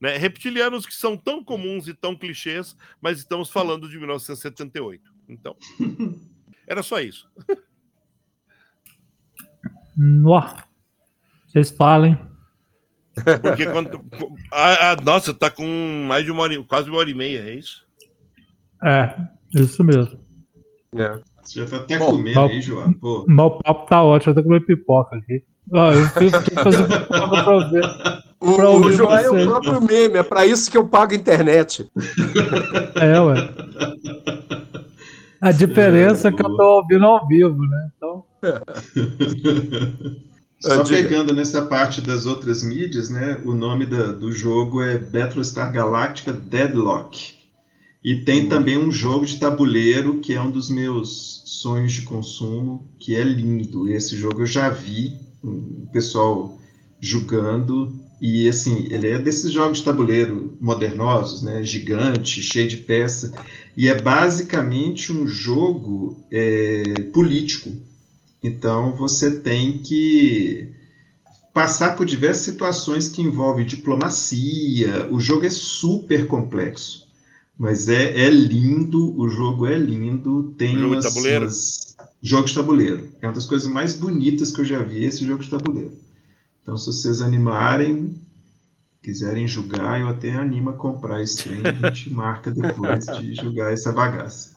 Né? 0.00 0.16
Reptilianos 0.16 0.84
que 0.84 0.94
são 0.94 1.16
tão 1.16 1.42
comuns 1.42 1.88
e 1.88 1.94
tão 1.94 2.14
clichês, 2.14 2.76
mas 3.00 3.18
estamos 3.18 3.50
falando 3.50 3.88
de 3.88 3.96
1978. 3.96 5.14
Então, 5.28 5.56
era 6.66 6.82
só 6.82 7.00
isso. 7.00 7.30
Vocês 11.46 11.70
falem. 11.70 12.18
Porque 13.42 13.66
quando. 13.66 14.00
Ah, 14.52 14.92
ah, 14.92 14.96
nossa, 15.04 15.32
tá 15.32 15.50
com 15.50 15.64
mais 16.08 16.24
de 16.24 16.30
uma 16.30 16.42
hora, 16.42 16.54
e- 16.54 16.64
quase 16.64 16.88
uma 16.90 16.98
hora 16.98 17.10
e 17.10 17.14
meia, 17.14 17.40
é 17.40 17.54
isso? 17.54 17.82
É, 18.82 19.14
isso 19.54 19.82
mesmo. 19.84 20.18
É. 20.96 21.18
Você 21.42 21.60
já 21.60 21.66
tá 21.66 21.76
até 21.76 21.98
Bom, 21.98 22.06
comendo 22.12 22.40
bom. 22.40 22.46
aí, 22.48 22.60
João. 22.62 22.92
Pô, 22.94 23.26
o 23.28 23.50
papo 23.62 23.86
tá 23.86 24.02
ótimo, 24.02 24.30
eu 24.32 24.34
tô 24.36 24.42
comendo 24.42 24.64
pipoca 24.66 25.16
aqui. 25.16 25.42
Ó, 25.72 25.92
eu 25.92 26.06
fiz 26.10 26.32
que 26.38 26.54
fazer 26.54 26.86
pipoca 26.86 27.44
pra 27.44 27.58
ver. 27.68 27.84
O, 28.40 28.56
Pra 28.56 28.68
o 28.68 28.72
ouvir 28.74 28.92
João 28.94 29.16
é 29.16 29.30
o 29.30 29.46
próprio 29.46 29.80
meme, 29.80 30.18
é 30.18 30.22
para 30.22 30.44
isso 30.44 30.70
que 30.70 30.76
eu 30.76 30.86
pago 30.86 31.12
a 31.12 31.16
internet. 31.16 31.90
É, 32.96 33.18
ué. 33.20 33.34
A 35.40 35.50
diferença 35.52 36.28
é 36.28 36.32
que 36.32 36.44
eu 36.44 36.56
tô 36.56 36.76
ouvindo 36.78 37.04
ao 37.06 37.26
vivo, 37.26 37.58
né? 37.66 37.88
Então, 37.96 38.24
Só 40.64 40.80
Ah, 40.80 40.82
diga. 40.82 41.02
pegando 41.02 41.34
nessa 41.34 41.62
parte 41.62 42.00
das 42.00 42.24
outras 42.24 42.62
mídias, 42.62 43.10
né? 43.10 43.38
O 43.44 43.52
nome 43.54 43.84
da- 43.84 44.12
do 44.12 44.32
jogo 44.32 44.82
é 44.82 44.96
Battlestar 44.96 45.70
Galactica 45.70 46.32
Deadlock. 46.32 47.34
E 48.02 48.16
tem 48.16 48.48
também 48.48 48.76
um 48.78 48.90
jogo 48.90 49.26
de 49.26 49.38
tabuleiro 49.38 50.20
que 50.20 50.32
é 50.34 50.40
um 50.40 50.50
dos 50.50 50.70
meus 50.70 51.42
sonhos 51.46 51.92
de 51.92 52.02
consumo, 52.02 52.86
que 52.98 53.14
é 53.14 53.22
lindo. 53.22 53.88
Esse 53.88 54.16
jogo 54.16 54.42
eu 54.42 54.46
já 54.46 54.68
vi 54.70 55.18
o 55.42 55.86
pessoal 55.92 56.58
jogando 57.00 57.92
e 58.20 58.48
assim, 58.48 58.86
ele 58.90 59.08
é 59.08 59.18
desses 59.18 59.52
jogos 59.52 59.78
de 59.78 59.84
tabuleiro 59.84 60.56
modernosos, 60.60 61.42
né? 61.42 61.62
Gigante, 61.62 62.42
cheio 62.42 62.68
de 62.68 62.78
peça. 62.78 63.32
E 63.76 63.88
é 63.88 64.00
basicamente 64.00 65.12
um 65.12 65.26
jogo 65.26 66.24
é, 66.30 66.82
político. 67.12 67.70
Então 68.44 68.94
você 68.94 69.40
tem 69.40 69.78
que 69.78 70.70
passar 71.52 71.96
por 71.96 72.06
diversas 72.06 72.44
situações 72.44 73.08
que 73.08 73.22
envolvem 73.22 73.66
diplomacia. 73.66 75.08
O 75.10 75.20
jogo 75.20 75.46
é 75.46 75.50
super 75.50 76.26
complexo, 76.26 77.08
mas 77.58 77.88
é, 77.88 78.20
é 78.26 78.30
lindo. 78.30 79.18
O 79.18 79.28
jogo 79.28 79.66
é 79.66 79.78
lindo. 79.78 80.54
Tem 80.58 80.76
Jogo 80.78 80.90
de 80.90 80.94
umas, 80.96 81.04
tabuleiro? 81.04 81.44
umas- 81.46 81.96
jogo 82.22 82.46
de 82.48 82.54
tabuleiro. 82.54 83.08
É 83.22 83.26
uma 83.26 83.34
das 83.34 83.46
coisas 83.46 83.68
mais 83.68 83.94
bonitas 83.94 84.52
que 84.52 84.60
eu 84.60 84.64
já 84.64 84.82
vi 84.82 85.04
esse 85.04 85.24
jogo 85.26 85.42
de 85.42 85.50
tabuleiro. 85.50 85.92
Então, 86.62 86.76
se 86.76 86.86
vocês 86.86 87.20
animarem, 87.22 88.20
quiserem 89.02 89.46
julgar, 89.48 90.00
eu 90.00 90.08
até 90.08 90.32
animo 90.32 90.70
a 90.70 90.74
comprar 90.74 91.22
esse 91.22 91.44
trem 91.44 91.60
e 91.62 91.66
a 91.68 91.72
gente 91.90 92.10
marca 92.12 92.50
depois 92.50 93.06
de 93.06 93.34
julgar 93.34 93.72
essa 93.72 93.92
bagaça. 93.92 94.53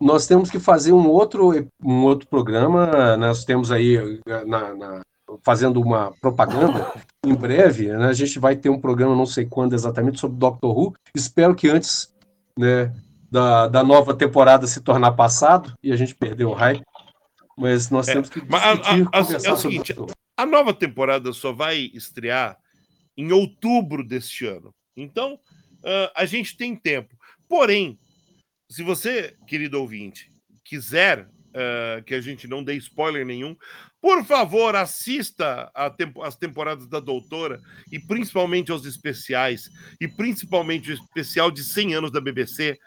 Nós 0.00 0.26
temos 0.26 0.50
que 0.50 0.58
fazer 0.58 0.92
um 0.92 1.08
outro, 1.08 1.52
um 1.82 2.04
outro 2.04 2.28
programa, 2.28 3.16
nós 3.16 3.44
temos 3.44 3.70
aí 3.72 4.20
na, 4.46 4.74
na 4.74 5.00
fazendo 5.42 5.80
uma 5.80 6.12
propaganda, 6.20 6.92
em 7.24 7.34
breve, 7.34 7.88
né, 7.88 8.06
a 8.06 8.12
gente 8.12 8.38
vai 8.38 8.56
ter 8.56 8.68
um 8.68 8.80
programa, 8.80 9.16
não 9.16 9.26
sei 9.26 9.44
quando 9.44 9.74
exatamente, 9.74 10.20
sobre 10.20 10.38
Doctor 10.38 10.76
Who. 10.76 10.94
Espero 11.14 11.54
que 11.54 11.68
antes 11.68 12.14
né, 12.58 12.92
da, 13.30 13.68
da 13.68 13.82
nova 13.82 14.14
temporada 14.14 14.66
se 14.66 14.80
tornar 14.80 15.12
passado 15.12 15.74
e 15.82 15.92
a 15.92 15.96
gente 15.96 16.14
perdeu 16.14 16.50
o 16.50 16.54
hype. 16.54 16.82
Mas 17.56 17.90
nós 17.90 18.06
é, 18.08 18.12
temos 18.12 18.28
que 18.28 18.40
discutir, 18.40 19.08
a, 19.14 19.18
a, 19.18 19.22
a, 19.22 19.48
é 19.48 19.52
o 19.52 19.56
seguinte, 19.56 19.94
a 20.36 20.46
nova 20.46 20.74
temporada 20.74 21.32
só 21.32 21.52
vai 21.52 21.90
estrear 21.94 22.58
em 23.16 23.32
outubro 23.32 24.06
deste 24.06 24.46
ano. 24.46 24.74
Então, 24.94 25.34
uh, 25.34 26.10
a 26.14 26.26
gente 26.26 26.56
tem 26.56 26.76
tempo. 26.76 27.16
Porém, 27.48 27.98
se 28.68 28.82
você, 28.82 29.34
querido 29.46 29.80
ouvinte, 29.80 30.30
quiser 30.64 31.20
uh, 31.20 32.02
que 32.04 32.14
a 32.14 32.20
gente 32.20 32.48
não 32.48 32.62
dê 32.62 32.74
spoiler 32.74 33.24
nenhum, 33.24 33.56
por 34.00 34.24
favor, 34.24 34.76
assista 34.76 35.70
tempo, 35.96 36.22
as 36.22 36.36
temporadas 36.36 36.86
da 36.86 37.00
Doutora 37.00 37.60
e 37.90 37.98
principalmente 37.98 38.70
aos 38.70 38.84
especiais 38.84 39.68
e 40.00 40.06
principalmente 40.06 40.90
o 40.90 40.94
especial 40.94 41.50
de 41.50 41.64
100 41.64 41.94
anos 41.94 42.12
da 42.12 42.20
BBC, 42.20 42.78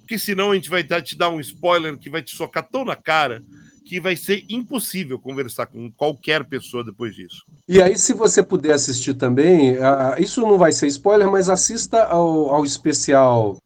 porque 0.00 0.18
senão 0.18 0.52
a 0.52 0.54
gente 0.54 0.70
vai 0.70 0.82
te 0.82 1.16
dar 1.16 1.30
um 1.30 1.40
spoiler 1.40 1.98
que 1.98 2.10
vai 2.10 2.22
te 2.22 2.36
socar 2.36 2.66
tão 2.70 2.84
na 2.84 2.96
cara 2.96 3.42
que 3.84 4.00
vai 4.00 4.16
ser 4.16 4.44
impossível 4.48 5.18
conversar 5.18 5.66
com 5.66 5.92
qualquer 5.92 6.44
pessoa 6.44 6.82
depois 6.82 7.14
disso. 7.14 7.44
E 7.68 7.82
aí, 7.82 7.98
se 7.98 8.14
você 8.14 8.42
puder 8.42 8.72
assistir 8.72 9.14
também, 9.14 9.76
uh, 9.76 10.18
isso 10.18 10.40
não 10.40 10.56
vai 10.56 10.72
ser 10.72 10.86
spoiler, 10.86 11.30
mas 11.30 11.50
assista 11.50 12.04
ao, 12.04 12.48
ao 12.50 12.64
especial 12.64 13.58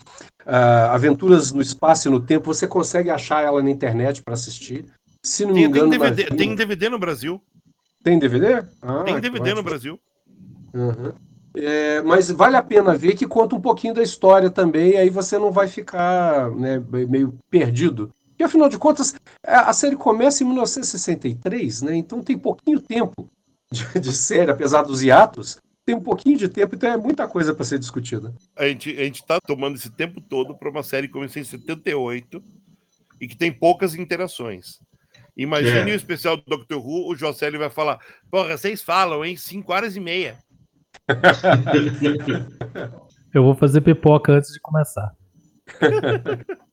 uh, 0.49 0.91
Aventuras 0.91 1.53
no 1.53 1.61
Espaço 1.61 2.09
e 2.09 2.11
no 2.11 2.21
Tempo. 2.21 2.53
Você 2.53 2.67
consegue 2.67 3.11
achar 3.11 3.45
ela 3.45 3.63
na 3.63 3.71
internet 3.71 4.23
para 4.23 4.35
assistir. 4.35 4.87
Se 5.23 5.45
não 5.45 5.53
tem, 5.53 5.65
me 5.65 5.69
engano, 5.69 5.91
tem 5.91 5.99
DVD, 5.99 6.25
tem 6.37 6.55
DVD 6.55 6.89
no 6.89 6.99
Brasil. 6.99 7.43
Tem 8.03 8.19
DVD? 8.19 8.65
Ah, 8.81 9.03
tem 9.05 9.21
DVD 9.21 9.55
no 9.55 9.63
Brasil. 9.63 10.01
Uhum. 10.73 11.13
É, 11.57 12.01
mas 12.03 12.31
vale 12.31 12.57
a 12.57 12.63
pena 12.63 12.97
ver 12.97 13.15
que 13.15 13.27
conta 13.27 13.57
um 13.57 13.61
pouquinho 13.61 13.95
da 13.95 14.03
história 14.03 14.49
também, 14.49 14.97
aí 14.97 15.11
você 15.11 15.39
não 15.39 15.51
vai 15.51 15.67
ficar 15.67 16.51
né, 16.53 16.83
meio 17.09 17.37
perdido. 17.51 18.13
E 18.39 18.45
afinal 18.45 18.69
de 18.69 18.79
contas, 18.79 19.15
a 19.43 19.73
série 19.73 19.97
começa 19.97 20.45
em 20.45 20.47
1963, 20.47 21.83
né? 21.83 21.97
Então 21.97 22.23
tem 22.23 22.39
pouquinho 22.39 22.81
tempo 22.81 23.29
de, 23.73 23.99
de 23.99 24.13
série, 24.13 24.51
apesar 24.51 24.83
dos 24.83 25.03
hiatos, 25.03 25.59
tem 25.89 25.95
um 25.95 26.03
pouquinho 26.03 26.37
de 26.37 26.51
tempo, 26.51 26.75
então 26.75 26.93
é 26.93 26.99
muita 26.99 27.27
coisa 27.27 27.55
para 27.55 27.65
ser 27.65 27.79
discutida. 27.79 28.35
A 28.55 28.69
gente 28.69 28.91
a 28.91 29.05
está 29.05 29.41
tomando 29.41 29.77
esse 29.77 29.89
tempo 29.89 30.21
todo 30.21 30.55
para 30.55 30.69
uma 30.69 30.83
série 30.83 31.07
que 31.07 31.15
começou 31.15 31.41
em 31.41 31.47
78 31.47 32.43
e 33.19 33.27
que 33.27 33.35
tem 33.35 33.51
poucas 33.51 33.95
interações. 33.95 34.81
Imagine 35.35 35.91
é. 35.91 35.95
o 35.95 35.97
especial 35.97 36.37
do 36.37 36.43
Doctor 36.47 36.79
Who, 36.79 37.11
o 37.11 37.17
Jocelyn 37.17 37.57
vai 37.57 37.71
falar: 37.71 37.99
Porra, 38.31 38.59
vocês 38.59 38.83
falam, 38.83 39.25
hein? 39.25 39.35
5 39.35 39.73
horas 39.73 39.97
e 39.97 40.01
meia. 40.01 40.37
Eu 43.33 43.43
vou 43.43 43.55
fazer 43.55 43.81
pipoca 43.81 44.33
antes 44.33 44.53
de 44.53 44.61
começar. 44.61 45.11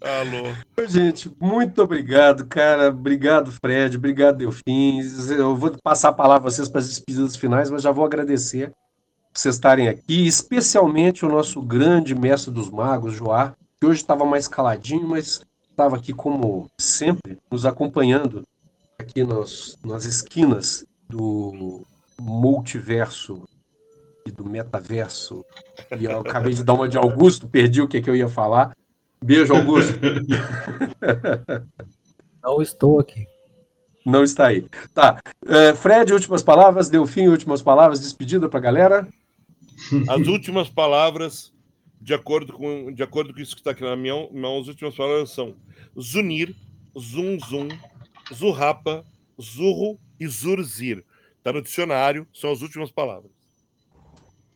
Alô. 0.00 0.86
Gente, 0.86 1.30
muito 1.40 1.82
obrigado, 1.82 2.46
cara. 2.46 2.88
Obrigado, 2.88 3.50
Fred. 3.50 3.96
Obrigado, 3.96 4.38
Delfim. 4.38 5.00
Eu 5.30 5.56
vou 5.56 5.76
passar 5.82 6.10
a 6.10 6.12
palavra 6.12 6.48
a 6.48 6.50
vocês 6.50 6.68
para 6.68 6.80
as 6.80 6.88
despedidas 6.88 7.36
finais, 7.36 7.70
mas 7.70 7.82
já 7.82 7.90
vou 7.90 8.04
agradecer 8.04 8.68
por 9.32 9.40
vocês 9.40 9.56
estarem 9.56 9.88
aqui, 9.88 10.26
especialmente 10.26 11.24
o 11.24 11.28
nosso 11.28 11.60
grande 11.60 12.14
mestre 12.14 12.52
dos 12.52 12.70
magos, 12.70 13.14
Joar, 13.14 13.56
que 13.80 13.86
hoje 13.86 14.00
estava 14.00 14.24
mais 14.24 14.46
caladinho, 14.46 15.08
mas 15.08 15.40
estava 15.70 15.96
aqui 15.96 16.12
como 16.12 16.68
sempre, 16.78 17.38
nos 17.50 17.66
acompanhando 17.66 18.42
aqui 18.98 19.24
nas, 19.24 19.76
nas 19.84 20.04
esquinas 20.04 20.84
do 21.08 21.84
multiverso 22.20 23.42
e 24.26 24.30
do 24.30 24.44
metaverso. 24.44 25.44
E 25.98 26.04
eu 26.04 26.20
acabei 26.20 26.52
de 26.52 26.64
dar 26.64 26.74
uma 26.74 26.88
de 26.88 26.98
Augusto, 26.98 27.48
perdi 27.48 27.80
o 27.80 27.88
que, 27.88 28.00
que 28.00 28.10
eu 28.10 28.16
ia 28.16 28.28
falar. 28.28 28.72
Beijo, 29.22 29.54
Augusto. 29.54 29.98
Não 32.42 32.62
estou 32.62 33.00
aqui. 33.00 33.26
Não 34.06 34.24
está 34.24 34.46
aí. 34.46 34.66
Tá. 34.94 35.20
É, 35.46 35.74
Fred, 35.74 36.12
últimas 36.12 36.42
palavras. 36.42 36.88
Delfim, 36.88 37.28
últimas 37.28 37.60
palavras. 37.60 38.00
Despedida 38.00 38.48
para 38.48 38.58
a 38.58 38.62
galera. 38.62 39.08
As 40.08 40.26
últimas 40.26 40.68
palavras, 40.68 41.52
de 42.00 42.14
acordo 42.14 42.52
com, 42.52 42.92
de 42.92 43.02
acordo 43.02 43.32
com 43.32 43.40
isso 43.40 43.54
que 43.54 43.60
está 43.60 43.72
aqui 43.72 43.82
na 43.82 43.96
minha 43.96 44.28
mão, 44.32 44.58
as 44.60 44.66
últimas 44.66 44.94
palavras 44.96 45.30
são 45.30 45.54
Zunir, 46.00 46.54
Zum 46.98 47.38
Zum, 47.38 47.68
Zurrapa, 48.32 49.04
Zurro 49.40 49.98
e 50.18 50.26
Zurzir. 50.26 51.04
Está 51.38 51.52
no 51.52 51.62
dicionário, 51.62 52.26
são 52.34 52.50
as 52.50 52.60
últimas 52.60 52.90
palavras. 52.90 53.30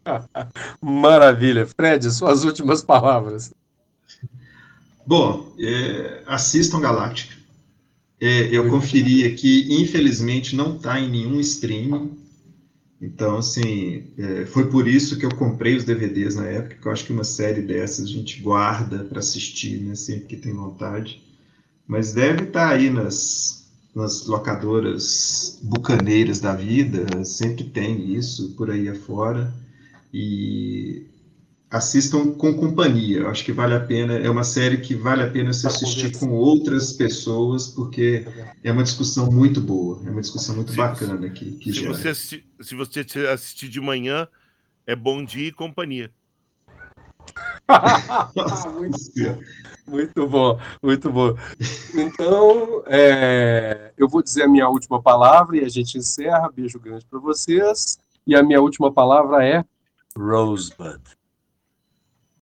Maravilha. 0.81 1.67
Fred, 1.67 2.11
suas 2.11 2.45
últimas 2.45 2.83
palavras. 2.83 3.55
Bom, 5.07 5.53
é, 5.59 6.23
assistam 6.27 6.81
Galáctica. 6.81 7.35
É, 8.21 8.55
eu 8.57 8.69
conferi 8.69 9.27
aqui, 9.27 9.67
infelizmente 9.69 10.55
não 10.55 10.77
está 10.77 11.01
em 11.01 11.11
nenhum 11.11 11.41
streaming. 11.41 12.19
Então, 13.01 13.39
assim, 13.39 14.05
é, 14.17 14.47
foi 14.47 14.71
por 14.71 14.87
isso 14.87 15.19
que 15.19 15.27
eu 15.27 15.35
comprei 15.35 15.75
os 15.75 15.85
DVDs 15.85 16.37
na 16.37 16.47
época, 16.47 16.77
que 16.77 16.87
eu 16.87 16.93
acho 16.93 17.05
que 17.05 17.13
uma 17.13 17.25
série 17.25 17.61
dessas 17.61 18.05
a 18.05 18.09
gente 18.09 18.41
guarda 18.41 19.03
para 19.03 19.19
assistir, 19.19 19.81
né, 19.81 19.97
sempre 19.97 20.27
que 20.27 20.37
tem 20.37 20.53
vontade. 20.53 21.21
Mas 21.85 22.13
deve 22.13 22.45
estar 22.45 22.69
tá 22.69 22.75
aí 22.75 22.89
nas, 22.89 23.69
nas 23.93 24.25
locadoras 24.27 25.59
bucaneiras 25.65 26.39
da 26.39 26.55
vida, 26.55 27.25
sempre 27.25 27.65
tem 27.65 28.15
isso 28.15 28.55
por 28.55 28.71
aí 28.71 28.89
afora. 28.89 29.53
E 30.15 31.07
assistam 31.73 32.33
com 32.33 32.55
companhia. 32.55 33.21
Eu 33.21 33.29
acho 33.31 33.43
que 33.43 33.51
vale 33.51 33.75
a 33.75 33.81
pena, 33.81 34.19
é 34.19 34.29
uma 34.29 34.45
série 34.45 34.77
que 34.77 34.95
vale 34.95 35.23
a 35.23 35.31
pena 35.31 35.55
se 35.55 35.67
assistir 35.67 36.17
com 36.19 36.29
outras 36.29 36.93
pessoas, 36.93 37.69
porque 37.69 38.27
é 38.63 38.71
uma 38.71 38.83
discussão 38.83 39.33
muito 39.33 39.59
boa, 39.59 39.99
é 40.07 40.11
uma 40.11 40.21
discussão 40.21 40.55
muito 40.55 40.73
se 40.73 40.77
bacana 40.77 41.27
aqui. 41.27 41.53
Que 41.53 41.73
se, 41.73 41.87
você 41.87 42.11
assistir, 42.11 42.45
se 42.61 42.75
você 42.75 43.01
assistir 43.27 43.71
de 43.71 43.81
manhã, 43.81 44.29
é 44.87 44.95
bom 44.95 45.25
dia 45.25 45.49
e 45.49 45.53
companhia. 45.53 46.11
muito, 48.75 48.99
muito 49.87 50.29
bom, 50.29 50.61
muito 50.83 51.11
bom. 51.11 51.35
Então, 51.95 52.83
é, 52.87 53.93
eu 53.97 54.07
vou 54.09 54.23
dizer 54.23 54.43
a 54.43 54.49
minha 54.49 54.69
última 54.69 55.01
palavra 55.01 55.57
e 55.57 55.65
a 55.65 55.69
gente 55.71 55.97
encerra. 55.97 56.51
Beijo 56.55 56.79
grande 56.79 57.07
para 57.07 57.19
vocês. 57.19 57.99
E 58.27 58.37
a 58.37 58.43
minha 58.43 58.61
última 58.61 58.93
palavra 58.93 59.43
é 59.47 59.65
Rosebud. 60.15 61.01